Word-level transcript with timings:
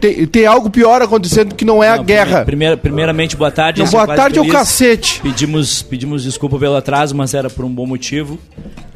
tem, 0.00 0.26
tem 0.26 0.46
algo 0.46 0.70
pior 0.70 1.02
acontecendo 1.02 1.54
que 1.54 1.64
não 1.64 1.82
é 1.82 1.90
a 1.90 1.96
Não, 1.96 2.04
guerra. 2.04 2.44
primeira- 2.44 2.76
primeiramente, 2.76 3.36
boa 3.36 3.50
tarde. 3.50 3.80
Não, 3.80 3.86
sou 3.86 4.04
boa 4.04 4.16
tarde 4.16 4.38
é 4.38 4.40
o 4.40 4.44
feliz. 4.44 4.58
cacete. 4.58 5.20
Pedimos, 5.22 5.82
pedimos 5.82 6.22
desculpa 6.24 6.58
pelo 6.58 6.76
atraso, 6.76 7.14
mas 7.14 7.34
era 7.34 7.48
por 7.50 7.64
um 7.64 7.70
bom 7.70 7.86
motivo. 7.86 8.38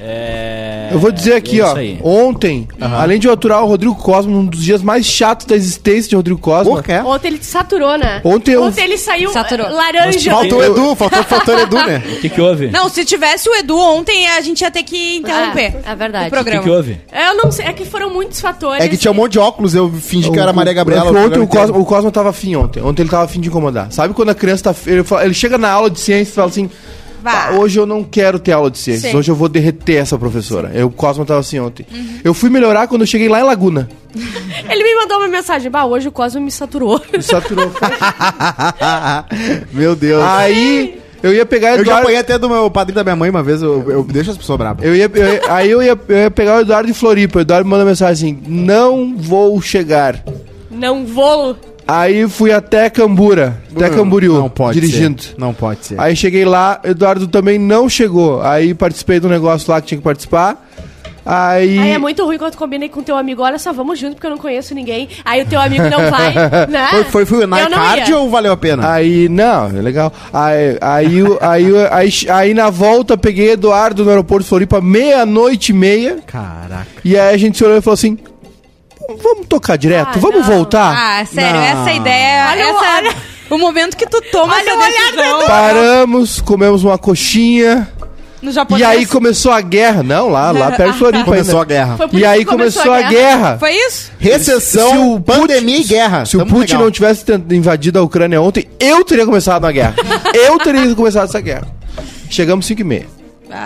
É, 0.02 0.88
Eu 0.92 0.98
vou 0.98 1.12
dizer 1.12 1.34
aqui, 1.34 1.60
é 1.60 1.64
ó. 1.64 1.76
aí. 1.76 1.98
Ontem, 2.02 2.66
além 2.80 3.18
de 3.18 3.26
eu 3.28 3.32
aturar 3.34 3.62
o 3.62 3.66
Rodrigo 3.66 3.94
Cosmo, 3.94 4.32
num 4.32 4.46
dos 4.46 4.62
dias 4.64 4.82
mais 4.82 5.04
chatos 5.04 5.44
da 5.44 5.54
existência 5.54 6.08
de 6.08 6.16
Rodrigo 6.16 6.40
Cosmo. 6.40 6.72
Por 6.76 6.82
quê? 6.82 6.94
Ontem 7.04 7.28
ele 7.28 7.38
te 7.38 7.44
saturou, 7.44 7.98
né? 7.98 8.22
Ontem 8.24 8.52
eu- 8.52 8.72
ele 8.78 8.96
saiu 8.96 9.30
Saturou. 9.30 9.66
eh, 9.66 9.70
laranja. 9.70 10.30
Faltou 10.30 10.58
o 10.60 10.64
Edu, 10.64 10.94
faltou 10.96 11.20
o 11.20 11.24
fator 11.24 11.58
Edu, 11.58 11.76
né? 11.76 12.02
O 12.16 12.20
que, 12.20 12.30
que 12.30 12.40
houve? 12.40 12.68
Não, 12.68 12.88
se 12.88 13.04
tivesse 13.04 13.48
o 13.50 13.54
Edu 13.56 13.76
ontem, 13.78 14.26
a 14.28 14.40
gente 14.40 14.62
ia 14.62 14.70
ter 14.70 14.82
que 14.84 15.16
interromper. 15.16 15.76
É, 15.86 15.92
é 15.92 15.94
verdade. 15.94 16.24
O 16.24 16.26
o 16.28 16.30
que, 16.30 16.36
programa. 16.36 16.62
que 16.62 16.70
houve? 16.70 16.98
Eu 17.12 17.36
não 17.36 17.52
sei, 17.52 17.66
é 17.66 17.72
que 17.74 17.84
foram 17.84 18.08
muitos 18.10 18.40
fatores. 18.40 18.82
É 18.82 18.88
que 18.88 18.96
tinha 18.96 19.10
um 19.10 19.14
monte 19.14 19.32
de 19.32 19.38
óculos, 19.38 19.74
eu 19.74 19.90
fingi 19.92 20.29
que 20.32 20.38
eu 20.38 20.42
era 20.42 20.52
Maria 20.52 20.72
Gabriela. 20.72 21.10
O 21.10 21.16
ontem 21.16 21.38
o 21.40 21.46
Cosmo, 21.46 21.78
o 21.80 21.84
Cosmo 21.84 22.10
tava 22.10 22.30
afim 22.30 22.54
ontem. 22.56 22.82
Ontem 22.82 23.02
ele 23.02 23.10
tava 23.10 23.24
afim 23.24 23.40
de 23.40 23.48
incomodar. 23.48 23.90
Sabe 23.92 24.14
quando 24.14 24.30
a 24.30 24.34
criança 24.34 24.64
tá. 24.72 24.74
Ele, 24.86 25.02
fala- 25.04 25.24
ele 25.24 25.34
chega 25.34 25.56
na 25.58 25.70
aula 25.70 25.90
de 25.90 25.98
ciências 26.00 26.28
e 26.28 26.32
fala 26.32 26.48
assim. 26.48 26.70
Vá. 27.22 27.30
"Tá, 27.32 27.50
hoje 27.52 27.78
eu 27.78 27.84
não 27.84 28.02
quero 28.02 28.38
ter 28.38 28.52
aula 28.52 28.70
de 28.70 28.78
ciências. 28.78 29.12
Sim. 29.12 29.18
Hoje 29.18 29.30
eu 29.30 29.34
vou 29.34 29.46
derreter 29.46 29.96
essa 29.96 30.16
professora. 30.18 30.70
Eu, 30.72 30.86
o 30.86 30.90
Cosmo 30.90 31.22
tava 31.26 31.40
assim 31.40 31.58
ontem. 31.60 31.84
Eu 32.24 32.32
fui 32.32 32.48
melhorar 32.48 32.86
quando 32.88 33.02
eu 33.02 33.06
cheguei 33.06 33.28
lá 33.28 33.40
em 33.40 33.44
Laguna. 33.44 33.90
Ele 34.70 34.82
me 34.82 34.94
mandou 34.96 35.18
uma 35.18 35.28
mensagem. 35.28 35.70
Bah, 35.70 35.84
hoje 35.84 36.08
o 36.08 36.12
Cosmo 36.12 36.40
me 36.40 36.50
saturou. 36.50 36.98
Me 37.12 37.22
saturou. 37.22 37.70
Meu 39.72 39.94
Deus. 39.94 40.22
Aí 40.24 40.98
eu 41.22 41.34
ia 41.34 41.44
pegar 41.46 41.68
o 41.68 41.70
eu 41.72 41.76
já 41.76 41.82
Eduardo. 41.82 42.02
apanhei 42.02 42.20
até 42.20 42.38
do 42.38 42.48
meu 42.48 42.70
padrinho 42.70 42.96
da 42.96 43.02
minha 43.04 43.16
mãe 43.16 43.30
uma 43.30 43.42
vez, 43.42 43.60
eu, 43.62 43.84
eu 43.90 44.02
deixo 44.04 44.30
as 44.30 44.36
pessoas 44.36 44.58
bravas. 44.58 44.84
Eu 44.84 44.94
ia, 44.94 45.10
eu 45.12 45.32
ia- 45.34 45.40
aí 45.48 45.70
eu 45.70 45.82
ia, 45.82 45.98
eu 46.08 46.16
ia 46.16 46.30
pegar 46.30 46.56
o 46.56 46.60
Eduardo 46.60 46.86
de 46.86 46.94
Floripa. 46.94 47.38
O 47.38 47.42
Eduardo 47.42 47.64
me 47.66 47.70
manda 47.70 47.84
mensagem 47.84 48.38
assim: 48.40 48.42
Não 48.52 49.14
vou 49.16 49.60
chegar. 49.60 50.22
não 50.70 51.04
vou. 51.04 51.56
Aí 51.88 52.28
fui 52.28 52.52
até 52.52 52.88
Cambura, 52.88 53.60
até 53.74 53.90
Camboriú, 53.90 54.34
Não 54.34 54.48
pode 54.48 54.80
dirigindo. 54.80 55.20
ser. 55.22 55.34
Não 55.36 55.52
pode 55.52 55.86
ser. 55.86 56.00
Aí 56.00 56.14
cheguei 56.14 56.44
lá, 56.44 56.78
Eduardo 56.84 57.26
também 57.26 57.58
não 57.58 57.88
chegou. 57.88 58.40
Aí 58.42 58.72
participei 58.74 59.18
do 59.18 59.28
negócio 59.28 59.68
lá 59.72 59.80
que 59.80 59.88
tinha 59.88 59.98
que 59.98 60.04
participar. 60.04 60.69
Aí. 61.24 61.78
Aí 61.78 61.90
é 61.90 61.98
muito 61.98 62.24
ruim 62.24 62.38
quando 62.38 62.52
tu 62.52 62.58
combina 62.58 62.88
com 62.88 63.02
teu 63.02 63.16
amigo. 63.16 63.42
Olha 63.42 63.58
só, 63.58 63.72
vamos 63.72 63.98
junto 63.98 64.14
porque 64.14 64.26
eu 64.26 64.30
não 64.30 64.38
conheço 64.38 64.74
ninguém. 64.74 65.08
Aí 65.24 65.42
o 65.42 65.46
teu 65.46 65.60
amigo 65.60 65.84
não 65.90 66.10
vai, 66.10 66.32
né? 66.68 66.88
Foi, 66.90 67.04
foi, 67.04 67.26
foi 67.26 67.46
Nike 67.46 68.10
ia. 68.10 68.18
ou 68.18 68.30
valeu 68.30 68.52
a 68.52 68.56
pena? 68.56 68.90
Aí, 68.92 69.28
não, 69.28 69.66
é 69.66 69.82
legal. 69.82 70.12
Aí, 70.32 70.78
aí, 70.80 71.16
aí, 71.40 71.66
aí, 71.90 72.10
aí 72.30 72.54
na 72.54 72.70
volta 72.70 73.16
peguei 73.16 73.50
Eduardo 73.52 74.02
no 74.04 74.10
aeroporto 74.10 74.44
de 74.44 74.48
Floripa, 74.48 74.80
meia-noite 74.80 75.72
e 75.72 75.74
meia. 75.74 76.18
Caraca. 76.26 76.86
E 77.04 77.18
aí 77.18 77.34
a 77.34 77.38
gente 77.38 77.56
se 77.58 77.64
olhou 77.64 77.76
e 77.78 77.82
falou 77.82 77.94
assim: 77.94 78.18
Vamos 79.22 79.46
tocar 79.46 79.76
direto? 79.76 80.16
Ah, 80.16 80.18
vamos 80.18 80.46
não. 80.46 80.54
voltar? 80.54 80.94
Ah, 81.20 81.24
sério, 81.26 81.52
Não. 81.60 81.82
essa 81.82 81.92
ideia. 81.92 82.48
Olha 82.50 82.66
o- 82.66 82.70
essa, 82.78 82.96
olha- 82.96 83.14
O 83.50 83.58
momento 83.58 83.96
que 83.96 84.06
tu 84.06 84.22
toma 84.30 84.54
Olha 84.54 84.70
essa 84.70 84.90
decisão 85.10 85.46
Paramos, 85.46 86.40
comemos 86.40 86.84
uma 86.84 86.96
coxinha. 86.96 87.88
No 88.42 88.50
japonês. 88.52 88.80
E 88.80 88.84
aí 88.84 89.06
começou 89.06 89.52
a 89.52 89.60
guerra. 89.60 90.02
Não, 90.02 90.28
lá, 90.28 90.50
lá 90.50 90.70
perto 90.72 90.92
de 90.92 90.98
Floripa 90.98 91.24
Começou 91.24 91.58
a 91.58 91.62
ainda. 91.62 91.74
guerra. 91.74 91.96
Foi 91.96 92.08
por 92.08 92.16
E 92.16 92.18
isso 92.20 92.28
aí 92.28 92.38
que 92.40 92.44
começou 92.44 92.92
a 92.92 93.02
guerra. 93.02 93.56
Foi 93.58 93.72
isso? 93.72 94.10
Recessão, 94.18 94.90
Se 94.90 94.96
o 94.98 95.20
Putin- 95.20 95.40
pandemia 95.40 95.78
e 95.78 95.84
guerra. 95.84 96.24
Se 96.24 96.36
o 96.36 96.40
Tamo 96.40 96.50
Putin 96.52 96.72
legal. 96.72 96.82
não 96.84 96.90
tivesse 96.90 97.24
tent- 97.24 97.52
invadido 97.52 97.98
a 97.98 98.02
Ucrânia 98.02 98.40
ontem, 98.40 98.68
eu 98.78 99.04
teria 99.04 99.24
começado 99.26 99.64
a 99.66 99.72
guerra. 99.72 99.94
eu 100.34 100.58
teria 100.58 100.94
começado 100.94 101.24
essa 101.28 101.40
guerra. 101.40 101.66
Chegamos 102.28 102.66
5 102.66 102.80
e 102.80 102.84
meia. 102.84 103.06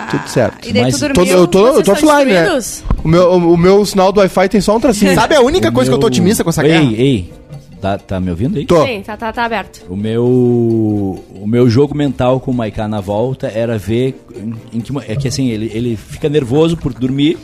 Tudo 0.09 0.27
certo. 0.27 0.67
E 0.67 0.73
daí 0.73 0.81
Mas 0.83 0.95
tu 0.97 1.07
dormiu. 1.13 1.25
eu 1.37 1.45
tô, 1.47 1.67
eu 1.67 1.73
Vocês 1.73 1.85
tô 1.85 1.91
offline, 1.91 2.31
né? 2.31 2.41
destruídos? 2.41 2.83
O 3.03 3.07
meu, 3.07 3.31
o, 3.33 3.53
o 3.53 3.57
meu 3.57 3.85
sinal 3.85 4.11
do 4.11 4.19
Wi-Fi 4.19 4.49
tem 4.49 4.59
só 4.59 4.75
um 4.75 4.79
tracinho. 4.79 5.13
Sabe 5.13 5.35
a 5.35 5.41
única 5.41 5.71
coisa 5.71 5.91
que 5.91 5.93
eu 5.95 5.99
tô 5.99 6.07
otimista 6.07 6.43
com 6.43 6.49
essa 6.49 6.63
guerra? 6.63 6.81
Ei, 6.81 6.95
ei. 6.95 7.33
Tá, 7.81 7.97
tá 7.97 8.19
me 8.19 8.29
ouvindo 8.31 8.57
aí? 8.57 8.65
Tô. 8.65 8.83
Sim, 8.85 9.01
tá, 9.05 9.15
tá, 9.17 9.31
tá 9.31 9.45
aberto. 9.45 9.83
O 9.89 9.95
meu, 9.95 10.25
o 10.25 11.43
meu 11.45 11.69
jogo 11.69 11.95
mental 11.95 12.39
com 12.39 12.51
o 12.51 12.53
Maiká 12.53 12.87
na 12.87 12.99
volta 13.01 13.47
era 13.53 13.77
ver 13.77 14.15
em, 14.35 14.77
em 14.77 14.81
que 14.81 14.91
é 15.07 15.15
que 15.15 15.27
assim 15.27 15.49
ele, 15.49 15.69
ele 15.73 15.95
fica 15.95 16.27
nervoso 16.29 16.77
por 16.77 16.93
dormir, 16.93 17.37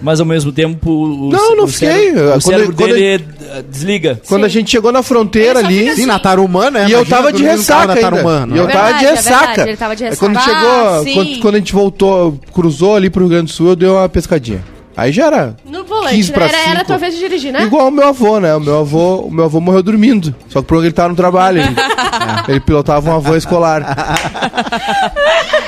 mas 0.00 0.20
ao 0.20 0.26
mesmo 0.26 0.52
tempo 0.52 0.90
o, 0.90 1.30
Não, 1.30 1.52
o 1.52 1.56
não 1.56 1.66
cérebro- 1.66 1.68
fiquei. 1.68 2.10
o 2.10 2.14
Quando- 2.28 2.42
cérebro 2.42 2.74
quando 2.76 2.94
dele 2.94 3.24
eh, 3.50 3.62
desliga. 3.68 4.20
Quando 4.28 4.44
a 4.44 4.48
gente 4.48 4.70
chegou 4.70 4.92
na 4.92 5.02
fronteira 5.02 5.58
ali. 5.60 5.74
fica 5.78 5.84
Sim, 5.86 6.00
assim. 6.02 6.06
na 6.06 6.18
Tarumã, 6.18 6.70
né? 6.70 6.86
E 6.88 6.92
eu 6.92 7.04
tava 7.06 7.32
de 7.32 7.42
ressaca 7.42 7.86
da 7.88 7.92
ainda. 7.94 8.10
Tarumã, 8.10 8.44
E 8.44 8.50
não 8.50 8.56
eu 8.56 8.68
é? 8.68 8.72
tava 8.72 8.92
de 8.98 9.04
é 9.06 9.10
ressaca. 9.10 9.46
verdade, 9.46 9.68
ele 9.70 9.76
tava 9.76 9.96
de 9.96 10.04
ressaca. 10.04 10.26
Quando 10.26 10.36
Ah, 10.36 10.40
chegou, 10.40 11.04
sim. 11.04 11.14
quando, 11.14 11.40
quando 11.40 11.54
a 11.54 11.58
gente 11.58 11.72
voltou, 11.72 12.38
cruzou 12.52 12.94
ali 12.94 13.08
pro 13.10 13.22
Rio 13.22 13.30
Grande 13.30 13.46
do 13.46 13.52
Sul, 13.52 13.68
eu 13.68 13.76
dei 13.76 13.88
uma 13.88 14.08
pescadinha. 14.08 14.62
Aí 14.96 15.10
já 15.12 15.26
era. 15.26 15.56
No 15.64 15.84
volante, 15.84 16.16
15 16.16 16.32
né? 16.32 16.36
Era, 16.36 16.56
era 16.58 16.70
a 16.72 16.74
5. 16.80 16.84
tua 16.86 16.98
vez 16.98 17.14
de 17.14 17.20
dirigir, 17.20 17.52
né? 17.52 17.62
Igual 17.62 17.88
o 17.88 17.90
meu 17.90 18.06
avô, 18.08 18.38
né? 18.38 18.54
O 18.54 18.60
meu 18.60 18.80
avô, 18.80 19.20
o 19.22 19.30
meu 19.30 19.44
avô 19.46 19.58
morreu 19.60 19.82
dormindo. 19.82 20.34
Só 20.48 20.60
que 20.60 20.66
por 20.68 20.82
ele 20.84 20.92
tava 20.92 21.08
no 21.08 21.14
trabalho. 21.16 21.60
Ele, 21.62 21.74
ele 22.48 22.60
pilotava 22.60 23.10
uma 23.10 23.18
van 23.18 23.36
escolar. 23.38 23.82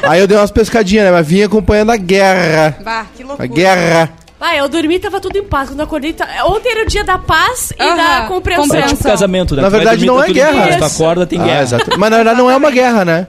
Aí 0.02 0.20
eu 0.20 0.26
dei 0.26 0.36
umas 0.36 0.50
pescadinhas, 0.50 1.06
né? 1.06 1.10
Mas 1.12 1.26
vinha 1.26 1.46
acompanhando 1.46 1.90
a 1.92 1.96
guerra. 1.96 2.76
Bah, 2.84 3.06
que 3.16 3.22
A 3.22 3.26
loucura. 3.26 3.48
guerra. 3.48 4.10
Ah, 4.40 4.54
eu 4.56 4.68
dormi 4.68 4.98
tava 4.98 5.20
tudo 5.20 5.38
em 5.38 5.42
paz. 5.42 5.70
Quando 5.70 5.80
eu 5.80 5.86
acordei, 5.86 6.12
tá- 6.12 6.28
ontem 6.44 6.70
era 6.70 6.82
o 6.82 6.86
dia 6.86 7.02
da 7.02 7.16
paz 7.16 7.72
e 7.78 7.82
Aham, 7.82 7.96
da 7.96 8.26
compreensão. 8.28 8.76
É 8.76 8.82
tipo 8.82 9.02
casamento, 9.02 9.56
né? 9.56 9.62
Na 9.62 9.70
verdade, 9.70 10.04
dormir, 10.04 10.06
não 10.18 10.22
é 10.22 10.32
guerra. 10.34 10.66
paz, 10.66 10.76
Tu 10.76 10.84
acorda, 10.84 11.26
tem 11.26 11.40
Ah, 11.40 11.44
guerra. 11.44 11.62
exato. 11.62 11.98
Mas 11.98 12.10
na 12.10 12.16
verdade 12.16 12.38
não 12.38 12.50
é 12.50 12.56
uma 12.56 12.70
guerra, 12.70 13.06
né? 13.06 13.26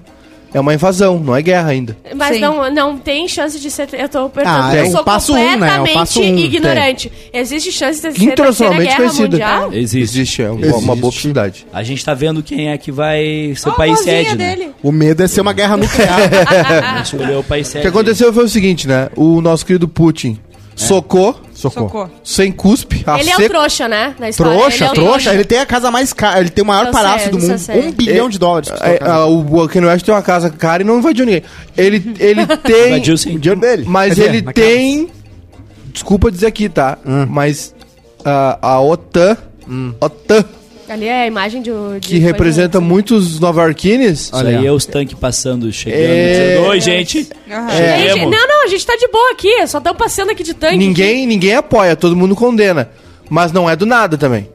É 0.55 0.59
uma 0.61 0.73
invasão, 0.73 1.19
não 1.19 1.35
é 1.35 1.41
guerra 1.41 1.67
ainda. 1.71 1.97
Mas 2.15 2.35
Sim. 2.35 2.39
não, 2.39 2.71
não 2.71 2.97
tem 2.97 3.27
chance 3.27 3.59
de 3.59 3.69
ser. 3.69 3.89
Eu 3.91 4.07
tô 4.07 4.29
perguntando. 4.29 4.67
Ah, 4.67 4.73
é 4.73 4.83
eu 4.83 4.87
o 4.87 4.91
sou 4.91 5.03
passo 5.03 5.33
um, 5.33 5.35
né? 5.35 5.41
É 5.43 5.45
o 5.47 5.51
completamente 5.51 5.93
passo 5.93 6.21
um, 6.21 6.37
ignorante. 6.37 7.11
Existe 7.33 7.73
chance 7.73 7.95
de 7.95 8.03
ser 8.03 8.07
terceira 8.13 8.31
Internacionalmente 8.31 8.85
guerra 8.85 8.97
conhecida. 8.97 9.27
mundial? 9.27 9.73
Existe. 9.73 9.97
Existe, 9.97 10.41
é 10.43 10.49
uma, 10.49 10.61
Existe. 10.61 10.83
uma 10.85 10.95
boa 10.95 11.11
possibilidade. 11.11 11.67
A 11.73 11.83
gente 11.83 12.05
tá 12.05 12.13
vendo 12.13 12.41
quem 12.41 12.69
é 12.69 12.77
que 12.77 12.89
vai 12.89 13.53
ser 13.57 13.67
o 13.67 13.71
a 13.73 13.75
país 13.75 13.99
sede, 13.99 14.37
né? 14.37 14.69
O 14.81 14.93
medo 14.93 15.21
é 15.23 15.27
ser 15.27 15.41
uma 15.41 15.51
guerra 15.51 15.75
nuclear. 15.75 16.21
Escolheu 17.03 17.39
o 17.39 17.43
país 17.43 17.67
O 17.67 17.71
sede. 17.71 17.81
que 17.81 17.87
aconteceu 17.89 18.31
foi 18.31 18.45
o 18.45 18.49
seguinte, 18.49 18.87
né? 18.87 19.09
O 19.13 19.41
nosso 19.41 19.65
querido 19.65 19.89
Putin 19.89 20.39
socou, 20.73 21.37
Socorro. 21.69 21.87
Socorro. 21.89 22.11
sem 22.23 22.51
cuspe, 22.51 23.03
a 23.05 23.19
Ele 23.19 23.29
é 23.29 23.33
o 23.33 23.37
seco. 23.37 23.49
trouxa, 23.49 23.87
né? 23.87 24.15
Na 24.19 24.29
história. 24.29 24.53
Trouxa, 24.57 24.75
Ele 24.77 24.83
é 24.85 24.89
o 24.89 24.93
trouxa. 24.93 25.33
Ele 25.33 25.43
tem 25.45 25.59
a 25.59 25.65
casa 25.65 25.91
mais 25.91 26.13
cara. 26.13 26.39
Ele 26.39 26.49
tem 26.49 26.63
o 26.63 26.67
maior 26.67 26.85
Eu 26.87 26.91
palácio 26.91 27.31
sei, 27.31 27.31
do 27.31 27.39
mundo. 27.39 27.87
Um 27.87 27.91
bilhão 27.91 28.27
É- 28.27 28.29
de 28.29 28.39
dólares. 28.39 28.69
É, 28.81 28.99
ah, 29.01 29.25
o 29.25 29.67
Kanye 29.67 29.87
West 29.87 30.05
tem 30.05 30.13
uma 30.13 30.21
casa 30.21 30.49
cara 30.49 30.83
e 30.83 30.85
não 30.85 30.99
invadiu 30.99 31.25
ninguém. 31.25 31.43
Ele, 31.77 32.15
ele 32.19 32.45
tem. 32.63 32.87
Invadiu 32.87 33.17
sim. 33.17 33.35
O 33.35 33.39
dinheiro 33.39 33.59
dele. 33.61 33.83
Mas 33.87 34.17
ele 34.17 34.41
tem. 34.41 35.09
Desculpa 35.91 36.29
dizer 36.31 36.47
aqui, 36.47 36.67
tá? 36.69 36.97
Mas 37.29 37.73
ah, 38.23 38.57
a 38.61 38.81
OTAN. 38.81 39.37
OTAN, 39.99 40.45
Ali 40.87 41.07
é 41.07 41.23
a 41.23 41.27
imagem 41.27 41.61
de. 41.61 41.71
de 41.99 42.07
que 42.07 42.17
representa 42.19 42.79
muitos 42.79 43.39
nova-iorquines. 43.39 44.21
Isso 44.21 44.35
Olha 44.35 44.49
aí 44.49 44.55
aí, 44.57 44.67
é 44.67 44.71
os 44.71 44.85
tanques 44.85 45.17
passando, 45.17 45.71
chegando, 45.71 45.99
É. 45.99 46.59
oi 46.67 46.79
gente. 46.79 47.27
É. 47.49 48.13
Gente, 48.13 48.25
não, 48.25 48.47
não, 48.47 48.63
a 48.65 48.67
gente 48.67 48.85
tá 48.85 48.95
de 48.95 49.07
boa 49.07 49.31
aqui. 49.31 49.67
Só 49.67 49.79
estamos 49.79 49.97
passeando 49.97 50.31
aqui 50.31 50.43
de 50.43 50.53
tanque. 50.53 50.77
Ninguém, 50.77 51.25
ninguém 51.25 51.55
apoia, 51.55 51.95
todo 51.95 52.15
mundo 52.15 52.35
condena. 52.35 52.89
Mas 53.29 53.51
não 53.51 53.67
é 53.69 53.75
do 53.75 53.85
nada 53.85 54.17
também. 54.17 54.47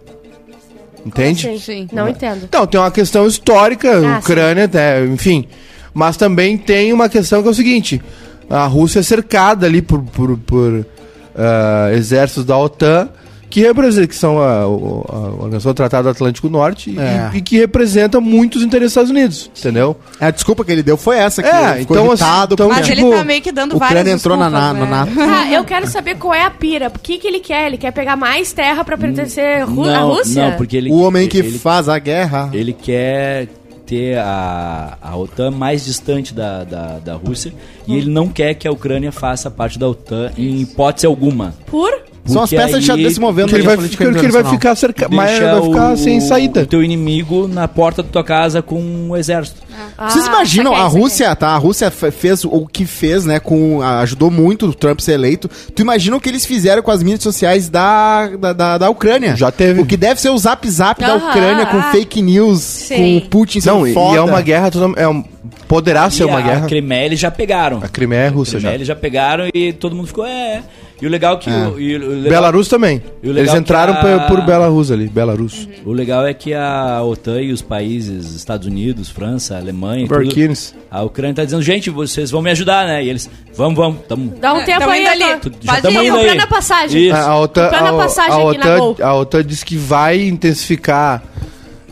Entende? 1.04 1.42
Sim, 1.42 1.58
Sim. 1.58 1.88
Não 1.92 2.08
entendo. 2.08 2.44
Então, 2.44 2.66
tem 2.66 2.78
uma 2.80 2.90
questão 2.90 3.26
histórica, 3.26 3.90
Ah, 4.06 4.18
Ucrânia, 4.18 4.68
né, 4.72 5.04
enfim. 5.06 5.46
Mas 5.92 6.16
também 6.16 6.56
tem 6.56 6.92
uma 6.92 7.08
questão 7.08 7.42
que 7.42 7.48
é 7.48 7.50
o 7.50 7.54
seguinte: 7.54 8.00
a 8.48 8.66
Rússia 8.66 9.00
é 9.00 9.02
cercada 9.02 9.66
ali 9.66 9.82
por, 9.82 10.02
por, 10.02 10.36
por, 10.38 10.86
ah, 11.34 11.90
exércitos 11.92 12.44
da 12.44 12.56
OTAN, 12.56 13.08
que, 13.50 13.60
representa, 13.60 14.06
que 14.06 14.14
são 14.14 14.38
a, 14.38 14.66
o- 14.68 15.04
a 15.08 15.18
Organização 15.32 15.72
do 15.72 15.76
Tratado 15.76 16.08
Atlântico 16.08 16.48
Norte, 16.48 16.90
e- 16.90 16.98
É. 16.98 17.30
e, 17.34 17.40
que 17.42 17.58
representa 17.58 18.20
muitos 18.20 18.62
interesses 18.62 18.94
dos 18.94 19.02
Estados 19.02 19.10
Unidos, 19.10 19.50
entendeu? 19.58 19.96
A 20.20 20.30
desculpa 20.30 20.64
que 20.64 20.70
ele 20.72 20.82
deu 20.82 20.96
foi 20.96 21.18
essa. 21.18 21.42
Que 21.42 21.48
É, 21.48 21.70
ele 21.72 21.80
ficou 21.80 21.96
então, 21.96 22.12
assim, 22.12 22.22
irritado 22.24 22.54
então, 22.54 22.68
porque 22.68 22.80
Mas 22.80 22.88
tipo, 22.96 23.08
ele 23.08 23.16
tá 23.16 23.24
meio 23.24 23.42
que 23.42 23.52
dando 23.52 23.72
a 23.72 23.76
Ucrânia 23.76 23.96
várias 23.96 24.20
entrou 24.20 24.36
na, 24.36 24.48
na, 24.48 24.72
no 24.72 24.84
né? 24.84 24.90
NATO. 24.90 25.12
Ah, 25.20 25.52
eu 25.52 25.64
quero 25.64 25.86
saber 25.88 26.14
qual 26.16 26.32
é 26.32 26.44
a 26.44 26.50
pira. 26.50 26.86
O 26.88 26.98
que, 26.98 27.18
que 27.18 27.26
ele 27.26 27.40
quer? 27.40 27.66
Ele 27.66 27.76
quer 27.76 27.90
pegar 27.90 28.16
mais 28.16 28.52
terra 28.52 28.84
pra 28.84 28.96
pertencer 28.96 29.64
Ru- 29.64 29.88
à 29.88 29.98
Rússia? 29.98 30.50
não, 30.50 30.56
porque 30.56 30.76
ele 30.76 30.90
O 30.90 31.00
homem 31.00 31.28
que 31.28 31.38
ele, 31.38 31.58
faz 31.58 31.88
a 31.88 31.98
guerra. 31.98 32.48
ele 32.52 32.72
quer 32.72 33.48
ter 33.86 34.16
a, 34.18 34.96
a 35.02 35.16
OTAN 35.16 35.50
mais 35.50 35.84
distante 35.84 36.32
da, 36.32 36.62
da, 36.62 36.98
da 37.00 37.14
Rússia 37.14 37.52
e 37.88 37.96
ele 37.96 38.08
não 38.08 38.28
quer 38.28 38.54
que 38.54 38.68
a 38.68 38.70
Ucrânia 38.70 39.10
faça 39.10 39.50
parte 39.50 39.80
da 39.80 39.88
OTAN 39.88 40.30
em 40.38 40.60
hipótese 40.60 41.06
alguma. 41.06 41.54
Por? 41.66 41.90
São 42.26 42.42
as 42.42 42.50
peças 42.50 42.70
de 42.70 42.76
aí 42.76 42.82
xadrez 42.82 43.14
se 43.14 43.20
movendo 43.20 43.48
Que 43.48 43.54
ele 43.56 43.62
vai, 43.64 43.76
política 43.76 44.04
ele 44.04 44.28
vai 44.30 44.44
ficar, 44.44 44.74
cerca, 44.76 45.08
mas 45.10 45.38
vai 45.38 45.62
ficar 45.62 45.92
o- 45.92 45.96
sem 45.96 46.20
saída. 46.20 46.62
O 46.62 46.66
teu 46.66 46.82
inimigo 46.82 47.48
na 47.48 47.66
porta 47.66 48.02
da 48.02 48.08
tua 48.08 48.22
casa 48.22 48.60
com 48.62 48.80
um 48.80 49.16
exército. 49.16 49.60
Vocês 49.98 50.26
Ah, 50.26 50.28
imaginam, 50.28 50.72
saquei, 50.72 50.84
a 50.84 50.88
saquei. 50.88 51.00
Rússia, 51.02 51.36
tá? 51.36 51.48
A 51.48 51.56
Rússia 51.56 51.90
fe- 51.90 52.10
fez 52.10 52.44
o 52.44 52.66
que 52.66 52.84
fez, 52.84 53.24
né? 53.24 53.40
Com, 53.40 53.80
a- 53.82 54.00
ajudou 54.00 54.30
muito 54.30 54.66
o 54.66 54.74
Trump 54.74 55.00
ser 55.00 55.12
eleito. 55.12 55.48
Tu 55.74 55.80
imagina 55.82 56.16
o 56.16 56.20
que 56.20 56.28
eles 56.28 56.44
fizeram 56.44 56.82
com 56.82 56.90
as 56.90 57.02
mídias 57.02 57.22
sociais 57.22 57.68
da, 57.68 58.28
da, 58.28 58.52
da, 58.52 58.78
da 58.78 58.90
Ucrânia? 58.90 59.34
Já 59.34 59.50
teve. 59.50 59.80
O 59.80 59.86
que 59.86 59.96
deve 59.96 60.20
ser 60.20 60.28
o 60.28 60.36
zap 60.38 60.68
zap 60.70 61.00
da 61.00 61.14
Ucrânia 61.16 61.66
com 61.66 61.78
ah. 61.78 61.90
fake 61.90 62.20
news, 62.22 62.60
Sim. 62.60 62.96
com 62.96 63.16
o 63.26 63.28
Putin 63.30 63.60
sendo 63.60 63.76
Não, 63.78 63.86
e, 63.86 63.94
foda. 63.94 64.14
e 64.14 64.18
é 64.18 64.20
uma 64.22 64.42
guerra, 64.42 64.70
toda- 64.70 65.00
é 65.00 65.08
um- 65.08 65.24
poderá 65.66 66.08
ser 66.10 66.24
E 66.24 66.26
uma 66.26 66.38
a 66.38 66.42
guerra. 66.42 66.66
Crimeia 66.66 67.06
eles 67.06 67.18
já 67.20 67.30
pegaram. 67.30 67.78
A 67.82 67.88
Crimeia 67.88 68.20
é 68.24 68.28
A 68.28 68.30
russa 68.30 68.52
já. 68.52 68.58
Crimeia 68.58 68.74
eles 68.76 68.86
já 68.88 68.96
pegaram 68.96 69.48
e 69.54 69.72
todo 69.72 69.96
mundo 69.96 70.06
ficou, 70.08 70.26
é. 70.26 70.62
E 71.00 71.06
o 71.06 71.08
legal 71.10 71.38
que. 71.38 71.48
É. 71.48 71.66
O, 71.68 71.80
e 71.80 71.96
o 71.96 72.08
legal, 72.08 72.30
Belarus 72.30 72.68
também. 72.68 73.02
E 73.22 73.26
o 73.28 73.32
legal 73.32 73.38
Eles 73.38 73.50
que 73.52 73.58
entraram 73.58 73.94
a- 73.94 74.26
por, 74.28 74.42
Belarus 74.42 74.90
ali, 74.90 75.08
Belarus. 75.08 75.66
o 75.84 75.92
legal 75.92 76.26
é 76.26 76.34
que 76.34 76.52
a 76.52 77.02
OTAN 77.02 77.40
e 77.40 77.52
os 77.52 77.62
países, 77.62 78.34
Estados 78.34 78.66
Unidos, 78.66 79.08
França, 79.08 79.56
Alemanha, 79.56 80.06
tudo, 80.06 80.22
Burkines. 80.24 80.74
a 80.90 81.02
Ucrânia 81.02 81.34
tá 81.36 81.44
dizendo, 81.44 81.62
gente, 81.62 81.88
vocês 81.88 82.30
vão 82.30 82.42
me 82.42 82.50
ajudar, 82.50 82.86
né? 82.86 83.02
E 83.02 83.08
eles, 83.08 83.30
vamos, 83.56 83.76
vamos, 83.76 84.00
tamo. 84.06 84.34
Dá 84.40 84.52
um 84.52 84.58
É, 84.58 84.64
tempo 84.64 84.90
aí, 84.90 85.06
ali. 85.06 85.20
Já 85.60 85.72
Pode 85.72 85.82
tamo 85.82 86.02
ir, 86.02 86.06
indo 86.08 86.16
aí. 86.18 86.38
a 86.38 86.46
passagem. 86.46 87.06
Isso. 87.08 87.16
A 87.16 87.38
OTAN, 87.40 87.62
a 87.70 87.88
a, 87.88 87.92
passagem 87.94 88.32
a 88.32 88.36
na 88.36 88.44
OTAN, 88.84 89.04
a 89.04 89.14
OTAN 89.14 89.44
diz 89.44 89.64
que 89.64 89.76
vai 89.78 90.20
intensificar 90.28 91.22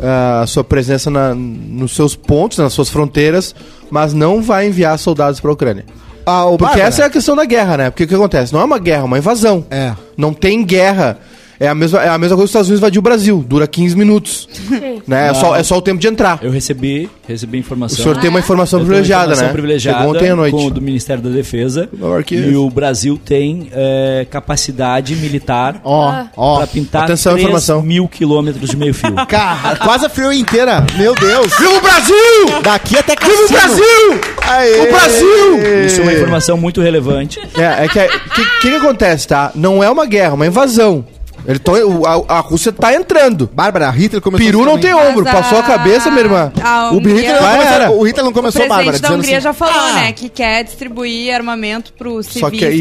ah, 0.00 0.43
a 0.43 0.46
sua 0.46 0.62
presença 0.62 1.11
na- 1.11 1.34
nos 1.34 1.93
seus 1.93 2.14
pontos, 2.14 2.58
nas 2.58 2.72
suas 2.72 2.88
fronteiras, 2.88 3.54
mas 3.90 4.12
não 4.12 4.43
vai 4.43 4.66
enviar 4.69 4.99
soldados 4.99 5.40
para 5.40 5.50
a 5.50 5.54
Ucrânia. 5.54 5.84
Ah, 6.28 6.44
o 6.44 6.58
Porque 6.58 6.64
Bárbara, 6.64 6.88
essa 6.88 7.02
é 7.02 7.06
a 7.06 7.10
questão 7.10 7.34
da 7.34 7.46
guerra, 7.46 7.76
né? 7.78 7.90
Porque 7.90 8.04
o 8.04 8.06
que 8.06 8.14
acontece? 8.14 8.52
Não 8.52 8.60
é 8.60 8.64
uma 8.64 8.78
guerra, 8.78 9.00
é 9.00 9.04
uma 9.04 9.16
invasão. 9.16 9.64
É. 9.70 9.94
Não 10.14 10.34
tem 10.34 10.62
guerra. 10.62 11.19
É 11.60 11.69
a 11.69 11.75
mesma, 11.75 12.02
é 12.02 12.08
a 12.08 12.16
mesma 12.19 12.37
coisa 12.37 12.37
que 12.37 12.44
os 12.44 12.50
Estados 12.50 12.69
Unidos 12.69 12.81
invadiu 12.81 13.00
o 13.00 13.02
Brasil. 13.02 13.44
Dura 13.46 13.66
15 13.66 13.96
minutos. 13.96 14.49
Sim. 14.52 15.02
Né? 15.06 15.28
É, 15.31 15.34
só, 15.34 15.56
é 15.56 15.62
só 15.62 15.76
o 15.76 15.82
tempo 15.82 15.99
de 16.00 16.06
entrar. 16.06 16.38
Eu 16.43 16.50
recebi, 16.52 17.10
recebi 17.26 17.58
O 17.58 17.60
informação. 17.60 17.96
senhor 18.02 18.16
tem 18.19 18.31
uma 18.31 18.38
informação 18.38 18.78
tenho 18.78 18.87
uma 18.87 18.93
privilegiada, 18.94 19.25
informação 19.25 19.46
né? 19.46 19.52
privilegiada 19.52 19.99
Chegou 19.99 20.14
ontem 20.14 20.31
à 20.31 20.37
noite. 20.37 20.52
Com 20.52 20.66
o 20.66 20.70
do 20.70 20.81
Ministério 20.81 21.22
da 21.22 21.31
Defesa. 21.31 21.88
E 22.31 22.55
o 22.56 22.70
Brasil 22.70 23.19
tem 23.22 23.69
é, 23.72 24.26
capacidade 24.31 25.16
militar 25.16 25.81
Ó, 25.82 26.25
ó. 26.37 26.56
para 26.58 26.66
pintar 26.66 27.05
Atenção, 27.05 27.32
3 27.32 27.44
informação. 27.44 27.82
mil 27.82 28.06
quilômetros 28.06 28.70
de 28.70 28.76
meio 28.76 28.94
fio. 28.94 29.14
Cara, 29.26 29.76
quase 29.76 30.06
a 30.06 30.08
frio 30.08 30.32
inteira. 30.32 30.84
Meu 30.96 31.14
Deus. 31.14 31.52
Viva 31.58 31.72
o 31.76 31.81
Brasil! 31.81 32.62
Daqui 32.62 32.96
até 32.96 33.14
Viva 33.16 33.32
o 33.32 33.49
Cassino. 33.49 33.58
Brasil! 33.58 34.20
Aê. 34.49 34.81
O 34.81 34.93
Brasil! 34.93 35.84
Isso 35.87 36.00
é 36.00 36.02
uma 36.04 36.12
informação 36.12 36.56
muito 36.56 36.81
relevante. 36.81 37.40
É, 37.56 37.84
é 37.84 37.88
que 37.88 37.99
o 37.99 38.31
que, 38.31 38.44
que 38.61 38.70
que 38.70 38.76
acontece, 38.76 39.26
tá? 39.26 39.50
Não 39.54 39.82
é 39.82 39.90
uma 39.90 40.06
guerra, 40.06 40.31
é 40.31 40.34
uma 40.34 40.46
invasão. 40.46 41.04
Ele 41.46 41.58
o- 41.85 42.06
a, 42.06 42.37
a 42.38 42.40
Rússia 42.40 42.73
tá 42.73 42.94
entrando. 42.94 43.49
Bárbara, 43.52 43.90
Hitler 43.90 44.20
começou 44.23 44.44
Peru 44.46 44.64
não 44.64 44.73
assim 44.73 44.82
tem 44.82 44.94
ombro, 44.94 45.25
Mas 45.25 45.35
passou 45.35 45.58
a 45.58 45.62
cabeça, 45.62 46.11
minha 46.11 46.23
irmã. 46.25 46.52
a 46.62 46.90
O 46.93 46.99
Hitler, 46.99 47.32
não 47.43 47.50
começou, 47.50 47.73
era. 47.75 47.90
o 47.90 48.02
Hitler 48.06 48.25
não 48.25 48.31
O 48.31 48.35
começou, 48.35 48.61
presidente 48.62 48.69
Bárbara, 48.69 48.99
da 48.99 49.12
Hungria 49.14 49.37
assim, 49.38 49.44
já 49.44 49.52
falou, 49.52 49.75
"Ah, 49.76 49.93
né, 49.94 50.12
que 50.12 50.29
quer 50.29 50.64
distribuir 50.64 51.35
armamento 51.35 51.93
pros 51.93 52.26
civis 52.26 52.40
Só 52.40 52.50
que 52.50 52.64
aí. 52.64 52.79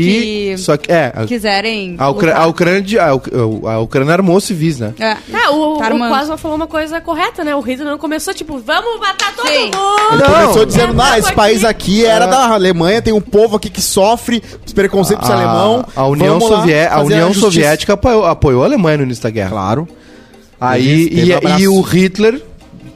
que 0.54 0.58
Só 0.58 0.78
que, 0.78 0.92
é, 0.92 1.12
a, 1.16 1.26
quiserem 1.26 1.96
a, 1.98 2.10
Ucra- 2.10 2.30
lutar. 2.30 2.44
a 2.44 2.48
Ucrânia, 2.48 3.04
a, 3.04 3.72
a 3.74 3.80
Ucrânia 3.80 4.14
armou 4.14 4.40
civis, 4.42 4.80
né? 4.80 4.94
É. 5.00 5.16
Ah, 5.34 5.52
o, 5.52 5.78
Tá 5.78 5.94
o. 5.94 5.98
Cosma 6.10 6.38
falou 6.38 6.58
uma 6.58 6.68
coisa 6.68 7.00
correta, 7.02 7.44
né? 7.44 7.56
O 7.56 7.60
Hitler 7.62 7.88
não 7.90 7.98
começou, 7.98 8.34
tipo, 8.34 8.58
vamos 8.60 9.00
matar 9.00 9.34
todo 9.36 9.48
Sim. 9.48 9.66
mundo! 9.66 10.14
Ele 10.14 10.24
Não. 10.24 10.42
começou 10.42 10.66
dizendo, 10.66 11.02
ah, 11.02 11.18
esse 11.20 11.34
país 11.34 11.64
aqui." 11.64 12.06
era 12.06 12.26
da 12.26 12.54
Alemanha, 12.54 13.02
tem 13.02 13.14
um 13.14 13.22
povo 13.22 13.56
aqui 13.58 13.70
que 13.70 13.82
sofre 13.82 14.42
os 14.66 14.74
preconceitos 14.74 15.30
alemão. 15.30 15.86
a 15.96 16.06
União, 16.08 16.40
Sovié- 16.40 16.88
a 16.88 17.00
União 17.02 17.28
justiça." 17.28 17.46
Soviética 17.46 17.94
apoiou, 17.94 18.26
apoiou 18.48 18.64
a 18.64 18.66
Alemanha 18.66 18.98
no 18.98 19.04
início 19.04 19.24
da 19.24 19.30
guerra. 19.30 19.50
Claro. 19.50 19.88
Aí, 20.60 21.10
e, 21.12 21.34
um 21.34 21.60
e 21.60 21.68
o 21.68 21.82
Hitler 21.82 22.42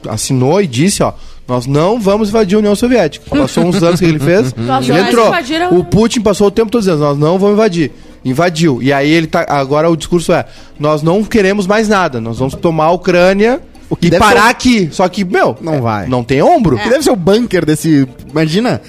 assinou 0.08 0.60
e 0.60 0.66
disse, 0.66 1.02
ó, 1.02 1.12
nós 1.46 1.66
não 1.66 2.00
vamos 2.00 2.30
invadir 2.30 2.56
a 2.56 2.58
União 2.58 2.74
Soviética. 2.74 3.24
Passou 3.36 3.64
uns 3.64 3.82
anos 3.82 4.00
que 4.00 4.06
ele 4.06 4.18
fez, 4.18 4.52
ele 4.88 5.00
entrou. 5.00 5.32
O 5.78 5.84
Putin 5.84 6.20
passou 6.20 6.48
o 6.48 6.50
tempo 6.50 6.70
todo 6.70 6.80
dizendo, 6.80 6.98
nós 6.98 7.18
não 7.18 7.38
vamos 7.38 7.54
invadir. 7.54 7.92
Invadiu. 8.24 8.82
E 8.82 8.92
aí 8.92 9.10
ele 9.10 9.26
tá. 9.26 9.44
Agora 9.48 9.90
o 9.90 9.96
discurso 9.96 10.32
é: 10.32 10.44
nós 10.78 11.02
não 11.02 11.24
queremos 11.24 11.66
mais 11.66 11.88
nada. 11.88 12.20
Nós 12.20 12.38
vamos 12.38 12.54
tomar 12.54 12.84
a 12.84 12.92
Ucrânia 12.92 13.60
que 13.96 14.06
e 14.06 14.10
parar 14.18 14.42
ser- 14.44 14.50
aqui. 14.50 14.88
Só 14.92 15.08
que, 15.08 15.24
meu, 15.24 15.56
Não 15.60 15.74
é, 15.74 15.80
vai. 15.80 16.06
Não 16.06 16.22
tem 16.22 16.40
ombro. 16.40 16.76
Que 16.78 16.88
deve 16.88 17.02
ser 17.02 17.10
o 17.10 17.16
bunker 17.16 17.66
desse. 17.66 18.06
Imagina, 18.30 18.80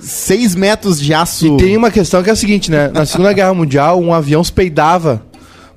seis 0.00 0.56
metros 0.56 1.00
de 1.00 1.14
aço. 1.14 1.54
E 1.54 1.56
tem 1.56 1.76
uma 1.76 1.90
questão 1.90 2.20
que 2.20 2.30
é 2.30 2.32
a 2.32 2.36
seguinte, 2.36 2.68
né? 2.68 2.90
Na 2.92 3.06
Segunda 3.06 3.32
Guerra 3.32 3.54
Mundial, 3.54 4.00
um 4.00 4.12
avião 4.12 4.42
se 4.42 4.52
peidava 4.52 5.22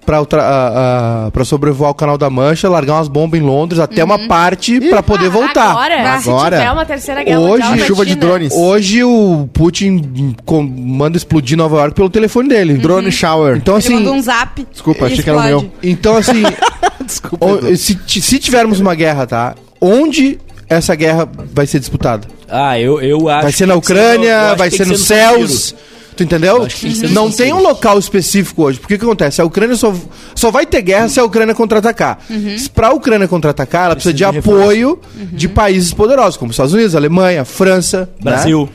pra, 0.06 0.20
ultra- 0.20 0.42
a- 0.44 1.26
a- 1.28 1.32
pra 1.32 1.44
sobrevoar 1.46 1.92
o 1.92 1.94
Canal 1.94 2.18
da 2.18 2.30
Mancha, 2.30 2.70
largar 2.70 2.94
umas 2.96 3.08
bombas 3.08 3.40
em 3.40 3.44
Londres 3.44 3.80
até 3.80 4.04
uma 4.04 4.28
parte 4.28 4.80
pra 4.90 5.02
poder 5.04 5.30
voltar. 5.30 5.72
Agora, 5.72 6.20
se 6.22 6.30
Agora. 6.30 6.58
tiver 6.58 6.72
uma 6.72 6.86
terceira 6.86 7.24
guerra 7.24 7.40
Hoje, 7.40 7.68
mundial, 7.68 7.88
chuva 7.88 8.06
de 8.06 8.16
drones. 8.16 8.54
Hoje 8.54 9.04
o 9.04 9.48
Putin 9.54 10.36
com- 10.46 10.64
manda 10.64 11.18
explodir 11.18 11.58
Nova 11.58 11.78
York 11.78 11.96
pelo 11.96 12.10
telefone 12.10 12.50
dele. 12.50 12.74
Drone 12.76 13.12
shower. 13.12 13.58
Então 13.58 13.76
Ele 13.76 13.86
assim, 13.86 13.94
mandou 13.96 14.14
um 14.16 14.22
zap. 14.22 14.66
Desculpa, 14.72 15.06
achei 15.06 15.24
que 15.24 15.30
era 15.30 15.40
o 15.40 15.42
explode. 15.44 15.66
meu. 15.82 15.92
então 15.92 16.18
assim, 16.18 16.44
Desculpa. 17.06 17.46
o- 17.46 17.76
se, 17.78 17.98
se 18.08 18.40
tivermos 18.40 18.80
uma 18.80 18.96
guerra, 18.96 19.26
tá? 19.26 19.56
Onde 19.80 20.40
essa 20.70 20.96
guerra 20.96 21.28
vai 21.54 21.68
ser 21.68 21.80
disputada? 21.80 22.28
Ah, 22.50 22.80
eu, 22.80 23.02
eu 23.02 23.28
acho. 23.30 23.44
Vai 23.44 23.52
ser 23.52 23.66
na 23.66 23.76
Ucrânia, 23.76 24.30
eu 24.30 24.40
acho 24.48 24.58
vai 24.58 24.70
ser 24.72 24.86
nos 24.88 25.06
Siro. 25.06 25.78
Tu 26.16 26.24
entendeu? 26.24 26.68
Não 27.12 27.32
tem 27.32 27.52
um 27.54 27.62
local 27.62 27.98
específico 28.00 28.64
hoje. 28.64 28.80
Porque 28.80 28.96
o 28.96 29.00
que 29.00 29.06
acontece? 29.06 29.42
A 29.42 29.46
Ucrânia 29.46 29.76
só, 29.76 29.94
só 30.36 30.52
vai 30.52 30.66
ter 30.66 30.82
guerra 30.82 31.08
se 31.10 31.20
a 31.20 31.24
Ucrânia 31.24 31.56
contra-atacar. 31.56 32.20
Se 32.58 32.70
Pra 32.70 32.92
Ucrânia 32.94 33.28
contra-atacar, 33.28 33.86
ela 33.86 33.96
precisa, 33.96 34.14
Precisa 34.14 34.32
de 34.32 34.42
de 34.42 34.50
apoio 34.50 35.00
de 35.32 35.48
países 35.50 35.94
poderosos, 35.94 36.38
como 36.38 36.50
os 36.50 36.54
Estados 36.56 36.74
Unidos, 36.74 36.96
Alemanha, 36.96 37.44
França, 37.46 38.10
Brasil. 38.22 38.64
né? 38.64 38.70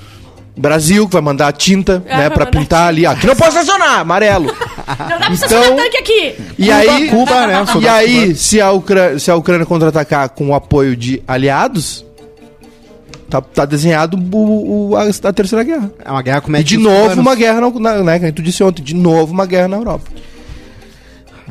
Brasil, 0.56 1.06
que 1.06 1.12
vai 1.12 1.23
mandar 1.23 1.52
tinta, 1.52 2.02
É, 2.05 2.17
né, 2.17 2.31
pra 2.31 2.44
pintar 2.44 2.88
ali. 2.88 3.06
Aqui 3.06 3.29
não 3.29 3.37
pode 3.37 3.50
estacionar, 3.55 4.00
amarelo. 4.00 4.46
Não 4.99 5.19
dá 5.19 5.26
pra 5.26 5.35
Então- 5.35 5.76
tanque 5.76 5.96
aqui! 5.99 6.35
E 6.58 6.64
Cuba, 6.67 6.75
aí, 6.76 7.08
Cuba, 7.11 7.46
né? 7.46 7.64
e 7.81 7.87
aí 7.88 8.35
se, 8.35 8.61
a 8.61 8.73
Ucrânia, 8.73 9.19
se 9.20 9.31
a 9.31 9.37
Ucrânia 9.37 9.64
contra-atacar 9.67 10.31
com 10.31 10.49
o 10.49 10.55
apoio 10.55 10.96
de 10.96 11.23
aliados, 11.29 12.05
tá, 13.28 13.40
tá 13.40 13.64
desenhado 13.64 14.16
o, 14.16 14.90
o- 14.90 14.96
a, 14.96 15.02
a 15.04 15.32
Terceira 15.32 15.64
Guerra. 15.64 15.90
É 16.04 16.10
uma 16.10 16.22
guerra 16.22 16.40
com 16.40 16.50
E 16.56 16.64
de 16.64 16.76
novo 16.78 17.20
uma 17.20 17.34
guerra, 17.34 17.60
na, 17.60 17.70
na, 17.70 18.02
né, 18.02 18.19
que 18.19 18.32
tu 18.32 18.42
disse 18.42 18.62
ontem, 18.64 18.82
de 18.82 18.94
novo 18.94 19.32
uma 19.32 19.46
guerra 19.46 19.69
na 19.69 19.76
Europa. 19.76 20.10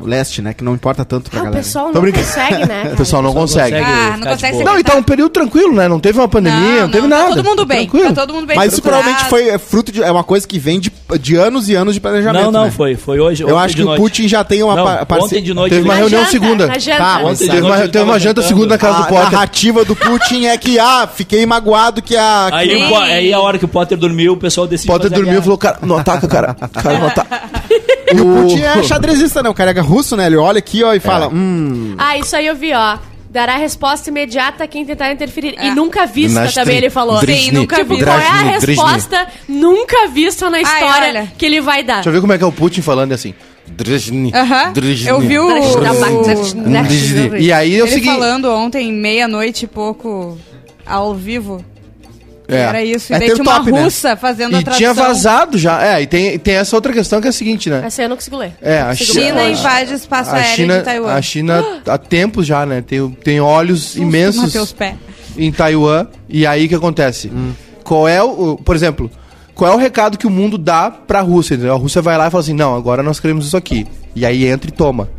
O 0.02 0.06
leste, 0.08 0.42
né? 0.42 0.54
Que 0.54 0.64
não 0.64 0.74
importa 0.74 1.04
tanto 1.04 1.30
pra 1.30 1.40
Ah, 1.40 1.42
o 1.42 1.46
galera. 1.46 1.64
pessoal 1.64 1.88
Tô 1.88 1.94
não 1.94 2.02
brincando. 2.02 2.26
consegue, 2.26 2.66
né? 2.66 2.90
O 2.94 2.98
pessoal 2.98 3.22
não 3.22 3.34
consegue. 3.34 3.78
consegue. 3.78 3.92
Ah, 3.92 4.18
não 4.18 4.28
consegue 4.28 4.64
Não, 4.64 4.80
e 4.80 4.84
tá 4.84 4.96
um 4.96 5.04
período 5.04 5.30
tranquilo, 5.32 5.74
né? 5.74 5.88
Não 5.88 6.00
teve 6.00 6.20
uma 6.20 6.28
pandemia, 6.28 6.82
não, 6.82 6.90
teve 6.90 7.08
tá 7.08 7.18
nada. 7.18 7.36
todo 7.36 7.44
mundo 7.44 7.66
bem. 7.66 7.88
Tranquilo. 7.88 8.14
Tá 8.14 8.22
todo 8.22 8.34
mundo 8.34 8.48
bem 8.48 8.56
Mas 8.56 8.74
isso 8.74 8.82
provavelmente 8.82 9.26
foi 9.26 9.50
é, 9.50 9.58
fruto 9.58 9.92
de. 9.92 10.02
É 10.04 10.12
uma 10.12 10.24
coisa 10.24 10.48
que 10.48 10.60
vem 10.60 10.80
de, 10.80 10.92
de 11.20 11.36
anos 11.36 11.70
e 11.70 11.76
anos 11.76 11.94
de 11.94 12.00
planejamento. 12.00 12.46
Não, 12.46 12.52
não, 12.52 12.66
né? 12.66 12.72
foi. 12.72 12.96
Foi 12.96 13.20
hoje. 13.20 13.44
Eu 13.44 13.58
acho 13.58 13.76
que 13.76 13.84
noite. 13.84 14.00
o 14.00 14.04
Putin 14.04 14.28
já 14.28 14.44
tem 14.44 14.64
uma 14.64 14.76
Não, 14.76 14.84
par- 15.06 15.20
ontem 15.20 15.42
de 15.42 15.54
noite. 15.54 15.74
Teve 15.74 15.84
uma 15.86 15.96
reunião 15.96 16.22
janta, 16.22 16.32
segunda. 16.32 16.68
Tá, 16.98 17.20
Ontem 17.24 17.48
Teve 17.48 17.62
uma, 17.62 17.88
teve 17.88 18.20
janta 18.20 18.42
segunda 18.42 18.68
na 18.70 18.78
casa 18.78 18.98
do 18.98 19.04
A 19.04 19.08
Potter. 19.08 19.32
narrativa 19.32 19.86
do 19.86 19.96
Putin 19.96 20.46
é 20.46 20.58
que, 20.58 20.80
ah, 20.80 21.08
fiquei 21.14 21.46
magoado 21.46 22.02
que 22.02 22.16
a. 22.16 22.50
Aí, 22.52 22.76
o 23.34 23.36
a 23.38 23.40
hora 23.42 23.58
que 23.58 23.66
o 23.66 23.68
Potter 23.68 23.98
dormiu, 23.98 24.34
o 24.34 24.38
pessoal 24.38 24.68
decidiu. 24.68 24.94
Potter 24.94 25.12
a 25.12 25.16
dormiu 25.16 25.40
e 25.40 25.42
falou, 25.42 25.58
cara, 25.58 25.80
não 25.82 25.98
ataca, 25.98 26.28
cara. 26.28 26.54
Cara, 26.54 27.00
não 27.00 27.08
ataca. 27.08 27.42
E 28.14 28.22
o 28.22 28.26
Putin 28.42 28.62
é 28.62 28.84
xadrezista, 28.84 29.44
né? 29.44 29.50
O 29.50 29.54
cara 29.54 29.72
é 29.72 29.80
russo, 29.80 30.16
né? 30.16 30.26
Ele 30.28 30.38
olha 30.38 30.60
aqui, 30.60 30.84
ó, 30.84 30.94
e 30.94 31.00
fala, 31.00 31.28
hum. 31.28 31.96
Ah, 31.98 32.18
isso 32.18 32.36
aí 32.36 32.46
eu 32.48 32.56
vi, 32.56 32.74
ó. 32.74 32.98
Dará 33.30 33.58
resposta 33.58 34.10
imediata 34.10 34.64
a 34.64 34.68
quem 34.68 34.86
tentar 34.86 35.12
interferir. 35.12 35.54
É. 35.58 35.68
E 35.68 35.76
nunca 35.76 36.06
vista 36.06 36.40
Nastri- 36.42 36.62
também, 36.64 36.78
ele 36.78 36.90
falou. 36.90 37.20
Sim, 37.20 37.52
nunca 37.52 37.76
Tipo, 37.76 37.96
vi. 37.98 38.04
qual 38.04 38.18
é 38.18 38.26
a 38.28 38.42
resposta 38.58 39.28
nunca 39.50 40.08
vista 40.08 40.50
na 40.50 40.62
história 40.62 41.08
olha. 41.10 41.32
que 41.38 41.46
ele 41.46 41.60
vai 41.62 41.84
dar? 41.84 41.96
Deixa 41.96 42.10
eu 42.10 42.14
ver 42.14 42.22
como 42.22 42.32
é 42.34 42.38
que 42.38 42.44
é 42.44 42.48
o 42.48 42.52
Putin 42.52 42.82
falando 42.82 43.12
assim. 43.12 43.34
Drizny, 43.68 44.32
Aham. 44.34 44.72
Drizny, 44.72 45.10
Eu 45.10 45.20
vi 45.20 45.38
o- 45.38 45.50
Drizny. 46.88 47.38
E 47.40 47.52
aí 47.52 47.78
é 47.78 47.84
o 47.84 47.86
Ele 47.86 47.92
seguinte... 47.94 48.14
falando 48.14 48.50
ontem, 48.50 48.92
meia-noite 48.94 49.66
e 49.66 49.68
pouco, 49.68 50.38
ao 50.86 51.14
vivo. 51.14 51.64
É. 52.48 52.58
Era 52.62 52.82
isso. 52.84 53.12
E 53.12 53.16
É 53.16 53.20
daí 53.20 53.32
tinha 53.34 53.44
uma 53.44 53.58
top, 53.58 53.72
né? 53.72 53.82
russa 53.84 54.16
fazendo 54.16 54.56
a 54.56 54.60
E 54.60 54.64
tradução. 54.64 54.78
tinha 54.78 54.94
vazado 54.94 55.58
já. 55.58 55.84
É, 55.86 56.02
e 56.02 56.08
tem, 56.08 56.40
tem 56.40 56.56
essa 56.56 56.76
outra 56.76 56.94
questão 56.94 57.20
que 57.20 57.28
é 57.28 57.30
a 57.30 57.34
seguinte, 57.34 57.70
né? 57.70 57.82
Essa 57.86 58.02
aí 58.02 58.06
eu 58.06 58.10
não 58.10 58.16
consigo 58.16 58.38
ler. 58.38 58.54
É, 58.62 58.80
a 58.80 58.96
China 58.96 59.36
ler. 59.42 59.52
invade 59.52 59.94
espaço 59.94 60.30
a 60.32 60.36
aéreo 60.36 60.56
China, 60.56 60.78
de 60.78 60.84
Taiwan. 60.86 61.14
a 61.14 61.22
China 61.22 61.82
há 61.86 61.98
tempos 61.98 62.48
já, 62.48 62.66
né? 62.66 62.82
Tem, 62.82 63.10
tem 63.24 63.42
olhos 63.42 63.96
imensos 63.98 64.44
Mateus 64.44 64.72
Pé. 64.72 64.96
em 65.38 65.52
Taiwan. 65.52 66.08
E 66.30 66.46
aí 66.48 66.66
o 66.66 66.70
que 66.70 66.76
acontece? 66.76 67.30
Qual 67.84 68.08
é 68.08 68.24
o, 68.24 68.56
Por 68.58 68.76
exemplo, 68.76 69.12
qual 69.54 69.72
é 69.72 69.76
o 69.76 69.78
recado 69.78 70.18
que 70.18 70.28
o 70.28 70.30
mundo 70.30 70.58
dá 70.58 70.90
pra 70.90 71.20
Rússia? 71.22 71.56
entendeu? 71.56 71.74
A 71.74 71.78
Rússia 71.78 72.02
vai 72.02 72.18
lá 72.18 72.28
e 72.28 72.32
fala 72.32 72.42
assim: 72.44 72.54
não, 72.54 72.76
agora 72.76 73.04
nós 73.04 73.20
queremos 73.20 73.46
isso 73.48 73.58
aqui. 73.58 73.86
E 74.16 74.26
aí 74.26 74.46
entra 74.48 74.70
e 74.70 74.74
toma. 74.74 75.10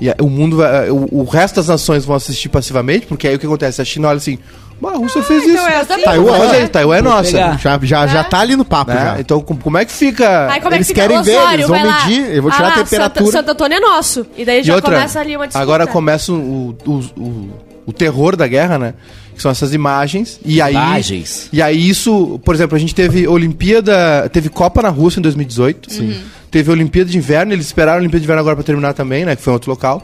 E 0.00 0.08
aí 0.08 0.14
o 0.20 0.28
mundo 0.30 0.58
vai, 0.58 0.90
o, 0.90 1.08
o 1.10 1.24
resto 1.24 1.56
das 1.56 1.66
nações 1.66 2.04
vão 2.04 2.14
assistir 2.14 2.48
passivamente, 2.48 3.04
porque 3.06 3.26
aí 3.26 3.34
o 3.34 3.38
que 3.38 3.46
acontece? 3.46 3.82
A 3.82 3.84
China 3.84 4.08
olha 4.08 4.16
assim: 4.18 4.38
"Bah, 4.80 4.90
a 4.92 4.96
Rússia 4.96 5.22
fez 5.22 5.42
então 5.44 5.54
isso. 5.56 5.66
é 5.66 5.76
assim? 5.80 6.02
Taiwan, 6.04 6.36
é. 6.54 6.66
Taiwan 6.68 6.96
é 6.96 7.02
nossa. 7.02 7.30
Já, 7.58 7.78
já, 7.82 8.06
já 8.06 8.24
tá 8.24 8.38
ali 8.40 8.54
no 8.56 8.64
papo, 8.64 8.92
né? 8.92 9.00
já. 9.00 9.20
Então, 9.20 9.40
com- 9.40 9.56
como 9.56 9.76
é 9.78 9.84
que 9.84 9.92
fica. 9.92 10.48
Eles 10.54 10.66
é 10.66 10.78
que 10.78 10.84
fica? 10.84 11.00
querem 11.02 11.22
ver, 11.22 11.36
Osório, 11.38 11.54
eles 11.54 11.66
vão 11.68 11.82
medir, 11.82 12.34
eu 12.36 12.42
vou 12.42 12.50
tirar 12.50 12.64
Ah 12.64 12.66
a 12.66 12.76
lá, 12.76 12.84
temperatura. 12.84 13.24
Santo, 13.26 13.32
Santo 13.32 13.50
Antônio 13.50 13.76
é 13.76 13.80
nosso. 13.80 14.26
E 14.36 14.44
daí 14.44 14.60
E 14.60 14.62
já 14.62 14.74
outra, 14.76 14.92
começa 14.94 15.20
ali 15.20 15.36
uma 15.36 15.46
disputa. 15.46 15.62
agora 15.62 15.86
começa 15.86 16.32
o, 16.32 16.76
o, 16.86 16.92
o, 17.16 17.50
o 17.86 17.92
terror 17.92 18.36
da 18.36 18.46
guerra, 18.46 18.78
né? 18.78 18.94
Que 19.34 19.42
são 19.42 19.50
essas 19.50 19.72
imagens. 19.74 20.40
E 20.44 20.60
aí. 20.60 20.74
Imagens. 20.74 21.48
E 21.52 21.60
aí 21.62 21.88
isso, 21.88 22.40
por 22.44 22.54
exemplo, 22.54 22.76
a 22.76 22.78
gente 22.78 22.94
teve 22.94 23.26
Olimpíada, 23.28 24.28
teve 24.32 24.48
Copa 24.48 24.82
na 24.82 24.88
Rússia 24.88 25.18
em 25.18 25.22
2018. 25.22 25.92
Sim. 25.92 26.16
Teve 26.50 26.70
Olimpíada 26.70 27.10
de 27.10 27.18
Inverno, 27.18 27.52
eles 27.52 27.66
esperaram 27.66 27.98
a 27.98 28.00
Olimpíada 28.00 28.20
de 28.20 28.24
Inverno 28.26 28.40
agora 28.40 28.56
pra 28.56 28.64
terminar 28.64 28.94
também, 28.94 29.24
né? 29.24 29.36
Que 29.36 29.42
foi 29.42 29.52
em 29.52 29.54
outro 29.54 29.70
local. 29.70 30.02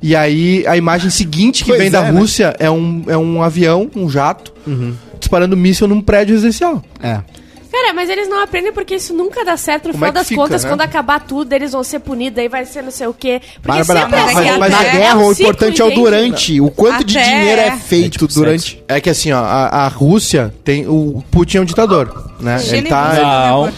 E 0.00 0.14
aí 0.14 0.64
a 0.66 0.76
imagem 0.76 1.10
seguinte 1.10 1.64
que 1.64 1.70
Pois 1.70 1.80
vem 1.80 1.90
da 1.90 2.06
é, 2.06 2.12
né? 2.12 2.18
Rússia 2.18 2.54
é, 2.58 2.70
um, 2.70 3.04
é 3.08 3.16
um 3.16 3.42
avião, 3.42 3.90
um 3.96 4.08
jato, 4.08 4.52
disparando 5.18 5.56
míssil 5.56 5.88
num 5.88 6.00
prédio 6.00 6.34
residencial. 6.34 6.82
É. 7.02 7.20
Cara, 7.70 7.94
mas 7.94 8.08
eles 8.10 8.28
não 8.28 8.42
aprendem 8.42 8.72
porque 8.72 8.96
isso 8.96 9.14
nunca 9.14 9.44
dá 9.44 9.56
certo. 9.56 9.86
No 9.86 9.92
Como 9.92 10.04
final 10.04 10.10
é 10.10 10.12
das 10.14 10.28
fica, 10.28 10.40
contas, 10.40 10.64
né? 10.64 10.70
quando 10.70 10.80
acabar 10.80 11.20
tudo, 11.20 11.52
eles 11.52 11.72
vão 11.72 11.84
ser 11.84 12.00
punidos, 12.00 12.38
aí 12.38 12.48
vai 12.48 12.64
ser 12.64 12.82
não 12.82 12.90
sei 12.90 13.06
o 13.06 13.14
quê. 13.14 13.40
Porque 13.62 13.68
Bárbara, 13.68 14.00
sempre 14.00 14.16
é 14.16 14.22
mas, 14.24 14.36
assim. 14.36 14.58
mas 14.58 14.72
na 14.72 14.84
É 14.84 14.92
guerra 14.92 15.18
o 15.18 15.32
importante 15.32 15.82
é 15.82 15.84
o 15.84 15.90
durante. 15.94 16.60
O 16.60 16.70
quanto 16.70 17.04
de 17.04 17.16
Até 17.16 17.28
dinheiro 17.28 17.60
é 17.60 17.66
é. 17.68 17.76
feito 17.76 18.06
É 18.06 18.10
tipo 18.10 18.34
durante. 18.34 18.82
É 18.88 19.00
que 19.00 19.08
assim, 19.08 19.32
ó, 19.32 19.38
a, 19.38 19.68
a 19.68 19.88
Rússia 19.88 20.52
tem. 20.64 20.88
O 20.88 21.22
Putin 21.30 21.58
é 21.58 21.60
um 21.60 21.64
ditador, 21.64 22.32
né? 22.40 22.60
Ele 22.68 22.88
tá. 22.88 23.14
Não. 23.14 23.72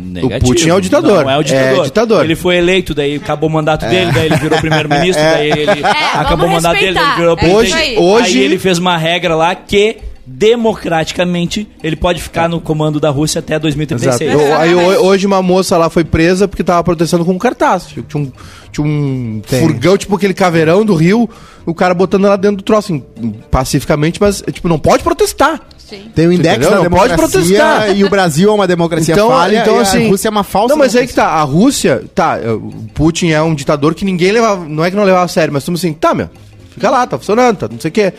Negativo. 0.00 0.52
Putin 0.52 0.70
é 0.70 0.74
o 0.74 0.80
ditador. 0.80 1.24
Não, 1.24 1.30
é 1.30 1.38
o 1.38 1.42
ditador. 1.42 1.80
É 1.80 1.84
ditador. 1.84 2.24
Ele 2.24 2.36
foi 2.36 2.56
eleito, 2.56 2.94
daí 2.94 3.16
acabou 3.16 3.48
o 3.48 3.52
mandato 3.52 3.86
dele, 3.86 4.10
daí 4.12 4.26
ele 4.26 4.36
virou 4.36 4.58
primeiro-ministro, 4.58 5.22
daí 5.22 5.50
ele 5.50 5.84
acabou 6.14 6.46
o 6.46 6.50
mandato 6.50 6.78
dele, 6.78 6.94
daí 6.94 7.04
ele 7.04 7.16
virou 7.16 7.38
É 7.38 7.46
isso 7.46 7.56
Hoje, 7.56 7.96
hoje 7.98 8.38
Aí 8.38 8.44
ele 8.44 8.58
fez 8.58 8.78
uma 8.78 8.96
regra 8.96 9.34
lá 9.34 9.54
que 9.54 9.98
democraticamente 10.38 11.68
ele 11.82 11.96
pode 11.96 12.22
ficar 12.22 12.48
no 12.48 12.60
comando 12.60 12.98
da 12.98 13.10
Rússia 13.10 13.38
até 13.40 13.54
Exato. 13.54 13.62
2036. 13.62 14.32
Eu- 14.32 14.56
aí 14.56 14.74
ho- 14.74 15.04
hoje 15.06 15.26
uma 15.26 15.42
moça 15.42 15.76
lá 15.76 15.88
foi 15.90 16.04
presa 16.04 16.48
porque 16.48 16.64
tava 16.64 16.82
protestando 16.82 17.24
com 17.24 17.32
um 17.32 17.38
cartaz. 17.38 17.86
Tinha 17.86 18.04
um, 18.22 18.32
tinha 18.70 18.86
um 18.86 19.42
Tem. 19.48 19.60
furgão, 19.60 19.96
tipo 19.96 20.14
aquele 20.16 20.34
caveirão 20.34 20.84
do 20.84 20.94
Rio, 20.94 21.28
o 21.66 21.74
cara 21.74 21.94
botando 21.94 22.26
ela 22.26 22.36
dentro 22.36 22.58
do 22.58 22.62
troço, 22.62 22.92
assim, 22.92 23.34
pacificamente, 23.50 24.20
mas, 24.20 24.42
tipo, 24.52 24.68
não 24.68 24.78
pode 24.78 25.02
protestar. 25.02 25.60
Tem 26.14 26.26
o 26.26 26.32
index 26.32 26.56
Entendeu? 26.56 26.70
da 26.70 26.76
Não 26.84 26.90
pode 26.90 27.14
democracia 27.14 27.40
protestar. 27.58 27.96
e 27.98 28.02
o 28.02 28.08
Brasil 28.08 28.50
é 28.50 28.54
uma 28.54 28.66
democracia 28.66 29.12
Então, 29.12 29.28
falha 29.28 29.58
então 29.60 29.76
e 29.76 29.80
assim. 29.80 30.06
a 30.06 30.08
Rússia 30.08 30.28
é 30.28 30.30
uma 30.30 30.42
falsa 30.42 30.68
Não, 30.70 30.78
mas 30.78 30.96
aí 30.96 31.06
que 31.06 31.12
tá. 31.12 31.26
A 31.26 31.42
Rússia, 31.42 32.02
tá. 32.14 32.38
O 32.46 32.72
Putin 32.94 33.28
é 33.28 33.42
um 33.42 33.54
ditador 33.54 33.94
que 33.94 34.02
ninguém 34.02 34.32
levava. 34.32 34.64
Não 34.66 34.82
é 34.82 34.88
que 34.90 34.96
não 34.96 35.04
levava 35.04 35.26
a 35.26 35.28
sério, 35.28 35.52
mas 35.52 35.64
estamos 35.64 35.80
assim, 35.80 35.92
tá, 35.92 36.14
meu. 36.14 36.30
Fica 36.70 36.88
lá, 36.88 37.06
tá 37.06 37.18
funcionando, 37.18 37.56
tá, 37.58 37.68
não 37.70 37.78
sei 37.78 37.90
o 37.90 37.92
quê. 37.92 38.14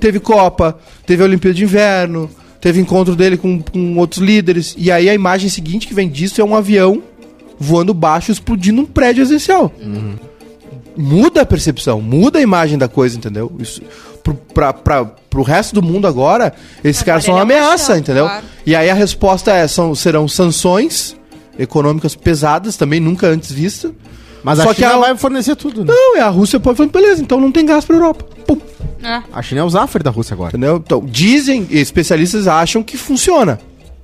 Teve 0.00 0.20
Copa, 0.20 0.78
teve 1.04 1.22
a 1.22 1.26
Olimpíada 1.26 1.54
de 1.54 1.64
Inverno, 1.64 2.30
teve 2.60 2.80
encontro 2.80 3.14
dele 3.14 3.36
com, 3.36 3.60
com 3.60 3.96
outros 3.96 4.22
líderes. 4.22 4.74
E 4.78 4.90
aí 4.90 5.08
a 5.08 5.14
imagem 5.14 5.48
seguinte 5.48 5.86
que 5.86 5.94
vem 5.94 6.08
disso 6.08 6.40
é 6.40 6.44
um 6.44 6.54
avião 6.54 7.02
voando 7.58 7.94
baixo 7.94 8.30
explodindo 8.30 8.82
um 8.82 8.86
prédio 8.86 9.22
residencial. 9.22 9.72
Muda 10.96 11.42
a 11.42 11.46
percepção, 11.46 12.00
muda 12.00 12.38
a 12.38 12.42
imagem 12.42 12.78
da 12.78 12.88
coisa, 12.88 13.16
entendeu? 13.16 13.52
Isso, 13.58 13.82
pro, 14.22 14.34
pra, 14.34 14.72
pra, 14.72 15.04
pro 15.04 15.42
resto 15.42 15.74
do 15.74 15.82
mundo 15.82 16.06
agora, 16.06 16.52
esses 16.82 17.02
caras 17.02 17.24
são 17.24 17.34
uma 17.34 17.40
é 17.40 17.42
ameaça, 17.42 17.98
entendeu? 17.98 18.24
claro. 18.24 18.44
E 18.64 18.74
aí 18.74 18.90
a 18.90 18.94
resposta 18.94 19.52
é, 19.52 19.68
são, 19.68 19.94
serão 19.94 20.26
sanções 20.26 21.14
econômicas 21.58 22.14
pesadas, 22.14 22.76
também 22.76 22.98
nunca 22.98 23.26
antes 23.26 23.52
vistas. 23.52 23.92
Mas 24.46 24.60
a 24.60 24.62
Só 24.62 24.68
que 24.74 24.76
China 24.82 24.94
a- 24.94 24.98
vai 24.98 25.16
fornecer 25.16 25.56
tudo, 25.56 25.84
né? 25.84 25.92
Não, 25.92 26.16
é 26.16 26.20
a 26.20 26.28
Rússia 26.28 26.60
pode 26.60 26.76
falar, 26.76 26.88
beleza, 26.88 27.20
então 27.20 27.40
não 27.40 27.50
tem 27.50 27.66
gás 27.66 27.84
pra 27.84 27.96
Europa. 27.96 28.24
Pum, 28.46 28.56
A 29.32 29.42
China 29.42 29.62
é 29.62 29.64
o 29.64 29.68
Zafari 29.70 30.04
da 30.04 30.10
Rússia 30.10 30.34
agora. 30.34 30.50
entendeu? 30.50 30.76
Então, 30.76 31.04
dizem, 31.04 31.66
especialistas 31.70 32.46
acham 32.46 32.80
que 32.80 32.96
funciona, 32.96 33.58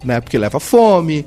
né? 0.04 0.20
Porque 0.20 0.36
leva 0.36 0.58
fome, 0.58 1.24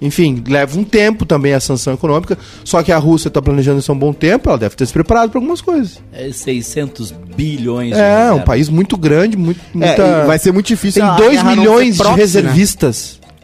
enfim, 0.00 0.42
leva 0.48 0.78
um 0.78 0.82
tempo 0.84 1.26
também 1.26 1.52
a 1.52 1.60
sanção 1.60 1.92
econômica. 1.92 2.38
Só 2.64 2.82
que 2.82 2.90
a 2.90 2.96
Rússia 2.96 3.30
tá 3.30 3.40
planejando 3.42 3.80
isso 3.80 3.92
há 3.92 3.94
um 3.94 3.98
bom 3.98 4.14
tempo, 4.14 4.48
ela 4.48 4.58
deve 4.58 4.74
ter 4.76 4.86
se 4.86 4.92
preparado 4.94 5.28
para 5.30 5.38
algumas 5.38 5.60
coisas. 5.60 6.00
É 6.10 6.32
600 6.32 7.12
bilhões. 7.36 7.94
de 7.94 8.00
É, 8.00 8.32
um 8.32 8.40
país 8.40 8.70
muito 8.70 8.96
grande, 8.96 9.36
muito, 9.36 9.60
É, 9.74 9.78
muita... 9.78 10.24
vai 10.26 10.38
ser 10.38 10.52
muito 10.52 10.66
difícil 10.66 11.02
Tem 11.02 11.10
a 11.10 11.16
2 11.16 11.32
guerra 11.32 11.44
não 11.44 11.56
milhões 11.56 11.96
de 11.96 12.02
proxy, 12.02 12.42
né? 12.42 12.52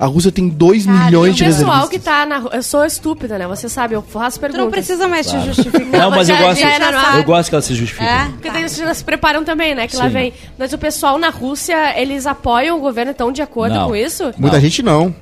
Reservistas. 0.01 0.03
A 0.03 0.07
Rússia 0.07 0.33
tem 0.33 0.49
2 0.49 0.87
Cara, 0.87 0.99
milhões 1.05 1.37
de 1.37 1.43
o 1.43 1.47
pessoal 1.47 1.71
reservistas. 1.83 1.99
que 1.99 1.99
tá 2.05 2.27
na. 2.27 2.43
Eu 2.57 2.63
sou 2.63 2.85
estúpida, 2.85 3.39
né? 3.39 3.47
Você 3.47 3.69
sabe, 3.69 3.95
eu 3.95 4.03
faço 4.03 4.39
Tu 4.39 4.41
perguntas. 4.41 4.65
não 4.65 4.71
precisa 4.71 5.07
mais 5.09 5.29
te 5.31 5.39
justificar. 5.41 6.01
Não, 6.01 6.11
mas 6.11 6.29
eu 6.29 6.37
gosto, 6.37 6.61
já 6.61 6.79
normal. 6.79 7.17
eu 7.17 7.25
gosto 7.25 7.49
que 7.49 7.55
ela 7.55 7.63
se 7.63 7.75
justifique. 7.75 8.05
É? 8.09 8.25
Porque 8.41 8.51
vocês 8.51 8.77
já 8.77 8.95
se 8.95 9.05
preparam 9.05 9.45
também, 9.45 9.75
né? 9.75 9.87
Que 9.87 9.97
lá 9.97 10.05
Sim. 10.05 10.11
vem. 10.11 10.33
Mas 10.59 10.73
o 10.73 10.79
pessoal 10.79 11.19
na 11.19 11.29
Rússia, 11.31 11.99
eles 12.01 12.27
apoiam 12.27 12.79
o 12.79 12.81
governo, 12.81 13.13
estão 13.13 13.31
de 13.31 13.43
acordo 13.43 13.75
Não. 13.75 13.89
com 13.89 13.97
isso? 13.97 14.33
Muita 14.39 14.57
Não. 14.57 14.63
gente 14.63 14.83
não. 14.83 15.15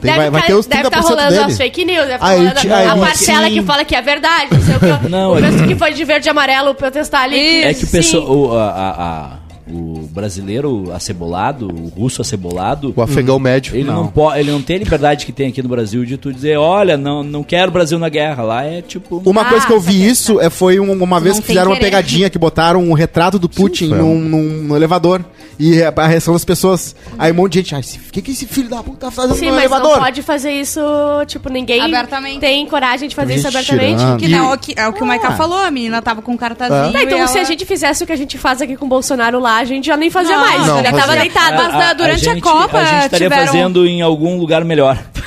Tem, 0.00 0.14
vai, 0.14 0.30
vai 0.30 0.40
tá- 0.42 0.46
ter 0.48 0.54
os 0.54 0.66
deve 0.66 0.82
30% 0.82 0.90
tá 0.90 1.00
rolando 1.00 1.30
dele. 1.30 1.44
as 1.44 1.56
fake 1.56 1.84
news, 1.84 2.06
deve 2.06 2.18
tá 2.18 2.26
A 2.26 2.30
rolando 2.32 2.50
elite- 2.50 2.68
a, 2.72 2.92
a 2.92 2.96
parcela 2.98 3.48
sim. 3.48 3.54
que 3.54 3.62
fala 3.62 3.84
que 3.84 3.94
é 3.96 4.02
verdade, 4.02 4.48
não 4.52 4.60
sei 4.60 4.76
o 4.76 4.78
que. 4.80 5.08
Não, 5.08 5.32
o 5.34 5.66
que 5.68 5.74
foi 5.74 5.92
de 5.94 6.04
verde 6.04 6.28
e 6.28 6.30
amarelo 6.30 6.74
protestar 6.74 7.22
ali. 7.22 7.62
É 7.64 7.72
que 7.72 7.84
o 7.84 7.88
pessoal, 7.88 8.30
o, 8.30 8.56
a- 8.58 8.70
a- 8.70 8.90
a- 8.90 9.30
o 9.68 10.08
brasileiro 10.12 10.92
acebolado, 10.92 11.66
o 11.68 11.88
russo 11.88 12.22
acebolado, 12.22 12.92
O 12.96 13.02
afegão 13.02 13.38
médio. 13.38 13.74
ele 13.74 13.84
não. 13.84 14.04
Não. 14.04 14.06
pode, 14.08 14.38
ele 14.40 14.50
não 14.50 14.62
tem 14.62 14.76
a 14.76 14.78
liberdade 14.80 15.26
que 15.26 15.32
tem 15.32 15.48
aqui 15.48 15.62
no 15.62 15.68
Brasil 15.68 16.04
de 16.04 16.16
tu 16.16 16.32
dizer, 16.32 16.56
olha, 16.56 16.96
não, 16.96 17.22
não 17.22 17.42
quero 17.42 17.68
o 17.68 17.72
Brasil 17.72 17.98
na 17.98 18.08
guerra. 18.08 18.42
Lá 18.42 18.64
é 18.64 18.80
tipo. 18.82 19.22
Uma 19.24 19.42
Ah, 19.42 19.44
coisa 19.46 19.66
que 19.66 19.72
eu 19.72 19.80
vi 19.80 20.06
isso 20.06 20.40
é, 20.40 20.48
foi 20.50 20.78
um- 20.78 20.92
uma 21.02 21.18
vez 21.20 21.34
não 21.36 21.40
que 21.42 21.48
fizeram 21.48 21.70
uma 21.72 21.80
pegadinha 21.80 22.30
que 22.30 22.38
botaram 22.38 22.80
um 22.82 22.92
retrato 22.92 23.38
do 23.38 23.48
Putin 23.48 23.88
foi 23.88 23.98
num, 23.98 24.18
num- 24.20 24.62
no 24.64 24.76
elevador. 24.76 25.24
E 25.58 25.82
a, 25.82 25.92
a 25.96 26.06
reação 26.06 26.34
das 26.34 26.44
pessoas. 26.44 26.94
Aí 27.18 27.32
um 27.32 27.34
monte 27.34 27.52
de 27.62 27.70
gente. 27.70 27.74
Ai, 27.74 27.80
o 28.08 28.12
que, 28.12 28.20
que 28.22 28.30
esse 28.32 28.46
filho 28.46 28.68
da 28.68 28.82
puta 28.82 29.06
tá 29.06 29.10
fazendo 29.10 29.36
Sim, 29.36 29.46
no 29.46 29.52
mas 29.52 29.60
elevador? 29.64 29.92
não 29.96 30.04
pode 30.04 30.22
fazer 30.22 30.52
isso, 30.52 30.80
tipo, 31.26 31.48
ninguém 31.48 31.80
Abertamente. 31.82 32.40
tem 32.40 32.66
coragem 32.66 33.08
de 33.08 33.14
fazer 33.14 33.28
Tem 33.34 33.36
isso 33.38 33.50
gente 33.50 33.56
abertamente. 33.56 33.98
tirando. 33.98 34.18
Que 34.18 34.28
não, 34.28 34.50
é 34.50 34.54
o 34.54 34.58
que, 34.58 34.74
é 34.76 34.88
o 34.88 34.92
que 34.92 35.02
o 35.02 35.10
Ah. 35.10 35.32
falou, 35.32 35.58
a 35.58 35.70
menina 35.70 36.02
tava 36.02 36.20
com 36.20 36.32
um 36.32 36.36
cartazinho. 36.36 36.92
Tá, 36.92 37.02
então 37.02 37.18
e 37.24 37.28
se 37.28 37.36
a 37.38 37.40
ela- 37.40 37.48
gente 37.48 37.64
fizesse 37.64 38.04
o 38.04 38.06
que 38.06 38.12
a 38.12 38.16
gente 38.16 38.36
faz 38.36 38.60
aqui 38.60 38.76
com 38.76 38.84
o 38.84 38.88
Bolsonaro 38.88 39.38
lá, 39.40 39.56
a 39.58 39.64
gente 39.64 39.86
já 39.86 39.96
nem 39.96 40.10
fazia 40.10 40.36
Não, 40.36 40.44
mais. 40.44 40.58
não, 40.66 40.76
já 40.78 40.90
fazia. 40.90 41.00
tava 41.00 41.16
deitado. 41.16 41.56
Mas 41.56 41.72
da- 41.72 41.92
durante 41.94 42.28
a 42.28 42.32
gente- 42.34 42.42
Copa 42.42 42.78
A 42.78 42.84
gente 42.84 43.04
estaria 43.06 43.28
tiveram- 43.28 43.46
fazendo 43.46 43.86
em 43.86 44.02
algum 44.02 44.38
lugar 44.38 44.64
melhor. 44.64 44.98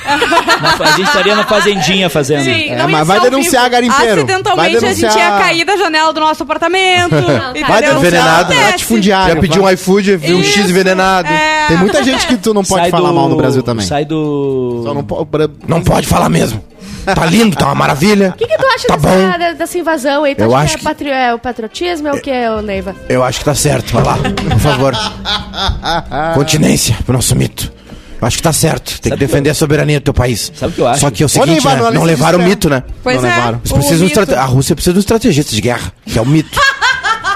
Na 0.62 0.72
fa- 0.76 0.84
a 0.84 0.90
gente 0.92 1.06
estaria 1.06 1.34
na 1.36 1.44
fazendinha 1.44 2.08
fazendo. 2.08 2.42
Sim. 2.44 2.70
É, 2.70 2.76
não 2.76 2.88
ia 2.90 2.96
mas 2.96 3.06
vai 3.06 3.18
ser 3.18 3.24
ao 3.24 3.30
denunciar 3.30 3.62
vivo. 3.64 3.72
garimpeiro. 3.72 4.04
Vai 4.06 4.16
Acidentalmente 4.24 4.76
a 4.76 4.80
denunciar... 4.80 5.12
gente 5.12 5.20
ia 5.22 5.30
cair 5.38 5.64
da 5.64 5.76
janela 5.76 6.12
do 6.12 6.20
nosso 6.20 6.42
apartamento. 6.42 7.14
entendeu? 7.14 7.66
Vai 7.66 7.80
denunciar 7.82 7.96
Envenenado, 7.98 8.40
Acontece. 8.52 8.70
latifundiário. 8.72 9.34
Já 9.34 9.40
pediu 9.40 9.60
um 9.62 9.64
vai. 9.64 9.74
iFood, 9.74 10.16
viu 10.20 10.38
um 10.38 10.42
X 10.44 10.68
envenenado. 10.70 11.28
é, 11.28 11.66
Tem 11.68 11.76
muita 11.78 12.02
gente 12.04 12.26
que 12.26 12.36
tu 12.36 12.52
não 12.54 12.62
pode 12.64 12.82
Sai 12.82 12.90
falar 12.90 13.08
do- 13.10 13.14
mal 13.14 13.28
no 13.28 13.36
Brasil 13.36 13.62
também. 13.62 13.86
Sai 13.86 14.04
do. 14.04 14.82
Só 14.84 14.94
não 14.94 15.02
pode... 15.04 15.50
Não 15.66 15.82
pode 15.82 16.06
falar 16.06 16.28
mesmo. 16.28 16.62
Tá 17.04 17.24
lindo, 17.24 17.56
tá 17.56 17.64
uma 17.66 17.74
maravilha. 17.74 18.28
O 18.34 18.38
que, 18.38 18.46
que 18.46 18.56
tu 18.58 18.66
acha 18.66 18.86
Tá 18.86 18.96
dessa, 18.96 19.08
bom. 19.08 19.38
da- 19.38 19.52
dessa 19.54 19.78
invasão 19.78 20.22
aí? 20.24 20.34
Tu 20.34 20.42
Eu 20.42 20.54
acha 20.54 20.64
acho 20.66 20.76
que, 20.78 20.82
é, 20.86 20.88
patri- 20.88 21.10
é 21.10 21.34
o 21.34 21.38
patriotismo? 21.38 22.08
É 22.08 22.12
o 22.12 22.20
que, 22.20 22.30
ô 22.48 22.60
Neiva? 22.60 22.94
Eu 23.08 23.24
acho 23.24 23.38
que 23.38 23.44
tá 23.46 23.54
certo. 23.54 23.92
Vai 23.94 24.04
lá, 24.04 24.16
por 24.18 24.60
favor. 24.60 24.94
Continência 26.34 26.96
pro 27.04 27.14
nosso 27.14 27.34
mito. 27.34 27.72
Eu 28.20 28.26
acho 28.26 28.36
que 28.36 28.42
tá 28.42 28.52
certo. 28.52 29.00
Tem 29.00 29.08
Sabe 29.10 29.18
que 29.20 29.26
defender 29.26 29.48
a 29.48 29.54
soberania 29.54 29.98
do 29.98 30.04
teu 30.04 30.12
país. 30.14 30.52
Sabe 30.54 30.72
o 30.72 30.74
que 30.74 30.80
eu 30.82 30.86
acho? 30.88 31.00
Só 31.00 31.10
que 31.10 31.22
é 31.22 31.24
o 31.24 31.26
Ô, 31.26 31.28
seguinte, 31.30 31.64
Neiva, 31.66 31.90
né? 31.90 31.90
não 31.98 32.02
levaram 32.02 32.38
o 32.38 32.42
mito, 32.42 32.68
né? 32.68 32.82
Pois 33.02 33.16
Não 33.22 33.26
é. 33.28 33.34
levaram. 33.34 33.58
Eles 33.60 33.70
o 33.70 33.74
precisam 33.74 33.98
de 33.98 34.04
mito. 34.04 34.20
estrate- 34.20 34.38
A 34.38 34.44
Rússia 34.44 34.76
precisa 34.76 34.92
de 34.92 34.98
um 34.98 35.00
estrategista 35.00 35.54
de 35.54 35.60
guerra, 35.62 35.90
que 36.04 36.18
é 36.18 36.22
o 36.22 36.26
mito. 36.26 36.60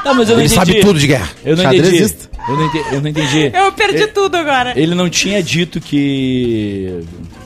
Não, 0.04 0.14
mas 0.14 0.28
eu 0.28 0.36
não 0.36 0.42
Ele 0.42 0.52
entendi. 0.52 0.54
sabe 0.54 0.80
tudo 0.80 0.98
de 0.98 1.06
guerra. 1.06 1.28
Eu 1.44 1.56
não 1.56 1.64
entendi. 1.64 2.14
Eu 2.46 2.56
não 2.56 2.66
entendi. 2.66 2.84
Eu 2.92 3.00
não 3.00 3.08
entendi. 3.08 3.50
Eu 3.54 3.72
perdi 3.72 4.06
tudo 4.08 4.36
agora. 4.36 4.72
Ele 4.76 4.94
não 4.94 5.08
tinha 5.08 5.42
dito 5.42 5.80
que. 5.80 7.00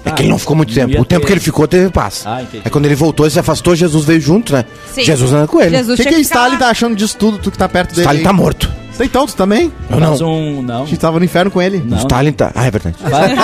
É 0.05 0.11
que 0.11 0.23
ele 0.23 0.29
não 0.31 0.39
ficou 0.39 0.57
muito 0.57 0.73
tempo. 0.75 1.01
O 1.01 1.05
tempo 1.05 1.21
ter- 1.21 1.27
que 1.27 1.33
ele 1.33 1.41
ficou, 1.41 1.69
teve 1.69 1.91
paz. 1.91 2.23
Ah, 2.27 2.43
entendi. 2.43 2.63
É 2.65 2.71
quando 2.71 2.87
ele 2.87 2.95
voltou, 2.95 3.27
ele 3.27 3.33
se 3.33 3.39
afastou, 3.39 3.77
Jesus 3.77 4.05
veio 4.05 4.21
junto, 4.21 4.53
né? 4.53 4.65
Sim. 4.93 5.05
Jesus 5.05 5.33
anda 5.33 5.47
com 5.47 5.61
ele. 5.61 5.77
O 5.83 5.97
que, 5.97 6.03
que 6.03 6.09
tinha 6.09 6.19
o 6.19 6.23
Stalin 6.23 6.57
tá 6.57 6.69
achando 6.69 6.97
disso 6.97 7.17
tudo, 7.17 7.39
tu 7.39 7.51
que 7.51 7.59
tá 7.59 7.69
perto 7.69 7.91
dele? 7.91 8.01
Stalin 8.03 8.19
aí? 8.19 8.25
tá 8.25 8.33
morto. 8.33 8.71
Então, 9.01 9.27
tu 9.27 9.35
também? 9.37 9.73
Eu 9.91 10.01
não. 10.01 10.11
Mas 10.11 10.21
um. 10.21 10.63
Não. 10.63 10.83
A 10.83 10.87
gente 10.87 10.99
tava 10.99 11.19
no 11.19 11.25
inferno 11.25 11.51
com 11.51 11.61
ele. 11.63 11.83
Não. 11.85 11.99
Stalin 11.99 12.33
tá. 12.33 12.51
Ah, 12.55 12.67
é 12.67 12.71
verdade. 12.71 12.97
Vai-. 13.01 13.35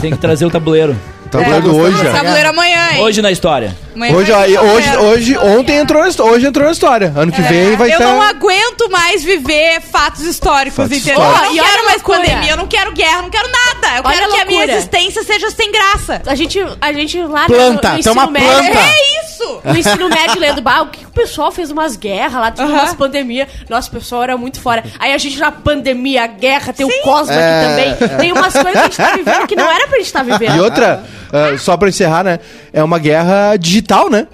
Tem 0.00 0.10
que 0.12 0.18
trazer 0.18 0.46
o 0.46 0.50
tabuleiro. 0.50 0.96
Tá 1.30 1.40
falando 1.44 1.76
hoje, 1.76 2.06
ó. 2.08 2.12
Tabuleiro 2.12 2.48
amanhã, 2.48 2.92
hein? 2.92 3.02
Hoje 3.02 3.20
na 3.20 3.30
história. 3.30 3.76
Amanhã 3.94 4.14
Hoje, 4.16 4.32
hoje, 4.32 4.54
tabuleiro. 4.54 5.02
hoje, 5.04 5.36
ontem 5.38 5.76
entrou 5.76 6.02
hoje 6.02 6.46
entrou 6.46 6.64
na 6.66 6.72
história. 6.72 7.12
Ano 7.14 7.30
que 7.30 7.42
vem 7.42 7.76
vai 7.76 7.92
eu 7.92 7.98
ter. 7.98 8.04
não 8.04 8.22
aguento 8.22 8.88
mais 8.90 9.22
viver 9.22 9.82
fatos 9.82 10.22
históricos, 10.22 10.76
Fatos 10.76 10.96
entendeu? 10.96 11.20
históricos. 11.22 11.56
Eu 11.56 11.62
não 11.62 11.66
E 11.66 11.68
quero 11.70 11.84
mais 11.84 11.96
loucura. 11.96 12.18
pandemia, 12.20 12.50
eu 12.52 12.56
não 12.56 12.66
quero 12.66 12.92
guerra, 12.92 13.16
eu 13.18 13.22
não 13.22 13.30
quero 13.30 13.48
nada. 13.48 13.96
Eu 13.98 14.02
Olha 14.04 14.14
quero 14.18 14.32
a 14.32 14.34
que 14.36 14.40
a 14.40 14.44
minha 14.46 14.64
existência 14.64 15.22
seja 15.22 15.50
sem 15.50 15.70
graça. 15.70 16.22
A 16.26 16.34
gente, 16.34 16.58
a 16.80 16.92
gente 16.94 17.20
lá 17.22 17.44
Planta, 17.46 17.90
no, 17.90 17.96
no 17.98 18.02
tem 18.02 18.12
uma 18.12 18.22
ensino 18.24 18.30
médio... 18.32 18.48
planta. 18.72 18.78
É 18.88 19.20
isso! 19.20 19.27
No 19.64 19.76
ensino 19.76 20.08
médio, 20.08 20.40
lendo, 20.40 20.60
bah, 20.62 20.82
o 20.82 20.86
que, 20.88 21.04
o 21.04 21.10
pessoal 21.10 21.50
fez 21.52 21.70
umas 21.70 21.96
guerras 21.96 22.34
lá, 22.34 22.50
teve 22.50 22.68
Aham. 22.70 22.80
umas 22.80 22.94
pandemias. 22.94 23.48
Nossa, 23.68 23.88
o 23.88 23.92
pessoal 23.92 24.22
era 24.22 24.36
muito 24.36 24.60
fora. 24.60 24.84
Aí 24.98 25.12
a 25.12 25.18
gente 25.18 25.38
na 25.38 25.50
pandemia, 25.52 26.24
a 26.24 26.26
guerra, 26.26 26.72
tem 26.72 26.86
o 26.86 27.02
Cosmo 27.02 27.32
É, 27.32 27.86
aqui 27.86 27.98
também. 27.98 28.18
Tem 28.18 28.32
umas 28.32 28.52
coisas 28.52 28.72
que 28.72 28.78
a 28.78 28.82
gente 28.84 28.96
tá 28.96 29.16
vivendo 29.16 29.46
que 29.46 29.56
não 29.56 29.70
era 29.70 29.86
pra 29.86 29.96
gente 29.98 30.06
estar 30.06 30.22
vivendo. 30.22 30.56
E 30.56 30.60
outra, 30.60 31.04
ah, 31.32 31.56
só 31.58 31.76
pra 31.76 31.88
encerrar, 31.88 32.24
né? 32.24 32.40
É 32.72 32.82
uma 32.82 32.98
guerra 32.98 33.56
digital, 33.56 34.10
né? 34.10 34.26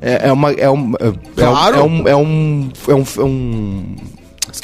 É, 0.00 0.28
é 0.28 0.32
uma. 0.32 0.52
É 0.52 0.70
um, 0.70 0.92
é, 1.00 1.12
Claro. 1.40 1.78
é 1.78 1.82
um. 1.82 2.08
É 2.08 2.16
um. 2.16 2.70
É 2.88 2.94
um, 2.94 3.04
é 3.18 3.24
um 3.24 3.96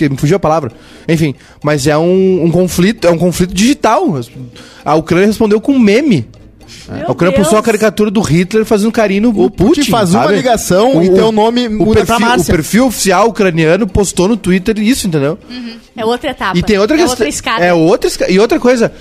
me 0.09 0.17
fugiu 0.17 0.37
a 0.37 0.41
palavra. 0.41 0.71
Enfim, 1.09 1.35
mas 1.63 1.87
é 1.87 1.99
um, 1.99 2.45
um 2.45 2.51
conflito, 2.51 3.09
é 3.09 3.11
um 3.11 3.19
conflito 3.19 3.53
digital. 3.53 4.21
A 4.85 4.95
Ucrânia 4.95 5.27
respondeu 5.27 5.61
com 5.61 5.73
um 5.73 5.79
meme. 5.79 6.29
A 7.07 7.13
Ucrânia 7.13 7.35
Deus. 7.37 7.47
postou 7.47 7.59
a 7.59 7.63
caricatura 7.63 8.11
do 8.11 8.21
Hitler 8.21 8.65
fazendo 8.65 8.91
carinho 8.93 9.23
no 9.33 9.45
O 9.45 9.51
Putin 9.51 9.85
faz 9.85 10.13
uma 10.15 10.23
sabe? 10.25 10.35
ligação 10.37 11.03
e 11.03 11.11
teu 11.11 11.31
nome 11.31 11.69
muda 11.69 12.05
pra 12.05 12.17
perfil, 12.17 12.27
o 12.27 12.29
Márcia. 12.31 12.55
perfil 12.55 12.87
oficial 12.87 13.29
ucraniano 13.29 13.87
postou 13.87 14.27
no 14.29 14.37
Twitter 14.37 14.79
isso, 14.79 15.07
entendeu? 15.07 15.39
É 15.97 16.05
outra 16.05 16.31
etapa. 16.31 16.59
E 16.59 16.63
tem 16.63 16.79
outra 16.79 16.97
é 16.97 16.99
questão. 16.99 17.11
outra 17.13 17.29
escada. 17.29 17.65
É 17.65 17.73
outra 17.73 18.09
escada. 18.09 18.31
E 18.33 18.39
outra 18.39 18.59
coisa. 18.59 18.93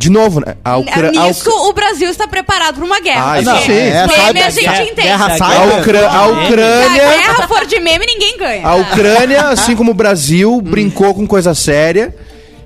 De 0.00 0.10
novo, 0.10 0.38
né? 0.40 0.54
A 0.64 0.76
Ucrânia. 0.76 1.22
Nisso, 1.26 1.50
o 1.50 1.72
Brasil 1.72 2.08
está 2.08 2.28
preparado 2.28 2.76
para 2.76 2.84
uma 2.84 3.00
guerra. 3.00 3.32
Ah, 3.32 3.40
isso 3.40 3.50
sim. 3.66 3.72
É, 3.72 4.06
meme 4.06 4.42
a 4.42 4.50
gente 4.50 4.62
guerra- 4.62 4.82
entende. 4.84 5.02
guerra 5.02 5.26
Se 5.26 5.32
a 5.32 5.36
sai, 5.38 5.56
A, 5.56 5.66
guerra- 5.66 5.80
Ucra- 5.80 6.06
a 6.06 6.10
Se 6.10 6.16
a 6.16 6.26
Ucrânia. 6.26 7.08
guerra 7.18 7.48
for 7.48 7.66
de 7.66 7.80
meme, 7.80 8.06
ninguém 8.06 8.38
ganha. 8.38 8.64
A 8.66 8.74
Ucrânia, 8.76 9.40
assim 9.50 9.74
como 9.74 9.90
o 9.90 9.94
Brasil, 9.94 10.60
brincou 10.60 11.12
com 11.14 11.26
coisa 11.26 11.52
séria 11.52 12.14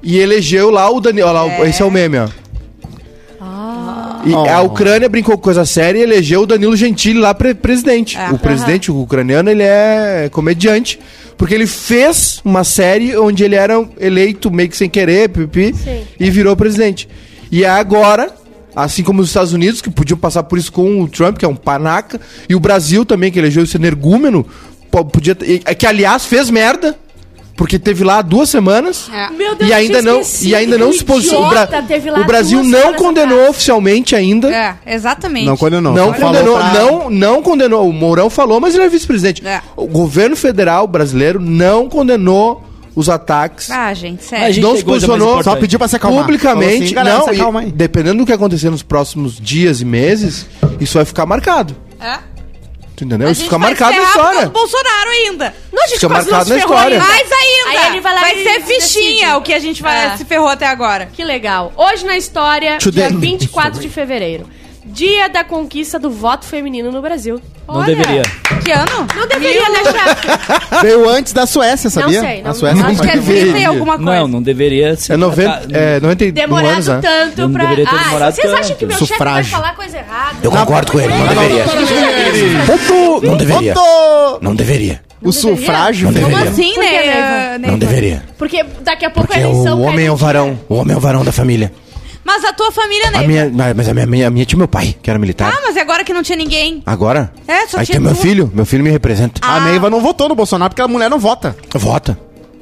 e 0.03 0.19
elegeu 0.19 0.69
lá 0.69 0.91
o 0.91 1.01
Danilo. 1.01 1.27
Olha 1.29 1.41
lá, 1.41 1.45
o- 1.61 1.65
esse 1.65 1.81
é 1.81 1.85
o 1.87 1.91
meme, 1.91 2.19
ó. 2.19 2.29
E 4.25 4.33
Oh. 4.35 4.49
a 4.49 4.63
Ucrânia 4.63 5.09
brincou 5.09 5.37
com 5.37 5.43
coisa 5.43 5.65
séria 5.65 5.99
e 5.99 6.03
elegeu 6.03 6.43
o 6.43 6.47
Danilo 6.47 6.77
Gentili 6.77 7.19
lá 7.19 7.35
pre- 7.35 7.55
presidente. 7.55 8.17
É. 8.17 8.31
O 8.31 8.39
presidente 8.39 8.91
ucraniano, 8.91 9.51
ele 9.51 9.63
é 9.63 10.29
comediante. 10.33 10.99
Porque 11.37 11.55
ele 11.55 11.67
fez 11.67 12.41
uma 12.45 12.63
série 12.63 13.17
onde 13.17 13.43
ele 13.43 13.57
era 13.57 13.85
eleito 13.99 14.51
meio 14.51 14.69
que 14.69 14.77
sem 14.77 14.89
querer, 14.89 15.29
pipi, 15.29 15.75
Sim. 15.75 16.03
e 16.21 16.31
virou 16.31 16.55
presidente. 16.55 17.09
E 17.51 17.65
agora, 17.65 18.31
assim 18.77 19.03
como 19.03 19.21
os 19.23 19.29
Estados 19.29 19.53
Unidos, 19.53 19.81
que 19.83 19.91
podiam 19.91 20.17
passar 20.17 20.45
por 20.45 20.57
isso 20.57 20.71
com 20.71 21.03
o 21.03 21.09
Trump, 21.09 21.39
que 21.39 21.45
é 21.45 21.49
um 21.49 21.57
panaca, 21.57 22.21
e 22.49 22.55
o 22.55 22.61
Brasil 22.61 23.05
também, 23.05 23.33
que 23.33 23.39
elegeu 23.41 23.65
esse 23.65 23.77
energúmeno, 23.77 24.47
po- 24.91 25.05
podia, 25.05 25.37
e- 25.43 25.59
que 25.75 25.87
aliás 25.87 26.25
fez 26.27 26.49
merda, 26.49 26.97
porque 27.57 27.79
teve 27.79 28.03
lá 28.05 28.23
duas 28.23 28.49
semanas. 28.49 29.09
É. 29.13 29.31
Meu 29.31 29.55
Deus, 29.55 29.71
E 29.71 29.73
ainda 29.73 30.03
não, 30.03 30.21
e 30.43 30.55
ainda 30.55 30.79
não 30.79 30.91
o 30.91 30.93
se 30.93 31.05
posicionou. 31.05 31.49
O, 31.49 32.25
Brasil 32.25 32.63
não 32.65 32.95
condenou 32.95 33.37
atrás. 33.39 33.51
oficialmente 33.51 34.17
ainda. 34.17 34.49
É, 34.55 34.75
exatamente. 34.95 35.47
Não 35.47 35.57
condenou. 35.57 35.93
Não 35.95 36.13
condenou, 36.13 36.57
pra- 36.57 36.73
não, 36.75 37.11
não 37.11 37.43
condenou. 37.43 37.89
O 37.89 37.93
Mourão 37.93 38.29
falou, 38.31 38.61
mas 38.61 38.75
ele 38.75 38.85
é 38.85 38.89
vice-presidente. 38.89 39.47
É. 39.47 39.61
O 39.77 39.87
governo 39.87 40.35
federal 40.37 40.87
brasileiro 40.87 41.41
não 41.41 41.89
condenou 41.89 42.65
os 42.95 43.09
ataques. 43.09 43.71
Ah, 43.71 43.93
gente, 43.95 44.21
A 44.21 44.29
sério. 44.29 44.53
gente 44.55 44.63
não 44.63 44.77
se 44.77 44.85
posicionou. 44.85 45.43
Só 45.43 45.57
pediu 45.57 45.79
pra 45.79 45.89
se 45.89 45.97
acalmar. 45.97 46.23
publicamente. 46.25 46.85
Assim, 46.85 46.95
galera, 46.95 47.19
não, 47.19 47.25
se 47.25 47.31
acalma 47.31 47.61
aí. 47.61 47.71
dependendo 47.73 48.19
do 48.19 48.27
que 48.27 48.33
acontecer 48.33 48.71
nos 48.71 48.83
próximos 48.83 49.39
dias 49.41 49.81
e 49.81 49.85
meses, 49.85 50.47
isso 50.81 50.95
vai 50.99 51.05
ficar 51.05 51.25
marcado. 51.27 51.75
É. 52.01 52.19
Tu 52.97 53.05
entendeu? 53.05 53.29
A 53.29 53.31
Isso 53.31 53.41
gente 53.41 53.49
fica 53.51 53.59
vai 53.59 53.69
marcado 53.71 53.93
se 53.95 54.01
na 54.01 54.07
história. 54.07 54.47
do 54.47 54.51
Bolsonaro 54.53 55.11
ainda. 55.11 55.55
Não, 55.73 55.83
a 55.83 55.87
gente 55.87 55.95
Fica 55.97 56.09
quase 56.09 56.31
marcado 56.31 56.49
não 56.51 56.57
na 56.57 56.63
se 56.63 56.69
ferrou 56.69 56.77
história. 56.79 56.97
ainda. 57.03 57.09
Mais 57.13 57.33
ainda. 57.33 57.71
Aí 57.81 57.87
ele 57.93 58.01
vai 58.01 58.15
lá 58.15 58.21
vai 58.21 58.35
e 58.35 58.43
ser 58.45 58.59
decide. 58.63 58.81
fichinha 58.83 59.37
o 59.37 59.43
que 59.43 59.55
a 59.55 59.59
gente 59.59 59.83
vai 59.83 60.07
É. 60.07 60.17
se 60.17 60.25
ferrou 60.25 60.49
até 60.49 60.67
agora. 60.67 61.07
Que 61.13 61.25
legal. 61.25 61.73
Hoje 61.77 62.05
na 62.05 62.17
história, 62.17 62.79
Today. 62.79 63.09
dia 63.09 63.19
24 63.19 63.81
de 63.81 63.89
fevereiro. 63.89 64.49
Dia 64.85 65.29
da 65.29 65.45
conquista 65.45 65.97
do 65.99 66.11
voto 66.11 66.45
feminino 66.45 66.91
no 66.91 67.01
Brasil. 67.01 67.41
Não 67.69 67.85
deveria. 67.85 68.23
Que 68.65 68.73
ano? 68.73 69.07
Não 69.17 69.27
deveria, 69.29 69.69
né, 69.69 69.79
chefe? 69.85 70.27
Veio 70.83 71.09
antes 71.09 71.33
da 71.33 71.47
Suécia, 71.47 71.89
sabia? 71.89 72.21
Não 72.21 72.29
sei, 72.29 72.43
não- 72.43 72.51
a 72.51 72.55
Suécia 72.55 72.85
acho 72.87 72.95
não 72.99 73.05
que 73.05 73.11
é 73.11 73.15
deveria. 73.15 73.69
alguma 73.69 73.97
coisa. 73.97 74.11
Não, 74.21 74.29
não 74.29 74.43
deveria 74.43 74.97
ser. 74.97 75.13
É, 75.13 75.17
90, 75.17 75.69
é 75.73 76.01
91 76.01 76.33
Demorado 76.33 76.73
anos, 76.73 76.89
né? 76.89 77.01
tanto 77.01 77.41
Não 77.43 77.53
pra. 77.53 77.63
deveria 77.63 77.87
ter 77.87 77.97
Ah, 77.97 78.03
demorado 78.03 78.35
vocês 78.35 78.53
acham 78.53 78.63
tanto. 78.69 78.77
que 78.79 78.87
meu 78.87 78.99
chefe 78.99 79.19
vai 79.25 79.45
falar 79.45 79.77
coisa 79.77 79.99
errada? 79.99 80.37
Eu 80.43 80.51
concordo 80.51 80.93
com 80.93 81.01
ele, 81.01 81.15
não 81.15 81.27
deveria. 81.29 81.65
Voto! 82.67 83.27
Não 83.27 83.37
deveria. 83.37 83.75
Voto! 83.75 84.39
Não 84.43 84.55
deveria. 84.55 85.01
O 85.23 85.31
sufrágio. 85.33 86.07
Não 86.11 86.13
velho. 86.15 86.25
Como 86.27 86.45
deveria. 86.45 86.51
assim, 86.51 86.79
né? 87.59 87.59
Não 87.69 87.79
deveria. 87.79 88.23
Porque 88.37 88.65
daqui 88.83 89.05
a 89.05 89.11
pouco 89.11 89.29
Porque 89.29 89.41
a 89.41 89.49
eleição. 89.49 89.79
o 89.79 89.83
homem 89.83 90.07
é 90.07 90.11
o 90.11 90.17
varão. 90.17 90.59
O 90.69 90.75
homem 90.75 90.95
é 90.95 90.97
o 90.97 91.01
varão 91.01 91.25
da 91.25 91.31
família. 91.31 91.73
Mas 92.25 92.45
a 92.45 92.53
tua 92.53 92.71
família, 92.71 93.09
A 93.09 93.11
né? 93.11 93.27
minha, 93.27 93.51
mas 93.75 93.89
a 93.89 93.95
minha, 93.95 94.07
minha, 94.07 94.31
minha 94.31 94.45
tinha 94.47 94.57
meu 94.59 94.69
pai, 94.69 94.95
que 95.03 95.11
era 95.11 95.19
militar. 95.19 95.53
Ah, 95.57 95.61
mas 95.65 95.77
agora 95.77 96.05
que 96.05 96.13
não 96.13 96.23
tinha 96.23 96.37
ninguém. 96.37 96.83
Agora? 96.87 97.33
É, 97.49 97.67
só 97.67 97.79
Aí 97.79 97.87
tinha 97.87 97.97
tem 97.97 98.05
meu 98.05 98.15
tu. 98.15 98.21
filho. 98.21 98.51
Meu 98.55 98.65
filho 98.65 98.85
me 98.85 98.91
representa. 98.91 99.41
A 99.45 99.61
Neiva 99.61 99.91
não 99.91 100.01
votou 100.01 100.29
no 100.29 100.35
Bolsonaro 100.35 100.71
porque 100.71 100.83
a 100.83 100.89
mulher 100.89 101.11
não 101.11 101.19
vota. 101.19 101.57
Vota. 101.75 102.17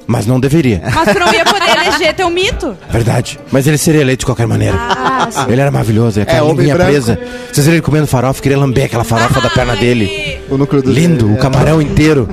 Mas 0.07 0.27
não 0.27 0.41
deveria. 0.41 0.83
Mas 0.93 1.13
tu 1.13 1.19
não 1.21 1.33
ia 1.33 1.45
poder 1.47 1.69
eleger 1.71 2.15
teu 2.15 2.29
mito. 2.31 2.77
Verdade. 2.91 3.39
Mas 3.53 3.67
ele 3.69 3.79
seria 3.79 4.01
eleito 4.01 4.21
de 4.21 4.27
qualquer 4.27 4.47
maneira. 4.47 4.77
Ah. 4.77 5.29
Ele 5.49 5.61
era 5.61 5.71
maravilhoso. 5.71 6.21
Aquela 6.21 6.39
É, 6.39 6.43
homem 6.43 6.57
linguinha 6.57 6.75
branco. 6.75 6.91
presa. 6.91 7.19
Vocês 7.53 7.67
viram 7.67 7.75
ele 7.77 7.83
comendo 7.83 8.07
farofa? 8.09 8.43
Queria 8.43 8.59
lamber 8.59 8.87
aquela 8.87 9.05
farofa 9.05 9.41
da 9.41 9.51
perna 9.51 9.77
dele. 9.77 10.41
O 10.49 10.57
núcleo 10.57 10.83
do 10.83 10.91
Lindo, 10.91 11.33
o 11.33 11.37
camarão 11.37 11.81
inteiro. 11.81 12.29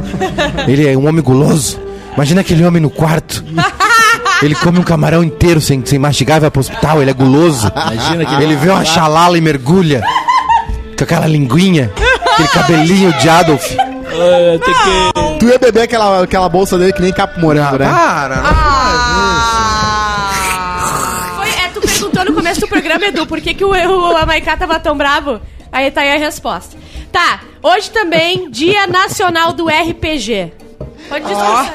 Ele 0.68 0.88
é 0.88 0.98
um 0.98 1.08
homem 1.08 1.22
guloso. 1.22 1.80
Imagina 2.16 2.42
aquele 2.42 2.66
homem 2.66 2.82
no 2.82 2.90
quarto. 2.90 3.44
Ele 4.42 4.56
come 4.56 4.80
um 4.80 4.84
camarão 4.84 5.24
inteiro 5.24 5.60
sem, 5.60 5.84
sem 5.86 5.98
mastigar 5.98 6.38
e 6.38 6.42
vai 6.42 6.52
pro 6.52 6.60
hospital. 6.60 7.02
Ele 7.02 7.12
é 7.12 7.14
guloso. 7.14 7.72
Imagina 7.76 8.26
que 8.26 8.44
Ele 8.44 8.56
vê 8.56 8.70
uma 8.70 8.86
xalala 8.86 9.38
e 9.38 9.42
mergulha. 9.42 10.02
Com 10.98 11.04
aquela 11.04 11.28
linguinha. 11.28 11.92
Aquele 12.34 12.48
cabelinho 12.50 13.14
de 13.14 13.30
Adolf. 13.30 13.76
Ah, 13.80 14.60
tem 14.64 14.74
que... 14.74 15.40
Tu 15.40 15.46
ia 15.46 15.60
beber 15.60 15.84
aquela, 15.84 16.24
aquela 16.24 16.50
bolsa 16.50 16.78
dele 16.78 16.94
que 16.94 17.02
nem 17.02 17.14
capo 17.14 17.40
morango, 17.40 17.78
né? 17.78 17.86
Para, 17.86 18.38
Foi, 21.36 21.50
é, 21.50 21.70
tu 21.74 21.82
perguntou 21.82 22.26
no 22.26 22.34
começo 22.34 22.60
do 22.62 22.68
programa, 22.68 23.06
Edu, 23.06 23.28
por 23.28 23.40
que, 23.40 23.54
que 23.54 23.64
o, 23.64 23.70
o, 23.70 24.18
a 24.18 24.26
Maiká 24.26 24.58
tava 24.58 24.80
tão 24.80 24.98
bravo? 24.98 25.40
Aí 25.72 25.92
tá 25.92 26.02
aí 26.02 26.14
a 26.14 26.18
resposta. 26.18 26.76
Tá, 27.12 27.42
hoje 27.62 27.92
também, 27.92 28.50
Dia 28.50 28.88
Nacional 28.88 29.54
do 29.54 29.68
RPG. 29.68 30.52
Pode 31.10 31.26
discursar. 31.26 31.74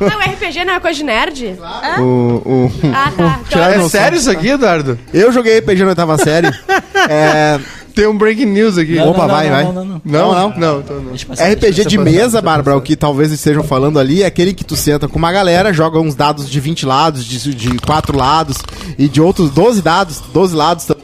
Ah, 0.00 0.16
o 0.16 0.30
RPG 0.32 0.64
não 0.64 0.74
é 0.74 0.80
coisa 0.80 0.96
de 0.96 1.04
nerd? 1.04 1.56
O, 1.98 2.02
o- 2.02 2.72
Ah, 2.92 3.12
tá. 3.16 3.40
Então, 3.40 3.44
Tirar 3.48 3.70
É 3.72 3.74
noção. 3.76 3.88
sério 3.90 4.18
isso 4.18 4.30
aqui, 4.30 4.48
Eduardo? 4.48 4.98
Eu 5.12 5.32
joguei 5.32 5.58
RPG 5.58 5.82
na 5.82 5.88
oitava 5.90 6.16
série. 6.18 6.48
é, 7.08 7.58
Tem 7.94 8.06
um 8.06 8.16
breaking 8.16 8.46
news 8.46 8.78
aqui. 8.78 8.94
Não, 8.94 9.10
Opa, 9.10 9.22
não, 9.22 9.28
vai, 9.34 9.46
não, 9.48 9.54
vai. 9.54 9.64
não, 9.64 9.72
não, 9.72 9.84
não. 9.84 10.02
Não, 10.04 10.32
Não, 10.32 10.34
não, 10.50 10.58
não. 10.58 10.80
então 10.80 11.00
não. 11.00 11.16
Passar, 11.16 11.50
RPG 11.52 11.84
de 11.86 11.98
mesa, 11.98 12.40
Bárbara, 12.40 12.76
o 12.76 12.80
que 12.80 12.94
talvez 12.94 13.32
estejam 13.32 13.64
falando 13.64 13.98
ali, 13.98 14.22
é 14.22 14.26
aquele 14.26 14.54
que 14.54 14.64
tu 14.64 14.76
senta 14.76 15.08
com 15.08 15.18
uma 15.18 15.32
galera, 15.32 15.72
joga 15.72 15.98
uns 15.98 16.14
dados 16.14 16.48
de 16.48 16.60
20 16.60 16.86
lados, 16.86 17.24
de, 17.24 17.52
de 17.54 17.78
4 17.78 18.16
lados 18.16 18.56
e 18.96 19.08
de 19.08 19.20
outros 19.20 19.50
12 19.50 19.82
dados, 19.82 20.22
12 20.32 20.54
lados 20.54 20.84
também. 20.84 20.97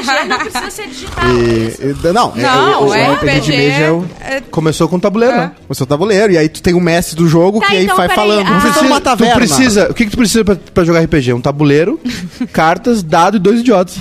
RPG 0.00 0.28
não 0.28 0.38
precisa 0.38 0.70
ser 0.70 0.86
digital. 0.88 1.24
é 1.24 1.32
isso. 1.32 1.82
E, 1.82 2.08
e- 2.08 2.12
não, 2.12 2.32
é- 2.36 2.42
Não, 2.42 2.82
o, 2.82 2.86
o 2.86 2.88
o 2.88 2.92
RPG 3.14 3.40
de 3.40 3.50
mesa 3.52 3.76
é 3.84 3.90
o, 3.90 4.04
é- 4.20 4.40
Começou 4.50 4.88
com 4.88 4.96
o 4.96 5.00
tabuleiro, 5.00 5.36
né? 5.36 5.52
o 5.68 5.74
seu 5.74 5.86
tabuleiro, 5.86 6.32
e 6.32 6.38
aí 6.38 6.48
tu 6.48 6.62
tem 6.62 6.74
o 6.74 6.80
mestre 6.80 7.16
do 7.16 7.28
jogo 7.28 7.60
Tá, 7.60 7.66
que 7.68 7.76
aí 7.76 7.84
então, 7.84 7.96
vai 7.96 8.08
peraí, 8.08 8.26
falando. 8.26 8.46
ah. 8.46 8.50
Não 8.50 8.60
precisa 8.60 8.84
uma 8.86 9.00
Tu 9.00 9.04
taverna. 9.04 9.34
precisa, 9.36 9.88
o 9.90 9.94
que, 9.94 10.04
que 10.04 10.10
tu 10.10 10.16
precisa 10.16 10.44
pra, 10.44 10.56
pra 10.56 10.84
jogar 10.84 11.00
RPG? 11.00 11.32
Um 11.32 11.40
tabuleiro, 11.40 12.00
cartas, 12.52 13.02
dado 13.02 13.36
e 13.36 13.40
dois 13.40 13.60
idiotas. 13.60 13.96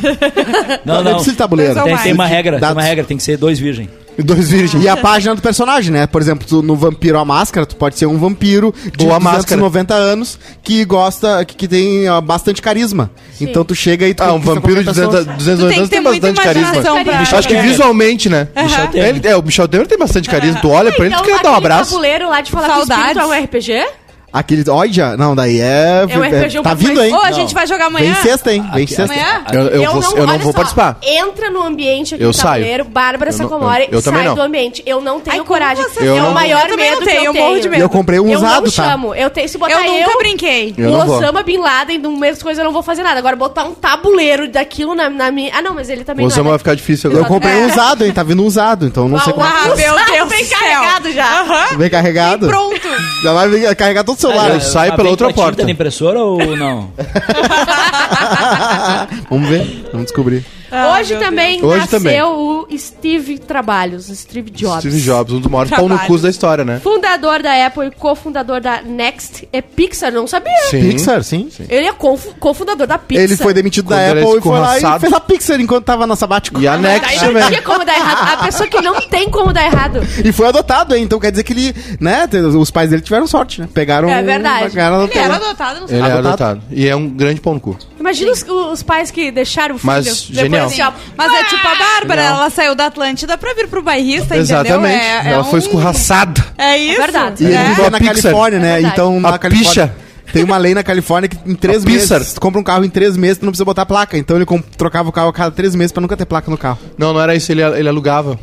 Não, 0.86 0.96
Não 0.96 1.04
não. 1.04 1.12
precisa 1.14 1.32
de 1.32 1.38
tabuleiro. 1.38 1.74
Tem, 1.84 1.98
tem 1.98 2.14
uma 2.14 2.26
regra, 2.26 2.60
tem 2.60 2.72
uma 2.72 2.82
regra, 2.82 3.04
tem 3.06 3.18
que 3.18 3.24
ser 3.24 3.38
dois 3.38 3.60
virgem. 3.60 3.90
E 4.18 4.24
dois 4.24 4.50
virgens. 4.50 4.84
E 4.84 4.88
a 4.90 4.98
página 4.98 5.36
do 5.36 5.42
personagem, 5.42 5.92
né? 5.92 6.08
Por 6.08 6.22
exemplo, 6.22 6.48
tu, 6.48 6.62
no 6.64 6.76
Vampiro 6.76 7.20
a 7.20 7.26
Máscara, 7.26 7.66
tu 7.66 7.76
pode 7.76 7.98
ser 7.98 8.08
um 8.08 8.18
vampiro 8.18 8.74
de 8.98 9.06
Ou 9.06 9.14
a 9.14 9.20
290 9.20 9.94
anos 9.94 10.40
que 10.64 10.84
gosta, 10.86 11.46
que, 11.46 11.56
que 11.56 11.68
tem 11.68 12.10
ó, 12.10 12.20
bastante 12.20 12.62
carisma. 12.62 13.12
Então 13.40 13.64
tu 13.64 13.76
chega 13.76 14.08
e 14.08 14.14
tu 14.14 14.24
Ah, 14.24 14.34
um 14.34 14.40
vampiro 14.40 14.84
de 14.84 14.86
qualquer 14.86 15.02
200, 15.08 15.20
pessoa. 15.20 15.36
290 15.38 15.84
Tu 15.84 15.90
tem 15.90 16.02
que 16.02 16.08
anos 16.08 16.20
tem 16.20 16.34
bastante 16.34 16.42
carisma. 16.42 17.04
pra... 17.04 17.38
Acho 17.38 17.48
que 17.48 17.58
visualmente, 17.58 18.30
né? 18.30 18.48
Michel 18.56 18.88
Temer. 18.88 19.08
Ele, 19.10 19.28
é, 19.28 19.36
o 19.38 19.44
Michel 19.44 19.68
Temer 19.68 19.88
tem 19.88 19.98
bastante 19.98 20.30
carisma. 20.30 20.60
Tu 20.62 20.70
olha 20.70 20.92
pra 20.92 21.06
ele, 21.06 21.16
tu 21.16 21.24
quer 21.24 21.30
dar 21.44 21.52
um 21.52 21.54
aquele 21.54 21.56
abraço. 21.58 21.92
tabuleiro 21.92 22.30
lá 22.30 22.42
de 22.42 22.52
falar 22.52 22.68
Saudades. 22.68 22.88
que 22.88 22.94
o 22.94 23.00
espírito 23.00 23.20
é 23.20 23.26
um 23.26 23.44
RPG? 23.44 24.07
Aquele. 24.32 24.70
Olha, 24.70 25.16
não, 25.16 25.34
daí 25.36 25.60
é. 25.60 26.06
É 26.10 26.18
um 26.18 26.22
RPG 26.22 26.60
um 26.60 26.64
tá 26.64 26.74
vindo, 26.74 26.96
mais- 26.98 27.10
hein? 27.10 27.16
Ô, 27.16 27.22
a 27.24 27.32
gente 27.32 27.54
vai 27.54 27.66
jogar 27.66 27.86
amanhã? 27.86 28.14
Vem 28.14 28.22
sexta, 28.24 28.54
hein? 28.54 28.70
Vem 28.74 28.86
sexta. 28.86 29.04
Amanhã? 29.06 29.44
Eu, 29.54 29.62
eu 29.82 29.92
vou, 30.02 30.18
eu 30.18 30.28
não 30.28 30.38
vou 30.40 30.52
só, 30.52 30.58
participar. 30.58 30.98
Entra 31.02 31.50
no 31.50 31.64
ambiente 31.64 32.14
aqui 32.16 32.24
Eu 32.24 32.32
do 32.32 32.36
saio. 32.36 32.64
tabuleiro, 32.64 32.84
Bárbara 32.86 33.32
Eu 33.32 33.38
não- 33.38 33.50
Sacomori, 33.50 33.84
eu- 33.84 33.90
eu 33.94 34.02
também 34.02 34.20
sai 34.20 34.28
não. 34.28 34.36
do 34.36 34.42
ambiente. 34.42 34.84
Eu 34.86 35.02
não 35.02 35.20
tenho 35.22 35.42
Ai, 35.42 35.48
coragem. 35.48 35.84
você 35.84 36.02
Eu 36.08 36.18
é 36.18 36.20
não 36.22 36.32
o 36.32 36.34
maior 36.34 36.68
Eu 36.70 36.76
medo 36.78 37.00
não 37.00 37.06
tenho, 37.08 37.20
que 37.22 37.28
eu 37.28 37.34
eu 37.34 37.34
morro 37.34 37.50
tenho. 37.52 37.62
de 37.62 37.70
medo. 37.70 37.82
Eu 37.84 37.90
comprei 37.90 38.20
um 38.20 38.28
eu 38.30 38.38
usado, 38.38 38.54
não 38.56 38.62
tá? 38.64 38.70
chamo. 38.70 39.16
Eu 39.16 39.30
tenho, 39.30 39.48
se 39.50 39.58
botar 39.58 39.72
Eu 39.74 39.80
eu, 39.94 39.94
nunca 40.08 40.18
brinquei. 40.18 40.74
Eu 40.78 40.92
não. 40.92 41.08
Osama 41.18 41.42
Bin 41.44 41.58
Laden, 41.58 41.98
no 41.98 42.18
mesmo 42.18 42.44
coisa, 42.44 42.62
eu 42.62 42.66
não 42.66 42.74
vou 42.74 42.84
fazer 42.84 43.04
nada. 43.04 43.18
Agora, 43.20 43.36
botar 43.36 43.64
um 43.64 43.74
tabuleiro 43.74 44.50
daquilo 44.52 44.94
na, 44.94 45.10
na 45.10 45.32
minha... 45.32 45.52
Ah, 45.56 45.62
não, 45.62 45.74
mas 45.74 45.90
ele 45.90 46.04
também 46.04 46.26
O 46.26 46.28
não 46.30 46.34
Osama 46.34 46.50
é, 46.50 46.52
vai 46.52 46.60
ficar 46.60 46.76
difícil 46.76 47.10
Eu 47.12 47.18
agora. 47.20 47.34
comprei 47.34 47.56
um 47.56 47.68
usado, 47.68 48.06
hein? 48.06 48.12
Tá 48.12 48.24
vindo 48.24 48.44
usado, 48.44 48.86
então 48.86 49.08
não 49.08 49.20
sei 49.20 49.32
como. 49.34 49.46
Ah, 49.46 49.64
meu 49.68 49.76
Deus 49.76 50.30
Bem 50.30 50.44
do 50.44 50.50
carregado 50.50 51.12
já. 51.14 51.42
Aham. 51.42 51.78
Vem 51.78 51.90
carregado. 51.90 52.48
Pronto. 52.48 52.88
Já 53.24 53.34
vai 53.34 53.76
carregar 53.76 54.04
todo 54.04 54.17
o 54.18 54.22
celular. 54.22 54.52
Ele 54.52 54.62
sai 54.62 54.88
Mas 54.90 54.98
pela 54.98 55.10
outra 55.10 55.34
porta. 55.34 55.64
na 55.64 55.72
impressora 55.72 56.20
ou 56.20 56.56
não? 56.58 56.92
Vamos 59.30 59.50
ver, 59.50 59.86
vamos 59.92 60.08
descobrir. 60.08 60.44
Ah, 60.72 60.98
Hoje 61.00 61.16
também 61.18 61.64
Hoje 61.64 61.80
nasceu 61.80 62.00
também. 62.00 62.22
o 62.22 62.68
Steve 62.78 63.40
Trabalhos, 63.40 64.06
Steve 64.08 64.50
Jobs. 64.50 64.80
Steve 64.80 65.00
Jobs, 65.02 65.34
um 65.34 65.40
dos 65.40 65.50
maiores 65.52 65.72
pau 65.72 65.88
no 65.88 65.98
cu 66.00 66.18
da 66.18 66.30
história, 66.30 66.64
né? 66.66 66.80
Fundador 66.84 67.42
da 67.42 67.66
Apple 67.66 67.88
e 67.88 67.92
cofundador 67.92 68.60
da 68.62 68.82
Next 68.82 69.48
é 69.54 69.62
Pixar, 69.62 70.12
não 70.12 70.28
sabia. 70.28 70.52
Sim. 70.70 70.90
Pixar, 70.92 71.24
sim. 71.24 71.50
Ele 71.70 71.88
é 71.88 71.94
cofu- 71.94 72.34
cofundador 72.40 72.86
da 72.88 72.98
Pixar. 72.98 73.24
Ele 73.24 73.38
foi 73.38 73.54
demitido 73.54 73.86
Quando 73.86 73.98
da 74.00 74.12
Apple 74.12 74.38
e 74.38 74.42
foi 74.42 74.60
lá 74.60 74.78
e 74.98 75.00
fez 75.00 75.14
a 75.14 75.20
Pixar 75.20 75.60
enquanto 75.62 75.86
tava 75.86 76.06
na 76.08 76.16
sabático. 76.16 76.60
E 76.60 76.68
a 76.68 76.78
Next 76.78 77.08
Daí 77.08 77.16
não 77.20 77.28
também. 77.34 77.48
tinha 77.50 77.62
como 77.62 77.86
dar 77.86 77.96
errado. 77.98 78.34
A 78.42 78.46
pessoa 78.46 78.68
que 78.68 78.82
não 78.82 79.02
tem 79.10 79.30
como 79.30 79.54
dar 79.54 79.66
errado. 79.66 80.02
E 80.24 80.32
foi 80.32 80.48
adotado, 80.48 80.96
hein? 80.96 81.04
Então 81.04 81.20
quer 81.20 81.32
dizer 81.32 81.44
que 81.44 81.54
ele, 81.54 81.76
né? 82.00 82.28
Os 82.60 82.72
pais 82.72 82.90
dele 82.90 83.02
tiveram 83.02 83.28
sorte, 83.28 83.62
né? 83.62 83.70
Pegaram. 83.74 84.10
É 84.10 84.22
verdade. 84.22 84.70
pegaram 84.70 85.04
Ele 85.04 85.18
era 85.18 85.36
adotado. 85.36 85.80
não 85.82 85.88
sei. 85.88 85.98
Ele 85.98 86.08
é 86.08 86.12
Adotado. 86.12 86.28
adotado. 86.28 86.62
E 86.72 86.88
é 86.88 86.96
um 86.96 87.08
grande 87.10 87.40
pau 87.42 87.54
no 87.54 87.60
cu. 87.60 87.78
Imagina 88.08 88.32
os, 88.32 88.44
os 88.72 88.84
pais 88.84 89.12
que 89.12 89.32
deixaram 89.32 89.76
o 89.76 89.78
filho. 89.78 89.88
Mas 89.92 90.06
depois 90.06 90.22
genial. 90.40 90.68
assim, 90.68 90.82
Mas 91.18 91.34
é 91.34 91.44
tipo 91.44 91.68
a 91.68 91.76
Bárbara, 91.76 92.24
Não. 92.30 92.38
ela 92.38 92.50
saiu 92.50 92.74
da 92.74 92.86
Atlântida 92.86 93.38
pra 93.38 93.54
vir 93.54 93.68
pro 93.68 93.82
bairrista, 93.82 94.38
Exatamente. 94.38 94.74
entendeu? 94.74 94.88
É, 94.90 95.28
é 95.28 95.32
Ela 95.34 95.42
um- 95.42 95.50
foi 95.50 95.60
escorraçada. 95.60 96.44
É 96.58 96.78
isso. 96.78 97.02
É 97.02 97.04
verdade. 97.04 97.44
E 97.44 97.48
ele 97.48 97.56
É. 97.56 97.64
vivia 97.66 97.90
na 97.90 98.00
Pixar. 98.00 98.16
Califórnia, 98.22 98.60
né? 98.60 98.78
É 98.78 98.82
então 98.82 99.20
na 99.20 99.30
A 99.30 99.38
Califórnia. 99.38 99.88
picha. 99.88 100.08
Tem 100.34 100.44
uma 100.44 100.58
lei 100.58 100.74
na 100.74 100.84
Califórnia 100.84 101.30
que 101.30 101.38
em 101.50 101.56
três 101.56 101.84
A 101.84 101.86
meses. 101.88 102.02
Pixar. 102.10 102.24
Tu 102.34 102.40
compra 102.42 102.60
um 102.60 102.64
carro 102.64 102.84
em 102.84 102.90
três 102.90 103.16
meses, 103.16 103.38
tu 103.38 103.46
não 103.46 103.52
precisa 103.52 103.64
botar 103.66 103.86
placa. 103.86 104.18
Então 104.18 104.36
ele 104.38 104.46
trocava 104.78 105.08
o 105.08 105.12
carro 105.12 105.30
a 105.30 105.34
cada 105.34 105.52
três 105.52 105.74
meses 105.76 105.92
pra 105.92 106.02
nunca 106.02 106.18
ter 106.18 106.26
placa 106.26 106.50
no 106.52 106.58
carro. 106.58 106.80
Não, 106.98 107.14
não 107.14 107.22
era 107.22 107.36
isso, 107.36 107.52
ele, 107.52 107.62
ele 107.62 107.88
alugava. 107.90 108.38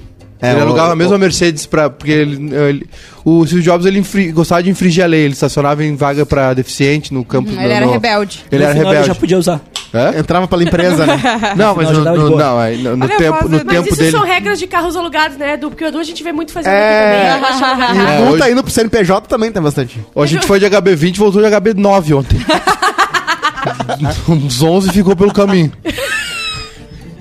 É, 0.46 0.50
ele 0.52 0.60
o- 0.60 0.62
alugava 0.64 0.90
a 0.90 0.94
o- 0.94 0.96
mesma 0.96 1.18
Mercedes 1.18 1.66
pra. 1.66 1.88
Porque 1.90 2.10
ele, 2.12 2.54
ele- 2.54 2.86
o 3.24 3.44
Steve 3.46 3.62
Jobs 3.62 3.86
ele 3.86 3.98
infri- 3.98 4.32
gostava 4.32 4.62
de 4.62 4.70
infringir 4.70 5.02
a 5.04 5.06
lei. 5.06 5.22
Ele 5.22 5.32
estacionava 5.34 5.84
em 5.84 5.94
vaga 5.96 6.24
pra 6.26 6.52
deficiente 6.54 7.12
no 7.12 7.24
campo. 7.24 7.50
Hum, 7.50 7.54
no- 7.54 7.62
ele 7.62 7.72
era 7.72 7.86
no- 7.86 7.92
rebelde. 7.92 8.44
Ele 8.52 8.62
No 8.64 8.70
era 8.70 8.78
rebelde. 8.78 9.06
já 9.08 9.14
podia 9.14 9.38
usar. 9.38 9.60
Hã? 9.92 10.12
Entrava 10.18 10.48
pela 10.48 10.62
empresa, 10.64 11.06
né? 11.06 11.20
Não, 11.56 11.74
mas 11.76 11.86
já 11.88 11.94
no, 11.94 12.00
no- 12.04 12.14
não, 12.16 12.30
no, 12.30 12.34
Olha 12.36 13.14
a 13.14 13.16
tempo, 13.16 13.48
no 13.48 13.58
do- 13.60 13.64
Mas 13.64 13.74
tempo 13.76 13.88
isso 13.88 13.96
dele. 13.98 14.10
são 14.10 14.24
regras 14.24 14.58
de 14.58 14.66
carros 14.66 14.96
alugados, 14.96 15.36
né, 15.36 15.54
Edu? 15.54 15.70
Porque 15.70 15.84
o 15.84 15.86
Edu 15.86 15.98
a 16.00 16.02
gente 16.02 16.20
vê 16.24 16.32
muito 16.32 16.52
fazendo 16.52 16.72
É. 16.72 17.30
aqui 17.30 17.42
também. 17.60 18.00
É, 18.04 18.18
Multa 18.24 18.44
hoje- 18.44 18.52
indo 18.52 18.62
pro 18.64 18.72
CNPJ 18.72 19.28
também 19.28 19.52
tem 19.52 19.62
bastante. 19.62 20.00
Hoje 20.12 20.34
a 20.36 20.38
gente 20.40 20.48
foi 20.48 20.58
de 20.58 20.66
HB20 20.66 21.14
e 21.14 21.18
voltou 21.18 21.40
de 21.40 21.46
HB9 21.48 22.12
ontem. 22.16 22.36
Uns 24.28 24.62
11 24.62 24.90
ficou 24.90 25.14
pelo 25.16 25.32
caminho. 25.32 25.72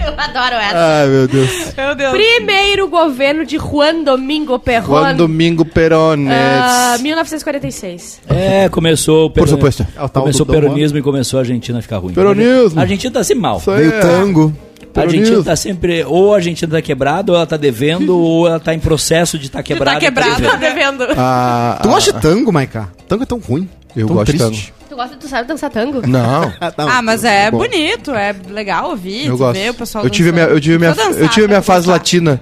Eu 0.07 0.13
adoro 0.17 0.55
essa. 0.55 0.77
Ai, 1.01 1.07
meu 1.07 1.27
Deus. 1.27 1.73
Meu 1.77 1.95
Deus. 1.95 2.11
Primeiro 2.11 2.87
governo 2.89 3.45
de 3.45 3.57
Juan 3.57 4.03
Domingo 4.03 4.59
Perón. 4.59 4.85
Juan 4.85 5.15
Domingo 5.15 5.63
Perones. 5.65 6.31
ah, 6.31 6.97
1946. 6.99 8.21
É, 8.29 8.69
começou 8.69 9.25
o 9.25 9.29
Por 9.29 9.35
peron- 9.45 9.47
supuesto. 9.47 9.87
Começou 10.13 10.43
o 10.43 10.45
Dom 10.45 10.53
peronismo 10.53 10.97
e 10.97 11.01
começou 11.01 11.37
a 11.39 11.41
Argentina 11.41 11.79
a 11.79 11.81
ficar 11.81 11.97
ruim. 11.97 12.13
Peronismo. 12.13 12.79
A 12.79 12.83
Argentina 12.83 13.13
tá 13.13 13.23
sempre 13.23 13.41
mal. 13.41 13.57
Isso 13.57 13.71
Veio 13.71 13.93
é- 13.93 13.99
tango. 13.99 14.53
A 14.95 14.99
Argentina 15.01 15.23
peronismo. 15.25 15.43
tá 15.43 15.55
sempre. 15.55 16.03
Ou 16.05 16.33
a 16.33 16.35
Argentina 16.37 16.71
tá 16.71 16.81
quebrada, 16.81 17.31
ou 17.31 17.35
ela 17.37 17.47
tá 17.47 17.57
devendo, 17.57 18.15
ou 18.19 18.47
ela 18.47 18.59
tá 18.59 18.73
em 18.73 18.79
processo 18.79 19.39
de 19.39 19.47
estar 19.47 19.63
quebrada. 19.63 19.99
tá 19.99 20.05
quebrada. 20.05 20.35
devendo. 20.35 20.51
Tá 20.51 20.57
devendo. 20.57 21.03
Ah, 21.17 21.79
Tu 21.81 21.87
ah, 21.89 21.91
gosta 21.91 22.13
de 22.13 22.21
tango, 22.21 22.51
Maiká? 22.51 22.89
Tango 23.07 23.23
é 23.23 23.25
tão 23.25 23.39
ruim. 23.39 23.67
Eu 23.95 24.07
tão 24.07 24.15
gosto 24.17 24.31
de 24.33 24.37
triste. 24.37 24.73
Tu 24.93 24.95
gosta, 24.95 25.17
tu 25.17 25.27
sabe 25.27 25.47
dançar 25.47 25.71
tango? 25.71 26.07
Não. 26.07 26.53
Ah, 26.77 27.01
mas 27.01 27.23
é 27.23 27.49
Bom. 27.49 27.57
bonito, 27.57 28.11
é 28.11 28.35
legal 28.47 28.91
ouvir, 28.91 29.25
Eu 29.25 29.35
gosto. 29.35 29.59
ver 29.59 29.71
o 29.71 29.73
pessoal 29.73 30.03
Eu 30.03 30.09
tive, 30.11 30.31
minha, 30.31 30.43
dançando. 30.45 30.57
eu 30.57 30.61
tive, 30.61 30.77
minha, 30.77 30.93
dançar, 30.93 31.11
eu 31.19 31.29
tive 31.29 31.47
minha 31.47 31.59
que 31.61 31.65
fase 31.65 31.87
dançar. 31.87 31.99
latina. 31.99 32.41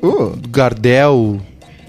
Uh, 0.00 0.36
Do 0.36 0.48
Gardel. 0.48 1.40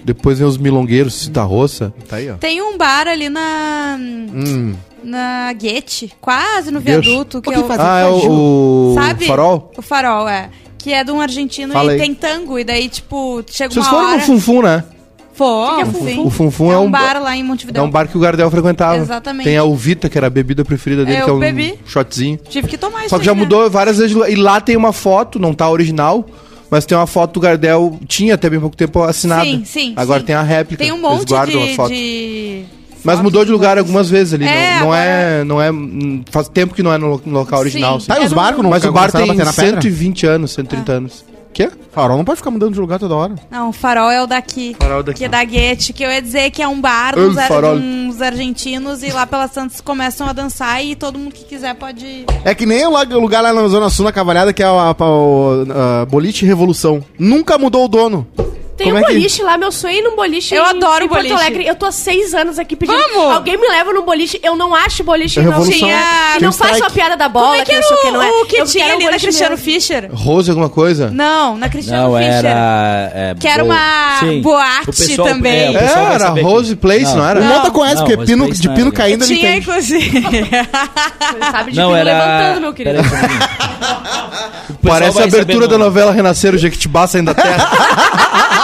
Depois 0.04 0.40
vem 0.40 0.48
os 0.48 0.58
milongueiros, 0.58 1.14
Cita 1.14 1.42
Roça. 1.44 1.94
tá 2.08 2.16
aí, 2.16 2.28
ó. 2.28 2.34
Tem 2.34 2.60
um 2.60 2.76
bar 2.76 3.06
ali 3.06 3.28
na... 3.28 3.96
Hum. 3.98 4.74
Na 5.04 5.52
Guete, 5.52 6.12
quase 6.20 6.72
no 6.72 6.80
Deus. 6.80 7.04
viaduto, 7.06 7.40
que 7.40 7.48
O 7.48 7.52
é 7.52 7.54
que 7.54 7.60
o... 7.62 7.66
faz? 7.68 7.78
Ah, 7.80 8.00
é 8.00 8.06
o, 8.06 8.92
o 8.92 8.94
Sabe? 9.00 9.26
Farol? 9.26 9.72
O 9.78 9.82
farol, 9.82 10.28
é. 10.28 10.50
Que 10.78 10.92
é 10.94 11.04
de 11.04 11.12
um 11.12 11.20
argentino 11.20 11.72
Fala 11.72 11.92
e 11.92 11.94
aí. 11.94 12.00
tem 12.00 12.12
tango. 12.12 12.58
E 12.58 12.64
daí, 12.64 12.88
tipo, 12.88 13.44
chega 13.48 13.72
Vocês 13.72 13.86
uma 13.86 13.92
foram 13.92 14.08
hora... 14.08 14.16
no 14.16 14.22
Funfun, 14.24 14.62
né? 14.62 14.82
Fomos, 15.36 15.94
é 15.96 15.98
sim. 16.14 16.20
O 16.24 16.30
Funfun 16.30 16.72
é 16.72 16.78
um 16.78 16.90
bar 16.90 17.20
lá 17.22 17.36
em 17.36 17.42
Montevidéu. 17.44 17.82
É 17.82 17.86
um 17.86 17.90
bar 17.90 18.08
que 18.08 18.16
o 18.16 18.20
Gardel 18.20 18.50
frequentava. 18.50 18.96
Exatamente. 18.96 19.44
Tem 19.44 19.56
a 19.56 19.64
Uvita, 19.64 20.08
que 20.08 20.16
era 20.16 20.28
a 20.28 20.30
bebida 20.30 20.64
preferida 20.64 21.04
dele, 21.04 21.18
Eu 21.18 21.24
que 21.24 21.30
é 21.30 21.32
um 21.34 21.38
bebi. 21.38 21.74
shotzinho. 21.86 22.38
Tive 22.48 22.68
que 22.68 22.78
tomar 22.78 23.00
isso 23.00 23.10
Só 23.10 23.16
que 23.16 23.22
aí, 23.22 23.26
já 23.26 23.34
né? 23.34 23.40
mudou 23.40 23.68
várias 23.70 23.96
vezes. 23.98 24.10
de 24.10 24.14
lugar. 24.16 24.30
E 24.30 24.36
lá 24.36 24.60
tem 24.60 24.76
uma 24.76 24.92
foto, 24.92 25.38
não 25.38 25.52
tá 25.52 25.68
original, 25.68 26.24
mas 26.70 26.86
tem 26.86 26.96
uma 26.96 27.06
foto 27.06 27.34
do 27.34 27.40
Gardel. 27.40 27.98
Tinha 28.08 28.34
até 28.34 28.48
bem 28.48 28.58
pouco 28.58 28.74
tempo 28.76 29.02
assinada. 29.02 29.44
Sim, 29.44 29.62
sim, 29.66 29.92
Agora 29.94 30.20
sim. 30.20 30.26
tem 30.26 30.34
a 30.34 30.42
réplica. 30.42 30.82
Tem 30.82 30.92
um 30.92 30.96
Eles 30.96 31.08
monte 31.18 31.28
guardam 31.28 31.62
de... 31.64 31.70
a 31.70 31.74
foto. 31.74 31.88
de 31.92 32.64
Mas 33.04 33.20
mudou 33.20 33.44
de 33.44 33.50
lugar 33.52 33.76
coisas. 33.76 33.84
algumas 33.86 34.08
vezes 34.08 34.32
ali. 34.32 34.46
É, 34.46 34.78
não, 34.78 34.86
não 34.86 34.94
é. 34.94 35.44
Não 35.44 35.62
é. 35.62 35.70
hum, 35.70 36.22
Faz 36.30 36.48
tempo 36.48 36.74
que 36.74 36.82
não 36.82 36.92
é 36.92 36.96
no, 36.98 37.08
lo- 37.08 37.22
no 37.26 37.32
local 37.40 37.60
original. 37.60 38.00
Sim. 38.00 38.06
Tá, 38.06 38.20
e 38.20 38.24
os 38.24 38.32
É 38.32 38.34
barcos 38.34 38.62
não 38.62 38.70
Mas 38.70 38.84
o 38.84 38.90
bar 38.92 39.12
tem 39.12 39.26
bater 39.26 39.44
na 39.44 39.52
pedra? 39.52 39.80
120 39.82 40.26
anos, 40.26 40.52
130 40.52 40.92
anos. 40.92 41.24
Quê? 41.56 41.70
Farol 41.90 42.18
não 42.18 42.24
pode 42.26 42.36
ficar 42.36 42.50
mudando 42.50 42.74
de 42.74 42.80
lugar 42.80 42.98
toda 42.98 43.14
hora. 43.14 43.34
Não, 43.50 43.70
o 43.70 43.72
farol 43.72 44.10
é 44.10 44.22
o 44.22 44.26
daqui. 44.26 44.76
Farol 44.78 45.02
daqui. 45.02 45.20
Que 45.20 45.24
é 45.24 45.28
da 45.30 45.42
Guete, 45.42 45.94
que 45.94 46.04
eu 46.04 46.10
ia 46.10 46.20
dizer 46.20 46.50
que 46.50 46.60
é 46.60 46.68
um 46.68 46.78
bar 46.78 47.14
dos, 47.14 47.38
ar- 47.38 47.64
uns 47.64 48.20
argentinos 48.20 49.02
e 49.02 49.10
lá 49.10 49.26
pelas 49.26 49.52
Santos 49.52 49.80
começam 49.80 50.28
a 50.28 50.34
dançar 50.34 50.84
e 50.84 50.94
todo 50.94 51.18
mundo 51.18 51.32
que 51.32 51.46
quiser 51.46 51.74
pode. 51.74 52.26
É 52.44 52.54
que 52.54 52.66
nem 52.66 52.86
o 52.86 52.90
lugar 53.18 53.40
lá 53.40 53.54
na 53.54 53.66
Zona 53.68 53.88
Sul, 53.88 54.04
na 54.04 54.12
Cavalhada, 54.12 54.52
que 54.52 54.62
é 54.62 54.68
o, 54.70 54.78
a- 54.78 54.94
o, 55.00 55.64
a 56.02 56.04
Boliche 56.04 56.44
Revolução. 56.44 57.02
Nunca 57.18 57.56
mudou 57.56 57.86
o 57.86 57.88
dono. 57.88 58.26
Tem 58.76 58.88
Como 58.88 58.98
um 58.98 59.00
é 59.02 59.04
que- 59.06 59.12
boliche 59.14 59.42
lá, 59.42 59.56
meu 59.56 59.72
sonho 59.72 59.94
é 59.94 59.98
ir 59.98 60.02
num 60.02 60.14
boliche. 60.14 60.54
Eu 60.54 60.62
em- 60.62 60.66
adoro 60.68 61.04
em 61.04 61.08
Porto 61.08 61.22
boliche. 61.22 61.32
Alegre. 61.34 61.66
Eu 61.66 61.74
tô 61.74 61.86
há 61.86 61.92
seis 61.92 62.34
anos 62.34 62.58
aqui 62.58 62.76
pedindo. 62.76 62.96
Vamos! 63.14 63.34
Alguém 63.34 63.56
me 63.56 63.66
leva 63.68 63.90
num 63.92 64.02
boliche. 64.02 64.38
Eu 64.42 64.54
não 64.54 64.74
acho 64.74 65.02
boliche 65.02 65.40
É 65.40 65.42
não. 65.42 65.50
revolução. 65.52 65.78
Tinha... 65.78 65.96
Tinha 65.96 66.36
E 66.38 66.42
não 66.42 66.48
um 66.50 66.52
faço 66.52 66.72
strike. 66.74 66.86
a 66.92 66.94
piada 66.94 67.16
da 67.16 67.26
bola, 67.28 67.46
Como 67.48 67.60
é 67.62 67.64
que 67.64 67.72
eu 67.72 67.76
era 67.76 67.86
sei 67.86 67.96
o, 67.96 68.00
que 68.00 68.10
não 68.10 68.22
é. 68.22 68.28
o 68.30 68.44
que 68.44 68.56
Eu 68.56 68.66
tinha 68.66 68.84
quero 68.84 68.96
ali 68.96 69.04
na 69.04 69.10
boliche 69.10 69.26
Cristiano 69.26 69.50
mesmo. 69.56 69.64
Fischer? 69.64 70.10
Rose, 70.12 70.50
alguma 70.50 70.68
coisa? 70.68 71.10
Não, 71.10 71.56
na 71.56 71.68
Cristiano 71.70 72.02
Não, 72.10 72.16
Fischer. 72.18 72.32
era. 72.34 73.12
é, 73.14 73.34
Que 73.40 73.48
era 73.48 73.64
bo- 73.64 73.70
uma 73.70 74.16
Sim. 74.20 74.40
boate 74.42 75.16
também. 75.16 75.70
o 75.70 75.76
É, 75.76 75.80
pessoal 75.80 76.04
vai 76.04 76.14
era 76.16 76.26
saber 76.26 76.40
que- 76.40 76.46
Rose 76.46 76.76
Place, 76.76 77.16
não, 77.16 77.28
era? 77.28 77.40
O 77.40 77.44
Não. 77.44 77.54
Mota 77.56 77.70
conhece, 77.70 77.94
Não, 77.96 78.02
porque 78.02 78.16
mas 78.18 78.26
pino, 78.28 78.44
Place 78.44 78.60
de 78.60 78.68
não 78.68 78.74
pino 78.74 78.86
era. 78.88 78.96
caindo 78.96 79.24
ele 79.24 79.36
Tinha, 79.36 79.50
entende. 79.56 79.70
inclusive. 79.70 80.20
Você 80.20 81.50
sabe 81.50 81.70
de 81.72 81.78
Não, 81.78 81.86
pino 81.88 81.96
era. 81.96 82.04
levantando, 82.04 82.60
meu 82.60 82.74
querido. 82.74 82.96
Peraí, 83.02 83.08
só 83.08 83.16
um 83.16 83.20
pouquinho. 83.26 83.40
O 84.68 84.74
pessoal 84.78 84.78
Parece 84.82 85.10
a 85.10 85.20
vai 85.20 85.28
abertura 85.28 85.54
saber 85.64 85.68
da 85.68 85.78
no- 85.78 85.84
novela 85.84 86.12
Renascer, 86.12 86.54
o 86.54 86.58
Jequitibá 86.58 87.06
saindo 87.06 87.32
da 87.32 87.34
terra. 87.42 87.70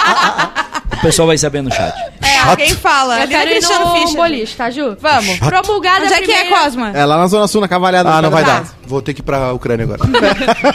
O 1.03 1.07
pessoal 1.07 1.27
vai 1.27 1.37
saber 1.37 1.63
no 1.63 1.71
chat. 1.73 1.93
é, 2.23 2.39
alguém 2.49 2.71
fala. 2.77 3.23
Eu 3.23 3.29
quero 3.29 3.51
ir 3.51 3.61
no 3.61 3.93
Fischer. 3.93 4.17
boliche, 4.17 4.57
tá, 4.57 4.71
Ju? 4.71 4.97
Vamos. 5.01 5.37
Promulgada 5.41 6.05
Onde 6.05 6.15
é 6.15 6.21
que 6.21 6.31
é, 6.31 6.39
primeira... 6.43 6.61
Cosma? 6.65 6.91
É 6.95 7.05
lá 7.05 7.19
na 7.19 7.27
Zona 7.27 7.49
Sul, 7.49 7.61
na 7.61 7.67
Cavalhada. 7.67 8.09
ah, 8.09 8.23
não 8.23 8.31
vai 8.31 8.45
Tá. 8.45 8.61
dar. 8.61 8.65
Vou 8.87 9.03
ter 9.03 9.13
que 9.13 9.21
ir 9.21 9.25
pra 9.25 9.53
Ucrânia 9.53 9.85
agora. 9.85 9.99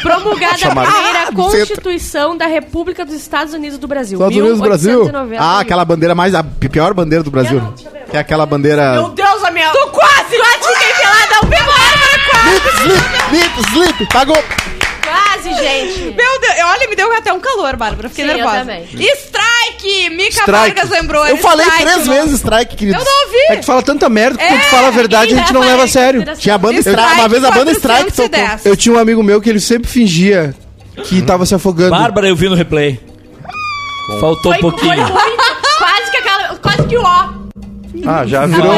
Promulgada 0.02 0.56
a 0.56 0.58
primeira 0.76 1.28
Ah, 1.30 1.34
Constituição 1.34 2.36
da 2.36 2.46
República 2.46 3.06
dos 3.06 3.16
Estados 3.16 3.54
Unidos 3.54 3.78
do 3.78 3.88
Brasil. 3.88 4.18
Estados 4.18 4.36
Unidos 4.38 4.58
do 4.58 4.64
Brasil. 4.64 5.00
1891. 5.06 5.42
Ah, 5.42 5.60
aquela 5.62 5.86
bandeira 5.86 6.14
mais. 6.14 6.36
A 6.36 6.44
pior 6.44 6.94
bandeira 6.94 7.24
do 7.24 7.32
Brasil. 7.32 7.60
eu. 7.60 8.06
Que 8.12 8.18
é 8.18 8.20
aquela 8.20 8.46
bandeira. 8.46 8.94
Meu 8.94 9.10
Deus, 9.10 9.44
a 9.44 9.52
minha... 9.52 9.70
Tô 9.72 9.88
quase! 9.88 10.38
Quase 10.38 10.74
fiquei 10.74 10.94
pelada! 10.94 11.40
O 11.44 11.48
mesmo 11.48 11.66
Bárbara, 11.68 12.68
Slip, 12.82 13.60
slip, 13.62 13.70
slip, 13.72 14.14
pagou. 14.14 14.44
Quase, 15.24 15.54
gente! 15.54 16.00
Meu 16.16 16.40
Deus, 16.40 16.54
olha, 16.66 16.88
me 16.90 16.96
deu 16.96 17.12
até 17.14 17.34
um 17.34 17.40
calor, 17.40 17.76
Bárbara. 17.76 18.10
Fiquei 18.10 18.26
Sim, 18.26 18.32
eu 18.32 18.38
nervosa. 18.38 18.60
também. 18.60 18.84
Strike! 18.84 20.10
Mica 20.12 20.30
Strike. 20.32 20.52
Vargas 20.52 20.90
lembrou. 20.90 21.22
Eu 21.26 21.36
era 21.36 21.38
falei 21.38 21.66
strike, 21.66 21.84
três 21.92 22.08
não- 22.08 22.14
vezes 22.16 22.34
strike, 22.40 22.76
querido. 22.76 22.98
Eu 23.00 23.04
não 23.06 23.26
ouvi. 23.26 23.38
É 23.50 23.56
que 23.56 23.62
tu 23.62 23.66
fala 23.66 23.82
tanta 23.82 24.10
merda 24.10 24.38
que 24.38 24.44
É, 24.44 24.48
quando 24.50 24.62
tu 24.62 24.68
fala 24.70 24.88
a 24.88 24.92
verdade 24.92 25.34
a 25.34 25.38
gente 25.38 25.54
não 25.54 25.62
leva 25.62 25.84
a 25.84 25.88
sério. 25.88 26.24
Tinha 26.38 26.56
a 26.56 26.58
banda 26.58 26.80
Strike. 26.80 27.14
Uma 27.14 27.28
vez 27.30 27.44
a 27.44 27.52
banda 27.52 27.72
strike 27.72 28.12
tocou. 28.12 28.30
410. 28.30 28.66
Eu 28.66 28.76
tinha 28.78 28.96
um 28.96 29.00
amigo 29.00 29.22
meu 29.24 29.42
que 29.42 29.50
ele 29.50 29.60
sempre 29.60 29.90
fingia 29.90 30.54
que 31.06 31.22
tava 31.22 31.46
se 31.46 31.54
afogando. 31.56 31.92
Bárbara, 31.92 32.28
eu 32.28 32.36
vi 32.36 32.50
no 32.50 32.56
replay. 32.56 33.00
Faltou 34.20 34.52
um 34.52 34.56
Foi, 34.56 34.62
foi 34.62 34.72
pouquinho. 34.72 34.96
muito. 34.96 35.14
Quase 35.78 36.12
que 36.12 36.18
aquela. 36.18 36.56
Quase 36.58 36.84
que 36.88 36.98
o 36.98 37.02
ó. 37.04 37.47
Ah, 38.06 38.26
já 38.26 38.46
virou, 38.46 38.74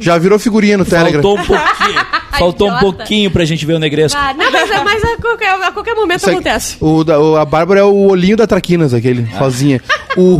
já 0.00 0.18
virou 0.18 0.38
figurinha 0.38 0.76
no 0.78 0.84
Telegram. 0.84 1.22
Faltou 1.22 1.38
um 1.38 1.44
pouquinho. 1.44 2.00
Faltou 2.38 2.70
um 2.70 2.78
pouquinho 2.78 3.30
pra 3.30 3.44
gente 3.44 3.64
ver 3.66 3.74
o 3.74 3.78
Negresco. 3.78 4.18
Ah, 4.20 4.32
não, 4.34 4.50
mas, 4.50 4.68
mas 4.84 5.04
a, 5.04 5.16
qualquer, 5.20 5.50
a 5.62 5.72
qualquer 5.72 5.94
momento 5.94 6.20
Isso 6.20 6.30
acontece. 6.30 6.76
o, 6.80 7.02
o- 7.04 7.36
a 7.36 7.44
Bárbara 7.44 7.80
é 7.80 7.84
o 7.84 7.94
olhinho 8.08 8.36
da 8.36 8.46
Traquinas, 8.46 8.94
aquele, 8.94 9.26
sozinha. 9.38 9.80
O, 10.16 10.36
o, 10.36 10.38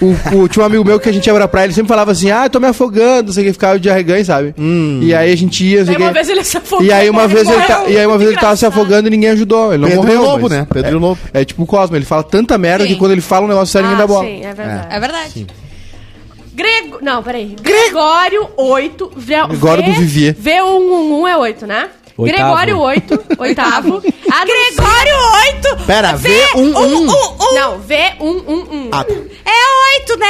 o- 0.00 0.42
o- 0.44 0.48
tinha 0.48 0.62
um 0.62 0.66
amigo 0.66 0.84
meu 0.84 0.98
que 1.00 1.08
a 1.08 1.12
gente 1.12 1.26
ia 1.26 1.34
pra 1.34 1.48
praia, 1.48 1.66
ele 1.66 1.72
sempre 1.74 1.88
falava 1.88 2.12
assim, 2.12 2.30
ah, 2.30 2.48
tô 2.48 2.60
me 2.60 2.66
afogando, 2.68 3.32
sei 3.32 3.44
que, 3.44 3.52
ficava 3.52 3.78
de 3.80 3.90
arreganho, 3.90 4.24
sabe? 4.24 4.54
E 5.02 5.12
aí 5.14 5.32
a 5.32 5.36
gente 5.36 5.64
ia, 5.64 5.84
sei 5.84 5.94
Aí 5.96 6.00
o 6.00 6.04
uma 6.04 6.08
que. 6.08 6.14
vez 6.14 6.28
ele 6.28 6.44
se 6.44 6.56
afogou. 6.56 6.84
E 6.86 6.92
aí 6.92 7.10
uma 7.10 7.26
vez 7.26 7.48
ele, 7.48 7.62
tá- 7.62 7.78
morreu. 7.80 7.92
e 7.92 7.98
aí 7.98 8.06
uma 8.06 8.16
vez 8.18 8.30
ele 8.30 8.40
tava 8.40 8.56
se 8.56 8.64
afogando 8.64 9.08
e 9.08 9.10
ninguém 9.10 9.30
ajudou. 9.30 9.72
Ele 9.74 9.82
não 9.82 9.88
Pedro 9.88 10.02
morreu. 10.04 10.22
e 10.22 10.24
Lobo, 10.26 10.42
mas 10.48 10.50
né? 10.52 10.66
Pedro 10.72 10.88
é, 10.88 10.92
e 10.92 10.94
Lobo. 10.94 11.18
É 11.34 11.44
tipo 11.44 11.62
o 11.62 11.66
Cosmo, 11.66 11.96
ele 11.96 12.04
fala 12.04 12.22
tanta 12.22 12.56
merda 12.56 12.84
Sim. 12.84 12.90
que 12.92 12.96
quando 12.96 13.12
ele 13.12 13.20
fala 13.20 13.44
um 13.44 13.48
negócio 13.48 13.72
sério, 13.72 13.88
ninguém 13.88 14.02
Ah, 14.04 14.06
dá 14.06 14.12
bola. 14.12 14.24
sim, 14.24 14.44
é 14.44 14.54
verdade. 14.54 14.86
É 14.90 15.00
verdade. 15.00 15.46
Grego... 16.58 16.98
Não, 17.00 17.22
peraí. 17.22 17.54
Gregório 17.60 18.48
8. 18.56 19.12
V... 19.16 19.46
Gregório 19.46 19.84
do 19.84 19.92
Vivier. 19.92 20.34
V111 20.34 21.28
é 21.30 21.36
8, 21.36 21.66
né? 21.66 21.88
Oitavo. 22.16 22.42
Gregório 22.42 22.78
8, 22.80 23.20
oitavo. 23.38 23.94
Anuncia- 23.94 24.44
Gregório 24.44 25.14
8! 25.76 25.86
Pera, 25.86 26.14
V11. 26.18 27.06
Não, 27.54 27.78
V111. 27.80 28.88
Ah, 28.90 29.04
tá. 29.04 29.12
É 29.14 30.00
8, 30.00 30.18
né? 30.18 30.26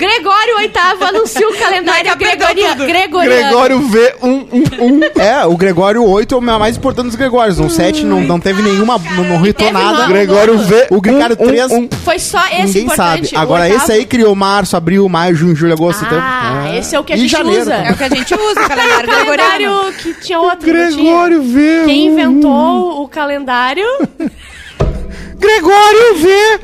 Gregório 0.00 0.56
VIII 0.58 1.08
anuncia 1.08 1.46
o 1.48 1.54
calendário 1.58 2.16
gregoria- 2.16 2.70
tudo. 2.70 2.86
gregoriano. 2.86 3.42
Gregório 3.42 3.80
V111. 3.80 5.12
É, 5.20 5.44
o 5.44 5.56
Gregório 5.56 6.02
8 6.04 6.34
é 6.34 6.38
o 6.38 6.40
mais 6.40 6.76
importante 6.78 7.06
dos 7.08 7.16
Gregórios. 7.16 7.58
No 7.58 7.68
7 7.68 8.04
não, 8.06 8.20
não 8.22 8.40
teve 8.40 8.62
nenhuma. 8.62 8.98
Não, 9.16 9.24
não 9.24 9.40
ritou 9.42 9.70
nada. 9.70 10.06
Gregório 10.06 10.56
V. 10.58 10.86
O 10.90 11.00
Gregório 11.02 11.36
3. 11.36 11.70
Foi 12.02 12.18
só 12.18 12.40
esse 12.46 12.62
Ninguém 12.66 12.82
importante. 12.84 13.28
sabe. 13.28 13.42
Agora 13.42 13.68
esse 13.68 13.92
aí 13.92 14.06
criou 14.06 14.34
março, 14.34 14.74
abril, 14.76 15.06
maio, 15.08 15.34
junho, 15.34 15.54
julho, 15.54 15.74
agosto, 15.74 16.00
setembro. 16.00 16.24
Ah, 16.24 16.74
esse 16.78 16.96
é 16.96 16.98
o 16.98 17.04
que 17.04 17.12
a 17.12 17.16
gente 17.16 17.30
janeiro 17.30 17.60
usa. 17.62 17.74
É 17.74 17.92
o 17.92 17.96
que 17.96 18.04
a 18.04 18.08
gente 18.08 18.34
usa, 18.34 18.60
o 18.64 18.68
calendário 18.68 19.10
gregoriano. 19.10 19.36
calendário 19.36 19.92
que 19.98 20.14
tinha 20.14 20.40
outro. 20.40 20.66
Gregório 20.66 21.42
V. 21.42 21.82
Quem 21.84 22.06
inventou 22.06 23.02
o 23.02 23.08
calendário? 23.08 23.86
Gregório 25.40 26.14
V. 26.18 26.60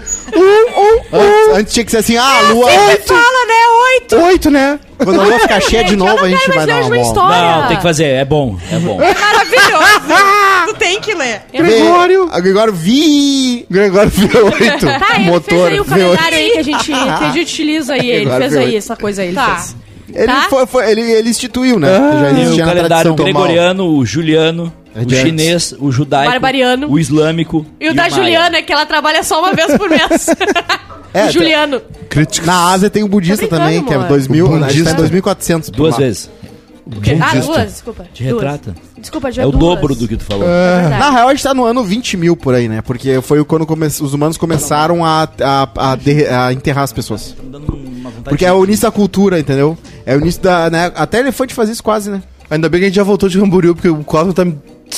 Antes, 1.12 1.56
antes 1.56 1.72
tinha 1.74 1.84
que 1.84 1.90
ser 1.90 1.96
assim, 1.98 2.16
ah, 2.16 2.38
a 2.38 2.52
lua. 2.52 2.70
Fala, 2.70 3.46
né? 3.46 3.54
8! 4.02 4.16
8, 4.16 4.50
né? 4.50 4.78
Quando 4.98 5.20
a 5.20 5.24
lua 5.24 5.38
ficar 5.40 5.60
cheia 5.60 5.84
de 5.84 5.96
novo, 5.96 6.24
a 6.24 6.28
gente 6.28 6.46
vai 6.48 6.66
dar 6.66 6.76
uma 6.80 6.88
volta. 6.88 7.00
história. 7.00 7.56
Não, 7.56 7.68
tem 7.68 7.76
que 7.76 7.82
fazer. 7.82 8.04
É 8.04 8.24
bom, 8.24 8.58
é 8.70 8.78
bom. 8.78 8.98
Maravilhoso! 8.98 10.66
tu 10.68 10.74
tem 10.74 11.00
que 11.00 11.14
ler. 11.14 11.42
Gregório. 11.52 12.28
A 12.32 12.40
Gregório 12.40 12.72
vi. 12.72 13.66
Gregório 13.70 14.10
V8. 14.10 14.80
Tá, 14.98 15.16
ele 15.16 15.24
Motor 15.30 15.42
fez 15.48 15.64
aí 15.72 15.80
o 15.80 15.84
V8. 15.84 15.88
calendário 15.88 16.38
aí 16.38 16.50
que 16.50 16.58
a 16.58 16.62
gente, 16.62 16.84
que 16.92 16.92
a 16.92 17.30
gente 17.32 17.40
utiliza 17.52 17.94
aí. 17.94 18.10
Ele 18.10 18.30
fez 18.30 18.56
aí 18.56 18.76
essa 18.76 18.96
coisa 18.96 19.22
aí. 19.22 19.28
Ele 19.28 19.36
Tá. 19.36 19.56
fez. 19.56 19.76
Ele, 20.14 20.26
Tá? 20.26 20.46
foi, 20.48 20.66
foi- 20.66 20.90
ele, 20.90 21.00
ele 21.02 21.28
instituiu, 21.30 21.78
né? 21.78 21.88
Ah, 21.96 22.18
já 22.20 22.26
Tem 22.26 22.36
o 22.36 22.42
existia 22.42 22.64
na 22.66 22.74
calendário 22.74 23.14
gregoriano, 23.14 23.96
o 23.98 24.06
juliano. 24.06 24.72
É 24.96 25.02
o 25.02 25.06
de 25.06 25.16
chinês, 25.16 25.74
o 25.78 25.92
judaico, 25.92 26.30
Barbariano. 26.32 26.88
o 26.90 26.98
islâmico 26.98 27.66
E 27.80 27.88
o 27.90 27.94
da. 27.94 28.08
Juliana, 28.08 28.62
que 28.62 28.72
ela 28.72 28.86
trabalha 28.86 29.22
só 29.22 29.40
uma 29.40 29.52
vez 29.52 29.76
por 29.76 29.88
mês. 29.90 30.26
É, 31.14 31.28
o 31.28 31.30
Juliano. 31.32 31.80
Críticos. 32.10 32.46
Na 32.46 32.72
Ásia 32.72 32.90
tem 32.90 33.02
o 33.02 33.08
budista 33.08 33.46
Tá 33.48 33.56
brincando, 33.56 33.64
também, 33.70 33.84
que 33.86 33.92
é 33.94 33.96
amor. 33.96 34.08
2000, 34.08 34.46
O 34.46 34.48
a 34.48 34.52
gente 34.52 34.60
tá 34.60 34.66
em 34.66 34.68
budista. 34.74 34.94
2400. 35.00 35.70
por 35.70 35.76
Duas 35.76 35.92
lá. 35.94 35.98
vezes. 35.98 36.30
Ah, 37.22 37.34
duas, 37.40 37.72
desculpa. 37.72 38.06
Te 38.12 38.22
duas. 38.24 38.34
retrata. 38.42 38.74
Desculpa, 38.98 39.32
já 39.32 39.42
É 39.42 39.46
o 39.46 39.50
duas. 39.50 39.60
dobro 39.60 39.94
do 39.94 40.06
que 40.06 40.16
tu 40.18 40.24
falou. 40.24 40.46
É 40.46 40.80
verdade. 40.82 41.00
Na 41.00 41.10
real, 41.10 41.28
a 41.28 41.34
gente 41.34 41.42
tá 41.42 41.54
no 41.54 41.64
ano 41.64 41.82
20 41.82 42.18
mil 42.18 42.36
por 42.36 42.54
aí, 42.54 42.68
né? 42.68 42.82
Porque 42.82 43.18
foi 43.22 43.42
quando 43.46 43.64
come- 43.64 43.86
os 43.86 44.12
humanos 44.12 44.36
começaram 44.36 45.02
a, 45.06 45.26
a, 45.40 45.92
a 45.92 45.96
derre- 45.96 46.28
a 46.28 46.52
enterrar 46.52 46.84
as 46.84 46.92
pessoas. 46.92 47.34
Dando 47.42 47.74
uma 47.74 48.10
vontade 48.10 48.24
Porque 48.24 48.44
de- 48.44 48.50
é 48.50 48.52
o 48.52 48.62
início 48.64 48.82
da 48.82 48.90
cultura, 48.90 49.38
entendeu? 49.40 49.76
É 50.04 50.14
o 50.14 50.20
início 50.20 50.42
da. 50.42 50.68
Né? 50.68 50.92
Até 50.94 51.20
elefante 51.20 51.54
faz 51.54 51.70
isso 51.70 51.82
quase, 51.82 52.10
né? 52.10 52.22
Ainda 52.50 52.68
bem 52.68 52.78
que 52.80 52.84
a 52.84 52.88
gente 52.88 52.96
já 52.96 53.02
voltou 53.04 53.26
de 53.28 53.38
Camboriú, 53.40 53.74
porque 53.74 53.88
o 53.88 54.04
Cosmo 54.04 54.34
tá 54.34 54.44
me 54.44 54.56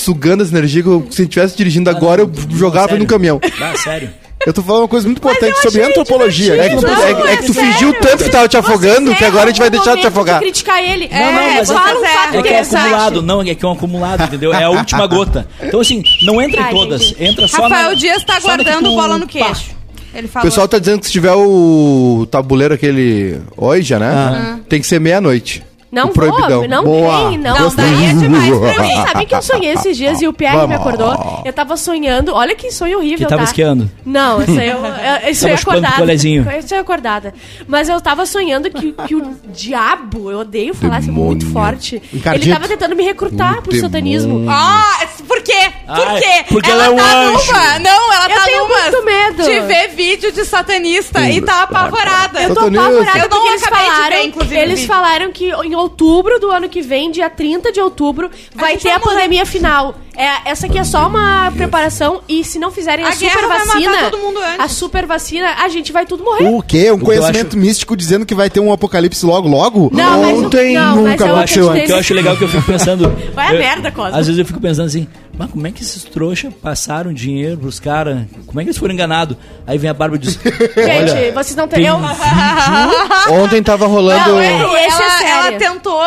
sugando 0.08 0.42
essa 0.42 0.52
energia 0.56 0.82
que 0.82 0.88
eu, 0.88 1.06
se 1.10 1.20
eu 1.22 1.24
estivesse 1.24 1.54
dirigindo 1.56 1.90
agora, 1.90 2.22
eu 2.22 2.28
Não, 2.50 2.56
jogava 2.56 2.88
sério. 2.88 3.02
no 3.02 3.06
caminhão. 3.06 3.38
Ah, 3.60 3.76
sério. 3.76 4.10
Eu 4.46 4.52
tô 4.54 4.62
falando 4.62 4.82
uma 4.82 4.88
coisa 4.88 5.06
muito 5.06 5.18
importante 5.18 5.60
sobre 5.60 5.82
antropologia. 5.82 6.54
É 6.54 6.68
que, 6.68 6.70
gente. 6.70 6.80
tu- 6.80 6.86
Não, 6.86 7.02
é 7.02 7.14
que- 7.14 7.28
é 7.28 7.36
que 7.36 7.52
tu 7.52 7.58
é 7.60 7.64
fingiu 7.64 7.92
tanto 8.00 8.24
que 8.24 8.30
tava 8.30 8.48
te 8.48 8.56
afogando 8.56 9.14
que 9.14 9.24
agora 9.24 9.44
a 9.44 9.46
gente 9.48 9.58
vai 9.58 9.68
deixar 9.68 9.96
de 9.96 10.00
te 10.00 10.06
afogar. 10.06 10.38
criticar 10.40 10.82
ele. 10.82 11.08
Não, 11.12 11.18
não, 11.18 11.40
é, 11.40 11.54
mas 11.58 11.68
fala 11.70 11.90
é, 11.90 11.94
um 11.94 12.00
que- 12.00 12.08
fato 12.08 12.34
é 12.36 12.42
que 12.42 12.48
é 12.48 12.60
acumulado, 12.60 13.22
não, 13.22 13.42
é 13.42 13.54
que 13.54 13.64
é 13.64 13.68
um 13.68 13.72
acumulado, 13.72 14.22
entendeu? 14.24 14.54
É 14.54 14.64
a 14.64 14.70
última 14.70 15.06
gota. 15.08 15.46
Então, 15.62 15.80
assim, 15.80 16.02
não 16.22 16.40
entra 16.40 16.62
Ah, 16.64 16.70
em 16.70 16.74
todas. 16.74 17.14
Entra 17.20 17.46
só 17.48 17.62
Rafael 17.64 17.88
na, 17.90 17.94
Dias 17.94 18.24
tá 18.24 18.36
que 18.36 18.42
guardando 18.42 18.90
bola 18.94 19.18
no 19.18 19.26
queixo. 19.26 19.76
Ele 20.14 20.30
O 20.34 20.40
pessoal 20.40 20.66
tá 20.66 20.78
dizendo 20.78 21.00
que 21.00 21.06
se 21.06 21.12
tiver 21.12 21.34
o 21.34 22.26
tabuleiro 22.30 22.72
aquele 22.72 23.38
Oija, 23.56 23.98
né? 23.98 24.58
Tem 24.68 24.80
que 24.80 24.86
ser 24.86 24.98
meia-noite. 25.00 25.62
Não 25.90 26.08
proibidão. 26.08 26.60
vou, 26.60 26.68
não 26.68 26.84
Boa. 26.84 27.28
tem, 27.30 27.38
não. 27.38 27.58
Não, 27.58 27.74
daí 27.74 28.04
é 28.06 28.14
demais 28.14 28.58
pra 28.58 28.82
mim. 28.82 28.94
Sabe 29.08 29.26
que 29.26 29.34
eu 29.34 29.42
sonhei 29.42 29.72
esses 29.72 29.96
dias 29.96 30.20
e 30.20 30.28
o 30.28 30.32
Pierre 30.32 30.66
me 30.66 30.74
acordou? 30.74 31.42
Eu 31.44 31.52
tava 31.52 31.76
sonhando, 31.76 32.34
olha 32.34 32.54
que 32.54 32.70
sonho 32.70 32.98
horrível, 32.98 33.26
Que 33.26 33.30
tava 33.30 33.42
tá? 33.42 33.44
esquiando. 33.44 33.90
Não, 34.04 34.42
isso 34.42 34.58
aí 34.58 34.68
eu, 34.68 34.78
eu, 34.84 35.30
isso 35.30 35.48
eu 35.48 35.54
acordada. 35.54 36.12
eu 36.74 36.80
acordada. 36.80 37.34
Mas 37.66 37.88
eu 37.88 38.00
tava 38.00 38.26
sonhando 38.26 38.70
que, 38.70 38.92
que 38.92 39.14
o 39.14 39.34
diabo, 39.52 40.30
eu 40.30 40.40
odeio 40.40 40.74
falar 40.74 41.00
isso 41.00 41.12
muito 41.12 41.46
forte, 41.50 42.02
Encardito. 42.12 42.46
ele 42.46 42.54
tava 42.54 42.68
tentando 42.68 42.94
me 42.94 43.04
recrutar 43.04 43.62
pro 43.62 43.74
satanismo. 43.78 44.44
Ah, 44.48 45.06
por 45.28 45.42
quê? 45.42 45.72
Por 45.86 46.08
Ai, 46.08 46.20
quê? 46.20 46.44
porque 46.48 46.70
ela 46.70 46.86
é 46.86 46.90
um 46.90 46.96
tá 46.96 47.18
anjo. 47.18 47.52
numa. 47.52 47.78
Não, 47.78 48.12
ela 48.14 48.28
Eu 48.30 48.36
tá 48.36 48.44
tenho 48.44 48.66
numa. 48.66 48.80
muito 48.82 49.04
medo. 49.04 49.42
De 49.44 49.60
ver 49.60 49.88
vídeo 49.90 50.32
de 50.32 50.44
satanista 50.44 51.20
e 51.30 51.40
tá 51.40 51.62
apavorada. 51.62 52.42
Eu 52.42 52.54
tô 52.54 52.60
apavorada 52.60 53.18
Eu 53.18 53.28
não 53.28 53.28
porque 53.28 53.48
eles 53.48 53.62
de 53.62 53.68
ver, 53.70 53.76
falaram, 53.76 54.22
inclusive, 54.24 54.56
o 54.56 54.58
eles 54.60 54.84
falaram 54.86 55.32
que 55.32 55.44
em 55.50 55.74
outubro 55.74 56.40
do 56.40 56.50
ano 56.50 56.68
que 56.68 56.80
vem, 56.82 57.10
dia 57.10 57.30
30 57.30 57.70
de 57.70 57.80
outubro, 57.80 58.30
vai 58.54 58.76
ter 58.76 58.90
a 58.90 58.98
pandemia 58.98 59.44
final. 59.46 59.94
É, 60.18 60.50
essa 60.50 60.66
aqui 60.66 60.76
é 60.76 60.82
só 60.82 61.06
uma 61.06 61.50
preparação 61.52 62.20
e 62.28 62.42
se 62.42 62.58
não 62.58 62.72
fizerem 62.72 63.04
a, 63.04 63.08
A 63.08 63.12
super 63.12 63.46
vacina, 63.46 64.10
todo 64.10 64.18
mundo 64.18 64.40
antes. 64.40 64.58
a 64.58 64.68
super 64.68 65.06
vacina, 65.06 65.46
a 65.62 65.68
gente 65.68 65.92
vai 65.92 66.04
tudo 66.04 66.24
morrer. 66.24 66.44
O 66.48 66.60
quê? 66.60 66.90
Um 66.90 66.94
eu 66.94 66.98
conhecimento 66.98 67.56
místico 67.56 67.96
dizendo 67.96 68.26
que 68.26 68.34
vai 68.34 68.50
ter 68.50 68.58
um 68.58 68.72
apocalipse 68.72 69.24
logo, 69.24 69.46
logo? 69.48 69.90
Não, 69.92 70.20
mas 70.22 70.36
o- 70.38 70.46
Ontem 70.46 70.74
não, 70.74 70.96
nunca 70.96 71.24
eu 71.24 71.36
aconteceu 71.36 71.64
O 71.66 71.68
acreditei 71.68 71.86
que 71.86 71.92
eu 71.92 71.96
acho 72.00 72.14
legal 72.14 72.34
é 72.34 72.36
que 72.36 72.42
eu 72.44 72.48
fico 72.48 72.62
pensando. 72.64 73.16
Vai 73.32 73.46
a 73.46 73.52
eu- 73.54 73.58
merda, 73.60 73.92
Cosmo. 73.92 74.16
Às 74.18 74.26
vezes 74.26 74.38
eu 74.40 74.44
fico 74.44 74.60
pensando 74.60 74.86
assim, 74.86 75.06
mas 75.38 75.50
como 75.52 75.64
é 75.68 75.70
que 75.70 75.82
esses 75.82 76.02
trouxas 76.02 76.52
passaram 76.52 77.12
dinheiro 77.12 77.56
pros 77.58 77.78
caras? 77.78 78.22
Como 78.44 78.58
é 78.60 78.64
que 78.64 78.70
eles 78.70 78.78
foram 78.78 78.94
enganados? 78.94 79.36
Aí 79.68 79.78
vem 79.78 79.88
a 79.88 79.94
Bárbara 79.94 80.20
e 80.20 80.26
diz: 80.26 80.34
Gente, 80.42 81.30
vocês 81.32 81.54
não 81.54 81.68
têm. 81.68 81.78
tem 81.78 81.86
Eu, 81.86 81.94
um 83.30 83.42
Ontem 83.44 83.62
tava 83.62 83.86
rolando. 83.86 84.30
Não, 84.30 84.40
é- 84.40 84.86
Esse 84.88 85.00
ela, 85.00 85.10
sério. 85.18 85.32
ela 85.32 85.52
tentou 85.52 86.00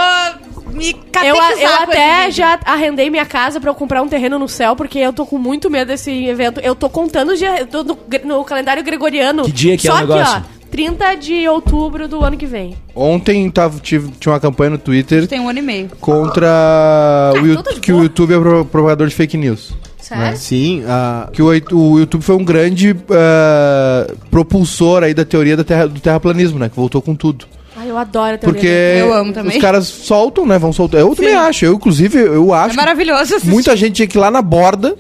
me 0.74 0.90
eu, 0.92 0.96
catequizar 1.12 1.60
eu 1.62 1.74
até 1.84 2.32
já 2.32 2.60
arrendei 2.66 3.10
minha 3.10 3.26
casa 3.26 3.60
pra 3.60 3.70
eu 3.70 3.76
comprar 3.76 4.02
um 4.02 4.08
terreno 4.08 4.38
no 4.40 4.48
céu, 4.48 4.76
porque 4.76 5.00
eu 5.00 5.14
tô 5.14 5.26
com 5.26 5.38
muito 5.38 5.70
medo 5.70 5.88
desse 5.90 6.12
evento. 6.26 6.60
Eu 6.62 6.76
tô 6.76 6.90
contando 6.90 7.32
os 7.34 7.40
dias 7.40 7.60
eu 7.60 7.68
tô 7.68 7.84
no, 7.84 7.98
no 8.26 8.44
calendário 8.44 8.84
gregoriano. 8.84 9.44
Que 9.44 9.52
dia 9.52 9.78
que 9.78 9.88
é 9.88 9.92
Só 9.92 9.98
o 9.98 10.02
negócio? 10.02 10.38
Aqui, 10.38 10.46
ó, 10.58 10.62
30 10.72 11.16
de 11.16 11.48
outubro 11.50 12.08
do 12.08 12.24
ano 12.24 12.38
que 12.38 12.46
vem. 12.46 12.76
Ontem 12.96 13.50
tava, 13.52 13.78
tive, 13.80 14.10
tinha 14.20 14.32
uma 14.32 14.40
campanha 14.40 14.70
no 14.72 14.78
Twitter 14.78 15.28
Tem 15.28 15.38
um 15.40 15.50
ano 15.50 15.60
e 15.60 15.62
meio. 15.62 15.90
contra 16.00 17.34
o, 17.36 17.38
Yu- 17.46 17.52
então 17.52 17.64
tá 17.64 17.74
que 17.80 17.92
o. 17.92 18.04
YouTube 18.04 18.34
é 18.34 18.40
pro- 18.40 18.66
propagador 18.66 19.08
de 19.08 19.14
fake 19.14 19.36
news. 19.36 19.74
Sério? 20.00 20.38
Sim, 20.38 20.84
ah, 20.88 21.30
Que 21.32 21.42
o, 21.42 21.48
o 21.48 22.00
YouTube 22.00 22.22
foi 22.24 22.36
um 22.36 22.44
grande 22.44 22.96
ah, 23.10 24.08
propulsor 24.30 25.04
aí 25.04 25.14
da 25.14 25.24
teoria 25.26 25.56
da 25.58 25.64
terra, 25.64 25.88
do 25.88 26.00
terraplanismo, 26.00 26.58
né? 26.58 26.70
Que 26.70 26.76
voltou 26.76 27.02
com 27.02 27.16
tudo. 27.16 27.46
Eu 27.92 27.98
adoro 27.98 28.36
a 28.36 28.38
teoria 28.38 28.54
Porque 28.60 28.68
Eu 28.68 29.14
amo 29.14 29.34
também. 29.34 29.56
os 29.58 29.62
caras 29.62 29.86
soltam, 29.88 30.46
né? 30.46 30.58
Vão 30.58 30.72
soltar. 30.74 31.02
Eu 31.02 31.16
também 31.16 31.34
acho. 31.34 31.66
Eu, 31.66 31.74
inclusive, 31.74 32.18
eu 32.20 32.54
acho 32.54 32.74
É 32.74 32.78
maravilhoso 32.78 33.36
assistir. 33.36 33.50
muita 33.50 33.76
gente 33.76 33.96
tinha 33.96 34.08
que 34.08 34.18
ir 34.18 34.20
lá 34.22 34.32
na 34.32 34.42
borda 34.42 34.96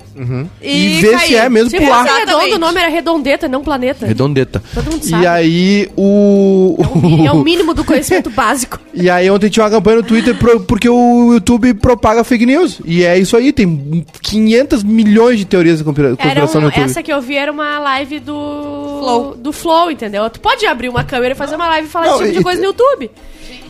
e, 0.61 0.99
ver 1.01 1.11
cair. 1.17 1.27
se 1.27 1.35
é 1.35 1.49
mesmo 1.49 1.69
Se 1.69 1.77
pular. 1.77 2.03
redondo, 2.03 2.55
o 2.55 2.59
nome 2.59 2.79
era 2.79 2.89
Redondeta, 2.89 3.47
não 3.47 3.63
Planeta. 3.63 4.05
Redondeta. 4.05 4.61
Todo 4.73 4.91
mundo 4.91 5.03
sabe. 5.03 5.23
E 5.23 5.27
aí 5.27 5.89
o. 5.95 6.75
É 6.79 6.87
o 6.87 6.97
mi- 7.01 7.27
É 7.27 7.31
o 7.31 7.37
mínimo 7.39 7.73
do 7.73 7.83
conhecimento 7.83 8.29
básico. 8.31 8.79
E 8.93 9.09
aí 9.09 9.29
ontem 9.29 9.49
tinha 9.49 9.63
uma 9.63 9.69
campanha 9.71 9.97
no 9.97 10.03
Twitter 10.03 10.35
pro- 10.35 10.59
porque 10.61 10.89
o 10.89 11.33
YouTube 11.33 11.73
propaga 11.75 12.23
fake 12.23 12.45
news. 12.45 12.81
E 12.85 13.03
é 13.03 13.17
isso 13.17 13.35
aí, 13.37 13.51
tem 13.53 14.05
500 14.21 14.83
milhões 14.83 15.39
de 15.39 15.45
teorias 15.45 15.77
de 15.79 15.83
conspiração 15.83 16.59
um- 16.59 16.63
no 16.65 16.69
YouTube. 16.69 16.83
essa 16.83 17.01
que 17.01 17.11
eu 17.11 17.21
vi 17.21 17.35
era 17.37 17.51
uma 17.51 17.79
live 17.79 18.19
do 18.19 18.33
Flow. 18.99 19.35
do 19.37 19.51
Flow, 19.53 19.89
entendeu? 19.91 20.29
Tu 20.29 20.39
pode 20.39 20.65
abrir 20.65 20.89
uma 20.89 21.03
câmera 21.03 21.33
e 21.33 21.37
fazer 21.37 21.55
uma 21.55 21.67
live 21.69 21.87
e 21.87 21.91
falar 21.91 22.07
Não, 22.07 22.15
esse 22.15 22.23
tipo 22.25 22.33
e- 22.35 22.37
de 22.39 22.43
coisa 22.43 22.59
no 22.61 22.67
YouTube. 22.67 22.80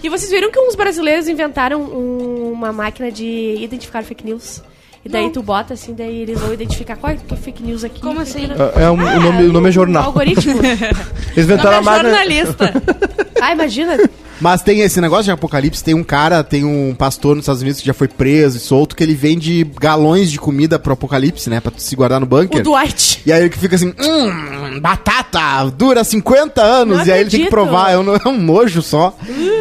E 0.03 0.09
vocês 0.09 0.29
viram 0.31 0.51
que 0.51 0.59
uns 0.59 0.75
brasileiros 0.75 1.27
inventaram 1.27 1.81
um- 1.81 2.51
uma 2.51 2.71
máquina 2.71 3.11
de 3.11 3.55
identificar 3.59 4.03
fake 4.03 4.25
news? 4.25 4.61
E 5.03 5.09
daí 5.09 5.31
tu 5.31 5.41
bota 5.41 5.73
assim, 5.73 5.95
daí 5.95 6.21
eles 6.21 6.39
vão 6.39 6.53
identificar 6.53 6.95
qual 6.95 7.11
é 7.11 7.15
que 7.15 7.33
é 7.33 7.37
fake 7.37 7.63
news 7.63 7.83
aqui. 7.83 7.99
Como 8.01 8.19
assim? 8.19 8.47
É, 8.75 8.83
é 8.83 8.89
um- 8.91 8.93
o, 8.93 9.19
nome, 9.19 9.43
o 9.47 9.51
nome 9.53 9.67
é 9.67 9.69
Um 9.69 9.73
jornal. 9.73 10.03
algoritmo. 10.05 10.59
Eles 11.35 11.45
inventaram 11.45 11.77
a 11.77 11.81
Não 11.81 11.91
é 11.91 11.95
máquina. 12.03 12.09
jornalista. 12.09 12.73
ah, 13.41 13.51
imagina. 13.51 13.97
Mas 14.39 14.61
tem 14.61 14.81
esse 14.81 14.99
negócio 15.01 15.25
de 15.25 15.31
apocalipse, 15.31 15.83
tem 15.83 15.93
um 15.95 16.03
cara, 16.03 16.43
tem 16.43 16.63
um 16.65 16.93
pastor 16.95 17.35
nos 17.35 17.43
Estados 17.43 17.61
Unidos 17.61 17.79
que 17.79 17.85
já 17.87 17.93
foi 17.93 18.07
preso 18.07 18.57
e 18.57 18.59
solto, 18.59 18.95
que 18.95 19.03
ele 19.03 19.13
vende 19.15 19.63
galões 19.79 20.31
de 20.31 20.39
comida 20.39 20.77
pro 20.79 20.93
apocalipse, 20.93 21.49
né? 21.49 21.59
Pra 21.59 21.71
se 21.77 21.95
guardar 21.95 22.19
no 22.19 22.25
O 22.25 22.29
bunker. 22.29 22.61
Dwight. 22.63 23.21
E 23.25 23.31
aí 23.31 23.41
ele 23.41 23.49
que 23.49 23.57
fica 23.59 23.75
assim, 23.75 23.93
hum, 23.99 24.79
batata, 24.79 25.69
dura 25.75 26.03
50 26.03 26.61
anos. 26.61 26.97
Não 26.99 27.05
e 27.05 27.11
aí 27.11 27.21
ele 27.21 27.29
tem 27.29 27.43
que 27.43 27.49
provar, 27.49 27.91
é 27.91 27.97
um, 27.97 28.15
é 28.15 28.27
um 28.27 28.37
nojo 28.37 28.81
só. 28.81 29.15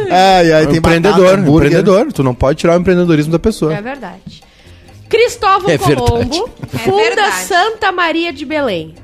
É, 0.09 0.45
e 0.47 0.53
aí 0.53 0.63
É 0.63 0.67
tem 0.67 0.77
empreendedor, 0.77 1.37
batata, 1.37 1.49
empreendedor. 1.49 2.13
Tu 2.13 2.23
não 2.23 2.33
pode 2.35 2.57
tirar 2.59 2.75
o 2.77 2.79
empreendedorismo 2.79 3.31
da 3.31 3.39
pessoa. 3.39 3.73
É 3.73 3.81
verdade. 3.81 4.41
Cristóvão 5.11 5.69
É. 5.69 5.77
Colombo 5.77 6.49
É 6.73 6.77
funda 6.79 7.03
verdade. 7.03 7.35
Santa 7.43 7.91
Maria 7.91 8.31
de 8.33 8.45
Belém. 8.45 8.95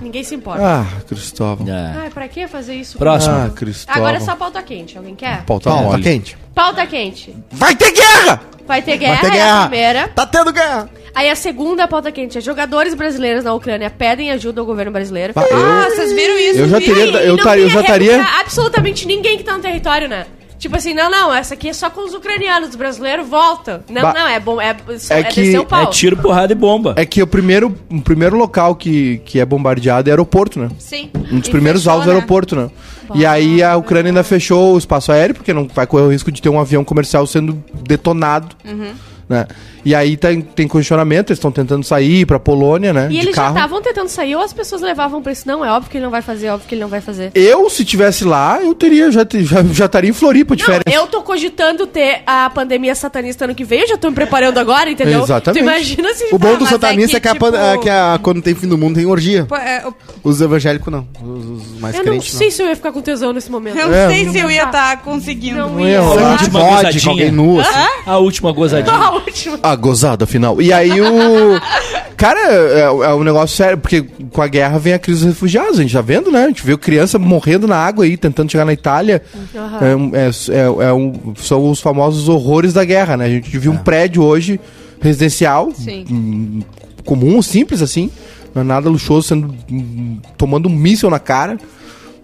Ninguém 0.00 0.22
se 0.22 0.34
importa. 0.34 0.62
Ah, 0.62 0.86
Cristóvão. 1.08 1.66
É. 1.68 1.94
Ai, 2.02 2.10
pra 2.10 2.28
que 2.28 2.46
fazer 2.46 2.74
isso? 2.74 2.96
Próximo. 2.98 3.34
Ah, 3.34 3.50
Cristóvão. 3.54 4.00
Agora 4.02 4.16
é 4.18 4.20
só 4.20 4.36
pauta 4.36 4.62
quente. 4.62 4.96
Alguém 4.96 5.14
quer? 5.16 5.42
Pauta 5.44 5.70
mole. 5.70 6.02
quente. 6.02 6.36
Pauta 6.54 6.86
quente. 6.86 7.34
Vai 7.50 7.74
ter 7.74 7.90
guerra! 7.92 8.40
Vai 8.66 8.82
ter 8.82 8.96
guerra, 8.98 9.20
Vai 9.22 9.30
ter 9.30 9.36
é 9.36 9.40
a 9.40 9.44
guerra. 9.44 9.60
primeira. 9.68 10.08
Tá 10.08 10.26
tendo 10.26 10.52
guerra. 10.52 10.90
Aí 11.14 11.28
a 11.30 11.34
segunda 11.34 11.88
pauta 11.88 12.12
quente 12.12 12.36
é 12.38 12.40
jogadores 12.40 12.94
brasileiros 12.94 13.42
na 13.42 13.52
Ucrânia 13.54 13.90
pedem 13.90 14.30
ajuda 14.30 14.60
ao 14.60 14.66
governo 14.66 14.92
brasileiro. 14.92 15.32
Eu- 15.34 15.42
Ah, 15.56 15.86
vocês 15.90 16.12
viram 16.12 16.38
isso? 16.38 16.58
Eu 16.60 16.68
já 16.68 16.78
Viram? 16.78 16.94
teria- 16.94 17.20
eu 17.22 17.36
não 17.36 17.44
taria- 17.44 17.64
eu 17.64 17.70
já 17.70 17.80
estaria- 17.80 18.22
absolutamente 18.40 19.06
ninguém 19.06 19.36
que 19.38 19.42
tá 19.42 19.54
no 19.56 19.60
território, 19.62 20.06
né? 20.08 20.26
Tipo 20.58 20.76
assim, 20.76 20.92
não, 20.92 21.08
não, 21.10 21.32
essa 21.32 21.54
aqui 21.54 21.68
é 21.68 21.72
só 21.72 21.88
com 21.88 22.04
os 22.04 22.14
ucranianos, 22.14 22.70
os 22.70 22.74
brasileiros 22.76 23.28
voltam. 23.28 23.80
Não, 23.88 24.02
Ba- 24.02 24.12
não, 24.12 24.26
é 24.26 24.40
bom, 24.40 24.60
é, 24.60 24.76
só- 24.98 25.14
É 25.14 25.20
é, 25.20 25.22
que- 25.24 25.56
o 25.58 25.64
pau. 25.64 25.82
É 25.84 25.86
tiro, 25.86 26.16
porrada 26.16 26.52
e 26.52 26.56
bomba. 26.56 26.94
É 26.96 27.06
que 27.06 27.22
o 27.22 27.26
primeiro, 27.26 27.74
o 27.88 28.00
primeiro 28.02 28.36
local 28.36 28.74
que, 28.74 29.18
que 29.24 29.38
é 29.38 29.44
bombardeado 29.44 30.08
é 30.08 30.12
aeroporto, 30.12 30.58
né? 30.58 30.68
Sim. 30.78 31.10
Um 31.30 31.38
dos 31.38 31.48
E 31.48 31.50
primeiros 31.52 31.82
fechou, 31.82 31.92
alvos 31.92 32.06
é 32.06 32.10
né? 32.10 32.16
aeroporto, 32.16 32.56
né? 32.56 32.68
E 33.14 33.24
aí 33.24 33.62
a 33.62 33.76
Ucrânia 33.76 34.10
ainda 34.10 34.22
fechou 34.24 34.74
o 34.74 34.78
espaço 34.78 35.10
aéreo, 35.12 35.34
porque 35.34 35.52
não 35.54 35.66
vai 35.68 35.86
correr 35.86 36.02
o 36.02 36.10
risco 36.10 36.30
de 36.32 36.42
ter 36.42 36.48
um 36.48 36.60
avião 36.60 36.84
comercial 36.84 37.26
sendo 37.26 37.62
detonado. 37.82 38.54
Uhum. 38.64 38.92
Né? 39.28 39.46
E 39.88 39.94
aí 39.94 40.18
tem, 40.18 40.42
tem 40.42 40.68
condicionamento, 40.68 41.32
eles 41.32 41.38
estão 41.38 41.50
tentando 41.50 41.82
sair 41.82 42.26
pra 42.26 42.38
Polônia, 42.38 42.92
né? 42.92 43.06
E 43.06 43.12
de 43.14 43.16
eles 43.20 43.34
já 43.34 43.42
carro. 43.42 43.54
estavam 43.56 43.80
tentando 43.80 44.08
sair 44.08 44.36
ou 44.36 44.42
as 44.42 44.52
pessoas 44.52 44.82
levavam 44.82 45.22
pra 45.22 45.32
isso? 45.32 45.44
Não, 45.46 45.64
é 45.64 45.70
óbvio 45.72 45.90
que 45.90 45.96
ele 45.96 46.04
não 46.04 46.10
vai 46.10 46.20
fazer, 46.20 46.48
é 46.48 46.52
óbvio 46.52 46.68
que 46.68 46.74
ele 46.74 46.82
não 46.82 46.88
vai 46.90 47.00
fazer. 47.00 47.30
Eu, 47.34 47.70
se 47.70 47.86
tivesse 47.86 48.22
lá, 48.24 48.60
eu 48.62 48.74
teria, 48.74 49.10
já, 49.10 49.26
já, 49.32 49.62
já 49.72 49.86
estaria 49.86 50.10
em 50.10 50.12
Floripa 50.12 50.54
de 50.54 50.62
Não, 50.62 50.68
férias. 50.68 50.94
eu 50.94 51.06
tô 51.06 51.22
cogitando 51.22 51.86
ter 51.86 52.20
a 52.26 52.50
pandemia 52.50 52.94
satanista 52.94 53.46
ano 53.46 53.54
que 53.54 53.64
vem, 53.64 53.80
eu 53.80 53.88
já 53.88 53.96
tô 53.96 54.10
me 54.10 54.14
preparando 54.14 54.58
agora, 54.58 54.90
entendeu? 54.90 55.22
Exatamente. 55.22 55.58
Tu 55.58 55.66
imagina 55.66 56.12
se... 56.12 56.24
O 56.34 56.38
bom 56.38 56.54
do 56.56 56.60
mas 56.64 56.68
satanista 56.68 57.16
é 57.16 57.18
é 57.18 57.20
que, 57.20 57.22
que, 57.22 57.28
a 57.28 57.32
tipo- 57.32 57.56
é 57.56 57.78
que 57.78 57.88
a- 57.88 58.20
quando 58.22 58.42
tem 58.42 58.54
fim 58.54 58.68
do 58.68 58.76
mundo 58.76 58.96
tem 58.96 59.06
orgia. 59.06 59.46
Pô, 59.46 59.56
é, 59.56 59.82
eu- 59.84 59.94
Os 60.22 60.38
evangélicos 60.42 60.92
não. 60.92 61.08
Os, 61.22 61.62
os 61.62 61.80
mais 61.80 61.94
Eu 61.94 62.00
não 62.04 62.10
crentes 62.12 62.30
sei 62.34 62.50
se 62.50 62.60
eu 62.62 62.66
ia 62.66 62.76
ficar 62.76 62.92
com 62.92 63.00
tesão 63.00 63.32
nesse 63.32 63.50
momento. 63.50 63.78
Eu 63.78 63.88
não 63.88 63.94
É, 63.94 64.08
sei 64.10 64.24
não- 64.26 64.32
se 64.32 64.38
eu 64.38 64.50
ia 64.50 64.64
estar 64.64 65.00
conseguindo. 65.02 65.56
Não 65.58 65.80
ia 65.80 66.00
de 66.00 66.06
última 66.44 66.60
gozadinha. 66.60 67.10
alguém 67.10 67.30
nu, 67.30 67.58
assim. 67.60 67.70
A 68.04 68.18
última 68.18 68.52
gozadinha. 68.52 68.94
A 68.98 69.10
última. 69.12 69.58
Gozada 69.80 70.26
final. 70.26 70.60
E 70.60 70.72
aí 70.72 71.00
o. 71.00 71.60
Cara, 72.16 72.40
é, 72.52 72.80
é 72.80 73.14
um 73.14 73.22
negócio 73.22 73.56
sério, 73.56 73.78
porque 73.78 74.02
com 74.32 74.42
a 74.42 74.48
guerra 74.48 74.76
vem 74.76 74.92
a 74.92 74.98
crise 74.98 75.20
dos 75.20 75.28
refugiados, 75.28 75.78
a 75.78 75.82
gente 75.82 75.92
tá 75.92 76.00
vendo, 76.00 76.32
né? 76.32 76.44
A 76.44 76.48
gente 76.48 76.66
viu 76.66 76.76
criança 76.76 77.16
morrendo 77.16 77.68
na 77.68 77.76
água 77.76 78.04
aí, 78.04 78.16
tentando 78.16 78.50
chegar 78.50 78.64
na 78.64 78.72
Itália. 78.72 79.22
Aham. 79.54 79.78
É, 79.86 79.94
um- 79.96 80.10
é- 80.16 80.28
é- 80.28 80.88
é 80.88 80.92
um- 80.92 81.34
são 81.36 81.70
os 81.70 81.80
famosos 81.80 82.28
horrores 82.28 82.72
da 82.72 82.84
guerra, 82.84 83.16
né? 83.16 83.26
A 83.26 83.30
gente 83.30 83.56
viu 83.56 83.70
um 83.70 83.76
prédio 83.76 84.24
hoje 84.24 84.58
residencial, 85.00 85.70
Sim. 85.72 86.04
hum, 86.10 86.60
comum, 87.04 87.40
simples 87.40 87.80
assim, 87.82 88.10
não 88.52 88.62
é 88.62 88.64
nada 88.64 88.90
luxuoso, 88.90 89.28
sendo 89.28 89.54
hum, 89.70 90.18
tomando 90.36 90.68
um 90.68 90.72
míssil 90.72 91.08
na 91.08 91.20
cara, 91.20 91.56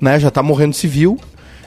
né? 0.00 0.18
Já 0.18 0.28
tá 0.28 0.42
morrendo 0.42 0.74
civil. 0.74 1.16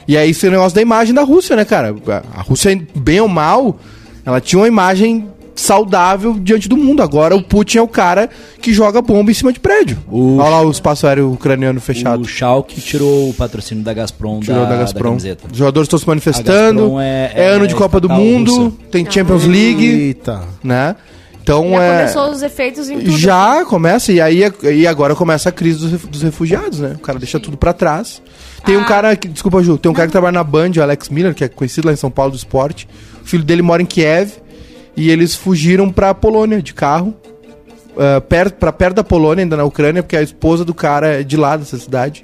E 0.06 0.18
aí 0.18 0.32
esse 0.32 0.50
negócio 0.50 0.76
da 0.76 0.82
imagem 0.82 1.14
da 1.14 1.24
Rússia, 1.24 1.56
né, 1.56 1.64
cara? 1.64 1.96
A 2.36 2.42
Rússia, 2.42 2.78
bem 2.94 3.22
ou 3.22 3.30
mal, 3.30 3.80
ela 4.26 4.42
tinha 4.42 4.60
uma 4.60 4.68
imagem 4.68 5.30
saudável 5.60 6.34
diante 6.40 6.70
do 6.70 6.78
mundo. 6.78 7.02
Agora 7.02 7.36
o 7.36 7.42
Putin 7.42 7.80
é 7.80 7.82
o 7.82 7.88
cara 7.88 8.30
que 8.62 8.72
joga 8.74 9.02
bomba 9.02 9.32
em 9.32 9.34
cima 9.34 9.52
de 9.52 9.60
prédio. 9.60 9.98
O- 10.10 10.38
Olha 10.38 10.50
lá 10.50 10.62
o 10.62 10.72
espaço 10.72 11.08
aéreo 11.08 11.32
ucraniano 11.34 11.82
fechado. 11.82 12.22
O 12.22 12.26
Schalke 12.26 12.80
tirou 12.80 13.30
o 13.30 13.34
patrocínio 13.34 13.84
da 13.84 13.94
Gazprom 13.94 14.40
Tirou 14.40 14.62
da, 14.64 14.70
da 14.70 14.78
Gazprom. 14.78 15.10
camiseta. 15.10 15.48
Os 15.52 15.58
jogadores 15.58 15.86
estão 15.88 16.00
se 16.00 16.08
manifestando. 16.08 16.80
Gazprom 16.82 17.02
É, 17.02 17.32
é- 17.36 17.48
ano 17.50 17.66
é 17.66 17.68
de 17.68 17.76
Copa 17.76 18.00
do 18.00 18.08
Mundo, 18.10 18.56
russa. 18.56 18.78
tem 18.92 19.10
Champions 19.10 19.46
League, 19.46 19.86
Eita. 19.86 20.42
né? 20.64 20.96
Então 21.42 21.70
Já 21.72 21.82
é. 21.84 21.98
começou 22.00 22.30
os 22.32 22.42
efeitos 22.44 22.90
em 22.90 23.00
tudo. 23.00 23.18
Já 23.18 23.64
começa, 23.64 24.12
e 24.12 24.20
aí 24.20 24.44
e 24.64 24.86
agora 24.86 25.16
começa 25.16 25.48
a 25.48 25.52
crise 25.52 25.80
dos, 25.80 25.92
ref- 25.94 26.06
dos 26.06 26.22
refugiados, 26.22 26.80
né? 26.82 26.96
O 26.96 27.00
cara 27.00 27.18
deixa 27.18 27.40
tudo 27.40 27.56
pra 27.56 27.72
trás. 27.72 28.22
Tem 28.66 28.76
um 28.76 28.84
cara, 28.84 29.16
que, 29.16 29.30
desculpa, 29.30 29.64
Ju, 29.64 29.78
tem 29.78 29.90
um 29.90 29.94
cara 29.96 30.08
que 30.08 30.12
trabalha 30.12 30.34
na 30.34 30.44
Band, 30.44 30.72
o 30.78 30.82
Alex 30.82 31.08
Miller, 31.08 31.34
que 31.34 31.46
é 31.46 31.48
conhecido 31.48 31.88
lá 31.88 31.94
em 31.94 31.96
São 31.96 32.12
Paulo 32.12 32.32
do 32.32 32.38
esporte. 32.38 32.86
O 33.24 33.26
filho 33.26 33.46
dele 33.46 33.62
mora 33.62 33.82
em 33.82 33.86
Kiev 33.86 34.32
e 34.98 35.12
eles 35.12 35.36
fugiram 35.36 35.92
pra 35.92 36.14
Polônia 36.16 36.62
de 36.62 36.74
carro. 36.74 37.14
Uh, 37.96 38.20
perto, 38.22 38.56
pra 38.56 38.72
perto 38.72 38.96
da 38.96 39.04
Polônia, 39.04 39.44
ainda 39.44 39.56
na 39.56 39.64
Ucrânia, 39.64 40.04
porque 40.04 40.18
a 40.18 40.22
esposa 40.22 40.66
do 40.66 40.74
cara 40.74 41.20
é 41.20 41.24
de 41.24 41.38
lá 41.38 41.56
dessa 41.56 41.78
cidade, 41.78 42.24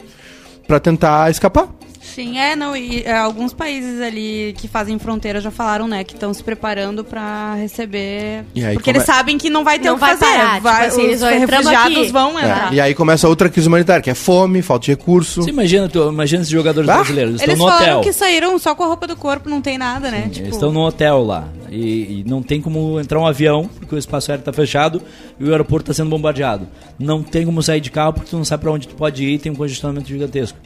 pra 0.67 0.79
tentar 0.79 1.31
escapar. 1.31 1.67
Sim, 2.03 2.37
é, 2.37 2.55
não, 2.55 2.75
e 2.75 3.01
é, 3.03 3.17
alguns 3.17 3.53
países 3.53 3.99
ali 4.01 4.53
que 4.57 4.67
fazem 4.67 4.99
fronteira 4.99 5.39
já 5.41 5.49
falaram, 5.49 5.87
né, 5.87 6.03
que 6.03 6.13
estão 6.13 6.33
se 6.33 6.43
preparando 6.43 7.03
pra 7.03 7.55
receber. 7.55 8.43
Aí 8.55 8.73
porque 8.73 8.91
come- 8.91 8.97
eles 8.97 9.03
sabem 9.03 9.37
que 9.37 9.49
não 9.49 9.63
vai 9.63 9.79
ter 9.79 9.87
Não 9.87 9.93
o 9.93 9.97
que 9.97 10.01
vai 10.01 10.17
fazer. 10.17 10.31
parar, 10.37 10.49
tipo 10.51 10.63
vai, 10.63 10.85
assim, 10.87 11.09
os 11.13 11.21
refugiados 11.21 11.97
aqui. 11.97 12.11
vão 12.11 12.37
É, 12.37 12.41
entrar. 12.43 12.73
E 12.73 12.81
aí 12.81 12.93
começa 12.93 13.27
outra 13.27 13.49
crise 13.49 13.67
humanitária, 13.67 14.01
que 14.01 14.09
é 14.09 14.13
fome, 14.13 14.61
falta 14.61 14.85
de 14.85 14.91
recurso. 14.91 15.41
Você 15.43 15.49
imagina, 15.49 15.87
tu, 15.89 16.07
imagina 16.09 16.41
esses 16.41 16.51
jogadores 16.51 16.89
Ah, 16.89 16.95
brasileiros. 16.95 17.31
Eles 17.35 17.41
Eles 17.43 17.53
estão 17.53 17.65
no 17.65 17.71
falaram 17.71 17.99
hotel. 17.99 18.11
que 18.11 18.13
saíram 18.17 18.59
só 18.59 18.75
com 18.75 18.83
a 18.83 18.87
roupa 18.87 19.07
do 19.07 19.15
corpo, 19.15 19.49
não 19.49 19.61
tem 19.61 19.77
nada, 19.77 20.11
né? 20.11 20.29
Eles 20.35 20.53
estão 20.53 20.71
no 20.71 20.81
hotel 20.81 21.23
lá. 21.23 21.47
E, 21.71 22.19
e 22.19 22.23
não 22.27 22.43
tem 22.43 22.61
como 22.61 22.99
entrar 22.99 23.19
um 23.19 23.25
avião, 23.25 23.67
porque 23.79 23.95
o 23.95 23.97
espaço 23.97 24.29
aéreo 24.29 24.41
está 24.41 24.53
fechado 24.53 25.01
e 25.39 25.43
o 25.45 25.51
aeroporto 25.51 25.89
está 25.91 26.03
sendo 26.03 26.09
bombardeado. 26.11 26.67
Não 26.99 27.23
tem 27.23 27.45
como 27.45 27.63
sair 27.63 27.79
de 27.81 27.89
carro 27.89 28.13
porque 28.13 28.29
tu 28.29 28.37
não 28.37 28.45
sabe 28.45 28.61
para 28.61 28.71
onde 28.71 28.87
tu 28.87 28.93
pode 28.95 29.23
ir 29.25 29.39
tem 29.39 29.51
um 29.51 29.55
congestionamento 29.55 30.07
gigantesco. 30.07 30.57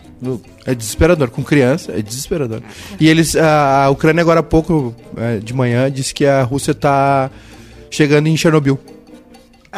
É 0.65 0.73
desesperador. 0.73 1.30
Com 1.30 1.43
criança, 1.43 1.91
é 1.91 2.01
desesperador. 2.01 2.62
E 2.99 3.08
eles. 3.08 3.36
A, 3.36 3.89
Ucrânia, 3.89 4.21
agora 4.21 4.39
há 4.39 4.43
pouco, 4.43 4.93
é, 5.15 5.38
de 5.38 5.53
manhã, 5.53 5.91
disse 5.91 6.13
que 6.13 6.25
a 6.25 6.43
Rússia 6.43 6.73
tá 6.73 7.30
chegando 7.91 8.27
em 8.27 8.36
Chernobyl. 8.38 8.80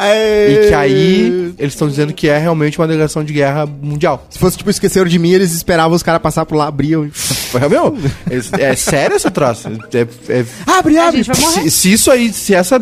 E 0.02 0.68
que 0.68 0.74
aí 0.74 1.54
eles 1.58 1.74
estão 1.74 1.86
dizendo 1.88 2.12
que 2.14 2.26
é 2.28 2.38
realmente 2.38 2.78
uma 2.78 2.86
declaração 2.86 3.22
de 3.22 3.32
guerra 3.34 3.66
mundial. 3.66 4.26
Se 4.30 4.38
fosse, 4.38 4.56
tipo, 4.56 4.70
esqueceram 4.70 5.06
de 5.06 5.18
mim, 5.18 5.30
eles 5.32 5.52
esperavam 5.52 5.94
os 5.94 6.02
caras 6.02 6.22
passar 6.22 6.46
por 6.46 6.56
lá, 6.56 6.68
abriam 6.68 7.04
e... 7.04 7.10
Foi, 7.50 7.68
Meu, 7.68 7.98
eles- 8.30 8.50
é 8.54 8.74
sério 8.76 9.16
essa 9.16 9.30
troça. 9.30 9.70
É, 9.92 10.06
é- 10.32 10.44
Abre, 10.66 10.96
A 10.96 11.08
abre! 11.08 11.22
gente 11.22 11.26
vai 11.36 11.40
morrer. 11.40 11.62
se, 11.64 11.70
se 11.70 11.92
isso 11.92 12.10
aí, 12.10 12.32
se 12.32 12.54
essa 12.54 12.80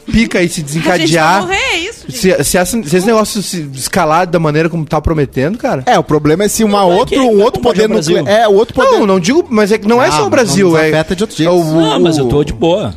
pica 0.00 0.38
aí 0.38 0.48
se 0.48 0.60
A 0.60 0.64
gente 0.64 0.78
vai 0.86 0.98
desencadear. 0.98 1.42
morrer, 1.42 1.56
é 1.56 1.78
isso, 1.78 2.06
gente. 2.08 2.18
Se, 2.18 2.44
se, 2.44 2.58
essa- 2.58 2.82
se 2.82 2.96
esse 2.96 3.06
negócio 3.06 3.42
se 3.42 3.68
escalar 3.74 4.26
da 4.26 4.38
maneira 4.38 4.68
como 4.68 4.84
tá 4.84 5.00
prometendo, 5.00 5.58
cara. 5.58 5.82
É, 5.86 5.98
o 5.98 6.04
problema 6.04 6.44
é 6.44 6.48
se 6.48 6.62
uma 6.64 6.84
vai 6.86 6.96
outro, 6.96 7.14
que- 7.14 7.20
um 7.20 7.40
outro 7.42 7.60
poder 7.62 7.86
o 7.86 7.88
Brasil. 7.88 8.16
nuclear... 8.18 8.40
É, 8.42 8.48
o 8.48 8.52
outro 8.54 8.74
poder... 8.74 8.90
Não, 8.98 9.06
não 9.06 9.20
digo, 9.20 9.44
mas 9.48 9.72
é 9.72 9.78
que 9.78 9.86
não 9.88 10.02
é 10.02 10.08
Ah, 10.08 10.12
só 10.12 10.26
o 10.26 10.30
Brasil, 10.30 10.70
nos 10.70 10.80
é. 10.80 10.88
afeta 10.88 11.14
de 11.16 11.22
outro 11.22 11.36
jeito. 11.36 11.48
é 11.48 11.52
o, 11.52 11.64
Não, 11.64 12.00
mas 12.00 12.18
eu 12.18 12.26
tô 12.28 12.42
de 12.44 12.52
boa. 12.52 12.94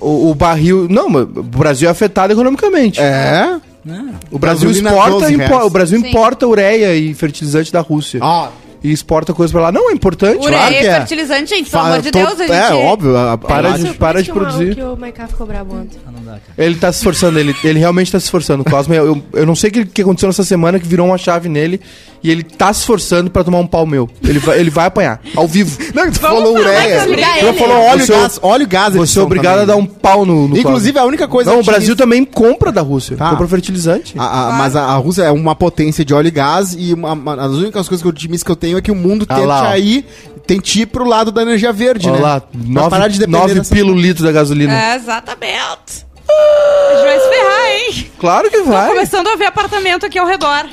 o, 0.00 0.30
o 0.30 0.34
barril. 0.34 0.86
Não, 0.90 1.08
mas 1.08 1.22
o 1.22 1.42
Brasil 1.42 1.88
é 1.88 1.92
afetado 1.92 2.32
economicamente. 2.32 3.00
É? 3.00 3.56
Não. 3.84 4.10
O 4.32 4.38
Brasil 4.38 4.68
Gasolina, 4.68 4.90
exporta, 4.90 5.10
12 5.20 5.34
impo- 5.34 5.64
o 5.64 5.70
Brasil 5.70 6.00
Sim. 6.00 6.08
importa 6.08 6.46
ureia 6.46 6.94
e 6.96 7.14
fertilizante 7.14 7.72
da 7.72 7.80
Rússia. 7.80 8.18
Ó, 8.22 8.48
E 8.82 8.92
exporta 8.92 9.32
coisa 9.34 9.52
pra 9.52 9.62
lá. 9.62 9.72
Não, 9.72 9.90
é 9.90 9.92
importante. 9.92 10.36
Ureia 10.38 10.58
claro 10.58 10.74
que 10.74 10.86
é. 10.86 10.94
fertilizante, 10.96 11.50
gente, 11.50 11.70
pelo 11.70 11.82
amor 11.82 12.02
de 12.02 12.10
Deus, 12.10 12.32
a 12.40 12.46
gente... 12.46 12.52
É, 12.52 12.72
óbvio. 12.74 13.16
a- 13.16 13.36
Para 13.38 13.74
a- 13.74 13.78
de- 13.78 13.94
para 13.94 14.18
de 14.22 14.30
que 14.30 14.38
o- 14.38 14.40
produzir. 14.40 14.74
que 14.74 14.82
o 14.82 14.96
Maiká 14.96 15.26
ficou 15.26 15.46
bravo 15.46 15.74
ontem. 15.76 15.98
Ah, 16.06 16.10
não 16.12 16.22
dá, 16.22 16.32
cara. 16.32 16.42
Ele 16.58 16.74
tá 16.76 16.92
se 16.92 16.98
esforçando, 16.98 17.38
ele, 17.38 17.54
ele 17.64 17.78
realmente 17.78 18.12
tá 18.12 18.20
se 18.20 18.26
esforçando. 18.26 18.62
O 18.62 18.70
Cosmo, 18.70 18.94
eu, 18.94 19.22
eu 19.32 19.46
não 19.46 19.56
sei 19.56 19.70
o 19.70 19.72
que, 19.72 19.86
que 19.86 20.02
aconteceu 20.02 20.28
nessa 20.28 20.44
semana 20.44 20.78
que 20.78 20.86
virou 20.86 21.06
uma 21.06 21.18
chave 21.18 21.48
nele 21.48 21.80
e 22.22 22.30
ele 22.30 22.42
tá 22.42 22.72
se 22.72 22.80
esforçando 22.80 23.30
pra 23.30 23.44
tomar 23.44 23.58
um 23.58 23.66
pau 23.66 23.86
meu. 23.86 24.08
Ele 24.22 24.38
vai, 24.38 24.58
ele 24.58 24.70
vai 24.70 24.86
apanhar, 24.86 25.20
ao 25.34 25.46
vivo. 25.46 25.78
Não, 25.94 26.10
tu 26.10 26.18
Vamos 26.20 26.38
falou 26.38 26.52
falar, 26.54 26.60
ureia. 26.60 27.04
Tu 27.06 27.12
ele. 27.46 27.52
falou 27.58 27.76
óleo 27.78 28.00
e 28.02 28.06
Você 28.06 28.12
é 28.12 28.16
gás. 28.20 28.38
Óleo 28.42 28.62
e 28.62 28.66
gás. 28.66 28.94
eles 28.94 29.08
Você 29.10 29.12
é 29.12 29.20
são 29.20 29.24
obrigado 29.24 29.52
também. 29.60 29.62
a 29.64 29.66
dar 29.66 29.76
um 29.76 29.86
pau 29.86 30.24
no, 30.26 30.48
no 30.48 30.56
Inclusive, 30.58 30.98
a 30.98 31.04
única 31.04 31.28
coisa... 31.28 31.50
Não, 31.52 31.60
o 31.60 31.64
Brasil 31.64 31.94
também 31.96 32.24
compra 32.24 32.72
da 32.72 32.80
Rússia. 32.80 33.16
Tá. 33.16 33.30
Compra 33.30 33.46
fertilizante. 33.48 34.14
A- 34.18 34.48
a- 34.48 34.52
Mas 34.52 34.74
a, 34.76 34.82
a 34.84 34.96
Rússia 34.96 35.22
é 35.22 35.30
uma 35.30 35.54
potência 35.54 36.04
de 36.04 36.12
óleo 36.14 36.28
e 36.28 36.30
gás 36.30 36.74
e 36.78 36.92
uma, 36.94 37.12
uma- 37.12 37.34
as 37.34 37.52
únicas 37.52 37.88
coisas 37.88 38.02
que 38.02 38.06
eu 38.06 38.10
otimista 38.10 38.44
que 38.44 38.50
eu 38.52 38.56
tenho 38.56 38.78
é 38.78 38.80
que 38.82 38.90
o 38.90 38.94
mundo 38.94 39.26
Ah 39.28 39.34
tente 39.34 39.46
lá, 39.46 39.62
ó. 39.62 39.66
aí, 39.68 40.04
tente 40.46 40.80
ir 40.82 40.86
pro 40.86 41.04
lado 41.04 41.30
da 41.32 41.42
energia 41.42 41.72
verde, 41.72 42.08
Olha 42.08 42.16
né? 42.16 42.22
lá, 42.22 42.40
Pra 42.40 42.88
parar 42.90 43.08
de 43.08 43.18
nove, 43.18 43.26
depender 43.26 43.38
nove 43.38 43.54
dessa- 43.54 43.74
pilolitos 43.74 44.22
da 44.22 44.32
gasolina. 44.32 44.72
É, 44.72 44.96
exatamente. 44.96 46.05
A 46.28 46.94
gente 46.94 47.04
vai 47.04 47.20
se 47.20 47.28
ferrar, 47.28 47.66
hein? 47.70 48.10
Claro 48.18 48.50
que 48.50 48.58
Tô 48.58 48.64
vai. 48.64 48.88
começando 48.88 49.28
a 49.28 49.36
ver 49.36 49.46
apartamento 49.46 50.06
aqui 50.06 50.18
ao 50.18 50.26
redor. 50.26 50.66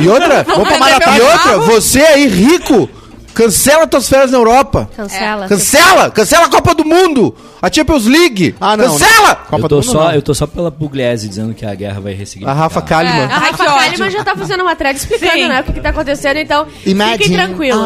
E 0.00 0.08
outra, 0.08 0.42
Vamos 0.44 0.68
e 0.68 0.72
vender 0.72 1.10
meu 1.12 1.26
outra, 1.26 1.58
você 1.58 2.00
aí 2.00 2.26
rico, 2.28 2.88
cancela 3.34 3.86
tuas 3.86 4.08
férias 4.08 4.30
na 4.30 4.38
Europa. 4.38 4.88
Cancela. 4.94 5.48
Cancela! 5.48 6.10
Cancela 6.10 6.46
a 6.46 6.50
Copa 6.50 6.74
do 6.74 6.84
Mundo! 6.84 7.34
A 7.62 7.72
Champions 7.72 8.06
League! 8.06 8.54
Ah, 8.60 8.76
não, 8.76 8.84
Cancela! 8.86 9.34
Copa 9.36 9.56
Eu 9.56 9.62
do 9.62 9.68
tô, 9.68 9.74
Mundo, 9.76 9.84
só, 9.84 10.04
não. 10.04 10.12
eu 10.12 10.20
tô 10.22 10.34
só 10.34 10.46
pela 10.46 10.70
Pugliese 10.70 11.28
dizendo 11.28 11.54
que 11.54 11.64
a 11.64 11.74
guerra 11.74 12.00
vai 12.00 12.12
ressignificar. 12.12 12.50
A 12.50 12.54
Rafa 12.54 12.82
Kalimann. 12.82 13.20
É. 13.20 13.24
A 13.24 13.38
Rafa. 13.38 13.64
Kalimann 13.64 14.10
já 14.10 14.24
tá 14.24 14.36
fazendo 14.36 14.62
uma 14.62 14.76
thread 14.76 14.98
explicando, 14.98 15.32
Sim. 15.32 15.48
né, 15.48 15.60
o 15.66 15.72
que, 15.72 15.80
tá 15.80 15.88
acontecendo, 15.90 16.36
então 16.38 16.66
Imagine 16.84 17.18
fiquem 17.18 17.36
tranquilos. 17.36 17.80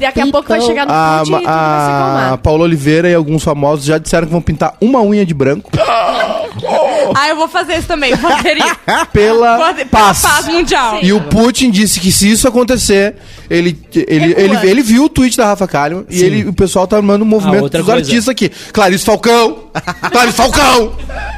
Daqui 0.00 0.20
a 0.20 0.26
pouco 0.26 0.48
vai 0.48 0.60
chegar 0.60 0.86
no 0.86 0.92
A, 0.92 1.22
e 1.26 1.30
vai 1.30 1.40
se 1.40 1.46
a, 1.48 2.32
a. 2.34 2.38
Paula 2.38 2.64
Oliveira 2.64 3.08
e 3.08 3.14
alguns 3.14 3.42
famosos 3.42 3.84
já 3.86 3.98
disseram 3.98 4.26
que 4.26 4.32
vão 4.32 4.42
pintar 4.42 4.74
uma 4.80 5.00
unha 5.02 5.24
de 5.26 5.32
branco 5.34 5.70
Ah, 7.14 7.28
eu 7.28 7.36
vou 7.36 7.48
fazer 7.48 7.78
isso 7.78 7.88
também, 7.88 8.14
vou 8.14 8.30
aderir. 8.30 8.64
pela 9.12 9.56
Vou 9.56 9.66
aderir. 9.66 9.90
paz. 9.90 10.20
Paz 10.22 10.46
mundial. 10.48 10.98
E 11.02 11.12
o 11.12 11.20
Putin 11.22 11.70
disse 11.70 11.98
que 12.00 12.12
se 12.12 12.30
isso 12.30 12.46
acontecer, 12.46 13.16
ele, 13.48 13.78
ele, 13.94 14.26
Recua. 14.28 14.42
ele, 14.42 14.70
ele 14.70 14.82
viu 14.82 15.04
o 15.04 15.08
tweet 15.08 15.36
da 15.36 15.46
Rafa 15.46 15.66
Kalimann 15.66 16.04
e 16.10 16.22
ele, 16.22 16.48
o 16.48 16.52
pessoal 16.52 16.86
tá 16.86 16.96
armando 16.96 17.22
um 17.22 17.26
movimento 17.26 17.60
Ah, 17.60 17.62
outra 17.62 17.78
dos 17.78 17.86
coisa. 17.86 18.00
artistas 18.00 18.28
aqui. 18.28 18.50
Clarice 18.72 19.04
Falcão! 19.04 19.58
Clarice 20.12 20.36
Falcão! 20.36 20.92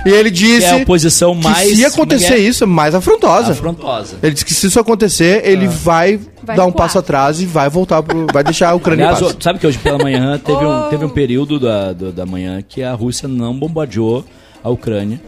E 0.05 0.09
ele 0.11 0.31
disse 0.31 0.61
Que 0.69 0.75
é 0.75 0.83
a 0.83 0.87
posição 0.87 1.37
que 1.37 1.45
mais. 1.45 1.77
se 1.77 1.85
acontecer 1.85 2.27
como 2.27 2.39
é 2.39 2.43
isso, 2.43 2.65
é 2.65 2.67
mais 2.67 2.95
afrontosa. 2.95 3.53
Afrontosa. 3.53 4.17
Ele 4.23 4.33
disse 4.33 4.45
que 4.45 4.55
se 4.55 4.67
isso 4.67 4.81
acontecer, 4.81 5.43
ele 5.45 5.69
vai, 5.69 6.19
Vai 6.43 6.57
dar 6.57 6.65
um 6.65 6.69
recuar. 6.69 6.87
passo 6.87 6.99
atrás 6.99 7.41
e 7.41 7.47
vai 7.47 7.69
voltar 7.69 8.03
pro. 8.03 8.27
vai 8.33 8.43
deixar 8.43 8.71
a 8.71 8.75
Ucrânia 8.75 9.07
Aliás, 9.07 9.21
em 9.23 9.25
paz. 9.27 9.37
sabe 9.41 9.59
que 9.59 9.67
hoje 9.67 9.79
pela 9.79 9.99
manhã 9.99 10.39
teve, 10.39 10.65
um, 10.65 10.87
Oh. 10.87 10.89
teve 10.89 11.05
um 11.05 11.09
período 11.11 11.59
da, 11.61 11.93
do- 11.93 12.13
da 12.13 12.25
manhã 12.27 12.63
que 12.67 12.83
a 12.83 12.93
Rússia 12.95 13.29
não 13.29 13.55
bombardeou 13.55 14.25
a 14.63 14.69
Ucrânia, 14.71 15.21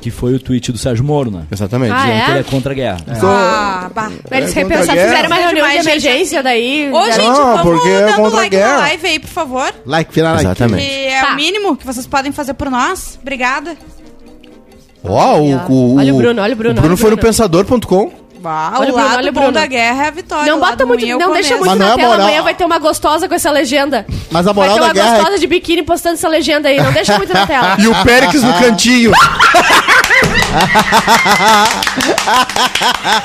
que 0.00 0.10
foi 0.10 0.34
o 0.34 0.38
tweet 0.40 0.70
do 0.70 0.78
Sérgio 0.78 1.04
Moro, 1.04 1.30
né? 1.30 1.42
Exatamente. 1.50 1.92
Ah, 1.92 1.96
Dizendo 2.02 2.18
é? 2.18 2.24
que 2.24 2.30
ele 2.30 2.38
é 2.38 2.42
contra 2.44 2.72
a 2.72 2.74
guerra. 2.74 2.96
Ah, 3.22 3.90
bah. 3.94 4.10
Eles 4.30 4.56
É 4.56 4.62
contra 4.62 4.76
a 4.76 4.80
repensaram, 4.80 5.02
fizeram 5.02 5.26
uma 5.28 5.36
reunião 5.36 5.68
de 5.68 5.76
emergência 5.78 6.42
daí. 6.42 6.90
Ô, 6.92 7.04
gente, 7.06 7.18
Não, 7.24 7.34
vamos 7.56 7.62
porque 7.62 7.88
é 7.88 8.00
dando 8.06 8.16
contra 8.16 8.36
like 8.36 8.56
guerra. 8.56 8.72
na 8.72 8.78
live 8.78 9.06
aí, 9.06 9.18
por 9.18 9.30
favor. 9.30 9.74
Like, 9.84 10.14
vira 10.14 10.28
like. 10.32 10.44
Exatamente. 10.44 10.84
Que 10.86 11.06
é 11.06 11.20
Tá. 11.20 11.32
o 11.32 11.36
mínimo 11.36 11.76
que 11.76 11.86
vocês 11.86 12.06
podem 12.06 12.30
fazer 12.32 12.54
por 12.54 12.70
nós. 12.70 13.18
Obrigada. 13.20 13.76
Ó, 15.04 15.38
o, 15.38 15.54
o, 15.72 15.96
Olha 15.98 16.14
o 16.14 16.16
Bruno, 16.18 16.42
olha 16.42 16.52
o 16.52 16.56
Bruno, 16.56 16.72
O 16.72 16.74
Bruno 16.74 16.86
olha 16.88 16.94
o 16.94 16.96
foi 16.96 17.10
no 17.10 17.16
Bruno. 17.16 17.28
pensador.com. 17.28 18.25
Olha 18.44 18.90
o 18.90 18.92
Bruno, 18.92 18.96
lado 19.08 19.16
olha 19.18 19.30
o 19.30 19.32
bom 19.32 19.40
Bruno. 19.40 19.52
da 19.54 19.66
guerra 19.66 20.04
é 20.04 20.08
a 20.08 20.10
vitória. 20.10 20.52
Não 20.52 20.60
bota 20.60 20.84
muito, 20.86 21.04
não 21.06 21.32
deixa 21.32 21.56
muito 21.56 21.66
Mas 21.70 21.78
não 21.78 21.86
na 21.88 21.92
é 21.92 21.96
tela, 21.96 22.08
moral. 22.10 22.26
amanhã 22.26 22.42
vai 22.42 22.54
ter 22.54 22.64
uma 22.64 22.78
gostosa 22.78 23.28
com 23.28 23.34
essa 23.34 23.50
legenda. 23.50 24.06
Mas 24.30 24.46
a 24.46 24.52
Vai 24.52 24.68
moral 24.68 24.74
ter 24.74 24.80
da 24.80 24.86
uma 24.86 24.92
guerra 24.94 25.08
é 25.08 25.16
gostosa 25.18 25.38
de 25.38 25.46
biquíni 25.46 25.82
postando 25.82 26.14
essa 26.14 26.28
legenda 26.28 26.68
aí, 26.68 26.80
não 26.80 26.92
deixa 26.92 27.16
muito 27.16 27.32
na 27.32 27.46
tela. 27.46 27.76
E 27.80 27.88
o 27.88 27.94
Périx 28.04 28.42
no 28.42 28.52
cantinho. 28.54 29.12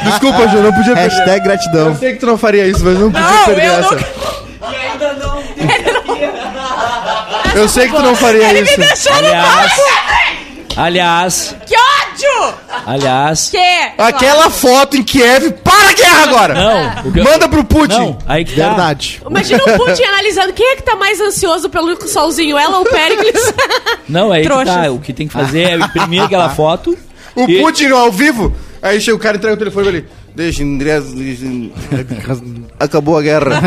Desculpa, 0.04 0.48
Ju, 0.48 0.58
não 0.62 0.74
podia 0.74 0.94
perder. 0.96 1.10
Hashtag 1.10 1.44
gratidão. 1.44 1.88
Eu 1.90 1.96
sei 1.96 2.14
que 2.14 2.20
tu 2.20 2.26
não 2.26 2.38
faria 2.38 2.68
isso, 2.68 2.84
mas 2.84 2.98
não 3.00 3.12
podia 3.12 3.28
Não, 3.30 3.46
perder 3.46 3.66
eu 3.66 3.74
essa. 3.74 3.98
Eu 7.54 7.68
sei 7.68 7.90
que 7.90 7.96
tu 7.96 8.02
não 8.02 8.16
faria 8.16 8.54
isso. 8.62 8.80
Aliás, 9.12 9.72
aliás, 10.78 11.56
Que 11.66 11.76
ódio! 12.28 12.56
aliás. 12.86 13.50
Que? 13.50 13.58
Aquela 13.98 14.50
foto 14.50 14.98
em 14.98 15.04
Kiev, 15.04 15.52
para 15.64 15.90
a 15.90 15.94
guerra 15.94 16.24
agora! 16.24 16.54
Não, 16.54 17.10
o 17.10 17.14
que 17.14 17.20
eu- 17.20 17.24
Manda 17.24 17.48
pro 17.50 17.64
Putin! 17.64 17.94
Não, 17.98 18.18
aí 18.28 18.46
que 18.46 18.56
tá. 18.56 18.68
Verdade. 18.70 19.22
Imagina 19.28 19.64
o 19.64 19.78
Putin 19.78 20.04
analisando 20.04 20.54
quem 20.54 20.68
é 20.72 20.76
que 20.76 20.84
tá 20.84 20.96
mais 20.96 21.20
ansioso 21.20 21.70
pelo 21.70 21.96
solzinho, 22.08 22.58
ela 22.58 22.78
ou 22.78 22.84
o 22.86 22.90
Péricles? 22.90 23.54
Não, 24.08 24.32
aí 24.32 24.42
que 24.44 24.48
Trouxas. 24.48 24.76
tá. 24.76 24.92
O 24.92 25.00
que 25.00 25.14
tem 25.14 25.28
que 25.28 25.34
fazer 25.34 25.62
é 25.70 25.76
imprimir 25.76 26.24
aquela 26.24 26.50
foto. 26.50 26.98
O 27.36 27.44
e- 27.50 27.62
Putin 27.62 27.92
ao 27.92 28.12
vivo, 28.12 28.54
aí 28.82 29.00
chega 29.00 29.16
o 29.16 29.20
cara 29.20 29.38
entrega 29.38 29.56
o 29.56 29.58
telefone 29.58 29.86
e 29.86 30.06
Deixa, 30.36 30.64
André. 30.64 31.00
acabou 32.80 33.18
a 33.18 33.22
guerra. 33.22 33.62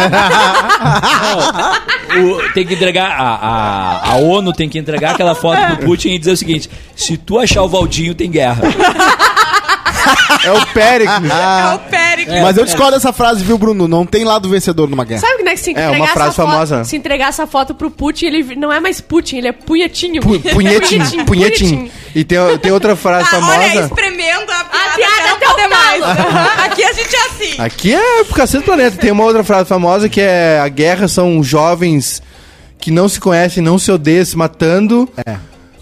O- 2.17 2.53
tem 2.53 2.67
que 2.67 2.75
entregar. 2.75 3.11
A, 3.11 3.35
a, 3.35 4.13
a 4.13 4.17
ONU 4.17 4.53
tem 4.53 4.69
que 4.69 4.79
entregar 4.79 5.13
aquela 5.13 5.35
foto 5.35 5.61
pro 5.77 5.87
Putin 5.87 6.11
e 6.11 6.19
dizer 6.19 6.33
o 6.33 6.37
seguinte: 6.37 6.71
se 6.95 7.17
tu 7.17 7.39
achar 7.39 7.63
o 7.63 7.69
Valdinho, 7.69 8.15
tem 8.15 8.31
guerra. 8.31 8.63
é 10.45 10.53
o 10.53 10.67
Péricles. 10.67 11.15
É 11.33 11.75
o 11.75 11.79
Péricles. 11.79 12.43
Mas 12.43 12.57
eu 12.57 12.65
discordo 12.65 12.93
dessa 12.93 13.13
frase, 13.13 13.43
viu, 13.43 13.59
Bruno? 13.59 13.89
Não 13.89 14.07
tem 14.07 14.23
lado 14.25 14.49
vencedor 14.49 14.89
numa 14.89 15.05
guerra. 15.05 15.21
Sabe 15.21 15.39
que, 15.39 15.43
né, 15.43 15.51
que 15.53 15.57
se 15.59 15.71
É, 15.71 15.73
entregar 15.73 15.97
uma 15.97 16.07
frase 16.07 16.29
essa 16.31 16.43
famosa. 16.47 16.77
Foto, 16.79 16.87
se 16.87 16.97
entregar 16.97 17.29
essa 17.29 17.47
foto 17.47 17.75
pro 17.75 17.91
Putin, 17.91 18.27
ele 18.27 18.55
não 18.57 18.73
é 18.73 18.79
mais 18.79 19.01
Putin, 19.01 19.39
ele 19.39 19.49
é 19.49 19.53
punhetinho. 19.53 20.23
Pu- 20.23 20.39
Punhetinho, 20.41 21.05
punhetinho. 21.27 21.91
E 22.15 22.23
tem, 22.25 22.39
tem 22.59 22.71
outra 22.73 22.95
frase 22.95 23.29
Ah, 23.33 23.39
olha, 23.39 23.47
famosa. 23.47 23.81
espremendo 23.87 24.43
a 24.43 24.65
piada, 24.65 24.87
A 24.87 24.95
piada 24.95 25.34
até 25.53 25.69
não 25.69 25.77
até 25.77 25.99
o 25.99 26.01
poder 26.01 26.09
mais. 26.09 26.19
talo. 26.19 26.49
Aqui 26.65 26.85
a 26.85 26.93
gente 26.93 27.17
é 27.17 27.27
assim. 27.27 27.55
Aqui 27.61 27.95
é 27.95 28.25
pro 28.25 28.35
cacete 28.35 28.63
do 28.63 28.65
planeta. 28.67 28.97
Tem 28.97 29.11
uma 29.13 29.25
outra 29.25 29.45
frase 29.45 29.69
famosa 29.69 30.09
que 30.09 30.21
é: 30.21 30.59
a 30.61 30.69
guerra 30.69 31.09
são 31.09 31.43
jovens 31.43 32.23
que 32.79 32.91
não 32.91 33.09
se 33.09 33.19
conhecem, 33.21 33.63
não 33.63 33.79
se 33.79 33.91
odeiam, 33.91 34.25
se 34.25 34.37
matando. 34.37 35.09
É. 35.27 35.37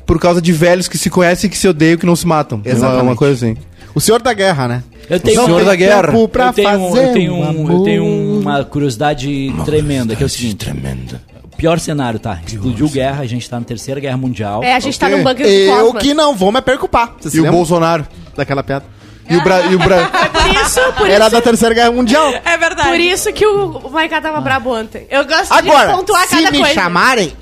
Por 0.07 0.19
causa 0.21 0.43
de 0.43 0.53
velhos 0.53 0.89
que 0.89 0.99
se 0.99 1.09
conhecem, 1.09 1.49
que 1.49 1.57
se 1.57 1.67
odeiam, 1.67 1.97
que 1.97 2.05
não 2.07 2.17
se 2.17 2.27
matam. 2.27 2.61
Exatamente. 2.65 3.01
É 3.01 3.03
uma 3.03 3.17
coisa 3.17 3.35
assim. 3.35 3.57
O 3.95 4.01
senhor 4.01 4.21
da 4.23 4.33
guerra, 4.33 4.69
né? 4.69 4.83
Eu 5.09 5.21
tenho, 5.21 5.45
Senhor 5.45 5.61
eu 5.61 5.67
da 5.67 5.75
guerra. 5.75 6.13
pra 6.29 6.53
tenho, 6.53 6.69
fazer 6.69 7.09
eu 7.09 7.13
tenho, 7.13 7.35
um 7.35 7.61
um- 7.63 7.73
eu 7.73 7.83
tenho 7.85 8.05
uma 8.41 8.65
curiosidade 8.65 9.53
tremenda, 9.65 10.15
que 10.17 10.23
é 10.23 10.27
o 10.27 10.29
seguinte: 10.29 10.57
Tremendo. 10.57 11.21
o 11.45 11.57
pior 11.57 11.79
cenário, 11.79 12.19
tá? 12.19 12.39
Explodiu 12.47 12.89
guerra, 12.89 13.23
a 13.23 13.27
gente 13.27 13.49
tá 13.49 13.59
na 13.59 13.65
Terceira 13.67 14.01
Guerra 14.01 14.17
Mundial. 14.17 14.63
É, 14.63 14.75
a 14.75 14.81
gente 14.81 14.99
tá 14.99 15.07
Ok. 15.07 15.19
num 15.19 15.25
bunker 15.25 15.47
do 15.47 15.53
Eu 15.53 15.77
Cosmos. 15.87 16.03
que 16.03 16.15
não 16.15 16.35
vou 16.35 16.51
me 16.53 16.63
preocupar. 16.63 17.15
Você 17.21 17.31
se 17.31 17.37
E 17.37 17.41
o 17.41 17.43
lembra 17.43 17.57
Bolsonaro. 17.59 18.07
daquela 18.37 18.63
piada? 18.63 18.85
E 19.31 19.37
o, 19.37 19.43
Bra 19.43 19.61
e 19.63 19.75
o 19.75 19.79
Bra 19.79 20.07
Por 20.33 20.63
isso, 20.63 20.81
por 20.99 21.09
Era 21.09 21.25
isso, 21.27 21.35
da 21.35 21.41
Terceira 21.41 21.75
Guerra 21.75 21.91
Mundial. 21.93 22.35
É 22.45 22.57
verdade. 22.59 22.89
por 22.89 22.99
isso 23.01 23.33
que 23.33 23.47
o, 23.47 23.89
Maiká 23.91 24.21
tava 24.21 24.41
brabo 24.41 24.75
ontem. 24.77 25.07
Eu 25.11 25.25
gosto 25.25 25.53
Agora, 25.53 25.91
de 25.91 25.97
pontuar 25.97 26.27
se 26.27 26.37
cada 26.37 26.51
me 26.51 26.59
coisa. 26.59 26.75
chamarem... 26.75 27.33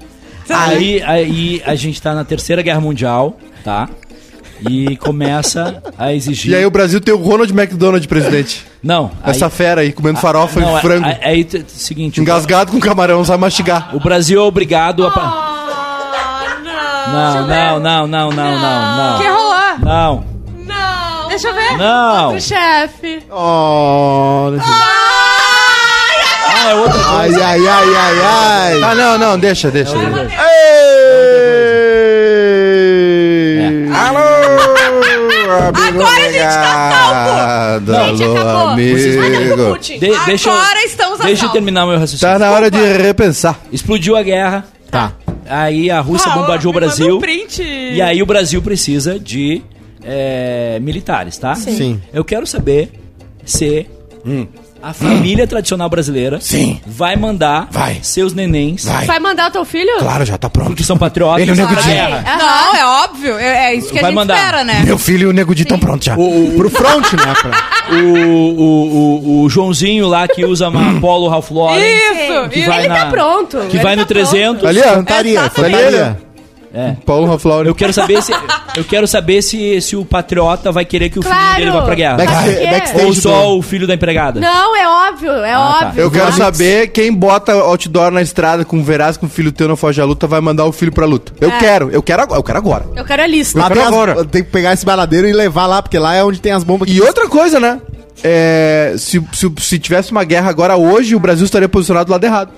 Aí, 0.52 1.00
aí 1.04 1.62
a 1.64 1.76
gente 1.76 2.02
tá 2.02 2.12
na 2.12 2.24
Terceira 2.24 2.60
Guerra 2.60 2.80
Mundial, 2.80 3.38
tá? 3.64 3.88
E 4.68 4.96
começa 4.96 5.80
a 5.96 6.12
exigir. 6.12 6.50
E 6.52 6.54
aí 6.56 6.66
o 6.66 6.70
Brasil 6.70 7.00
tem 7.00 7.14
o 7.14 7.16
Ronald 7.18 7.50
McDonald 7.52 8.06
presidente. 8.08 8.66
Não, 8.82 9.12
aí, 9.22 9.30
Essa 9.30 9.48
fera 9.48 9.80
aí, 9.82 9.92
comendo 9.92 10.18
farofa 10.18 10.58
não, 10.60 10.76
e 10.76 10.80
frango. 10.80 11.06
Aí, 11.06 11.18
aí, 11.22 11.44
t- 11.44 11.64
seguinte, 11.68 12.18
o- 12.20 12.22
Engasgado 12.22 12.72
com 12.72 12.80
camarão, 12.80 13.24
sabe 13.24 13.40
mastigar. 13.40 13.94
o 13.94 14.00
Brasil 14.00 14.40
é 14.40 14.42
obrigado 14.42 15.06
a. 15.06 15.10
Ah, 15.14 16.56
não. 16.64 17.46
Não, 17.46 17.80
não, 17.80 18.06
não, 18.08 18.30
não, 18.30 18.30
não, 18.32 18.58
não, 18.58 19.14
O 19.14 19.18
que 19.18 19.28
não. 19.28 19.36
rolou? 19.36 19.78
Não. 19.80 20.24
Deixa 21.30 21.48
eu 21.48 21.54
ver. 21.54 21.76
não. 21.78 22.34
O 22.36 22.40
chefe. 22.40 23.22
Oh, 23.30 24.50
Ah, 26.52 26.70
é 26.70 26.74
outra 26.74 26.92
coisa. 27.04 27.46
ai, 27.46 27.58
ai, 27.58 27.68
ai, 27.68 27.94
ai, 27.96 28.20
ai. 28.22 28.82
Ah, 28.82 28.94
não, 28.94 29.16
não, 29.18 29.38
deixa, 29.38 29.70
deixa. 29.70 29.94
Ei! 32.60 33.88
Alô, 33.94 34.18
amigo 35.68 36.02
Agora 36.02 36.26
a 36.26 36.32
gente 36.32 36.42
tá 36.42 37.78
obrigado. 37.80 37.94
Gente, 38.08 38.22
Alô, 38.24 38.32
acabou. 38.36 38.60
Pro 38.62 38.68
amigo. 38.72 39.66
Putin. 39.72 39.98
De- 39.98 40.18
deixa 40.26 40.48
eu, 40.48 40.52
Agora 40.54 40.84
estamos 40.84 41.20
a 41.20 41.24
deixa 41.24 41.32
eu 41.32 41.38
salvo. 41.38 41.52
terminar 41.52 41.86
meu 41.86 41.98
raciocínio. 41.98 42.32
Tá 42.32 42.38
na 42.38 42.50
hora 42.50 42.70
de 42.70 42.78
repensar. 42.98 43.58
Explodiu 43.72 44.16
a 44.16 44.22
guerra. 44.22 44.64
Tá. 44.90 45.12
Aí 45.48 45.90
a 45.90 46.00
Rússia 46.00 46.30
Ah, 46.30 46.34
bombardeou 46.34 46.72
o 46.72 46.74
me 46.74 46.80
Brasil. 46.80 47.16
um 47.16 47.20
print. 47.20 47.62
E 47.62 48.00
aí 48.02 48.22
o 48.22 48.26
Brasil 48.26 48.60
precisa 48.62 49.18
de 49.18 49.62
é, 50.04 50.78
militares, 50.80 51.36
tá? 51.38 51.54
Sim. 51.54 52.00
Eu 52.12 52.24
quero 52.24 52.46
saber 52.46 52.90
se 53.44 53.86
a 54.82 54.92
família 54.94 55.46
tradicional 55.46 55.88
brasileira 55.90 56.38
Sim. 56.40 56.80
vai 56.86 57.14
mandar 57.16 57.68
Vai. 57.70 57.98
seus 58.02 58.32
nenéns 58.32 58.84
Vai. 58.84 59.04
Vai 59.06 59.18
mandar 59.20 59.48
o 59.48 59.52
teu 59.52 59.64
filho? 59.64 59.90
Claro, 59.98 60.24
já 60.24 60.38
tá 60.38 60.48
pronto. 60.48 60.74
que 60.74 60.82
são 60.84 60.96
patriotas 60.96 61.40
Ele 61.42 61.50
é 61.50 61.54
o 61.54 61.56
Nego 61.56 61.74
Di. 61.80 61.86
guerra. 61.88 62.24
Não, 62.38 62.76
é 62.76 62.86
óbvio. 63.04 63.38
É, 63.38 63.72
é 63.72 63.74
isso 63.74 63.90
que 63.92 63.98
a 63.98 64.02
Vai 64.02 64.10
gente 64.10 64.16
mandar. 64.16 64.36
espera, 64.38 64.64
né? 64.64 64.82
Meu 64.84 64.98
filho 64.98 65.24
e 65.24 65.30
o 65.30 65.32
Nego 65.32 65.54
Di 65.54 65.62
estão 65.62 65.78
prontos 65.78 66.04
já. 66.06 66.14
Pro 66.14 66.70
front, 66.70 67.12
né? 67.12 67.34
pra- 67.40 67.70
O, 67.90 67.94
o, 67.96 68.60
o, 68.62 69.42
o 69.42 69.50
Joãozinho 69.50 70.06
lá 70.06 70.28
que 70.28 70.44
usa 70.44 70.68
uma 70.68 71.00
Polo 71.00 71.28
Ralph 71.28 71.50
Lauren. 71.50 71.80
Isso, 71.84 72.48
Que 72.50 72.60
isso. 72.60 72.68
vai 72.68 72.78
Ele 72.80 72.88
na- 72.88 72.94
tá 72.94 73.06
pronto. 73.10 73.58
Que 73.68 73.76
Ele 73.76 73.82
vai 73.82 73.96
tá 73.96 74.02
no 74.02 74.06
300. 74.06 74.64
Ali, 74.64 74.80
ó. 74.80 74.94
Fantaria, 74.94 75.32
Exatamente. 75.40 75.74
fantaria. 75.76 76.18
É. 76.72 76.94
Paulo 77.04 77.26
Raflauri. 77.26 77.68
Eu 77.68 77.74
quero 77.74 77.92
saber 77.92 78.22
se 78.22 78.32
eu 78.76 78.84
quero 78.84 79.06
saber 79.08 79.42
se, 79.42 79.80
se 79.80 79.96
o 79.96 80.04
patriota 80.04 80.70
vai 80.70 80.84
querer 80.84 81.10
que 81.10 81.18
o 81.18 81.22
filho 81.22 81.34
Claro. 81.34 81.56
dele 81.58 81.70
vá 81.72 81.82
pra 81.82 81.94
guerra. 81.96 82.16
Back- 82.18 82.30
backstage 82.32 83.04
Ou 83.06 83.12
do- 83.14 83.20
só 83.20 83.56
o 83.58 83.62
filho 83.62 83.86
da 83.88 83.94
empregada. 83.94 84.38
Não, 84.38 84.76
é 84.76 84.88
óbvio, 85.10 85.32
é 85.32 85.52
Ah, 85.52 85.56
tá. 85.80 85.86
óbvio. 85.88 86.00
Eu 86.02 86.10
quero 86.10 86.30
Vomits. 86.32 86.44
saber 86.58 86.86
quem 86.88 87.12
bota 87.12 87.52
outdoor 87.54 88.10
na 88.12 88.22
estrada 88.22 88.64
com 88.64 88.82
Veraz 88.84 89.16
com 89.16 89.26
o 89.26 89.28
filho 89.28 89.50
teu 89.50 89.66
não 89.66 89.76
foge 89.76 90.00
à 90.00 90.04
luta 90.04 90.26
vai 90.28 90.40
mandar 90.40 90.64
o 90.64 90.70
filho 90.72 90.92
pra 90.92 91.06
luta. 91.06 91.32
Eu 91.40 91.50
É. 91.50 91.58
quero, 91.58 91.90
eu 91.90 92.02
quero 92.02 92.22
agora, 92.22 92.38
eu 92.38 92.44
quero 92.44 92.58
agora. 92.58 92.86
Eu 92.94 93.04
quero 93.04 93.22
a 93.22 93.26
lista. 93.26 93.58
Lá 93.58 93.64
Eu 93.64 93.68
tem, 93.70 93.76
quero 93.82 93.88
as- 93.88 93.94
agora. 94.02 94.24
tem 94.24 94.44
que 94.44 94.50
pegar 94.50 94.72
esse 94.72 94.86
baladeiro 94.86 95.26
e 95.28 95.32
levar 95.32 95.66
lá, 95.66 95.82
porque 95.82 95.98
lá 95.98 96.14
é 96.14 96.22
onde 96.22 96.40
tem 96.40 96.52
as 96.52 96.62
bombas. 96.62 96.88
que- 96.88 96.94
E 96.96 97.00
outra 97.00 97.28
coisa, 97.28 97.58
né? 97.58 97.80
É, 98.22 98.94
se, 98.98 99.20
se, 99.32 99.52
se 99.58 99.78
tivesse 99.78 100.12
uma 100.12 100.22
guerra 100.24 100.50
agora 100.50 100.76
hoje, 100.76 101.16
o 101.16 101.20
Brasil 101.20 101.44
estaria 101.44 101.68
posicionado 101.68 102.06
do 102.06 102.12
lado 102.12 102.22
errado. 102.24 102.50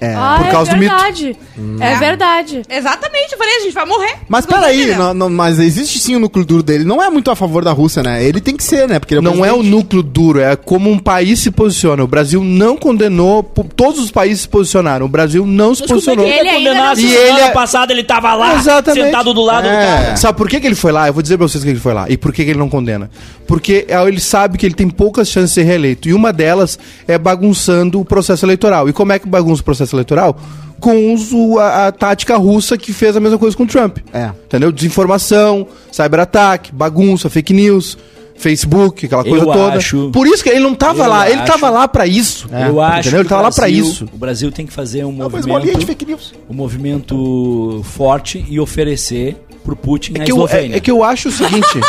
É. 0.00 0.14
Ah, 0.14 0.40
por 0.42 0.50
causa 0.52 0.70
é 0.70 0.74
do 0.74 0.80
mito. 0.80 0.92
verdade. 0.94 1.36
É 1.80 1.96
verdade. 1.96 2.62
Exatamente, 2.68 3.32
eu 3.32 3.38
falei, 3.38 3.56
a 3.56 3.60
gente 3.60 3.72
vai 3.74 3.84
morrer. 3.84 4.14
Mas 4.28 4.46
peraí, 4.46 4.78
entendendo. 4.82 4.98
não, 4.98 5.14
não, 5.14 5.30
mas 5.30 5.58
existe 5.58 5.98
sim 5.98 6.14
o 6.14 6.20
núcleo 6.20 6.44
duro 6.44 6.62
dele. 6.62 6.84
Não 6.84 7.02
é 7.02 7.10
muito 7.10 7.30
a 7.30 7.36
favor 7.36 7.64
da 7.64 7.72
Rússia, 7.72 8.02
né? 8.02 8.22
Ele 8.22 8.40
tem 8.40 8.56
que 8.56 8.62
ser, 8.62 8.88
né? 8.88 8.98
Porque 8.98 9.14
ele 9.14 9.20
Não 9.20 9.44
é 9.44 9.52
o 9.52 9.62
núcleo 9.62 10.02
duro, 10.02 10.38
é 10.40 10.54
como 10.54 10.88
um 10.90 10.98
país 10.98 11.40
se 11.40 11.50
posiciona. 11.50 12.04
O 12.04 12.06
Brasil 12.06 12.44
não 12.44 12.76
condenou, 12.76 13.42
todos 13.74 13.98
os 14.00 14.10
países 14.10 14.42
se 14.42 14.48
posicionaram. 14.48 15.06
O 15.06 15.08
Brasil 15.08 15.44
não 15.44 15.74
se 15.74 15.82
é 15.82 15.86
posicionou. 15.86 16.24
ele 16.26 16.48
Ele 16.48 16.68
E 17.00 17.14
ele 17.14 17.40
é- 17.40 17.50
passada 17.50 17.92
ele 17.92 18.04
tava 18.04 18.34
lá, 18.34 18.54
Exatamente. 18.54 19.04
sentado 19.06 19.34
do 19.34 19.42
lado 19.42 19.64
do 19.64 19.68
É. 19.70 19.84
cara. 19.86 20.16
Sabe 20.16 20.38
por 20.38 20.48
que, 20.48 20.60
que 20.60 20.66
ele 20.66 20.74
foi 20.76 20.92
lá? 20.92 21.08
Eu 21.08 21.12
vou 21.12 21.22
dizer 21.22 21.36
pra 21.36 21.48
vocês 21.48 21.62
que 21.64 21.70
ele 21.70 21.80
foi 21.80 21.92
lá. 21.94 22.06
E 22.08 22.16
por 22.16 22.32
que, 22.32 22.44
que 22.44 22.50
ele 22.50 22.58
não 22.58 22.68
condena. 22.68 23.10
Porque 23.46 23.84
é, 23.88 24.00
ele 24.06 24.20
sabe 24.20 24.58
que 24.58 24.64
ele 24.66 24.74
tem 24.74 24.88
poucas 24.88 25.28
chances 25.28 25.50
de 25.50 25.54
ser 25.56 25.62
reeleito. 25.64 26.08
E 26.08 26.14
uma 26.14 26.32
delas 26.32 26.78
é 27.06 27.18
bagunçando 27.18 28.00
o 28.00 28.04
processo 28.04 28.44
eleitoral. 28.46 28.88
E 28.88 28.92
como 28.92 29.12
é 29.12 29.18
que 29.18 29.26
bagunça 29.28 29.60
o 29.62 29.64
processo 29.64 29.87
eleitoral? 29.94 30.36
Com 30.80 31.12
uso, 31.12 31.58
a, 31.58 31.88
a 31.88 31.92
tática 31.92 32.36
russa 32.36 32.78
que 32.78 32.92
fez 32.92 33.16
a 33.16 33.20
mesma 33.20 33.36
coisa 33.38 33.56
com 33.56 33.64
o 33.64 33.66
Trump. 33.66 33.98
É. 34.12 34.30
Entendeu? 34.44 34.70
Desinformação, 34.70 35.66
cyberataque, 35.90 36.70
bagunça, 36.72 37.28
fake 37.28 37.52
news, 37.52 37.98
Facebook, 38.36 39.06
aquela 39.06 39.24
coisa 39.24 39.44
Eu 39.44 39.52
toda. 39.52 39.76
acho- 39.76 40.10
Por 40.12 40.26
isso 40.28 40.42
que 40.44 40.48
ele 40.50 40.60
não 40.60 40.74
tava 40.74 41.04
lá. 41.08 41.28
Ele 41.28 41.40
acho- 41.40 41.50
tava 41.52 41.68
lá 41.68 41.88
pra 41.88 42.06
isso. 42.06 42.48
Eu 42.52 42.80
acho 42.80 43.00
Entendeu? 43.08 43.20
Ele 43.22 43.28
tava 43.28 43.40
o 43.42 43.44
lá 43.46 43.50
pra 43.50 43.62
Brasil- 43.64 43.84
isso. 43.84 44.08
O 44.14 44.16
Brasil 44.18 44.52
tem 44.52 44.66
que 44.66 44.72
fazer 44.72 45.04
um 45.04 45.10
Não, 45.10 45.28
de 45.28 45.48
movimento, 45.48 45.84
fake 45.84 46.06
news. 46.06 46.32
um 46.48 46.54
movimento 46.54 47.80
forte 47.84 48.44
e 48.48 48.60
oferecer 48.60 49.36
pro 49.64 49.74
Putin 49.74 50.12
É 50.16 50.20
a 50.20 50.24
que, 50.24 50.30
eu, 50.30 50.36
Eslovênia. 50.36 50.74
é, 50.74 50.76
é 50.76 50.80
que 50.80 50.90
eu 50.92 51.02
acho 51.02 51.28
o 51.28 51.32
seguinte. 51.32 51.66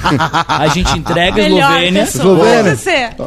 A 0.48 0.68
gente 0.68 0.96
entrega 0.96 1.32
a 1.32 1.48
Melhor 1.48 1.82
Eslovênia. 1.82 2.02
Eslovênia. 2.02 2.78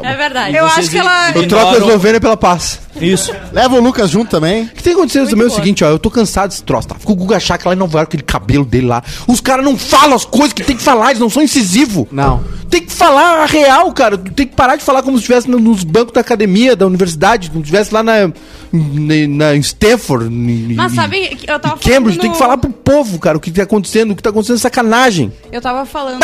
É 0.02 0.16
verdade. 0.16 0.56
Eu 0.56 0.64
acho 0.66 0.90
que 0.90 0.98
ela... 0.98 1.30
Eu 1.32 1.46
troco 1.46 1.74
a 1.74 1.78
Eslovênia 1.78 2.20
pela 2.20 2.36
paz. 2.36 2.80
Isso. 3.00 3.32
Leva 3.52 3.76
o 3.76 3.80
Lucas 3.80 4.10
junto 4.10 4.30
também. 4.30 4.64
O 4.64 4.68
que 4.68 4.82
tem 4.82 4.92
acontecido 4.92 5.28
também 5.28 5.44
é 5.44 5.48
o 5.48 5.50
seguinte, 5.50 5.82
ó, 5.84 5.88
eu 5.88 5.98
tô 5.98 6.10
cansado 6.10 6.50
desse 6.50 6.62
troço, 6.62 6.88
tá? 6.88 6.94
Ficou 6.94 7.14
o 7.14 7.18
Guga 7.18 7.40
Chakra 7.40 7.70
lá 7.70 7.74
em 7.74 7.78
Nova 7.78 7.98
York, 7.98 8.10
aquele 8.10 8.22
cabelo 8.22 8.64
dele 8.64 8.86
lá. 8.86 9.02
Os 9.26 9.40
caras 9.40 9.64
não 9.64 9.76
falam 9.78 10.14
as 10.14 10.24
coisas 10.24 10.52
que 10.52 10.62
tem 10.62 10.76
que 10.76 10.82
falar, 10.82 11.10
eles 11.10 11.20
não 11.20 11.30
são 11.30 11.42
incisivos. 11.42 12.06
Não. 12.10 12.42
Tem 12.70 12.82
que 12.84 12.92
falar 12.92 13.40
a 13.42 13.46
real, 13.46 13.92
cara. 13.92 14.16
Tu 14.16 14.32
Tem 14.32 14.46
que 14.46 14.54
parar 14.56 14.76
de 14.76 14.82
falar 14.84 15.02
como 15.02 15.16
se 15.18 15.22
estivesse 15.22 15.48
no- 15.50 15.58
nos 15.58 15.84
bancos 15.84 16.14
da 16.14 16.20
academia, 16.22 16.74
da 16.74 16.86
universidade, 16.86 17.48
como 17.50 17.60
se 17.60 17.64
estivesse 17.70 17.92
lá 17.92 18.02
na, 18.02 18.28
na, 18.72 19.28
na 19.28 19.54
Stanford. 19.56 20.26
em- 20.32 20.74
Mas 20.74 20.94
sabe, 20.94 21.28
que 21.36 21.50
eu 21.50 21.60
tava 21.60 21.74
em 21.74 21.78
Cambridge, 21.78 22.18
falando 22.18 22.20
tem 22.20 22.20
que 22.20 22.28
no- 22.28 22.34
falar 22.36 22.56
pro 22.56 22.70
povo, 22.70 23.18
cara, 23.18 23.36
o 23.36 23.40
que 23.40 23.50
tá 23.50 23.62
acontecendo, 23.64 24.12
o 24.12 24.16
que 24.16 24.22
tá 24.22 24.30
acontecendo 24.30 24.56
é 24.56 24.60
sacanagem. 24.60 25.32
Eu 25.50 25.60
tava 25.60 25.84
falando 25.84 26.20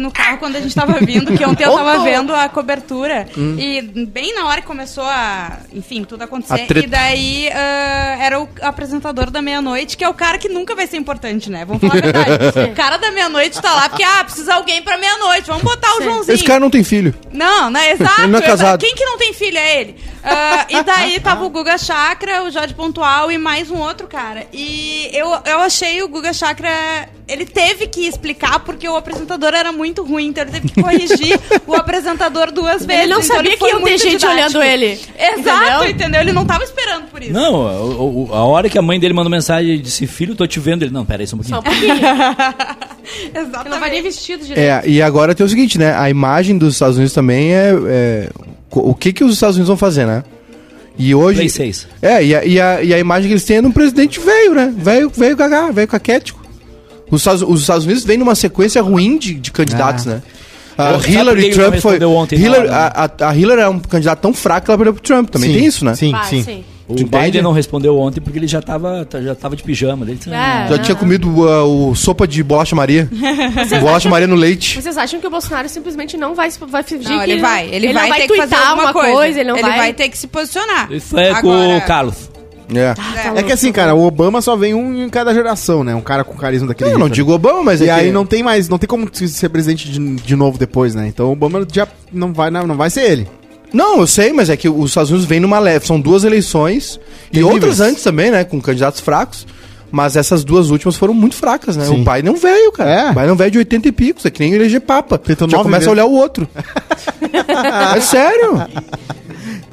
no 0.00 0.10
carro 0.10 0.38
quando 0.38 0.56
a 0.56 0.60
gente 0.60 0.74
tava 0.74 0.98
vindo, 1.00 1.32
que 1.36 1.44
ontem 1.44 1.64
eu 1.64 1.72
tava 1.76 1.98
vendo 2.02 2.34
a 2.34 2.48
cobertura. 2.48 3.26
E 3.36 3.82
bem 4.06 4.34
na 4.34 4.46
hora 4.46 4.60
que 4.62 4.66
começou 4.66 5.04
a. 5.04 5.58
Enfim, 5.74 6.02
tudo 6.10 6.22
acontecer. 6.22 6.66
E 6.76 6.86
daí 6.88 7.48
ah, 7.52 8.16
era 8.20 8.40
o 8.40 8.48
apresentador 8.62 9.30
da 9.30 9.40
meia-noite, 9.40 9.96
que 9.96 10.02
é 10.02 10.08
o 10.08 10.14
cara 10.14 10.38
que 10.38 10.48
nunca 10.48 10.74
vai 10.74 10.86
ser 10.88 10.96
importante, 10.96 11.48
né? 11.48 11.64
Vamos 11.64 11.80
falar 11.80 11.98
a 11.98 12.00
verdade. 12.00 12.60
o 12.72 12.74
cara 12.74 12.96
da 12.96 13.12
meia-noite 13.12 13.62
tá 13.62 13.72
lá 13.72 13.88
porque, 13.88 14.02
ah, 14.02 14.24
precisa 14.24 14.54
alguém 14.54 14.82
pra 14.82 14.98
meia-noite. 14.98 15.46
Vamos 15.46 15.62
botar 15.62 15.96
o 15.98 16.02
Joãozinho. 16.02 16.34
Esse 16.34 16.44
cara 16.44 16.58
não 16.58 16.68
tem 16.68 16.82
filho. 16.82 17.14
Não, 17.32 17.70
né? 17.70 17.92
Exato. 17.92 18.22
Ele 18.22 18.32
não 18.32 18.40
é 18.40 18.42
exato. 18.42 18.58
casado. 18.58 18.80
Quem 18.80 18.94
que 18.94 19.04
não 19.04 19.16
tem 19.16 19.32
filho 19.32 19.56
é 19.56 19.80
ele. 19.80 19.96
Ah, 20.22 20.66
e 20.68 20.82
daí 20.82 21.18
tava 21.20 21.44
o 21.44 21.50
Guga 21.50 21.78
Chakra, 21.78 22.42
o 22.44 22.50
Jorge 22.50 22.74
Pontual 22.74 23.32
e 23.32 23.38
mais 23.38 23.70
um 23.70 23.78
outro 23.78 24.06
cara. 24.06 24.46
E 24.52 25.08
eu, 25.12 25.28
eu 25.46 25.58
achei 25.60 26.02
o 26.02 26.08
Guga 26.08 26.32
Chakra. 26.32 26.68
Ele 27.26 27.46
teve 27.46 27.86
que 27.86 28.08
explicar 28.08 28.58
porque 28.60 28.88
o 28.88 28.96
apresentador 28.96 29.54
era 29.54 29.70
muito 29.70 30.02
ruim, 30.02 30.26
então 30.26 30.42
ele 30.42 30.50
teve 30.50 30.68
que 30.68 30.82
corrigir 30.82 31.38
o 31.64 31.74
apresentador 31.74 32.50
duas 32.50 32.84
vezes. 32.84 33.04
Ele 33.04 33.12
não 33.14 33.20
então 33.20 33.36
sabia 33.36 33.52
que 33.52 33.58
foi 33.58 33.70
iam 33.70 33.82
ter 33.82 33.98
gente 33.98 34.18
didático. 34.18 34.32
olhando 34.58 34.62
ele. 34.64 35.00
Exato, 35.16 35.84
Entendeu? 35.84 35.90
entendeu? 35.90 36.20
Ele 36.22 36.32
não 36.32 36.44
tava 36.44 36.64
esperando 36.64 37.04
por 37.06 37.22
isso. 37.22 37.32
Não, 37.32 37.54
o- 37.54 38.28
o- 38.30 38.34
a 38.34 38.44
hora 38.44 38.68
que 38.68 38.76
a 38.76 38.82
mãe 38.82 38.98
dele 38.98 39.14
mandou 39.14 39.30
mensagem 39.30 39.74
e 39.74 39.78
disse, 39.78 40.08
filho, 40.08 40.34
tô 40.34 40.44
te 40.44 40.58
vendo. 40.58 40.82
Ele, 40.82 40.90
não, 40.92 41.04
pera 41.06 41.22
aí 41.22 41.26
só 41.28 41.36
um 41.36 41.38
pouquinho. 41.38 41.54
Só 41.54 41.60
um 41.60 41.62
pouquinho. 41.62 41.94
Exatamente. 43.32 43.60
Ele 43.60 43.68
não 43.70 43.80
vai 43.80 43.90
nem 43.90 44.02
vestido 44.02 44.44
direito. 44.44 44.66
É, 44.86 44.88
e 44.88 45.00
agora 45.00 45.32
tem 45.34 45.46
o 45.46 45.48
seguinte, 45.48 45.78
né? 45.78 45.94
A 45.96 46.10
imagem 46.10 46.58
dos 46.58 46.74
Estados 46.74 46.96
Unidos 46.96 47.12
também 47.14 47.52
é, 47.54 47.72
é 47.88 48.28
o 48.70 48.94
que, 48.94 49.12
que 49.12 49.24
os 49.24 49.34
Estados 49.34 49.56
Unidos 49.56 49.68
vão 49.68 49.76
fazer, 49.76 50.06
né? 50.06 50.22
E 50.98 51.14
hoje. 51.14 51.36
Play 51.38 51.48
6. 51.48 51.86
É, 52.02 52.24
e 52.24 52.34
a, 52.34 52.44
e, 52.44 52.60
a, 52.60 52.82
e 52.82 52.94
a 52.94 52.98
imagem 52.98 53.28
que 53.28 53.32
eles 53.32 53.44
têm 53.44 53.56
é 53.56 53.60
de 53.62 53.66
um 53.66 53.72
presidente 53.72 54.20
velho, 54.20 54.54
né? 54.54 54.72
Velho, 54.76 55.10
velho 55.10 55.36
gagá, 55.36 55.70
velho 55.70 55.88
caquético. 55.88 56.40
Os 57.10 57.20
Estados, 57.22 57.42
os 57.42 57.60
Estados 57.62 57.84
Unidos 57.84 58.04
vêm 58.04 58.18
numa 58.18 58.34
sequência 58.34 58.80
ruim 58.82 59.18
de, 59.18 59.34
de 59.34 59.50
candidatos, 59.50 60.04
né? 60.06 60.22
A 60.78 60.92
Eu- 60.92 60.98
que 61.00 61.10
Hillary 61.10 61.50
Trump 61.50 61.74
foi. 61.76 62.02
ontem, 62.04 62.38
Hillary, 62.38 62.66
não, 62.68 62.72
né? 62.72 62.90
a, 62.94 63.10
a, 63.18 63.28
a 63.30 63.36
Hillary 63.36 63.60
é 63.62 63.68
um 63.68 63.78
candidato 63.80 64.20
tão 64.20 64.32
fraco 64.32 64.66
que 64.66 64.70
ela 64.70 64.78
perdeu 64.78 64.94
pro 64.94 65.02
Trump. 65.02 65.28
Também 65.30 65.50
Sim, 65.50 65.56
tem 65.58 65.66
isso, 65.66 65.84
né? 65.84 65.94
Sim, 65.94 66.12
Vai, 66.12 66.24
sim. 66.28 66.42
sim. 66.42 66.64
O 66.90 66.94
entende? 66.94 67.06
Biden 67.24 67.42
não 67.42 67.52
respondeu 67.52 67.98
ontem 67.98 68.20
porque 68.20 68.38
ele 68.38 68.46
já 68.46 68.60
tava, 68.60 69.06
já 69.22 69.34
tava 69.34 69.54
de 69.56 69.62
pijama. 69.62 70.04
Ele 70.04 70.16
disse, 70.16 70.30
É. 70.30 70.34
"Ah, 70.36 70.66
Já 70.70 70.78
tinha 70.78 70.94
comido 70.94 71.28
uh, 71.28 71.90
o 71.90 71.94
sopa 71.94 72.26
de 72.26 72.42
bolacha 72.42 72.74
Maria. 72.74 73.08
bolacha 73.80 74.08
Maria 74.08 74.26
no 74.26 74.34
leite. 74.36 74.80
Vocês 74.80 74.96
acham 74.98 75.20
que 75.20 75.26
o 75.26 75.30
Bolsonaro 75.30 75.68
simplesmente 75.68 76.16
não 76.16 76.34
vai, 76.34 76.50
vai 76.68 76.82
fingir 76.82 77.08
Não, 77.10 77.24
que 77.24 77.30
ele 77.30 77.40
vai. 77.40 77.68
Ele, 77.72 77.92
não 77.92 78.08
vai, 78.08 78.20
ter 78.22 78.28
que 78.28 78.36
fazer 78.36 78.54
alguma 78.56 78.92
coisa. 78.92 79.40
ele 79.40 79.48
não 79.50 79.60
vai... 79.60 79.92
ter 79.92 80.08
que 80.08 80.18
se 80.18 80.26
posicionar. 80.26 80.90
Isso 80.92 81.18
é 81.18 81.30
com 81.40 81.50
Agora- 81.52 81.76
o 81.78 81.80
Carlos. 81.86 82.30
É. 82.72 82.94
É 83.40 83.42
que 83.42 83.52
assim, 83.52 83.72
cara, 83.72 83.96
o 83.96 84.04
Obama 84.06 84.40
só 84.40 84.54
vem 84.54 84.74
um 84.74 85.04
em 85.04 85.08
cada 85.08 85.34
geração, 85.34 85.82
né? 85.82 85.92
Um 85.92 86.00
cara 86.00 86.22
com 86.22 86.36
carisma 86.36 86.68
daquele 86.68 86.90
Eu 86.90 86.98
não 87.00 87.06
jeito, 87.06 87.10
né? 87.10 87.14
digo 87.16 87.32
Obama, 87.32 87.64
mas 87.64 87.80
E 87.80 87.88
é 87.88 87.90
aí 87.90 88.06
que- 88.06 88.12
não 88.12 88.24
tem 88.24 88.44
mais, 88.44 88.68
não 88.68 88.78
tem 88.78 88.86
como 88.88 89.08
ser 89.12 89.48
presidente 89.48 89.90
de, 89.90 89.98
de 90.14 90.36
novo 90.36 90.56
depois, 90.56 90.94
né? 90.94 91.08
Então 91.08 91.26
o 91.28 91.32
Obama 91.32 91.66
já 91.72 91.88
não 92.12 92.32
vai, 92.32 92.48
não, 92.48 92.68
não 92.68 92.76
vai 92.76 92.88
ser 92.88 93.10
ele. 93.10 93.28
Não, 93.72 94.00
eu 94.00 94.06
sei, 94.06 94.32
mas 94.32 94.50
é 94.50 94.56
que 94.56 94.68
os 94.68 94.90
Estados 94.90 95.10
Unidos 95.10 95.26
vêm 95.28 95.40
numa 95.40 95.58
leve. 95.58 95.86
São 95.86 96.00
duas 96.00 96.24
eleições. 96.24 96.98
E 97.32 97.42
outras 97.42 97.80
antes 97.80 98.02
também, 98.02 98.30
né? 98.30 98.44
Com 98.44 98.60
candidatos 98.60 99.00
fracos. 99.00 99.46
Mas 99.92 100.16
essas 100.16 100.44
duas 100.44 100.70
últimas 100.70 100.96
foram 100.96 101.12
muito 101.12 101.34
fracas, 101.34 101.76
né? 101.76 101.84
Sim. 101.84 102.02
O 102.02 102.04
pai 102.04 102.22
não 102.22 102.36
veio, 102.36 102.70
cara. 102.70 102.90
É. 102.90 103.10
O 103.10 103.14
pai 103.14 103.26
não 103.26 103.34
veio 103.34 103.50
de 103.50 103.58
80 103.58 103.88
e 103.88 103.92
picos. 103.92 104.24
É 104.24 104.30
que 104.30 104.40
nem 104.40 104.52
eleger 104.54 104.80
papa. 104.80 105.18
Tentou 105.18 105.48
Já 105.48 105.58
começa 105.58 105.90
a 105.90 105.92
vezes. 105.92 105.92
olhar 105.92 106.04
o 106.04 106.12
outro. 106.12 106.48
é 107.96 108.00
sério. 108.00 108.68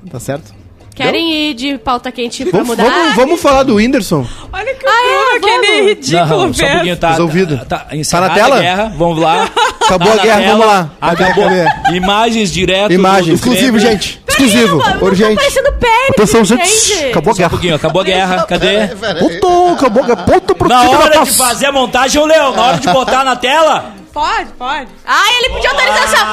Tá 0.09 0.19
certo? 0.19 0.53
Querem 0.97 1.31
ir 1.49 1.53
de 1.53 1.77
pauta 1.77 2.11
quente 2.11 2.43
pra 2.45 2.59
Vamos, 2.59 2.67
mudar? 2.77 2.89
vamos, 2.89 3.15
vamos 3.15 3.41
falar 3.41 3.63
do 3.63 3.75
Whindersson. 3.75 4.25
Olha 4.51 4.73
que 4.73 4.85
o 4.85 4.89
Ah, 4.89 4.93
é? 4.93 5.39
Bruno, 5.39 5.55
aquele 5.57 5.67
Vamos. 5.77 5.87
ridículo 5.89 6.25
Não, 6.47 6.53
só 6.53 6.65
um 6.65 6.69
pouquinho, 6.71 6.97
tá, 6.97 7.09
Resolvido. 7.11 7.57
tá, 7.65 7.79
tá, 7.79 7.95
encerrada 7.95 8.29
na 8.29 8.33
tela? 8.35 8.59
guerra, 8.59 8.93
vamos 8.97 9.19
lá. 9.21 9.49
Acabou 9.81 10.07
Tá 10.07 10.13
a 10.21 10.25
guerra, 10.25 10.39
tela, 10.41 10.51
vamos 10.57 10.65
lá. 10.67 10.89
Acabou. 10.99 11.45
Imagens 11.93 12.51
direto 12.51 12.91
Imagem. 12.91 13.29
do 13.29 13.35
Exclusivo, 13.35 13.77
Kremlin. 13.77 13.91
gente. 13.91 14.21
Exclusivo. 14.27 14.79
Tá 14.83 14.97
Urgente. 15.01 15.35
parecendo 15.35 15.71
pênis, 15.73 16.09
Atenção, 16.11 16.45
gente. 16.45 16.67
gente. 16.67 17.05
Acabou 17.09 17.31
a 17.31 17.33
Só 17.33 17.37
um 17.37 17.37
guerra. 17.37 17.49
pouquinho, 17.49 17.75
acabou 17.75 18.01
a 18.01 18.05
guerra, 18.05 18.45
cadê? 18.47 18.87
Puto, 19.19 19.73
acabou 19.73 20.03
a 20.03 20.05
guerra. 20.07 20.23
Puto 20.23 20.55
pro 20.55 20.67
Na 20.69 20.81
hora 20.89 21.23
de 21.23 21.31
fazer 21.33 21.65
a 21.67 21.71
montagem, 21.71 22.21
ô 22.21 22.25
Leão, 22.25 22.55
na 22.55 22.61
hora 22.63 22.77
de 22.77 22.87
botar 22.89 23.23
na 23.23 23.35
tela, 23.35 23.93
Pode, 24.13 24.49
pode. 24.57 24.87
Ah, 25.05 25.25
ele 25.37 25.53
pediu 25.53 25.69
autorização. 25.69 26.25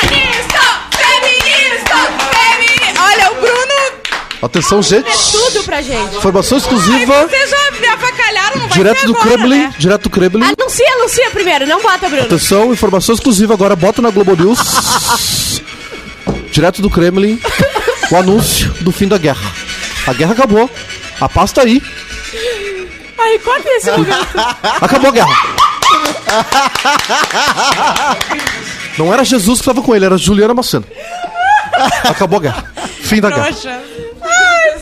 Feminista! 0.00 0.60
Feminista! 0.96 1.96
Feminista! 2.32 3.02
Olha, 3.02 3.32
o 3.32 3.34
Bruno... 3.34 3.57
Atenção, 4.40 4.80
gente. 4.82 5.08
É 5.08 5.14
tudo 5.32 5.64
pra 5.64 5.82
gente. 5.82 6.16
Informação 6.16 6.56
Ai, 6.58 6.62
exclusiva. 6.62 7.26
vocês 7.26 7.50
já 7.50 7.70
me 7.80 7.86
avacalharam, 7.88 8.60
não 8.60 8.68
Direto 8.68 9.06
do 9.06 9.12
agora, 9.16 9.28
Kremlin. 9.30 9.58
né? 9.58 9.74
Direto 9.78 10.02
do 10.04 10.10
Kremlin. 10.10 10.44
Anuncia, 10.58 10.92
anuncia 10.94 11.30
primeiro, 11.30 11.66
não 11.66 11.82
bota, 11.82 12.08
Bruno. 12.08 12.22
Atenção, 12.24 12.72
informação 12.72 13.14
exclusiva 13.14 13.54
agora, 13.54 13.74
bota 13.74 14.00
na 14.00 14.10
Globo 14.10 14.36
News. 14.36 15.60
Direto 16.52 16.80
do 16.80 16.88
Kremlin, 16.88 17.40
o 18.10 18.16
anúncio 18.16 18.70
do 18.80 18.92
fim 18.92 19.08
da 19.08 19.18
guerra. 19.18 19.52
A 20.06 20.12
guerra 20.12 20.32
acabou. 20.32 20.70
A 21.20 21.28
paz 21.28 21.50
tá 21.52 21.62
aí. 21.62 21.82
Ai, 23.18 23.38
corta 23.40 23.68
esse 23.70 23.90
momento. 23.90 24.16
Acabou 24.80 25.10
a 25.10 25.12
guerra. 25.12 25.36
Não 28.96 29.12
era 29.12 29.24
Jesus 29.24 29.58
que 29.60 29.62
estava 29.68 29.82
com 29.84 29.94
ele, 29.94 30.04
era 30.04 30.16
Juliana 30.16 30.54
Macena. 30.54 30.84
Acabou 32.04 32.38
a 32.38 32.42
guerra. 32.42 32.72
Fim 33.08 33.20
da 33.22 33.30
guerra. 33.30 33.44
Trouxa. 33.44 33.80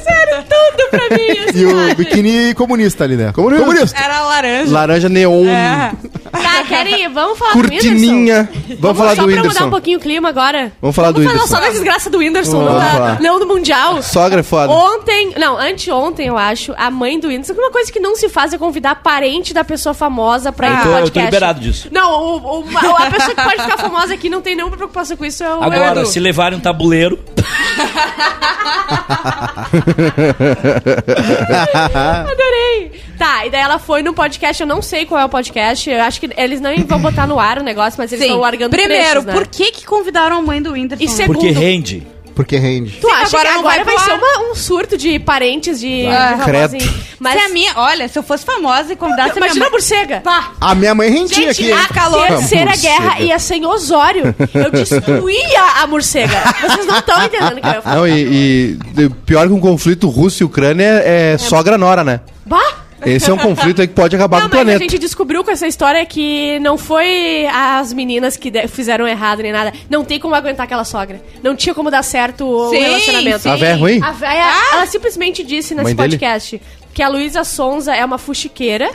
Sério, 0.07 0.45
tudo 0.49 0.91
pra 0.91 1.17
mim. 1.17 1.27
E 1.57 1.65
o 1.65 1.95
biquíni 1.95 2.53
comunista 2.55 3.05
ali, 3.05 3.17
né? 3.17 3.33
Comunista. 3.33 3.99
Era 3.99 4.21
laranja. 4.21 4.71
Laranja 4.73 5.09
neon, 5.09 5.47
É. 5.49 5.91
Tá, 6.31 6.65
querem, 6.69 7.09
vamos 7.11 7.39
falar 7.39 7.53
do 7.55 7.61
Whindersson? 7.61 7.89
cortininha. 7.89 8.49
Vamos 8.79 8.99
falar 8.99 9.17
só 9.17 9.23
do 9.23 9.25
pra 9.25 9.25
mudar 9.25 9.33
um 9.33 9.43
Whindersson. 9.49 9.71
pouquinho 9.71 9.99
o 9.99 10.03
clima 10.03 10.29
agora. 10.29 10.71
Vamos 10.83 10.95
falar 10.95 11.13
do 11.13 11.23
Vamos 11.23 11.33
Whindersson. 11.33 11.49
falar 11.55 11.63
só 11.63 11.67
da 11.67 11.73
desgraça 11.73 12.11
do 12.11 12.19
Whindersson, 12.19 12.59
não, 12.63 12.75
Vamos 12.75 12.93
da- 12.93 13.19
não 13.21 13.39
do 13.39 13.47
Mundial. 13.47 14.03
Sogra 14.03 14.41
é 14.41 14.43
foda. 14.43 14.71
Ontem, 14.71 15.33
não, 15.39 15.57
anteontem, 15.57 16.27
eu 16.27 16.37
acho, 16.37 16.75
a 16.77 16.91
mãe 16.91 17.19
do 17.19 17.29
Whindersson, 17.29 17.55
que 17.55 17.61
uma 17.61 17.71
coisa 17.71 17.91
que 17.91 17.99
não 18.01 18.15
se 18.17 18.29
faz 18.29 18.53
é 18.53 18.59
convidar 18.59 18.97
parente 18.97 19.55
da 19.55 19.65
pessoa 19.65 19.95
famosa 19.95 20.53
pra 20.53 20.69
ir 20.69 20.73
Eu 20.73 20.77
no 20.77 20.83
tô- 20.83 20.89
eu 20.89 20.95
tô 20.95 21.01
podcast. 21.05 21.25
liberado 21.27 21.61
disso. 21.61 21.89
Não, 21.91 22.11
o- 22.13 22.61
o- 22.61 22.65
a 22.99 23.11
pessoa 23.11 23.35
que 23.35 23.43
pode 23.43 23.63
ficar 23.63 23.79
famosa 23.79 24.13
aqui 24.13 24.29
não 24.29 24.43
tem 24.43 24.55
nenhuma 24.55 24.77
preocupação 24.77 25.17
com 25.17 25.25
isso, 25.25 25.43
é 25.43 25.49
o 25.55 25.63
agora, 25.63 26.01
Edu. 26.01 26.07
se 26.07 26.21
levarem 26.21 26.59
um 26.59 26.61
tabuleiro, 26.61 27.19
Adorei. 32.31 32.93
Tá, 33.19 33.47
e 33.47 33.51
daí 33.51 33.63
ela 33.63 33.79
foi 33.79 34.03
no 34.03 34.13
podcast, 34.13 34.61
eu 34.61 34.67
não 34.67 34.83
sei 34.83 35.07
qual 35.07 35.21
é 35.21 35.25
o 35.25 35.29
podcast, 35.29 35.89
eu 35.89 36.03
acho 36.03 36.21
que 36.21 36.29
eles 36.37 36.61
não 36.61 36.75
vão 36.85 37.01
botar 37.01 37.27
no 37.27 37.39
ar 37.39 37.59
o 37.59 37.63
negócio, 37.63 37.99
mas 37.99 38.13
eles 38.13 38.25
estão 38.25 38.41
largando 38.41 38.77
Primeiro, 38.77 39.03
trechos, 39.03 39.25
né? 39.25 39.33
por 39.33 39.47
que 39.47 39.73
que 39.73 39.87
convidaram 39.87 40.37
a 40.37 40.43
mãe 40.43 40.61
do 40.61 40.73
Whindersson? 40.73 41.05
E 41.05 41.09
segundo, 41.09 41.39
porque 41.39 41.51
rende. 41.51 42.07
Porque 42.37 42.57
rende. 42.59 42.99
tu 43.01 43.09
acha 43.09 43.29
agora 43.37 43.49
que 43.49 43.55
não 43.55 43.61
agora 43.61 43.85
vai 43.85 43.95
vai, 43.97 44.05
ser 44.05 44.13
uma- 44.13 44.51
um 44.51 44.55
surto 44.55 44.97
de 44.99 45.19
parentes 45.19 45.81
de, 45.81 46.07
Ah, 46.07 46.39
credo. 46.45 46.77
Mas 47.19 47.33
Se 47.33 47.39
a 47.39 47.49
minha, 47.49 47.73
olha, 47.77 48.07
se 48.09 48.19
eu 48.19 48.23
fosse 48.23 48.45
famosa 48.45 48.93
e 48.93 48.97
convidasse 48.97 49.31
a 49.31 49.35
minha 49.35 49.47
imagina 49.47 49.65
a 49.65 49.69
mãe... 49.69 49.73
morcega. 49.73 50.21
Pá. 50.21 50.53
A 50.61 50.75
minha 50.75 50.95
mãe 50.95 51.09
rendia 51.11 51.53
Gente, 51.53 51.63
aqui. 51.63 51.73
a 51.73 51.81
hein? 51.81 51.87
calor. 51.95 52.27
terceira 52.29 52.67
Morcega. 52.67 52.89
guerra 53.01 53.21
ia 53.21 53.39
ser 53.39 53.55
em 53.55 53.65
Osório. 53.67 54.35
Eu 54.53 54.71
destruía 54.71 55.63
a 55.83 55.87
morcega. 55.87 56.37
Vocês 56.61 56.87
não 56.87 56.99
estão 56.99 57.25
entendendo 57.25 57.57
o 57.57 57.61
que 57.63 57.67
eu 57.67 57.73
ia 57.73 57.83
falar. 57.83 57.97
Não, 57.97 58.07
e, 58.07 58.79
e 58.99 59.09
pior 59.25 59.47
que 59.49 59.53
um 59.55 59.61
conflito 59.61 60.09
Rússia 60.11 60.45
e 60.45 60.47
Ucrânia 60.47 60.85
é, 60.85 61.33
é 61.33 61.39
sogra-nora, 61.39 62.05
né? 62.05 62.21
Bah! 62.45 62.85
Esse 63.07 63.31
é 63.31 63.35
um 63.35 63.39
conflito 63.39 63.81
aí 63.81 63.89
que 63.89 63.95
pode 63.95 64.15
acabar 64.17 64.43
Não, 64.43 64.49
com 64.49 64.55
o 64.55 64.59
mas 64.59 64.61
a 64.61 64.65
planeta. 64.65 64.83
gente 64.91 64.99
descobriu 64.99 65.43
com 65.45 65.51
essa 65.51 65.67
história 65.67 66.05
que 66.05 66.59
não 66.61 66.77
foi 66.77 67.47
as 67.47 67.93
meninas 67.93 68.37
que 68.37 68.51
fizeram 68.69 69.07
errado 69.07 69.43
nem 69.43 69.53
nada. 69.53 69.73
Não 69.89 70.05
tem 70.05 70.19
como 70.19 70.35
aguentar 70.35 70.65
aquela 70.65 70.85
sogra. 70.85 71.23
Não 71.43 71.55
tinha 71.55 71.75
como 71.75 71.91
dar 71.91 72.03
certo 72.03 72.45
o 72.47 72.71
Sim, 72.71 72.79
relacionamento. 72.79 73.39
sim. 73.41 73.49
A 73.49 73.57
véia 73.57 73.71
é 73.73 73.75
ruim? 73.75 74.01
A 74.03 74.11
véia, 74.13 74.45
ela 74.73 74.87
simplesmente 74.87 75.43
disse 75.45 75.75
nesse 75.75 75.85
Mãe 75.85 75.95
dele? 75.95 76.11
podcast 76.19 76.61
que 76.93 77.03
a 77.03 77.09
Luísa 77.09 77.45
Sonza 77.45 77.95
é 77.95 78.03
uma 78.05 78.17
fuxiqueira 78.19 78.89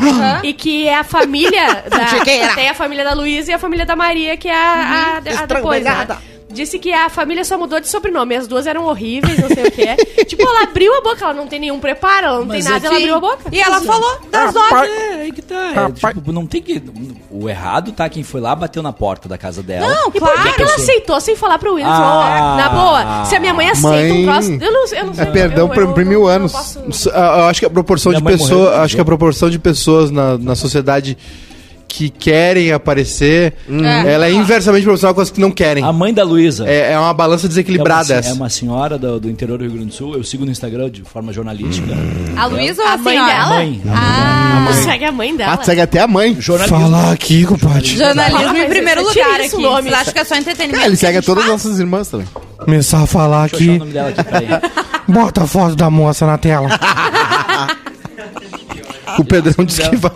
e 0.44 0.54
que 0.54 0.88
é 0.88 0.96
a 0.96 1.04
família 1.04 1.84
da. 1.90 2.08
Fuxiqueira. 2.08 2.54
tem 2.56 2.68
a 2.70 2.74
família 2.74 3.04
da 3.04 3.14
Luísa 3.14 3.52
e 3.52 3.54
a 3.54 3.60
família 3.60 3.86
da 3.86 3.96
Maria, 3.96 4.36
que 4.38 4.48
é 4.48 4.56
a, 4.56 5.18
a, 5.24 5.44
a 5.44 5.46
depois. 5.46 5.84
Né? 5.84 6.18
Disse 6.52 6.78
que 6.80 6.92
a 6.92 7.10
família 7.10 7.44
só 7.46 7.58
mudou 7.58 7.80
de 7.80 7.88
sobrenome. 7.88 8.36
As 8.36 8.48
duas 8.48 8.68
eram 8.68 8.86
horríveis, 8.86 9.40
não 9.40 9.48
sei 9.50 9.64
o 9.68 9.72
quê. 9.72 9.96
tipo, 10.26 10.42
ela 10.42 10.64
abriu 10.64 10.94
a 10.96 11.02
boca, 11.02 11.24
ela 11.26 11.34
não 11.34 11.48
tem 11.48 11.60
nenhum 11.60 11.80
preparo, 11.80 12.28
ela 12.28 12.40
não 12.40 12.46
Mas 12.46 12.64
tem 12.66 12.74
nada, 12.74 12.86
é 12.86 12.90
ela 12.90 12.98
abriu 12.98 13.16
a 13.16 13.20
boca. 13.20 13.44
E 13.52 13.60
ela 13.62 13.82
falou 13.82 14.20
das 14.30 14.54
doses. 14.54 14.72
É, 14.90 15.14
aí 15.22 15.32
que 15.32 15.42
tá. 15.42 15.56
É, 15.56 16.14
tipo, 16.14 16.32
não 16.32 16.46
tem 16.46 16.62
que. 16.62 16.82
O 17.30 17.50
errado 17.50 17.92
tá 17.92 18.08
quem 18.10 18.24
foi 18.24 18.42
lá, 18.42 18.56
bateu 18.56 18.84
na 18.84 18.92
porta 18.94 19.28
da 19.30 19.38
casa 19.38 19.64
dela. 19.64 19.88
Não, 19.88 20.10
E 20.10 20.12
por 20.12 20.14
que, 20.14 20.20
claro. 20.20 20.54
que 20.56 20.62
ela 20.62 20.76
aceitou 20.76 21.20
sem 21.22 21.36
falar 21.36 21.58
pro 21.60 21.74
Whindersson? 21.76 22.02
Ah. 22.02 22.56
Na 22.58 22.70
boa, 22.70 23.26
se 23.26 23.36
a 23.36 23.40
minha 23.40 23.54
mãe 23.54 23.70
aceita 23.70 23.88
Mãe, 23.90 24.12
um 24.12 24.26
troço. 24.26 24.52
Eu 24.54 24.72
não, 24.72 24.88
eu 24.94 25.06
não 25.06 25.14
sei. 25.14 25.24
é 25.24 25.28
perdão 25.28 25.68
eu, 25.68 25.74
por- 25.74 25.84
eu 25.84 25.94
por 25.94 26.06
mil 26.06 26.20
eu 26.22 26.26
não 26.28 26.28
anos. 26.28 26.52
posso- 26.52 27.10
ah, 27.14 27.38
Eu 27.40 27.46
acho 27.46 27.60
que 27.60 27.66
a 27.66 27.70
proporção 27.70 28.12
Minha 28.12 28.22
de 28.22 28.28
pessoas, 28.28 28.74
acho 28.76 28.96
que 28.96 29.02
a 29.02 29.06
proporção 29.06 29.50
de 29.50 29.60
pessoas 29.60 30.12
na, 30.12 30.38
na 30.38 30.56
sociedade 30.56 31.18
que 31.94 32.10
querem 32.10 32.72
aparecer, 32.72 33.54
ela 34.08 34.26
é 34.26 34.32
inversamente 34.32 34.84
proporcional 34.84 35.14
com 35.14 35.20
as 35.20 35.30
que 35.30 35.42
não 35.42 35.52
querem. 35.52 35.84
A 35.84 35.92
mãe 35.92 36.14
da 36.14 36.24
Luísa. 36.24 36.66
É, 36.66 36.94
é 36.94 36.98
uma 37.00 37.14
balança 37.14 37.50
desequilibrada 37.50 38.14
é 38.14 38.16
uma, 38.16 38.20
essa. 38.20 38.30
é 38.30 38.34
uma 38.34 38.50
senhora 38.50 38.98
do, 38.98 39.20
do 39.20 39.30
interior 39.30 39.58
do 39.58 39.66
Rio 39.66 39.74
Grande 39.74 39.88
do 39.88 39.94
Sul. 39.94 40.16
Eu 40.16 40.24
sigo 40.24 40.46
no 40.46 40.52
Instagram 40.52 40.90
de 40.90 41.02
forma 41.02 41.34
jornalística. 41.34 41.94
A 42.38 42.46
Luísa 42.46 42.82
ou 42.82 42.88
a, 42.88 42.94
A 42.94 42.98
mãe 42.98 43.14
senhora? 43.14 43.34
dela? 43.34 43.56
Mãe. 43.56 43.82
Ah, 43.90 44.70
Segue 44.74 45.04
a 45.04 45.12
mãe 45.12 45.36
dela. 45.36 45.54
Ah, 45.60 45.64
segue 45.64 45.82
até 45.82 46.00
a 46.00 46.08
mãe. 46.08 46.38
Jornalismo. 46.40 46.80
Fala 46.80 47.12
aqui, 47.12 47.46
compadre. 47.46 47.86
jornalismo 47.86 48.58
em 48.58 48.70
primeiro 48.70 49.04
lugar 49.04 49.42
aqui. 49.42 49.56
o 49.56 49.60
nome. 49.60 49.90
Vocês 49.90 49.94
acham 50.02 50.14
que 50.14 50.20
é 50.20 50.24
só 50.24 50.36
entretenimento? 50.38 50.84
É, 50.84 50.86
ele 50.86 50.94
a 50.94 50.98
segue 50.98 51.18
a 51.18 51.22
todas 51.22 51.44
as 51.44 51.50
nossas 51.50 51.78
irmãs 51.78 52.08
também. 52.08 52.28
Começar 52.58 53.02
a 53.04 53.06
falar 53.06 53.50
Deixa 53.50 53.66
eu 53.66 53.74
achar 53.74 53.76
o 53.76 53.80
nome 53.80 53.92
dela 53.92 54.10
aqui, 54.10 54.24
peraí. 54.24 54.48
Bota 55.10 55.44
a 55.44 55.48
foto 55.48 55.76
da 55.76 55.90
moça 55.90 56.26
na 56.26 56.38
tela. 56.38 56.70
o 59.20 59.26
Pedrão 59.26 59.66
disse 59.66 59.82
que 59.90 59.96
vai. 59.98 60.12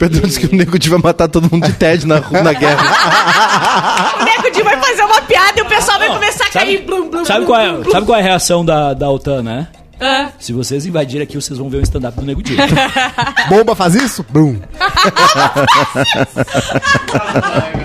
O 0.00 0.08
Pedrão 0.08 0.22
disse 0.22 0.40
que 0.40 0.46
o 0.46 0.56
Nego 0.56 0.78
vai 0.88 0.98
matar 0.98 1.28
todo 1.28 1.46
mundo 1.52 1.66
de 1.66 1.74
TED 1.74 2.06
na, 2.06 2.20
na 2.20 2.54
guerra. 2.54 4.16
O 4.18 4.24
Nego 4.24 4.50
Di 4.50 4.62
vai 4.62 4.80
fazer 4.80 5.02
uma 5.02 5.20
piada 5.20 5.60
e 5.60 5.62
o 5.62 5.66
pessoal 5.66 5.98
vai 5.98 6.08
começar 6.08 6.44
a 6.44 6.52
Sabe, 6.52 6.64
cair. 6.64 6.78
Blum, 6.86 7.10
blum, 7.10 7.22
sabe, 7.26 7.40
blum, 7.40 7.46
qual 7.48 7.60
é, 7.60 7.84
sabe 7.90 8.06
qual 8.06 8.18
é 8.18 8.22
a 8.22 8.24
reação 8.24 8.64
da, 8.64 8.94
da 8.94 9.10
OTAN, 9.10 9.42
né? 9.42 9.68
Ah. 10.00 10.30
Se 10.38 10.54
vocês 10.54 10.86
invadirem 10.86 11.24
aqui, 11.24 11.36
vocês 11.36 11.58
vão 11.58 11.68
ver 11.68 11.76
o 11.76 11.82
stand-up 11.82 12.18
do 12.18 12.24
Nego 12.24 12.42
Di. 12.42 12.56
Bomba 13.50 13.76
faz 13.76 13.94
isso? 13.94 14.24
Bum. 14.30 14.56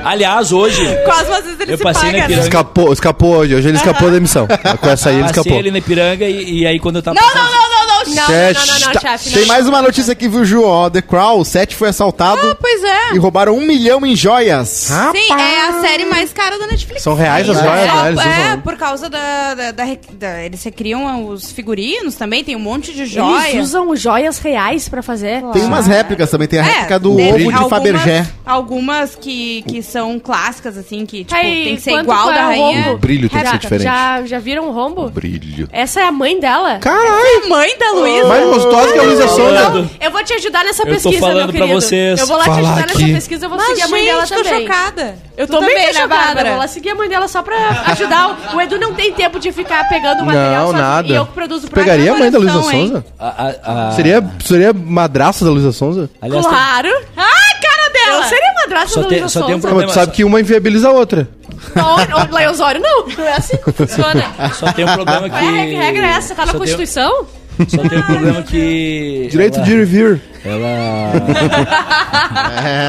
Aliás, 0.05 0.53
hoje, 0.53 0.85
Cosmo, 1.03 1.33
às 1.33 1.43
vezes 1.43 1.59
ele 1.59 1.73
Eu 1.73 1.77
se 1.77 1.83
passei 1.83 2.11
na 2.13 2.13
paga, 2.13 2.19
né? 2.19 2.23
Ipiranga. 2.23 2.47
Escapou, 2.47 2.93
escapou 2.93 3.35
hoje. 3.35 3.55
Hoje 3.55 3.67
ele 3.67 3.75
escapou 3.77 4.09
da 4.09 4.15
emissão. 4.15 4.47
Com 4.47 4.89
essa 4.89 5.09
aí 5.09 5.15
ele 5.15 5.23
passei 5.23 5.41
escapou. 5.41 5.59
ele 5.59 5.71
na 5.71 5.79
Ipiranga 5.79 6.23
e, 6.25 6.61
e 6.61 6.65
aí 6.67 6.79
quando 6.79 6.95
eu 6.95 7.03
tava 7.03 7.19
Não, 7.19 7.27
passando- 7.27 7.43
não, 7.43 7.51
não, 7.51 7.69
não, 7.69 7.74
não, 8.07 8.15
Não, 8.15 8.27
não, 8.27 8.53
não, 8.53 8.79
não, 8.79 8.93
não, 8.93 9.01
chefe. 9.01 9.29
Tem 9.31 9.45
mais 9.45 9.67
uma 9.67 9.81
notícia 9.81 10.11
aqui, 10.13 10.27
viu, 10.27 10.43
Ju? 10.45 10.63
Ó, 10.63 10.89
The 10.89 11.01
Crown, 11.01 11.39
o 11.39 11.45
set 11.45 11.75
foi 11.75 11.89
assaltado 11.89 12.39
Ah, 12.51 12.55
pois 12.59 12.83
é. 12.83 13.13
e 13.13 13.17
roubaram 13.17 13.55
um 13.57 13.61
milhão 13.61 14.05
em 14.05 14.15
joias. 14.15 14.67
Sim, 14.69 15.33
é 15.37 15.67
a 15.69 15.81
série 15.81 16.05
mais 16.05 16.31
cara 16.33 16.57
da 16.59 16.67
Netflix. 16.67 17.01
São 17.03 17.13
reais 17.15 17.49
as 17.49 17.57
É, 17.57 17.63
joias, 17.63 17.91
né? 17.93 18.07
Eles 18.09 18.19
é, 18.25 18.45
usam. 18.49 18.61
por 18.61 18.77
causa 18.77 19.09
da, 19.09 19.53
da, 19.55 19.71
da 19.71 19.85
da- 20.17 20.43
Eles 20.43 20.63
recriam 20.63 21.27
os 21.27 21.51
figurinos 21.51 22.15
também, 22.15 22.43
tem 22.43 22.55
um 22.55 22.59
monte 22.59 22.91
de 22.93 23.01
Eles 23.01 23.11
joia. 23.11 23.61
usam 23.61 23.95
joias 23.95 24.37
reais 24.39 24.87
pra 24.89 25.01
fazer. 25.01 25.41
Tem 25.53 25.63
umas 25.63 25.87
réplicas 25.87 26.29
também, 26.29 26.47
tem 26.47 26.59
a 26.59 26.63
réplica 26.63 26.99
do 26.99 27.15
teve 27.15 27.29
ovo 27.29 27.37
de 27.37 27.43
algumas- 27.45 27.69
Fabergé. 27.69 28.25
Algumas 28.45 29.15
que, 29.15 29.63
que 29.67 29.81
são 29.81 30.19
clássicas, 30.19 30.77
assim, 30.77 31.05
que 31.05 31.23
tipo, 31.23 31.35
Aí, 31.35 31.65
tem 31.65 31.75
que 31.75 31.81
ser 31.81 31.91
quanto 31.91 32.03
igual 32.03 32.23
qual 32.23 32.33
da 32.33 32.39
é 32.39 32.43
o 32.43 32.47
rainha. 32.47 32.81
rombo? 32.83 32.95
O 32.95 32.97
brilho 32.97 33.29
tem 33.29 33.39
que 33.39 33.45
ser 33.45 33.51
Já- 33.51 33.57
diferente. 33.57 33.83
Já, 33.83 34.23
já 34.25 34.39
viram 34.39 34.69
o 34.69 34.71
rombo? 34.71 35.09
Brilho. 35.09 35.67
Essa 35.71 36.01
é 36.01 36.03
a 36.03 36.11
mãe 36.11 36.39
dela? 36.39 36.79
Caralho! 36.79 37.49
Mãe 37.49 37.77
da 37.77 37.91
Luísa. 37.99 38.27
Mais 38.27 38.45
gostosa 38.45 38.93
que 38.93 38.99
a 38.99 39.03
Luísa 39.03 39.27
Sonza. 39.27 39.57
Falando. 39.63 39.89
Eu 39.99 40.11
vou 40.11 40.23
te 40.23 40.33
ajudar 40.33 40.63
nessa 40.63 40.83
Eu 40.83 40.85
tô 40.87 40.91
pesquisa, 40.93 41.19
falando 41.19 41.37
meu 41.37 41.47
pra 41.47 41.59
querido. 41.61 41.81
vocês. 41.81 42.19
Eu 42.19 42.27
vou 42.27 42.37
lá 42.37 42.43
te 42.43 42.49
ajudar 42.51 42.79
aqui. 42.79 43.03
nessa 43.03 43.13
pesquisa, 43.15 43.45
eu 43.45 43.49
vou 43.49 43.57
Mas, 43.57 43.67
seguir 43.67 43.81
a 43.81 43.87
mãe 43.87 44.05
dela 44.05 44.25
gente, 44.25 44.37
tô 44.37 44.43
também. 44.43 44.67
chocada. 44.67 45.15
Eu 45.37 45.47
Tu 45.47 45.51
tô 45.51 45.61
muito 45.61 45.75
né, 45.77 45.93
chocada. 45.93 46.07
Bárbara? 46.07 46.49
Vou 46.51 46.59
lá 46.59 46.67
seguir 46.67 46.89
a 46.91 46.95
mãe 46.95 47.09
dela 47.09 47.27
só 47.27 47.41
pra 47.41 47.55
ajudar. 47.87 48.37
O, 48.53 48.55
o 48.57 48.61
Edu 48.61 48.77
não 48.79 48.93
tem 48.93 49.11
tempo 49.11 49.39
de 49.39 49.51
ficar 49.51 49.87
pegando 49.89 50.21
o 50.21 50.25
material 50.25 50.71
Não, 50.71 50.79
nada. 50.79 51.07
E 51.07 51.15
eu 51.15 51.25
que 51.25 51.33
produzo 51.33 51.67
o 51.67 51.69
programa. 51.69 51.91
Pegaria 51.97 52.13
a 52.13 52.17
mãe 52.19 52.31
da 52.31 52.39
Luísa? 52.39 52.61
Sonza? 52.61 53.05
A- 53.19 53.27
a- 53.27 53.87
a- 53.89 53.91
Seria, 53.91 54.23
seria 54.45 54.71
madraça 54.73 55.43
da 55.43 55.51
Luísa 55.51 55.71
Sonza? 55.71 56.09
Aliás, 56.21 56.45
tem- 56.45 56.53
Claro. 56.55 56.89
Ai, 57.17 57.61
cara 57.61 57.89
dela. 57.91 58.17
Eu 58.17 58.29
seria 58.29 58.53
madrasta 58.53 58.89
Só 58.89 59.01
da 59.01 59.07
tem- 59.09 59.19
Luísa 59.19 59.39
só 59.39 59.45
tem 59.45 59.55
um 59.55 59.61
Sonza. 59.61 59.85
Tu 59.87 59.93
sabe 59.93 60.11
que 60.13 60.23
uma 60.23 60.39
inviabiliza 60.39 60.87
a 60.89 60.91
outra. 60.91 61.27
Não, 61.75 61.95
o 61.95 62.33
Leia 62.35 62.51
Osório 62.51 62.79
não. 62.81 63.07
Não 63.07 63.23
é 63.25 63.33
assim 63.33 63.57
que 63.57 63.71
funciona. 63.71 64.25
Só 64.53 64.71
tem 64.71 64.85
um 64.85 64.93
problema 64.93 65.29
que. 65.29 65.35
É 65.35 65.63
regra- 65.85 66.05
é 66.07 66.09
essa? 66.11 66.33
Tá 66.35 66.45
na 66.45 66.51
tem- 66.53 66.59
Constituição? 66.61 67.25
Só 67.67 67.87
tem 67.87 67.97
um 67.99 68.03
problema 68.03 68.41
que. 68.43 69.27
Direito 69.31 69.55
ela, 69.57 69.65
de 69.65 69.71
ir 69.73 69.79
e 69.79 69.85
vir. 69.85 70.21
Ela. 70.43 71.11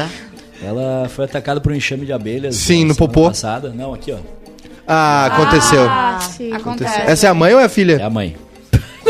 Ela 0.63 1.07
foi 1.09 1.25
atacada 1.25 1.61
por 1.61 1.71
um 1.71 1.75
enxame 1.75 2.05
de 2.05 2.11
abelhas. 2.11 2.55
Sim, 2.55 2.83
no 2.85 2.95
popô. 2.95 3.25
Passada. 3.27 3.69
Não, 3.75 3.93
aqui, 3.93 4.11
ó. 4.11 4.17
Ah, 4.87 5.25
aconteceu. 5.27 5.87
Ah, 5.87 6.19
sim. 6.19 6.51
Acontece. 6.51 7.01
Essa 7.01 7.27
é 7.27 7.29
a 7.29 7.33
mãe 7.33 7.53
ou 7.53 7.59
é 7.59 7.63
a 7.63 7.65
É 7.65 7.69
filha? 7.69 8.05
a 8.05 8.09
mãe. 8.09 8.35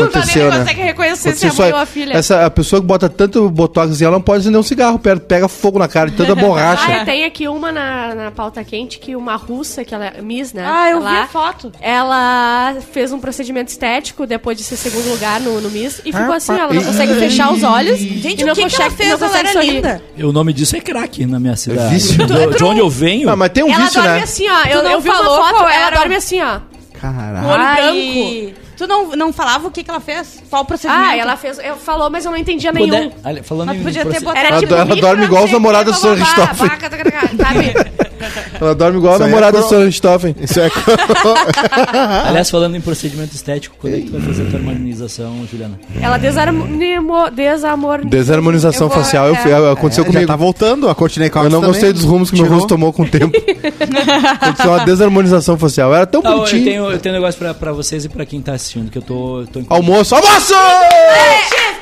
Aconteceu, 0.04 0.44
não 0.44 0.50
né? 0.52 0.58
consegue 0.60 0.82
reconhecer 0.82 1.16
se 1.16 1.28
Aconteceu 1.46 1.48
é 1.48 1.52
só- 1.52 1.62
mãe 1.62 1.72
ou 1.72 1.78
a 1.78 1.86
filha. 1.86 2.12
Essa, 2.14 2.46
a 2.46 2.50
pessoa 2.50 2.80
que 2.80 2.86
bota 2.86 3.08
tanto 3.08 3.48
botox 3.50 3.92
assim, 3.92 4.04
ela 4.04 4.12
não 4.14 4.20
pode 4.22 4.40
acender 4.40 4.58
um 4.60 4.62
cigarro, 4.62 4.98
pega, 4.98 5.20
pega 5.20 5.48
fogo 5.48 5.78
na 5.78 5.88
cara 5.88 6.10
de 6.10 6.16
tanta 6.16 6.34
borracha. 6.36 7.00
Ah, 7.00 7.04
tem 7.04 7.24
aqui 7.24 7.48
uma 7.48 7.70
na, 7.72 8.14
na 8.14 8.30
pauta 8.30 8.62
quente 8.64 8.98
que 8.98 9.14
uma 9.16 9.36
russa, 9.36 9.84
que 9.84 9.94
ela 9.94 10.06
é 10.06 10.22
Miss, 10.22 10.52
né? 10.52 10.64
Ah, 10.66 10.90
eu 10.90 11.00
vi 11.00 11.06
ela, 11.06 11.22
a 11.22 11.26
foto. 11.26 11.72
Ela 11.80 12.76
fez 12.92 13.12
um 13.12 13.18
procedimento 13.20 13.68
estético 13.70 14.26
depois 14.26 14.56
de 14.56 14.64
ser 14.64 14.76
segundo 14.76 15.08
lugar 15.10 15.40
no, 15.40 15.60
no 15.60 15.70
Miss 15.70 16.00
e 16.04 16.12
ficou 16.12 16.32
Ah, 16.32 16.36
assim, 16.36 16.52
pá. 16.54 16.62
ela 16.62 16.72
não 16.74 16.84
consegue 16.84 17.14
fechar 17.14 17.52
os 17.52 17.62
olhos. 17.62 17.98
Gente, 17.98 18.44
não 18.44 18.52
o 18.52 18.56
que, 18.56 18.66
que 18.66 18.80
ela 18.82 18.90
fez? 18.90 19.10
não 19.10 19.18
consegue 19.18 19.58
linda. 19.60 20.02
O 20.18 20.32
nome 20.32 20.52
disso 20.52 20.76
é 20.76 20.80
crack 20.80 21.24
na 21.26 21.38
minha 21.40 21.56
cidade. 21.56 21.94
vício. 21.94 22.26
Do- 22.26 22.54
de 22.56 22.64
onde 22.64 22.80
eu 22.80 22.88
venho. 22.90 23.28
Ah, 23.30 23.36
mas 23.36 23.50
tem 23.50 23.62
um 23.64 23.68
Ela 23.72 23.84
vício, 23.84 24.00
dorme 24.02 24.16
né? 24.18 24.22
assim, 24.24 24.48
ó. 24.48 24.68
Eu, 24.68 24.82
não 24.82 24.90
eu 24.92 25.00
vi 25.00 25.08
uma 25.08 25.24
foto, 25.24 25.68
ela 25.68 25.90
dorme 25.90 26.14
assim, 26.16 26.40
ó. 26.40 26.60
Caralho. 27.00 27.46
olho 27.48 27.62
Ai, 27.62 28.54
Tu 28.78 28.86
não, 28.86 29.08
não 29.16 29.32
falava 29.32 29.66
o 29.66 29.72
que, 29.72 29.82
que 29.82 29.90
ela 29.90 29.98
fez? 29.98 30.40
Qual 30.48 30.62
o 30.62 30.64
procedimento? 30.64 31.04
Ah, 31.04 31.16
ela 31.16 31.36
fez. 31.36 31.58
Eu 31.58 31.76
falou, 31.76 32.08
mas 32.08 32.24
eu 32.24 32.30
não 32.30 32.38
entendia 32.38 32.72
Puder- 32.72 33.10
nenhum. 33.24 33.42
Falando 33.42 33.66
Mas 33.68 33.78
em 33.78 33.82
podia 33.82 34.06
ter 34.06 34.20
botado. 34.20 34.38
Era 34.38 34.48
Ela 34.50 34.60
tipo 34.60 34.72
ela 34.72 34.96
dorme 34.96 35.24
igual 35.24 35.44
os 35.44 35.50
namorados 35.50 36.00
do 36.00 36.16
Sr. 36.16 36.24
Sabe? 36.24 38.07
Ela 38.60 38.74
dorme 38.74 38.98
igual 38.98 39.14
a 39.14 39.16
é 39.16 39.18
namorada 39.20 39.60
do 39.60 39.66
pro- 39.66 39.78
Sr. 39.78 39.84
Richthofen. 39.86 40.36
Isso 40.40 40.60
é. 40.60 40.70
Aliás, 42.26 42.50
falando 42.50 42.76
em 42.76 42.80
procedimento 42.80 43.34
estético, 43.34 43.76
quando 43.80 43.94
é 43.94 43.96
que 44.00 44.06
tu 44.06 44.12
vai 44.12 44.20
fazer 44.22 44.42
a 44.42 44.50
tua 44.50 44.58
harmonização, 44.58 45.46
Juliana? 45.50 45.78
Ela 46.00 46.18
desarmonizou. 46.18 47.30
Desamor... 47.32 48.04
Desarmonização 48.06 48.86
Eu 48.86 48.94
vou- 48.94 49.02
facial 49.02 49.28
eu, 49.28 49.36
fui- 49.36 49.52
aconteceu 49.52 50.04
É, 50.04 50.06
já 50.06 50.12
comigo. 50.12 50.26
tá 50.26 50.36
voltando, 50.36 50.88
a 50.88 50.94
Courtney 50.94 51.30
Cox 51.30 51.44
Eu 51.44 51.50
não 51.50 51.60
também. 51.60 51.72
gostei 51.74 51.92
dos 51.92 52.04
rumos 52.04 52.30
que 52.30 52.36
meu 52.36 52.44
Tirou. 52.44 52.58
rosto 52.58 52.68
tomou 52.68 52.92
com 52.92 53.02
o 53.02 53.08
tempo. 53.08 53.36
Aconteceu 54.40 54.70
uma 54.70 54.84
desarmonização 54.84 55.58
facial. 55.58 55.94
Era 55.94 56.06
tão 56.06 56.22
Tá, 56.22 56.30
eu, 56.30 56.36
bonitinho. 56.38 56.64
tenho, 56.64 56.90
eu 56.90 56.98
tenho 56.98 57.14
um 57.14 57.18
negócio 57.18 57.38
pra, 57.38 57.54
pra 57.54 57.72
vocês 57.72 58.04
e 58.04 58.08
pra 58.08 58.24
quem 58.26 58.40
tá 58.40 58.52
assistindo, 58.54 58.90
que 58.90 58.98
eu 58.98 59.02
tô, 59.02 59.40
eu 59.40 59.46
tô. 59.46 59.62
Almoço, 59.68 60.14
almoço! 60.14 60.54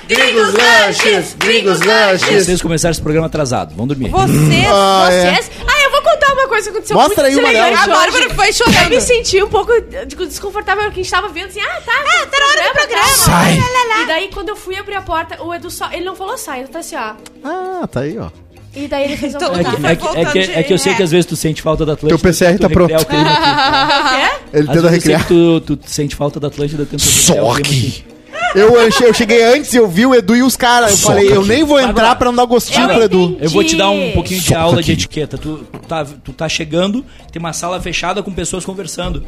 Gringos 0.08 0.52
lanches, 0.54 1.36
gringos 1.38 1.80
lanches. 1.80 2.44
Vocês 2.46 2.62
começaram 2.62 2.92
esse 2.92 3.00
programa 3.02 3.26
atrasado, 3.26 3.74
vão 3.74 3.86
dormir. 3.88 4.08
Vocês. 4.08 4.66
Ah, 4.72 5.08
é. 5.10 5.32
Vocês. 5.34 5.50
Ah, 5.66 5.75
contar 6.16 6.32
uma 6.32 6.48
coisa 6.48 6.64
que 6.64 6.70
aconteceu 6.70 6.96
Mostra 6.96 7.26
aí 7.26 7.32
muito 7.34 7.44
uma 7.44 7.52
deselegante 7.52 7.86
delas. 7.86 7.98
A 7.98 8.10
Bárbara 8.10 8.34
foi 8.34 8.52
chorando. 8.52 8.82
Eu 8.82 8.90
me 8.90 9.00
senti 9.00 9.42
um 9.42 9.48
pouco 9.48 9.72
tipo, 10.08 10.26
desconfortável 10.26 10.84
porque 10.84 11.00
a 11.00 11.02
gente 11.02 11.10
tava 11.10 11.28
vendo 11.28 11.48
assim, 11.48 11.60
ah, 11.60 11.80
tá. 11.84 11.92
Ah, 11.92 12.26
tá 12.26 12.38
na 12.40 12.46
hora 12.46 12.68
do 12.68 12.72
programa. 12.74 13.08
Sai. 13.08 13.58
E 14.02 14.06
daí, 14.06 14.30
quando 14.32 14.48
eu 14.50 14.56
fui 14.56 14.76
abrir 14.76 14.94
a 14.94 15.02
porta, 15.02 15.42
o 15.42 15.54
Edu 15.54 15.70
só. 15.70 15.90
Ele 15.92 16.04
não 16.04 16.14
falou 16.16 16.36
sai, 16.36 16.60
ele 16.60 16.68
tá 16.68 16.80
assim, 16.80 16.96
ó. 16.96 17.14
Ah, 17.44 17.86
tá 17.86 18.00
aí, 18.00 18.18
ó. 18.18 18.28
E 18.74 18.86
daí 18.88 19.04
ele 19.04 19.16
fez 19.16 19.34
um. 19.34 19.38
Então, 19.38 19.54
É 19.54 19.64
que, 19.64 20.06
é, 20.06 20.24
que, 20.24 20.38
é, 20.38 20.46
que, 20.46 20.52
é 20.52 20.62
que 20.62 20.72
eu 20.72 20.78
sei 20.78 20.94
que 20.94 21.02
às 21.02 21.10
vezes 21.10 21.24
tu 21.24 21.34
sente 21.34 21.62
falta 21.62 21.86
da 21.86 21.94
Atlântida. 21.94 22.18
Teu 22.18 22.30
PCR 22.30 22.58
tá 22.58 22.68
recriar 22.68 23.04
pronto. 23.04 23.16
aqui. 23.16 23.16
Ele 24.52 24.68
Às 24.68 24.74
tenta 24.74 24.82
vezes 24.82 24.84
eu 24.84 24.90
sei 24.90 24.90
recriar. 24.90 25.22
que 25.22 25.28
tu, 25.28 25.60
tu 25.60 25.78
sente 25.86 26.14
falta 26.14 26.38
da 26.38 26.48
Atlântida, 26.48 26.82
recriar 26.82 27.00
Só 27.00 27.54
que. 27.60 28.15
Eu, 28.56 28.74
eu 28.80 28.90
che- 28.90 29.04
eu 29.04 29.12
cheguei 29.14 29.42
antes 29.44 29.72
e 29.74 29.76
eu 29.76 29.86
vi 29.86 30.06
o 30.06 30.14
Edu 30.14 30.34
e 30.34 30.42
os 30.42 30.56
caras. 30.56 30.90
Eu 30.92 30.96
Soca 30.96 31.14
falei, 31.14 31.30
eu 31.32 31.44
nem 31.44 31.62
vou 31.64 31.78
entrar 31.78 32.16
pra 32.16 32.26
não 32.30 32.36
dar 32.36 32.44
gostinho 32.46 32.88
Eu 32.88 32.94
pro 32.94 33.02
Edu. 33.04 33.36
Eu 33.40 33.50
vou 33.50 33.62
te 33.62 33.76
dar 33.76 33.90
um 33.90 34.12
pouquinho 34.12 34.40
de 34.40 34.46
Soca 34.48 34.60
aula 34.60 34.82
de 34.82 34.92
etiqueta. 34.92 35.36
Tu, 35.36 35.58
tu 35.70 35.78
tá, 35.86 36.04
tu 36.04 36.32
tá 36.32 36.48
chegando, 36.48 37.04
tem 37.30 37.38
uma 37.38 37.52
sala 37.52 37.80
fechada 37.80 38.22
com 38.22 38.32
pessoas 38.32 38.64
conversando. 38.64 39.22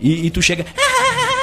E, 0.00 0.26
e 0.26 0.30
tu 0.30 0.40
chega. 0.40 0.64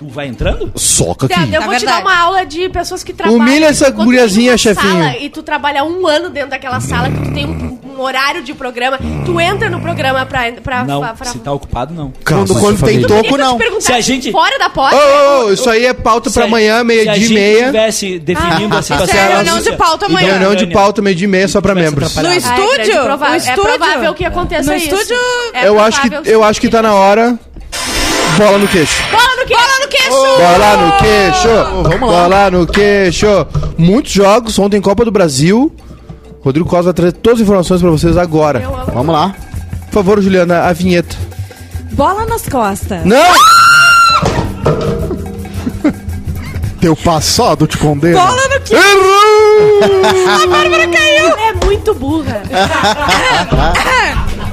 Tu 0.00 0.08
vai 0.08 0.26
entrando? 0.28 0.72
Soca 0.76 1.28
Tá, 1.28 1.42
aqui. 1.42 1.52
eu 1.52 1.60
É 1.60 1.64
vou 1.66 1.74
te 1.74 1.80
verdade. 1.80 2.02
dar 2.02 2.10
uma 2.10 2.18
aula 2.18 2.46
de 2.46 2.70
pessoas 2.70 3.04
que 3.04 3.12
trabalham. 3.12 3.38
Humilha 3.38 3.66
essa 3.66 3.84
Quando 3.92 3.98
tu 3.98 4.04
guriazinha, 4.06 4.56
chefinho. 4.56 4.92
sala 4.94 5.16
E 5.18 5.28
tu 5.28 5.42
trabalha 5.42 5.84
um 5.84 6.06
ano 6.06 6.30
dentro 6.30 6.48
daquela 6.48 6.80
sala, 6.80 7.10
que 7.10 7.18
tu 7.20 7.34
tem 7.34 7.44
um, 7.44 7.78
um 7.84 8.00
horário 8.00 8.42
de 8.42 8.54
programa, 8.54 8.98
tu 9.26 9.38
entra 9.38 9.68
no 9.68 9.78
programa 9.78 10.24
pra. 10.24 10.50
pra, 10.52 10.84
Não, 10.84 11.00
pra, 11.00 11.12
pra... 11.12 11.26
se 11.26 11.38
tá 11.40 11.52
ocupado, 11.52 11.92
não. 11.92 12.14
Calma, 12.24 12.46
Quando, 12.46 12.58
quando 12.60 12.78
tem 12.82 13.02
família. 13.02 13.08
toco, 13.08 13.26
eu 13.26 13.30
te 13.32 13.38
não. 13.38 13.58
perguntar 13.58 13.80
Se 13.82 13.92
a 13.92 14.00
gente- 14.00 14.32
fora 14.32 14.58
da 14.58 14.70
porta. 14.70 14.96
Ô, 14.96 15.00
ô, 15.00 15.44
ô, 15.48 15.52
isso 15.52 15.68
aí 15.68 15.84
é 15.84 15.92
pauta 15.92 16.30
pra 16.30 16.44
a- 16.44 16.46
amanhã, 16.46 16.76
Se 16.76 16.80
a 16.80 16.84
meia-dia 16.84 17.12
e 17.16 17.20
gente 17.20 17.34
meia. 17.34 17.66
tivesse 17.66 18.18
definindo 18.20 18.78
assim, 18.78 18.94
Isso 18.94 19.16
é 19.18 19.28
reunião 19.34 19.60
de 19.60 19.72
pauta 19.76 20.06
amanhã. 20.06 20.30
Reunião 20.30 20.54
de 20.54 20.66
pauta, 20.68 21.02
meia-dia 21.02 21.26
e 21.26 21.28
meia, 21.28 21.46
só 21.46 21.60
pra 21.60 21.74
Tivesse 21.74 21.90
membros. 21.94 22.16
No. 22.16 22.26
Ah, 22.26 22.32
é 22.32 22.36
estúdio? 22.38 23.04
No 23.18 23.24
É 23.34 23.36
estúdio? 23.36 23.62
provável 23.64 24.14
que 24.14 24.24
aconteça 24.24 24.70
No 24.70 24.76
isso. 24.78 24.86
estúdio? 24.94 25.16
É 25.52 25.68
Eu 25.68 25.78
acho, 25.78 26.00
que, 26.00 26.08
provável 26.08 26.32
eu 26.32 26.42
acho 26.42 26.58
que 26.58 26.70
tá 26.70 26.80
na 26.80 26.94
hora. 26.94 27.38
Bola 28.38 28.56
no 28.58 28.68
queixo. 28.68 29.02
Bola 29.10 29.29
queixo! 29.50 29.58
Bola 29.58 29.78
no 29.80 29.88
queixo! 29.88 30.38
Bola 30.38 30.76
no 30.76 30.96
queixo. 30.98 31.48
Ô, 31.48 31.82
vamos 31.82 32.10
lá. 32.10 32.22
Bola 32.22 32.50
no 32.50 32.66
queixo. 32.66 33.46
Muitos 33.76 34.12
jogos. 34.12 34.58
Ontem 34.58 34.80
Copa 34.80 35.04
do 35.04 35.10
Brasil. 35.10 35.74
Rodrigo 36.42 36.68
Costa 36.68 36.84
vai 36.84 36.94
trazer 36.94 37.12
todas 37.12 37.38
as 37.40 37.42
informações 37.42 37.80
pra 37.80 37.90
vocês 37.90 38.16
agora. 38.16 38.60
Vamos 38.94 39.12
lá. 39.14 39.34
Por 39.86 39.92
favor, 39.94 40.22
Juliana, 40.22 40.60
a 40.62 40.72
vinheta. 40.72 41.16
Bola 41.92 42.24
nas 42.26 42.48
costas. 42.48 43.04
Não! 43.04 43.18
Teu 46.80 46.96
passado 46.96 47.66
te 47.66 47.76
condena. 47.76 48.18
Bola 48.18 48.40
no 48.48 48.60
que? 48.60 48.74
Errou! 48.74 49.80
Ela 51.18 51.48
é 51.48 51.52
muito 51.64 51.92
burra. 51.94 52.42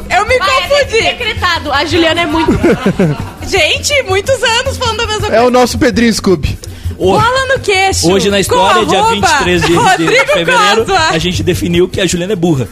Eu 0.10 0.26
me 0.26 0.40
confundi. 0.40 1.02
Decretado. 1.04 1.72
A 1.72 1.86
Juliana 1.86 2.22
é 2.22 2.26
muito. 2.26 2.52
Gente, 3.48 4.04
muitos 4.04 4.42
anos 4.44 4.78
falando 4.78 5.02
a 5.02 5.08
mesma 5.08 5.28
É 5.28 5.30
coisa. 5.30 5.46
o 5.46 5.50
nosso 5.50 5.78
Pedrinho 5.78 6.14
Scooby. 6.14 6.58
Bola 6.98 7.46
no 7.54 7.60
queixo. 7.60 8.12
hoje 8.12 8.30
na 8.32 8.40
história, 8.40 8.84
dia 8.86 8.98
arroba 9.00 9.14
23 9.28 9.62
de, 9.62 9.68
de 9.68 9.74
Rodrigo 9.76 10.26
fevereiro, 10.34 10.86
a 11.12 11.18
gente 11.20 11.44
definiu 11.44 11.88
que 11.88 12.02
a 12.02 12.06
Juliana 12.08 12.34
é 12.34 12.36
burra. 12.36 12.68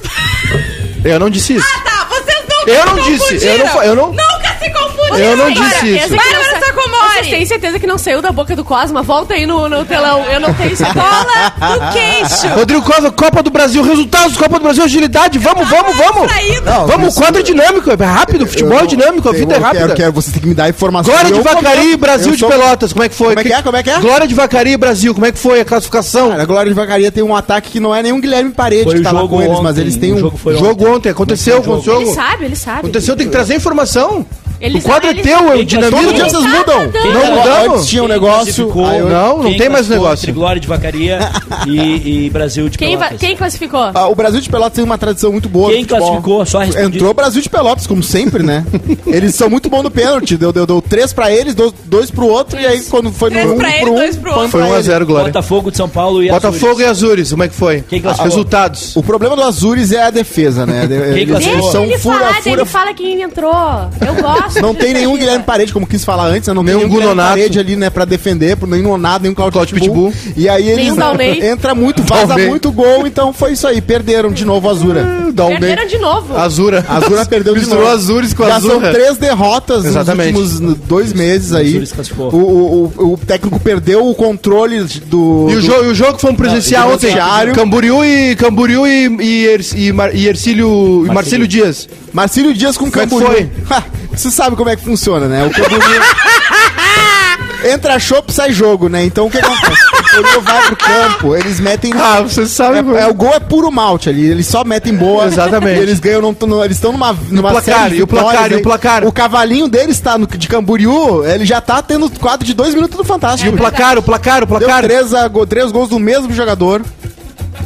Eu 1.03 1.19
não 1.19 1.29
disse 1.29 1.55
isso. 1.55 1.67
Tá, 1.83 2.07
vocês 2.09 2.37
nunca 2.49 2.71
Eu 2.71 2.81
se 2.81 2.85
não 2.87 2.95
disse, 3.03 3.19
confundiram. 3.19 3.51
eu 3.53 3.57
não 3.59 3.67
fa- 3.67 3.85
eu 3.85 3.95
não- 3.95 4.07
Nunca 4.07 4.57
se 4.59 4.69
confundiram. 4.71 5.17
Eu 5.19 5.37
não 5.37 5.51
disse 5.51 5.95
isso. 5.97 6.15
Bárbara 6.15 6.54
Vocês 6.75 6.91
Sacomori. 6.91 7.29
têm 7.29 7.45
certeza 7.45 7.79
que 7.79 7.87
não 7.87 7.97
saiu 7.97 8.21
da 8.21 8.31
boca 8.31 8.55
do 8.55 8.63
Cosma? 8.63 9.01
Volta 9.01 9.33
aí 9.33 9.45
no, 9.45 9.67
no 9.69 9.85
telão. 9.85 10.23
Eu 10.25 10.39
não 10.39 10.53
tenho 10.53 10.75
certeza. 10.75 10.93
Bola 10.99 11.75
no 11.75 11.91
queixo. 11.93 12.47
Rodrigo 12.55 12.81
Costa, 12.81 13.11
Copa 13.11 13.41
do 13.41 13.49
Brasil, 13.49 13.81
resultados, 13.83 14.37
Copa 14.37 14.57
do 14.59 14.63
Brasil, 14.63 14.83
agilidade. 14.83 15.39
Vamos, 15.39 15.67
vamos, 15.67 15.95
vamos. 15.95 16.31
Não, 16.63 16.87
Vamos, 16.87 17.09
isso- 17.09 17.19
quadro 17.21 17.41
dinâmico, 17.43 17.89
é 17.89 17.95
rápido, 18.05 18.45
futebol 18.45 18.79
é 18.79 18.85
dinâmico, 18.85 19.27
a 19.27 19.31
eu- 19.31 19.37
vida 19.39 19.55
é 19.55 19.57
rápida. 19.57 19.83
Quero, 19.85 19.95
quero, 19.95 20.11
você 20.13 20.31
tem 20.31 20.41
que 20.41 20.47
me 20.47 20.53
dar 20.53 20.69
informação. 20.69 21.13
Glória 21.13 21.31
de 21.31 21.41
Vacaria. 21.41 21.97
Brasil 21.97 22.35
de 22.35 22.45
Pelotas, 22.45 22.91
como 22.93 23.03
é 23.03 23.09
que 23.09 23.15
foi? 23.15 23.29
Como 23.35 23.39
é 23.39 23.43
que 23.43 23.53
é? 23.53 23.61
Como 23.61 23.77
é 23.77 23.83
que 23.83 23.89
é? 23.89 23.99
Glória 23.99 24.27
de 24.27 24.33
Vacaria, 24.35 24.77
Brasil, 24.77 25.13
como 25.13 25.25
é 25.25 25.31
que 25.31 25.39
foi 25.39 25.61
a 25.61 25.65
classificação? 25.65 26.29
Cara, 26.29 26.43
a 26.43 26.45
Glória 26.45 26.69
de 26.69 26.75
Vacaria 26.75 27.11
tem 27.11 27.23
um 27.23 27.35
ataque 27.35 27.71
que 27.71 27.79
não 27.79 27.95
é 27.95 28.03
nenhum 28.03 28.19
Guilherme 28.19 28.51
Parede 28.51 28.83
Foi 28.83 28.95
que 28.95 29.01
tá 29.01 29.11
lá 29.11 29.27
com 29.27 29.41
eles, 29.41 29.51
ontem, 29.53 29.63
mas 29.63 29.77
eles 29.77 29.95
têm 29.97 30.11
o 30.13 30.15
um. 30.15 30.19
jogo 30.19 30.37
foi 30.37 30.57
jogo 30.57 30.87
ontem, 30.89 31.09
aconteceu, 31.09 31.61
Foi 31.63 31.73
o 31.73 31.77
aconteceu. 31.77 32.01
Ele 32.01 32.13
sabe, 32.13 32.45
ele 32.45 32.55
sabe. 32.55 32.79
Aconteceu, 32.79 33.15
tem 33.15 33.25
que 33.27 33.31
trazer 33.31 33.55
informação. 33.55 34.25
Eles- 34.65 34.83
o 34.83 34.87
quadro 34.87 35.09
é 35.09 35.13
teu, 35.13 35.39
eu 35.39 35.53
Quem 35.57 35.65
dinamito. 35.65 36.01
Todo 36.01 36.13
dia 36.13 36.29
vocês 36.29 36.43
mudam. 36.43 36.83
Não 36.83 36.91
Quem 36.91 37.11
mudamos. 37.13 37.73
Antes 37.75 37.87
tinha 37.87 38.03
um 38.03 38.07
Quem 38.07 38.15
negócio. 38.15 38.69
eu- 38.69 39.09
Não, 39.09 39.37
não 39.37 39.43
Quem 39.49 39.57
tem 39.57 39.69
mais 39.69 39.87
negócio. 39.89 40.23
Entre 40.25 40.31
Glória 40.31 40.59
de 40.59 40.67
Vacaria 40.67 41.19
e, 41.67 42.25
e 42.25 42.29
Brasil 42.29 42.67
de 42.69 42.77
Quem, 42.77 42.97
Pelotas. 42.97 43.19
quem 43.19 43.35
classificou? 43.35 43.91
Ah, 43.93 44.07
o 44.07 44.15
Brasil 44.15 44.41
de 44.41 44.49
Pelotas 44.49 44.73
tem 44.75 44.83
uma 44.83 44.97
tradição 44.97 45.31
muito 45.31 45.47
boa. 45.49 45.71
Quem 45.71 45.81
no 45.81 45.87
classificou? 45.87 46.45
Só 46.45 46.59
respondi. 46.59 46.97
Entrou 46.97 47.11
o 47.11 47.13
Brasil 47.13 47.41
de 47.41 47.49
Pelotas, 47.49 47.85
como 47.87 48.01
sempre, 48.03 48.43
né? 48.43 48.65
eles 49.07 49.35
são 49.35 49.49
muito 49.49 49.69
bons 49.69 49.83
no 49.83 49.91
pênalti. 49.91 50.37
Deu, 50.37 50.51
deu, 50.51 50.65
deu 50.65 50.81
três 50.81 51.13
pra 51.13 51.31
eles, 51.31 51.53
dois, 51.55 51.73
dois 51.85 52.09
pro 52.11 52.27
outro, 52.27 52.59
e 52.59 52.65
aí 52.65 52.81
quando 52.83 53.11
foi 53.11 53.29
no 53.29 53.35
Três 53.35 53.51
um 53.51 53.57
pra 53.57 53.69
ele, 53.71 53.79
pro 53.81 53.91
um, 53.91 53.95
dois 53.95 54.15
pro 54.15 54.31
foi 54.31 54.41
outro. 54.41 54.49
Foi 54.51 54.61
pra 54.61 54.69
1x0, 54.79 54.95
ele. 54.95 55.05
Glória. 55.05 55.25
Botafogo 55.27 55.71
de 55.71 55.77
São 55.77 55.89
Paulo 55.89 56.23
e 56.23 56.29
Botafogo 56.29 56.65
Azures. 56.65 56.79
e 56.79 56.85
Azures, 56.89 57.31
como 57.31 57.43
é 57.43 57.47
que 57.47 57.55
foi? 57.55 57.83
Quem 57.87 58.01
classificou? 58.01 58.29
Resultados. 58.31 58.95
O 58.95 59.03
problema 59.03 59.35
do 59.35 59.43
Azures 59.43 59.91
é 59.91 60.03
a 60.03 60.09
defesa, 60.09 60.65
né? 60.65 60.87
Eles 61.15 61.29
classificou? 61.29 61.71
são 61.71 61.81
Deixa 61.81 61.93
ele 61.95 62.01
fura, 62.01 62.19
falar, 62.19 62.33
fura, 62.41 62.61
ele 62.61 62.65
fala 62.65 62.93
quem 62.93 63.21
entrou. 63.21 63.53
Eu 63.53 64.15
gosto. 64.21 64.54
Não 64.61 64.73
tem 64.73 64.93
nenhum. 64.93 65.15
Guilherme 65.25 65.43
Parede, 65.43 65.71
como 65.73 65.87
quis 65.87 66.03
falar 66.05 66.25
antes, 66.27 66.47
né? 66.47 66.53
não 66.53 66.61
Nenhum 66.63 66.79
tem 66.79 66.87
nenhum 66.87 66.97
Guilherme 66.99 67.13
Gunonato. 67.15 67.37
Parede 67.37 67.59
ali, 67.59 67.75
né, 67.75 67.89
pra 67.89 68.05
defender, 68.05 68.57
nem 68.67 68.81
Nonato, 68.81 69.23
nem 69.23 69.31
o 69.31 69.35
Claudio 69.35 69.53
Claudio 69.53 69.75
Pitbull. 69.75 70.11
Pitbull. 70.11 70.33
E 70.37 70.49
aí 70.49 70.69
eles 70.69 70.93
entra 71.43 71.73
muito, 71.73 72.03
vaza 72.03 72.27
Dalney. 72.27 72.47
muito 72.47 72.71
gol, 72.71 73.07
então 73.07 73.31
foi 73.33 73.53
isso 73.53 73.65
aí, 73.67 73.81
perderam 73.81 74.31
de 74.31 74.43
novo 74.45 74.67
a 74.67 74.71
Azura. 74.71 75.01
Um 75.01 75.31
bem. 75.31 75.59
Perderam 75.59 75.87
de 75.87 75.97
novo. 75.97 76.37
Azura. 76.37 76.85
A 76.87 76.97
Azura 76.97 77.25
perdeu 77.25 77.53
de 77.53 77.59
Misturou 77.59 77.83
novo. 77.85 77.95
Azures 77.95 78.33
com 78.33 78.45
Já 78.45 78.55
Azura. 78.55 78.79
são 78.79 78.91
três 78.91 79.17
derrotas 79.17 79.85
Exatamente. 79.85 80.33
nos 80.33 80.53
últimos 80.53 80.77
dois 80.87 81.13
meses 81.13 81.53
aí. 81.53 81.67
Azures 81.67 81.91
classificou. 81.91 82.33
O, 82.33 82.37
o, 82.37 82.93
o, 82.97 83.13
o 83.13 83.17
técnico 83.17 83.59
perdeu 83.59 84.07
o 84.07 84.15
controle 84.15 84.81
do. 85.05 85.47
E 85.49 85.55
o, 85.55 85.61
do- 85.61 85.61
jogo, 85.61 85.83
e 85.85 85.87
o 85.87 85.95
jogo 85.95 86.13
que 86.15 86.21
fomos 86.21 86.37
presenciar 86.37 86.85
Não, 86.87 86.93
ontem. 86.93 87.15
Camboriú 87.53 88.03
e 88.03 88.35
Camboriú 88.35 88.85
e, 88.87 89.07
e, 89.19 89.59
e, 89.87 89.91
Mar- 89.91 90.15
e 90.15 90.27
Ercílio, 90.27 91.05
e 91.05 91.13
Marcílio 91.13 91.47
Dias. 91.47 91.87
Marcílio 92.13 92.53
Dias 92.53 92.77
com 92.77 92.89
Como 92.89 93.01
é 93.03 93.07
Camboriú. 93.07 93.27
foi? 93.31 93.49
Você 94.15 94.31
sabe 94.31 94.55
como 94.55 94.69
é 94.69 94.75
que 94.75 94.83
funciona, 94.83 95.27
né? 95.27 95.45
O 95.45 95.49
Camboriú... 95.51 95.79
Entra 97.73 97.97
chopp, 97.97 98.31
sai 98.31 98.51
jogo, 98.51 98.87
né? 98.89 99.03
Então 99.05 99.25
o 99.25 99.31
que 99.31 99.39
acontece? 99.39 99.81
O 99.87 100.03
Camboriú 100.03 100.41
vai 100.41 100.61
pro 100.67 100.75
campo, 100.75 101.35
eles 101.35 101.59
metem... 101.59 101.91
Ah, 101.95 102.21
você 102.21 102.45
sabe. 102.45 102.77
É, 102.95 103.01
é, 103.01 103.07
o 103.07 103.13
gol 103.13 103.33
é 103.33 103.39
puro 103.39 103.71
malte 103.71 104.07
ali, 104.07 104.23
eles 104.25 104.45
só 104.45 104.63
metem 104.63 104.93
boa. 104.93 105.25
Exatamente. 105.25 105.79
E 105.79 105.81
eles 105.81 105.99
ganham, 105.99 106.21
não, 106.21 106.35
não- 106.47 106.63
eles 106.63 106.77
estão 106.77 106.91
numa, 106.91 107.15
numa 107.29 107.49
placar, 107.51 107.75
série 107.83 107.95
de 107.95 107.99
e 108.01 108.03
o 108.03 108.07
placar, 108.07 108.29
vitórias 108.31 108.51
e 108.51 108.53
o 108.53 108.57
aí. 108.57 108.63
placar? 108.63 109.03
O 109.05 109.11
cavalinho 109.11 109.67
deles 109.67 109.99
tá 109.99 110.15
no, 110.15 110.27
de 110.27 110.47
Camboriú, 110.47 111.25
ele 111.25 111.43
já 111.43 111.59
tá 111.59 111.81
tendo 111.81 112.07
quadro 112.19 112.45
de 112.45 112.53
dois 112.53 112.75
minutos 112.75 112.97
do 112.97 113.03
Fantástico. 113.03 113.49
E 113.49 113.53
o 113.53 113.57
placar, 113.57 113.97
o 113.97 114.03
placar, 114.03 114.43
o 114.43 114.45
Deu 114.45 114.59
placar. 114.59 114.83
três, 114.83 115.13
a- 115.13 115.29
três 115.49 115.71
gols 115.71 115.89
do 115.89 115.99
mesmo 115.99 116.31
jogador. 116.33 116.83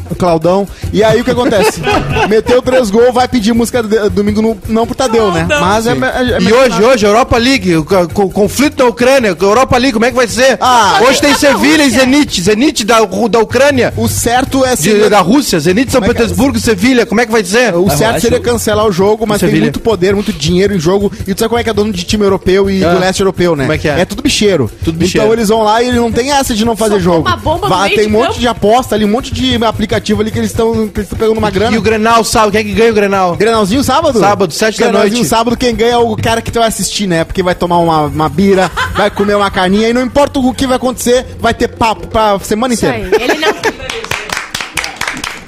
O 0.09 0.15
Claudão. 0.15 0.67
E 0.91 1.03
aí 1.03 1.21
o 1.21 1.23
que 1.23 1.31
acontece? 1.31 1.81
Meteu 2.27 2.61
três 2.61 2.89
gols, 2.89 3.13
vai 3.13 3.27
pedir 3.27 3.53
música 3.53 3.83
de- 3.83 4.09
domingo 4.09 4.41
no, 4.41 4.57
não 4.67 4.85
pro 4.85 4.95
Tadeu, 4.95 5.31
né? 5.31 5.45
Mas 5.47 5.85
é, 5.87 5.91
é- 5.91 5.93
é- 5.93 6.41
E 6.41 6.51
hoje, 6.53 6.83
hoje, 6.83 7.05
Europa 7.05 7.37
League, 7.37 7.75
o, 7.75 7.85
co- 7.85 8.29
conflito 8.29 8.81
na 8.83 8.89
Ucrânia, 8.89 9.35
Europa 9.39 9.77
League, 9.77 9.93
como 9.93 10.05
é 10.05 10.09
que 10.09 10.15
vai 10.15 10.27
ser? 10.27 10.57
Ah, 10.59 10.99
hoje 11.07 11.21
tem 11.21 11.33
Sevilha 11.35 11.83
e 11.83 11.89
Zenit, 11.91 12.41
Zenit 12.41 12.83
da, 12.83 12.99
da 13.29 13.39
Ucrânia, 13.39 13.93
O 13.97 14.07
certo 14.07 14.65
é 14.65 14.75
de- 14.75 14.81
ser- 14.81 15.09
da 15.09 15.19
Rússia, 15.19 15.59
Zenit 15.59 15.91
São 15.91 16.01
é 16.01 16.05
é? 16.05 16.07
Petersburgo 16.07 16.59
Sevilha, 16.59 17.05
como 17.05 17.21
é 17.21 17.25
que 17.25 17.31
vai 17.31 17.43
ser? 17.43 17.75
O 17.75 17.85
Vai 17.85 17.97
certo 17.97 18.21
seria 18.21 18.39
cancelar 18.39 18.85
o 18.87 18.91
jogo, 18.91 19.25
mas 19.27 19.39
tem 19.39 19.53
muito 19.59 19.79
poder, 19.79 20.15
muito 20.15 20.33
dinheiro 20.33 20.75
em 20.75 20.79
jogo. 20.79 21.11
E 21.27 21.33
tu 21.35 21.39
sabe 21.39 21.49
como 21.49 21.59
é 21.59 21.63
que 21.63 21.69
é 21.69 21.73
dono 21.73 21.93
de 21.93 22.03
time 22.03 22.23
europeu 22.23 22.69
e 22.69 22.83
Ah. 22.83 22.93
do 22.93 22.99
leste 22.99 23.19
europeu, 23.19 23.55
né? 23.55 23.63
Como 23.65 23.73
é 23.73 23.77
que 23.77 23.87
é? 23.87 24.05
tudo 24.05 24.23
bicheiro. 24.23 24.71
Tudo 24.83 24.97
bicheiro. 24.97 25.25
Então 25.27 25.33
eles 25.33 25.49
vão 25.49 25.61
lá 25.63 25.83
e 25.83 25.87
ele 25.89 25.97
não 25.99 26.11
tem 26.11 26.31
essa 26.31 26.53
de 26.55 26.65
não 26.65 26.75
fazer 26.75 26.99
jogo. 26.99 27.27
uma 27.27 27.35
bomba 27.37 27.67
Vai- 27.67 27.91
tem 27.91 28.07
um 28.07 28.11
monte 28.11 28.39
de 28.39 28.47
aposta 28.47 28.95
ali, 28.95 29.05
um 29.05 29.09
monte 29.09 29.31
de 29.33 29.55
aplicativo 29.63 29.98
ali 30.19 30.31
que 30.31 30.37
eles 30.39 30.51
estão 30.51 30.87
pegando 30.87 31.37
uma 31.37 31.49
grana. 31.51 31.75
E 31.75 31.79
o 31.79 31.81
Grenal, 31.81 32.23
sabe? 32.23 32.51
Quem 32.51 32.61
é 32.61 32.63
que 32.63 32.73
ganha 32.73 32.91
o 32.91 32.95
Grenal? 32.95 33.35
Grenalzinho 33.35 33.83
sábado? 33.83 34.19
Sábado, 34.19 34.53
sete 34.53 34.79
da 34.79 34.87
Grenalzinho 34.87 35.15
noite. 35.17 35.29
sábado, 35.29 35.57
quem 35.57 35.75
ganha 35.75 35.93
é 35.93 35.97
o 35.97 36.15
cara 36.15 36.41
que 36.41 36.51
tu 36.51 36.59
vai 36.59 36.67
assistir, 36.67 37.07
né? 37.07 37.23
Porque 37.23 37.43
vai 37.43 37.55
tomar 37.55 37.77
uma, 37.79 38.01
uma 38.03 38.29
bira, 38.29 38.71
vai 38.95 39.09
comer 39.11 39.35
uma 39.35 39.51
carninha 39.51 39.89
e 39.89 39.93
não 39.93 40.01
importa 40.01 40.39
o 40.39 40.53
que 40.53 40.65
vai 40.65 40.77
acontecer, 40.77 41.25
vai 41.39 41.53
ter 41.53 41.67
papo 41.67 42.07
pra 42.07 42.39
semana 42.39 42.73
Isso 42.73 42.85
inteira. 42.85 43.17
aí. 43.17 43.23
Ele 43.23 43.37
não. 43.37 43.49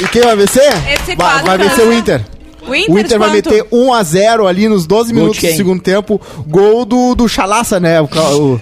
E 0.01 0.07
quem 0.07 0.23
vai 0.23 0.35
vencer? 0.35 0.73
Esse 0.91 1.15
vai, 1.15 1.43
vai 1.43 1.57
vencer 1.59 1.85
o 1.85 1.93
Inter. 1.93 2.25
O 2.67 2.73
Inter, 2.75 2.95
O 2.95 2.99
Inter 2.99 3.19
vai 3.19 3.29
meter 3.31 3.63
1x0 3.65 4.47
ali 4.47 4.67
nos 4.67 4.87
12 4.87 5.11
Gol 5.13 5.21
minutos 5.21 5.41
do 5.41 5.55
segundo 5.55 5.81
tempo. 5.81 6.19
Gol 6.47 6.85
do, 6.85 7.13
do 7.13 7.27
Chalaça, 7.27 7.79
né? 7.79 8.01
O, 8.01 8.05
o, 8.05 8.61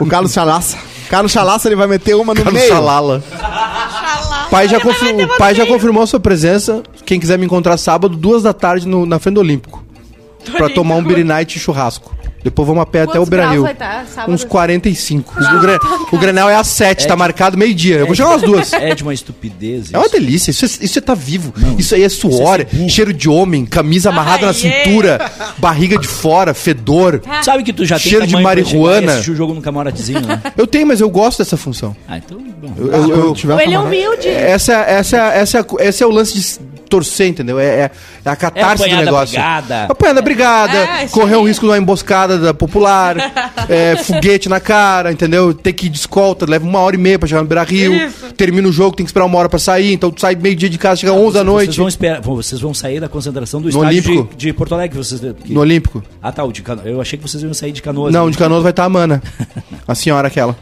o 0.00 0.06
Carlos 0.06 0.32
Chalaça. 0.32 0.76
Carlos 1.08 1.30
Chalaça, 1.30 1.68
ele 1.68 1.76
vai 1.76 1.86
meter 1.86 2.14
uma 2.14 2.34
no 2.34 2.42
Carlos 2.42 2.60
meio. 2.60 2.72
Salala. 2.72 3.22
Xalá. 3.30 4.31
Pai 4.52 4.68
já, 4.68 4.78
confir- 4.80 5.14
o 5.24 5.36
pai 5.38 5.54
já 5.54 5.66
confirmou 5.66 6.02
a 6.02 6.06
sua 6.06 6.20
presença. 6.20 6.82
Quem 7.06 7.18
quiser 7.18 7.38
me 7.38 7.46
encontrar 7.46 7.76
sábado, 7.78 8.14
duas 8.16 8.42
da 8.42 8.52
tarde, 8.52 8.86
no- 8.86 9.06
na 9.06 9.18
frente 9.18 9.34
do 9.36 9.40
Olímpico. 9.40 9.82
Pra 10.58 10.68
tomar 10.68 10.96
um 10.96 11.02
beer 11.02 11.24
night 11.24 11.58
churrasco. 11.58 12.14
Depois 12.44 12.66
vamos 12.66 12.82
a 12.82 12.86
pé 12.86 13.02
até 13.02 13.12
o 13.12 13.14
Quantos 13.22 13.28
Beranil. 13.28 13.62
vai 13.62 13.74
tá, 13.74 14.04
sábado? 14.12 14.32
Uns 14.32 14.42
45. 14.44 15.34
O, 15.40 15.60
Gre- 15.60 15.78
o 16.12 16.18
Grenal 16.18 16.50
é 16.50 16.56
às 16.56 16.66
7, 16.68 17.06
tá 17.06 17.14
marcado 17.14 17.56
meio-dia. 17.56 17.96
Eu 17.98 18.06
vou 18.06 18.14
chegar 18.14 18.34
às 18.34 18.42
duas. 18.42 18.72
É 18.72 18.94
de 18.94 19.02
uma 19.02 19.14
estupidez. 19.14 19.92
É 19.92 19.96
uma 19.96 20.06
isso. 20.06 20.12
delícia, 20.14 20.50
isso 20.50 20.64
é, 20.64 20.68
isso 20.84 20.98
é 20.98 21.02
tá 21.02 21.14
vivo. 21.14 21.52
isso 21.78 21.94
aí 21.94 22.02
é 22.02 22.08
suor, 22.08 22.64
burro. 22.64 22.88
cheiro 22.88 23.12
de 23.12 23.28
homem, 23.28 23.64
camisa 23.64 24.08
amarrada 24.10 24.46
na 24.46 24.52
Ai, 24.52 24.66
é. 24.66 24.84
cintura, 24.84 25.30
barriga 25.58 25.96
de 25.98 26.08
fora, 26.08 26.52
fedor. 26.54 27.22
Sabe 27.42 27.62
que 27.62 27.72
tu 27.72 27.84
já 27.84 27.96
tem 27.98 28.10
Cheiro 28.10 28.26
de 28.26 28.32
tamanho 28.32 28.46
pra 28.56 28.64
chegar 28.64 28.70
e 28.78 28.82
marihuana. 28.82 29.18
o 29.20 29.34
jogo 29.34 29.54
no 29.54 29.62
camarotezinho, 29.62 30.20
né? 30.20 30.42
Eu 30.56 30.66
tenho, 30.66 30.86
mas 30.86 31.00
eu 31.00 31.08
gosto 31.10 31.38
dessa 31.38 31.56
função. 31.56 31.96
Ah, 32.08 32.18
então... 32.18 32.38
Bom. 32.62 32.72
Eu- 32.76 32.90
Ah, 32.94 32.96
eu- 32.98 33.08
eu- 33.08 33.52
Ou 33.54 33.60
ele 33.60 33.74
é 33.74 33.78
uma- 33.78 33.86
humilde. 33.88 34.28
essa, 34.28 34.72
essa, 34.82 35.16
essa, 35.32 35.66
esse 35.80 36.02
é 36.02 36.06
o 36.06 36.10
lance 36.10 36.34
de 36.34 36.60
torcer, 36.92 37.28
entendeu? 37.28 37.58
É, 37.58 37.64
é, 37.66 37.90
é 38.24 38.28
a 38.30 38.36
catarse 38.36 38.84
É 38.84 38.88
do 38.96 39.04
negócio. 39.04 39.34
brigada. 39.34 39.84
Apanhar 39.88 40.12
da 40.12 40.20
brigada, 40.22 40.76
É, 40.76 41.04
isso 41.04 41.14
correr 41.14 41.36
o 41.36 41.44
risco 41.44 41.64
de 41.64 41.70
uma 41.70 41.78
emboscada 41.78 42.38
da 42.38 42.52
popular, 42.54 43.16
é, 43.68 43.96
foguete 43.96 44.48
na 44.48 44.60
cara, 44.60 45.10
entendeu? 45.10 45.54
Ter 45.54 45.72
que 45.72 45.86
ir 45.86 45.88
de 45.88 45.98
escolta, 45.98 46.44
leva 46.48 46.64
uma 46.66 46.78
hora 46.80 46.94
e 46.94 46.98
meia 46.98 47.18
pra 47.18 47.26
chegar 47.26 47.40
no 47.42 47.48
Beira 47.48 47.62
Rio, 47.64 47.92
termina 48.36 48.68
o 48.68 48.72
jogo, 48.72 48.94
tem 48.96 49.04
que 49.06 49.10
esperar 49.10 49.24
uma 49.24 49.38
hora 49.38 49.48
pra 49.48 49.58
sair, 49.58 49.92
então 49.94 50.10
tu 50.10 50.20
sai 50.20 50.34
meio-dia 50.34 50.68
de 50.68 50.76
casa, 50.78 50.96
chega 51.00 51.12
11 51.12 51.22
da 51.34 51.40
Vocês 51.42 51.46
noite. 51.46 51.78
vão, 51.78 51.88
esperar, 51.88 52.20
vão- 52.20 52.36
vocês 52.36 52.60
vão 52.60 52.74
sair 52.74 53.00
da 53.00 53.08
concentração 53.08 53.60
do 53.60 53.64
No 53.64 53.70
estádio 53.70 54.02
de, 54.02 54.10
Olímpico? 54.10 54.36
de 54.36 54.52
Porto 54.52 54.74
Alegre. 54.74 54.98
Vocês, 54.98 55.20
que- 55.44 55.52
No 55.54 55.60
Olímpico. 55.60 56.02
Ah, 56.22 56.30
tá. 56.30 56.44
o 56.44 56.52
de 56.52 56.60
Cano... 56.62 56.82
Eu 56.84 57.00
achei 57.00 57.18
que 57.18 57.26
vocês 57.26 57.42
iam 57.42 57.54
sair 57.54 57.72
de 57.72 57.80
Canoas. 57.80 58.12
Não, 58.12 58.30
de 58.30 58.36
Canoas 58.36 58.62
vai 58.62 58.70
estar 58.70 58.84
a 58.84 58.88
Mana. 58.88 59.22
A 59.88 59.94
senhora 59.94 60.28
aquela. 60.28 60.56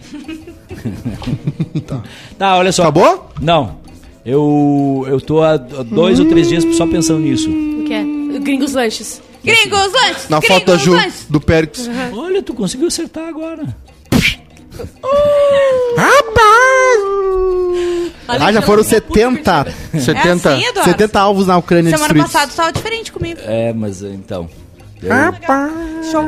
Tá, 2.38 2.56
olha 2.56 2.72
só. 2.72 2.82
Acabou? 2.82 3.30
Não. 3.40 3.76
Eu, 4.24 5.04
eu 5.08 5.20
tô 5.20 5.42
há 5.42 5.56
dois 5.56 6.20
ou 6.20 6.26
três 6.26 6.48
dias 6.48 6.64
só 6.76 6.86
pensando 6.86 7.20
nisso. 7.20 7.48
O 7.50 7.84
que 7.84 7.92
é? 7.94 8.04
Gringos 8.40 8.74
Lanches. 8.74 9.22
Gringos 9.42 9.90
lanches. 9.92 10.28
Na 10.28 10.38
gringos 10.38 10.58
foto 10.58 10.78
Ju, 10.78 10.92
lanches. 10.92 11.26
do 11.30 11.40
Périx. 11.40 11.88
Olha, 12.14 12.42
tu 12.42 12.52
conseguiu 12.52 12.88
acertar 12.88 13.26
agora. 13.26 13.64
Ah, 18.28 18.52
já 18.52 18.62
foram 18.62 18.82
70, 18.84 19.66
70. 19.98 20.48
É 20.50 20.52
assim, 20.54 20.64
Eduardo? 20.66 20.90
70 20.90 21.20
alvos 21.20 21.46
na 21.46 21.56
Ucrânia 21.58 21.90
Semana 21.90 22.04
destruídos. 22.14 22.32
passada 22.32 22.52
tu 22.52 22.56
tava 22.56 22.72
diferente 22.72 23.12
comigo. 23.12 23.40
É, 23.44 23.72
mas 23.72 24.02
então. 24.02 24.48
eu- 25.02 25.10
Show. 26.10 26.24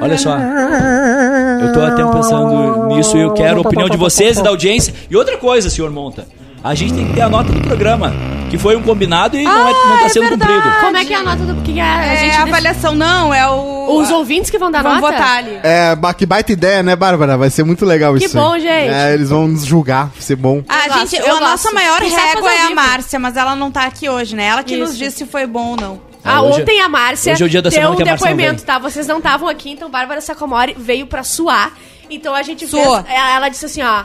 Olha 0.00 0.18
só. 0.18 0.36
Eu 0.36 1.72
tô 1.72 1.80
até 1.80 2.04
pensando 2.04 2.86
nisso 2.88 3.16
e 3.16 3.20
eu 3.20 3.32
quero 3.32 3.58
a 3.58 3.60
opinião 3.60 3.88
de 3.88 3.96
vocês 3.96 4.38
e 4.38 4.42
da 4.42 4.50
audiência. 4.50 4.92
E 5.08 5.16
outra 5.16 5.36
coisa, 5.36 5.70
senhor 5.70 5.90
Monta. 5.90 6.26
A 6.66 6.74
gente 6.74 6.94
tem 6.94 7.06
que 7.06 7.12
ter 7.14 7.20
a 7.22 7.28
nota 7.28 7.52
do 7.52 7.60
programa. 7.60 8.12
Que 8.48 8.56
foi 8.56 8.76
um 8.76 8.82
combinado 8.82 9.36
e 9.36 9.42
não, 9.42 9.68
é, 9.68 9.72
não 9.72 9.98
tá 9.98 10.04
é 10.04 10.08
sendo 10.08 10.28
verdade. 10.28 10.52
cumprido. 10.52 10.76
Como 10.80 10.96
é 10.96 11.04
que 11.04 11.12
é 11.12 11.16
a 11.16 11.22
nota 11.24 11.42
do. 11.44 11.62
Que 11.62 11.80
a, 11.80 11.96
a 11.98 12.04
É 12.06 12.16
gente 12.16 12.36
a 12.36 12.42
avaliação, 12.44 12.94
não, 12.94 13.34
é 13.34 13.44
o... 13.48 13.98
Os 14.00 14.08
ouvintes 14.08 14.50
que 14.50 14.56
vão 14.58 14.70
dar 14.70 14.84
Vão 14.84 14.94
nota? 15.00 15.12
votar 15.12 15.38
ali. 15.38 15.58
É, 15.64 15.96
que 16.16 16.24
baita 16.24 16.52
ideia, 16.52 16.80
né, 16.80 16.94
Bárbara? 16.94 17.36
Vai 17.36 17.50
ser 17.50 17.64
muito 17.64 17.84
legal 17.84 18.14
Que 18.14 18.24
isso. 18.26 18.38
aí. 18.38 18.44
bom, 18.44 18.52
gente. 18.56 18.68
É, 18.94 19.14
eles 19.14 19.30
vão 19.30 19.48
nos 19.48 19.64
julgar, 19.64 20.10
vai 20.12 20.20
ser 20.22 20.36
bom. 20.36 20.62
A 20.68 20.86
Eu 20.86 20.92
gente, 20.94 21.16
gosto, 21.20 21.36
a 21.36 21.40
nossa 21.40 21.72
maior 21.72 22.00
régua 22.00 22.52
é 22.52 22.66
a. 22.66 22.70
Márcia, 22.70 23.18
mas 23.18 23.36
ela 23.36 23.56
não 23.56 23.68
tá 23.70 23.82
aqui 23.82 24.08
hoje, 24.08 24.36
né? 24.36 24.44
Ela 24.46 24.62
que 24.62 24.76
nos 24.76 24.90
Isso. 24.90 24.98
diz 24.98 25.14
se 25.14 25.26
foi 25.26 25.44
bom 25.44 25.70
ou 25.70 25.76
não. 25.76 26.00
Ah, 26.24 26.36
Ah, 26.36 26.42
hoje- 26.42 26.62
ontem 26.62 26.80
a 26.80 26.88
Márcia 26.88 27.32
hoje 27.32 27.42
é 27.42 27.46
o 27.46 27.48
dia 27.50 27.62
da 27.62 27.68
deu 27.70 27.90
um 27.90 27.96
que 27.96 28.02
a 28.02 28.12
depoimento, 28.14 28.62
tá? 28.64 28.78
Vocês 28.78 29.08
não 29.08 29.18
estavam 29.18 29.48
aqui, 29.48 29.70
então 29.72 29.90
Bárbara 29.90 30.20
Sacomori 30.20 30.76
veio 30.78 31.06
pra 31.08 31.24
suar. 31.24 31.72
Então 32.08 32.32
a 32.32 32.42
gente 32.42 32.64
Suou. 32.68 33.02
fez... 33.02 33.16
Ela, 33.16 33.34
ela 33.34 33.48
disse 33.48 33.66
assim, 33.66 33.82
ó... 33.82 34.04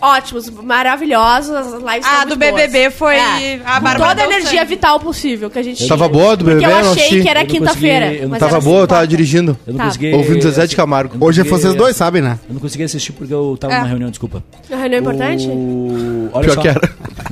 Ótimos, 0.00 0.48
maravilhosos, 0.50 1.50
as 1.54 1.66
lives 1.72 2.06
Ah, 2.06 2.24
do 2.24 2.36
BBB 2.36 2.82
boas. 2.82 2.94
foi 2.94 3.16
É. 3.16 3.60
a 3.64 3.80
Com 3.80 3.86
toda 3.96 4.22
a 4.22 4.24
energia 4.26 4.60
sangue. 4.60 4.64
vital 4.66 5.00
possível 5.00 5.50
que 5.50 5.58
a 5.58 5.62
gente 5.62 5.86
Tava 5.88 6.08
boa 6.08 6.36
do 6.36 6.44
Porque 6.44 6.60
BBB? 6.60 6.72
eu 6.80 6.84
Eu 6.84 6.92
achei 6.92 7.22
que 7.22 7.28
era 7.28 7.42
Eu 7.42 7.46
quinta-feira. 7.46 8.14
eu 8.14 8.28
não 8.28 8.38
Tava 8.38 8.60
boa, 8.60 8.82
eu 8.82 8.86
tava 8.86 9.06
dirigindo. 9.08 9.58
Eu 9.66 9.72
não 9.72 9.78
Tá. 9.78 9.84
consegui. 9.86 10.12
Ouvindo 10.14 10.42
Zezé 10.42 10.66
de 10.68 10.76
Camargo. 10.76 11.16
eu 11.20 11.26
Hoje 11.26 11.40
é 11.40 11.44
vocês 11.44 11.74
dois, 11.74 11.96
sabem, 11.96 12.22
né? 12.22 12.38
Eu 12.48 12.54
não 12.54 12.60
consegui 12.60 12.84
assistir 12.84 13.10
porque 13.12 13.34
eu 13.34 13.56
tava 13.58 13.74
É. 13.74 13.78
numa 13.78 13.88
reunião, 13.88 14.10
desculpa. 14.10 14.42
Uma 14.70 14.78
reunião 14.78 15.00
importante? 15.00 15.48
O... 15.48 16.30
Olha 16.32 16.44
Pior 16.44 16.54
só. 16.54 16.60
que 16.60 16.68
era. 16.68 16.90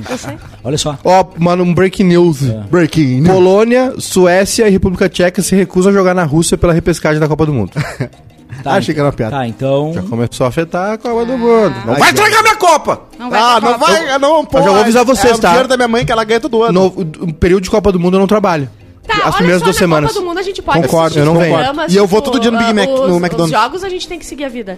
Eu 0.09 0.17
sei. 0.17 0.37
Olha 0.63 0.77
só. 0.77 0.97
Ó, 1.05 1.25
mano, 1.37 1.63
um 1.63 1.73
breaking 1.73 2.03
news. 2.03 2.41
Breaking 2.69 3.21
news. 3.21 3.27
Polônia, 3.29 3.93
Suécia 3.97 4.67
e 4.67 4.69
República 4.71 5.07
Tcheca 5.07 5.41
se 5.41 5.55
recusam 5.55 5.91
a 5.91 5.95
jogar 5.95 6.13
na 6.13 6.23
Rússia 6.25 6.57
pela 6.57 6.73
repescagem 6.73 7.19
da 7.19 7.27
Copa 7.29 7.45
do 7.45 7.53
Mundo. 7.53 7.71
Tá, 8.63 8.71
Achei 8.75 8.93
que 8.93 8.99
era 8.99 9.07
uma 9.09 9.13
piada. 9.13 9.35
Tá, 9.37 9.47
então. 9.47 9.93
Começou 10.09 10.45
a 10.45 10.49
afetar 10.49 10.93
a 10.93 10.97
Copa 10.97 11.25
do 11.25 11.37
Mundo. 11.37 11.75
Não 11.85 11.93
Ai, 11.93 11.99
vai 11.99 12.09
estragar 12.09 12.41
minha 12.43 12.55
Copa! 12.55 13.01
Não 13.19 13.29
vai 13.29 13.39
Ah, 13.39 13.59
não 13.61 13.73
Copa. 13.73 13.85
vai, 13.85 14.19
não, 14.19 14.45
pô. 14.45 14.57
já 14.61 14.69
vou 14.71 14.79
avisar 14.79 15.05
vocês, 15.05 15.37
é 15.37 15.41
tá? 15.41 15.47
o 15.47 15.51
dinheiro 15.51 15.67
da 15.67 15.75
minha 15.77 15.87
mãe 15.87 16.05
que 16.05 16.11
ela 16.11 16.23
ganha 16.23 16.39
todo 16.39 16.63
ano. 16.63 16.73
No 16.73 16.87
o- 16.87 17.25
o 17.29 17.33
período 17.33 17.63
de 17.63 17.69
Copa 17.69 17.91
do 17.91 17.99
Mundo 17.99 18.15
eu 18.15 18.19
não 18.19 18.27
trabalho. 18.27 18.69
Tá, 19.07 19.27
as 19.29 19.35
primeiras 19.35 19.61
duas 19.61 19.75
na 19.75 19.79
semanas. 19.79 20.11
Copa 20.11 20.21
do 20.21 20.27
Mundo 20.27 20.37
a 20.37 20.41
gente 20.41 20.61
pode 20.61 20.81
Concordo, 20.81 21.05
assistir 21.07 21.19
eu 21.19 21.25
não 21.25 21.35
venho. 21.39 21.53
programas, 21.53 21.93
E 21.93 21.95
eu 21.97 22.07
vou 22.07 22.21
todo 22.21 22.39
dia 22.39 22.51
no 22.51 22.57
Big 22.57 22.71
ah, 22.71 22.73
Mac, 22.73 22.89
no 22.89 22.93
os- 22.93 23.21
McDonald's. 23.21 23.43
Os 23.45 23.51
jogos 23.51 23.83
a 23.83 23.89
gente 23.89 24.07
tem 24.07 24.19
que 24.19 24.25
seguir 24.25 24.45
a 24.45 24.49
vida. 24.49 24.77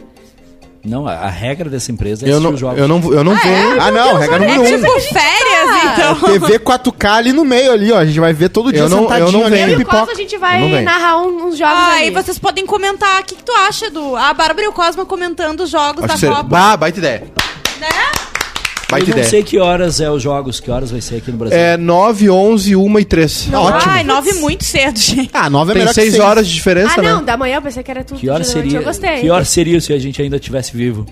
Não, 0.84 1.08
a, 1.08 1.14
a 1.14 1.30
regra 1.30 1.70
dessa 1.70 1.92
empresa 1.92 2.26
é 2.26 2.30
Eu 2.30 2.34
assistir 2.38 2.44
não, 2.48 2.54
os 2.54 2.60
jogos. 2.60 2.80
eu 2.80 2.88
não, 2.88 3.14
eu 3.14 3.24
não 3.24 3.36
venho. 3.36 3.82
Ah, 3.82 3.92
não, 3.92 4.16
regra 4.16 4.36
É 4.38 4.40
número 4.56 4.62
um. 4.62 4.66
tipo 4.66 5.00
férias, 5.02 5.94
então. 5.94 6.40
TV 6.40 6.60
4K 6.60 7.10
ali 7.12 7.34
no 7.34 7.44
meio 7.44 7.72
ali, 7.74 7.92
ó. 7.92 7.98
A 7.98 8.06
gente 8.06 8.20
vai 8.20 8.32
ver 8.32 8.50
todo 8.50 8.72
dia 8.72 8.82
Eu 8.84 8.90
não- 8.90 9.04
eu 9.04 9.10
sentadinho 9.10 9.32
não 9.40 9.46
ali 9.46 9.56
venho. 9.58 9.70
Eu 9.72 9.80
e 9.80 9.84
o 9.84 9.86
Cosmo 9.86 10.12
a 10.12 10.14
gente 10.16 10.34
Eu 10.36 10.40
não 10.40 10.48
vai 10.48 10.60
venho. 10.62 10.82
narrar 10.84 11.18
um- 11.18 11.48
uns 11.48 11.58
jogos 11.58 11.76
Ah, 11.78 11.96
ali. 11.98 12.08
e 12.08 12.12
vocês 12.12 12.40
podem 12.40 12.66
comentar 12.66 13.20
o 13.22 13.24
que, 13.26 13.36
que 13.36 13.44
tu 13.44 13.52
acha 13.52 13.90
do. 13.92 14.16
A 14.16 14.34
Bárbara 14.34 14.64
e 14.64 14.68
o 14.70 14.74
Cosma 14.74 15.06
comentando 15.06 15.62
os 15.62 15.70
jogos 15.70 16.04
Acho 16.06 16.22
da 16.22 16.28
Copa. 16.30 16.44
Bah, 16.44 16.78
baita 16.78 16.98
ideia. 17.00 17.24
Né? 17.80 17.88
Baita 18.90 19.06
eu 19.06 19.10
não 19.12 19.18
ideia. 19.20 19.30
sei 19.30 19.44
que 19.44 19.60
horas 19.60 20.02
é 20.02 20.10
os 20.10 20.22
jogos, 20.24 20.60
que 20.60 20.72
horas 20.72 20.90
vai 20.92 21.00
ser 21.00 21.18
aqui 21.18 21.32
no 21.32 21.38
Brasil. 21.38 21.58
É 21.58 21.78
9, 21.78 22.30
11, 22.30 22.76
1 22.76 23.00
e 23.00 23.06
3. 23.06 23.50
Ótimo. 23.54 23.92
Ai, 23.92 24.04
nove 24.04 24.34
muito 24.34 24.64
cedo, 24.66 24.98
gente. 25.00 25.30
Ah, 25.34 25.50
9 25.50 25.72
é 25.72 25.74
Tem 25.74 25.82
melhor 25.82 25.90
que 25.94 26.02
6 26.02 26.12
seis. 26.14 26.24
horas 26.24 26.48
de 26.48 26.54
diferença, 26.56 26.94
Ah, 26.98 27.02
não, 27.04 27.20
né? 27.20 27.24
da 27.26 27.38
manhã 27.38 27.58
eu 27.58 27.62
pensei 27.62 27.84
que 27.84 27.92
era 27.92 28.04
tudo 28.04 28.20
que 28.20 28.28
hora 28.30 28.44
de 28.44 28.50
noite. 28.52 28.64
seria? 28.64 28.80
Eu 28.80 28.84
gostei. 28.84 29.22
Que 29.22 29.30
hora 29.30 29.46
seria 29.46 29.80
se 29.80 29.94
a 29.94 30.00
gente 30.00 30.20
ainda 30.22 30.38
estivesse 30.38 30.76
vivo? 30.76 31.06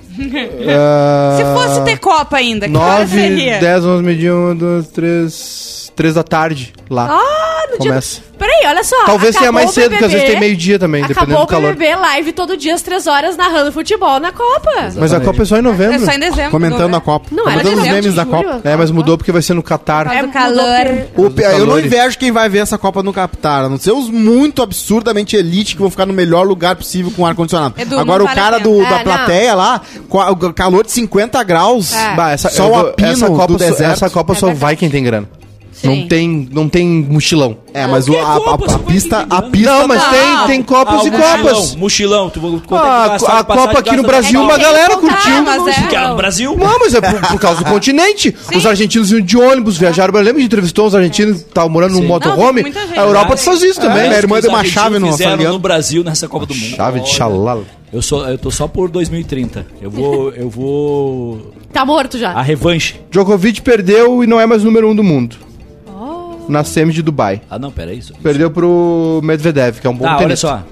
Ah, 0.67 1.37
Se 1.37 1.43
fosse 1.67 1.83
ter 1.85 1.97
Copa 1.99 2.37
ainda, 2.37 2.67
que 2.67 2.75
hora 2.75 2.99
9, 3.01 3.19
seria? 3.19 3.59
10, 3.59 3.85
11, 3.85 4.03
meio-dia, 4.03 4.35
1, 4.35 4.55
2, 4.55 4.87
3... 4.87 5.86
3 5.97 6.13
da 6.13 6.23
tarde, 6.23 6.73
lá. 6.89 7.07
Ah, 7.11 7.67
no 7.71 7.77
Começa. 7.79 8.21
dia... 8.21 8.27
Peraí, 8.37 8.67
olha 8.67 8.83
só. 8.83 9.03
Talvez 9.03 9.31
tenha 9.35 9.49
acabou 9.49 9.53
mais 9.61 9.71
o 9.71 9.73
cedo, 9.73 9.89
porque 9.89 10.05
às 10.05 10.11
vezes 10.11 10.27
tem 10.27 10.39
meio-dia 10.39 10.77
também, 10.77 11.01
dependendo 11.01 11.31
Acabou 11.41 11.45
do 11.47 11.49
calor. 11.49 11.71
o 11.71 11.73
BBB 11.75 11.95
live 11.95 12.31
todo 12.33 12.55
dia 12.55 12.75
às 12.75 12.83
3 12.83 13.07
horas 13.07 13.35
narrando 13.35 13.71
futebol 13.71 14.19
na 14.19 14.31
Copa. 14.31 14.71
Mas 14.95 15.11
a 15.11 15.19
Copa 15.19 15.41
é 15.41 15.45
só 15.45 15.57
em 15.57 15.61
novembro. 15.63 15.95
É 15.95 15.99
só 16.05 16.11
em 16.11 16.19
dezembro. 16.19 16.51
Comentando 16.51 16.95
a 16.95 17.01
Copa. 17.01 17.25
Não, 17.31 17.49
era 17.49 17.61
Comentando 17.63 17.77
os 17.79 17.83
de 17.83 17.89
memes 17.91 18.13
da 18.13 18.23
julho. 18.23 18.35
Copa. 18.43 18.61
É, 18.63 18.75
mas 18.75 18.91
mudou 18.91 19.17
porque 19.17 19.31
vai 19.31 19.41
ser 19.41 19.55
no 19.55 19.63
Catar. 19.63 20.05
É 20.05 20.21
do 20.21 20.27
mudou 20.27 20.33
calor. 20.33 21.07
O- 21.17 21.41
eu 21.41 21.65
não 21.65 21.79
invejo 21.79 22.19
quem 22.19 22.31
vai 22.31 22.47
ver 22.47 22.59
essa 22.59 22.77
Copa 22.77 23.01
no 23.01 23.11
Catar, 23.11 23.63
a 23.65 23.69
não 23.69 23.79
ser 23.79 23.91
os 23.91 24.07
muito 24.07 24.61
absurdamente 24.61 25.35
elite 25.35 25.73
que 25.75 25.81
vão 25.81 25.89
ficar 25.89 26.05
no 26.05 26.13
melhor 26.13 26.45
lugar 26.45 26.75
possível 26.75 27.11
com 27.15 27.25
ar-condicionado. 27.25 27.73
Agora 27.99 28.23
o 28.23 28.27
cara 28.27 28.59
do, 28.59 28.81
É, 28.83 28.87
da 28.87 28.97
não. 28.97 29.03
plateia 29.03 29.55
lá, 29.55 29.81
o 30.09 30.53
calor 30.53 30.85
de 30.85 30.91
50 30.91 31.41
graus, 31.43 31.91
É. 31.91 32.13
Bah, 32.15 32.31
essa, 32.33 32.49
só 32.51 32.69
o 32.69 32.75
apino 32.89 33.09
essa 33.13 33.27
Copa, 33.27 33.47
do 33.47 33.53
só, 33.53 33.65
deserto. 33.65 33.93
essa 33.93 34.09
Copa 34.11 34.33
É 34.33 34.35
só 34.35 34.53
vai 34.53 34.75
quem 34.75 34.91
tem 34.91 35.03
grana. 35.03 35.27
Sim. 35.79 35.87
Não 36.01 36.07
tem, 36.07 36.49
não 36.51 36.67
tem 36.69 36.87
mochilão. 36.87 37.57
É, 37.71 37.85
mas 37.85 38.07
o, 38.09 38.17
a, 38.17 38.21
a- 38.21 38.35
a 38.37 38.39
vai 38.57 38.79
pista, 38.79 39.27
a 39.29 39.41
pista 39.43 39.71
Não, 39.71 39.87
mas 39.87 40.01
tá- 40.03 40.09
tem, 40.09 40.47
tem 40.47 40.63
Copas 40.63 41.01
Ah, 41.01 41.07
e 41.07 41.11
mochilão, 41.11 41.37
Copas. 41.43 41.75
Mochilão, 41.75 42.29
tu 42.31 42.39
quanto 42.39 42.83
é 42.83 42.87
que 43.19 43.25
Ah, 43.27 43.37
a 43.37 43.41
de 43.41 43.45
Copa 43.45 43.79
aqui 43.79 43.95
no 43.95 44.01
Brasil, 44.03 44.41
uma 44.41 44.57
galera 44.57 44.95
contar, 44.97 45.13
curtiu. 45.21 45.43
mas 45.43 45.67
é- 45.67 45.87
Que 45.87 45.95
era 45.95 46.09
no 46.09 46.15
Brasil? 46.15 46.57
Não, 46.57 46.79
mas 46.79 46.93
é 46.95 47.01
por, 47.01 47.21
por 47.27 47.39
causa 47.39 47.63
do 47.63 47.69
continente. 47.69 48.35
Os 48.55 48.65
argentinos 48.65 49.11
iam 49.11 49.21
de 49.21 49.37
ônibus, 49.37 49.77
viajaram. 49.77 50.11
Eu 50.15 50.19
lembro 50.19 50.33
que 50.33 50.39
a 50.39 50.41
gente 50.41 50.47
entrevistou 50.47 50.87
os 50.87 50.95
argentinos 50.95 51.43
que 51.43 51.47
estavam 51.49 51.69
morando 51.69 51.93
num 51.93 52.01
Sim. 52.01 52.07
motorhome. 52.07 52.63
Não. 52.63 53.03
A 53.03 53.05
Europa 53.05 53.33
Ah, 53.35 53.37
faz 53.37 53.61
isso 53.61 53.79
também. 53.79 53.97
minha 53.99 54.09
né? 54.09 54.17
irmã 54.17 54.39
deu 54.41 54.49
uma 54.49 54.63
chave 54.63 54.97
no 54.97 55.11
no 55.11 55.59
Brasil 55.59 56.03
nessa 56.03 56.27
Copa 56.27 56.47
do 56.47 56.55
Mundo. 56.55 56.75
Chave 56.75 56.99
de 57.01 57.09
xalala. 57.11 57.63
Eu, 57.93 58.01
sou, 58.01 58.27
eu 58.27 58.37
tô 58.37 58.49
só 58.51 58.67
por 58.67 58.89
2030. 58.89 59.65
Eu 59.81 59.91
vou. 59.91 60.31
Eu 60.31 60.49
vou. 60.49 61.53
Tá 61.71 61.85
morto 61.85 62.17
já. 62.17 62.31
A 62.31 62.41
revanche. 62.41 62.95
Djokovic 63.11 63.61
perdeu 63.61 64.23
e 64.23 64.27
não 64.27 64.39
é 64.39 64.45
mais 64.47 64.63
número 64.63 64.89
um 64.89 64.95
do 64.95 65.03
mundo. 65.03 65.35
Na 66.47 66.63
semi 66.63 66.93
de 66.93 67.01
Dubai. 67.01 67.41
Ah, 67.49 67.59
não, 67.59 67.71
pera. 67.71 67.93
Isso. 67.93 68.13
Perdeu 68.21 68.49
pro 68.51 69.19
Medvedev, 69.23 69.79
que 69.79 69.87
é 69.87 69.89
um 69.89 69.95
bom 69.95 70.05
olha 70.05 70.17
tenista. 70.17 70.47
só. 70.47 70.63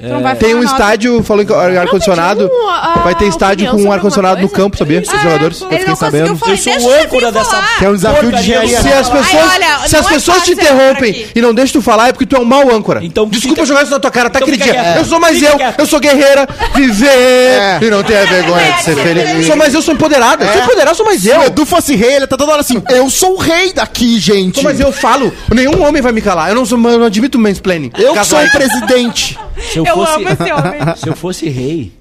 Tu 0.00 0.06
não 0.08 0.22
vai 0.22 0.34
Tem 0.34 0.54
um 0.54 0.62
estádio, 0.62 1.22
falando 1.22 1.46
que 1.46 1.52
ar-condicionado. 1.52 2.48
pediu 2.48 2.68
a- 2.70 3.00
Vai 3.04 3.14
ter 3.14 3.26
a 3.26 3.28
estádio 3.28 3.66
opinião 3.66 3.84
com 3.84 3.90
um 3.90 3.92
ar-condicionado 3.92 4.40
no 4.40 4.48
campo, 4.48 4.76
sabia? 4.78 5.00
Os 5.00 5.08
Ah, 5.08 5.18
jogadores. 5.18 5.60
Ele 5.62 5.78
fiquei 5.80 5.96
sabendo. 5.96 6.36
falar. 6.36 6.52
Eu 6.52 6.56
sou 6.56 6.72
Deixa 6.72 6.88
o 6.88 6.90
eu 6.92 7.02
âncora 7.04 7.32
dessa. 7.32 7.62
Que 7.78 7.84
é 7.84 7.88
um 7.90 7.94
desafio 7.94 8.32
de 8.32 8.38
engenharia. 8.38 8.80
Se 8.80 8.88
as 8.88 9.10
Ai, 9.10 9.16
pessoas, 9.22 9.52
olha, 9.52 9.78
se 9.88 9.96
as 9.96 10.06
é 10.06 10.08
pessoas 10.08 10.42
te 10.44 10.52
interrompem 10.52 11.26
e 11.34 11.40
não 11.42 11.52
deixam 11.52 11.80
tu 11.80 11.84
falar, 11.84 12.08
é 12.08 12.12
porque 12.12 12.24
tu 12.26 12.36
é 12.36 12.38
um 12.38 12.44
mau 12.44 12.70
âncora. 12.74 13.04
Então 13.04 13.26
Desculpa 13.28 13.56
fica- 13.56 13.66
jogar 13.66 13.82
isso 13.82 13.90
na 13.92 14.00
tua 14.00 14.10
cara, 14.10 14.30
tá 14.30 14.38
Então 14.38 14.48
aquele 14.48 14.62
fica 14.62 14.72
dia. 14.72 14.82
quieto. 14.82 14.96
Eu 14.98 15.04
sou 15.04 15.20
mais 15.20 15.38
Fica 15.38 15.50
eu, 15.52 15.56
quieto. 15.58 15.80
eu 15.80 15.86
sou 15.86 16.00
guerreira, 16.00 16.48
viver 16.74 17.78
e 17.82 17.90
não 17.90 18.02
tenha 18.02 18.24
vergonha 18.26 18.72
de 18.72 18.82
ser 18.84 18.96
feliz. 18.96 19.46
Sou 19.46 19.56
mais 19.56 19.74
eu, 19.74 19.82
sou 19.82 19.94
empoderada. 19.94 20.44
Eu 20.44 20.52
sou 20.52 20.62
empoderada, 20.62 20.94
sou 20.94 21.06
mais 21.06 21.20
Se 21.20 21.28
eu. 21.28 21.40
o 21.40 21.44
Edu 21.44 21.66
fosse 21.66 21.94
rei, 21.94 22.14
ele 22.16 22.26
tá 22.26 22.36
toda 22.36 22.52
hora 22.52 22.60
assim, 22.60 22.82
eu 22.90 23.08
sou 23.10 23.34
o 23.34 23.38
rei 23.38 23.72
daqui, 23.72 24.18
gente. 24.18 24.62
Mais 24.62 24.80
eu 24.80 24.92
falo. 24.92 25.32
Nenhum 25.52 25.82
homem 25.86 26.00
vai 26.02 26.12
me 26.12 26.20
calar. 26.20 26.48
Eu 26.48 26.54
não, 26.54 26.64
sou, 26.64 26.78
eu 26.78 26.98
não 26.98 27.06
admito 27.06 27.38
mansplaining. 27.38 27.90
Eu 27.98 28.24
sou 28.24 28.38
o 28.42 28.50
presidente. 28.50 29.38
Se 29.72 29.78
eu, 29.90 29.96
fosse, 29.96 30.14
amo 30.14 30.28
esse 30.28 30.52
homem. 30.52 30.80
se 30.96 31.08
eu 31.08 31.16
fosse 31.16 31.48
rei, 31.48 31.92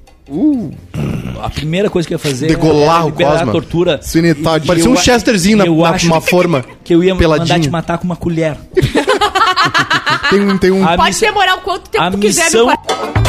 a 1.42 1.50
primeira 1.50 1.90
coisa 1.90 2.08
que 2.08 2.14
eu 2.14 2.18
ia 2.18 2.20
fazer 2.20 2.48
Degolar 2.48 2.98
era 2.98 3.06
o 3.06 3.10
liberar 3.10 3.32
Cosma. 3.32 3.50
a 3.50 3.52
tortura. 3.52 4.00
E 4.04 4.66
Parecia 4.66 4.88
eu 4.90 4.92
um 4.94 4.98
Chesterzinho 4.98 5.58
na, 5.58 5.66
eu 5.66 5.76
na, 5.78 5.90
acho 5.90 6.08
uma 6.08 6.22
forma. 6.22 6.64
Que 6.84 6.94
eu 6.94 7.04
ia 7.04 7.14
mandar 7.16 7.28
peladinho. 7.28 7.62
te 7.62 7.70
matar 7.70 7.98
com 7.98 8.06
uma 8.06 8.16
colher. 8.16 8.58
Tem 10.30 10.42
um, 10.42 10.58
tem 10.60 10.70
um 10.72 10.86
Pode 10.96 11.20
demorar 11.20 11.56
o 11.58 11.62
quanto 11.62 11.90
tempo 11.90 12.04
a 12.04 12.12
tu 12.12 12.18
quiser, 12.20 12.46
missão- 12.46 12.68
meu 12.68 12.78
pai. 12.78 13.29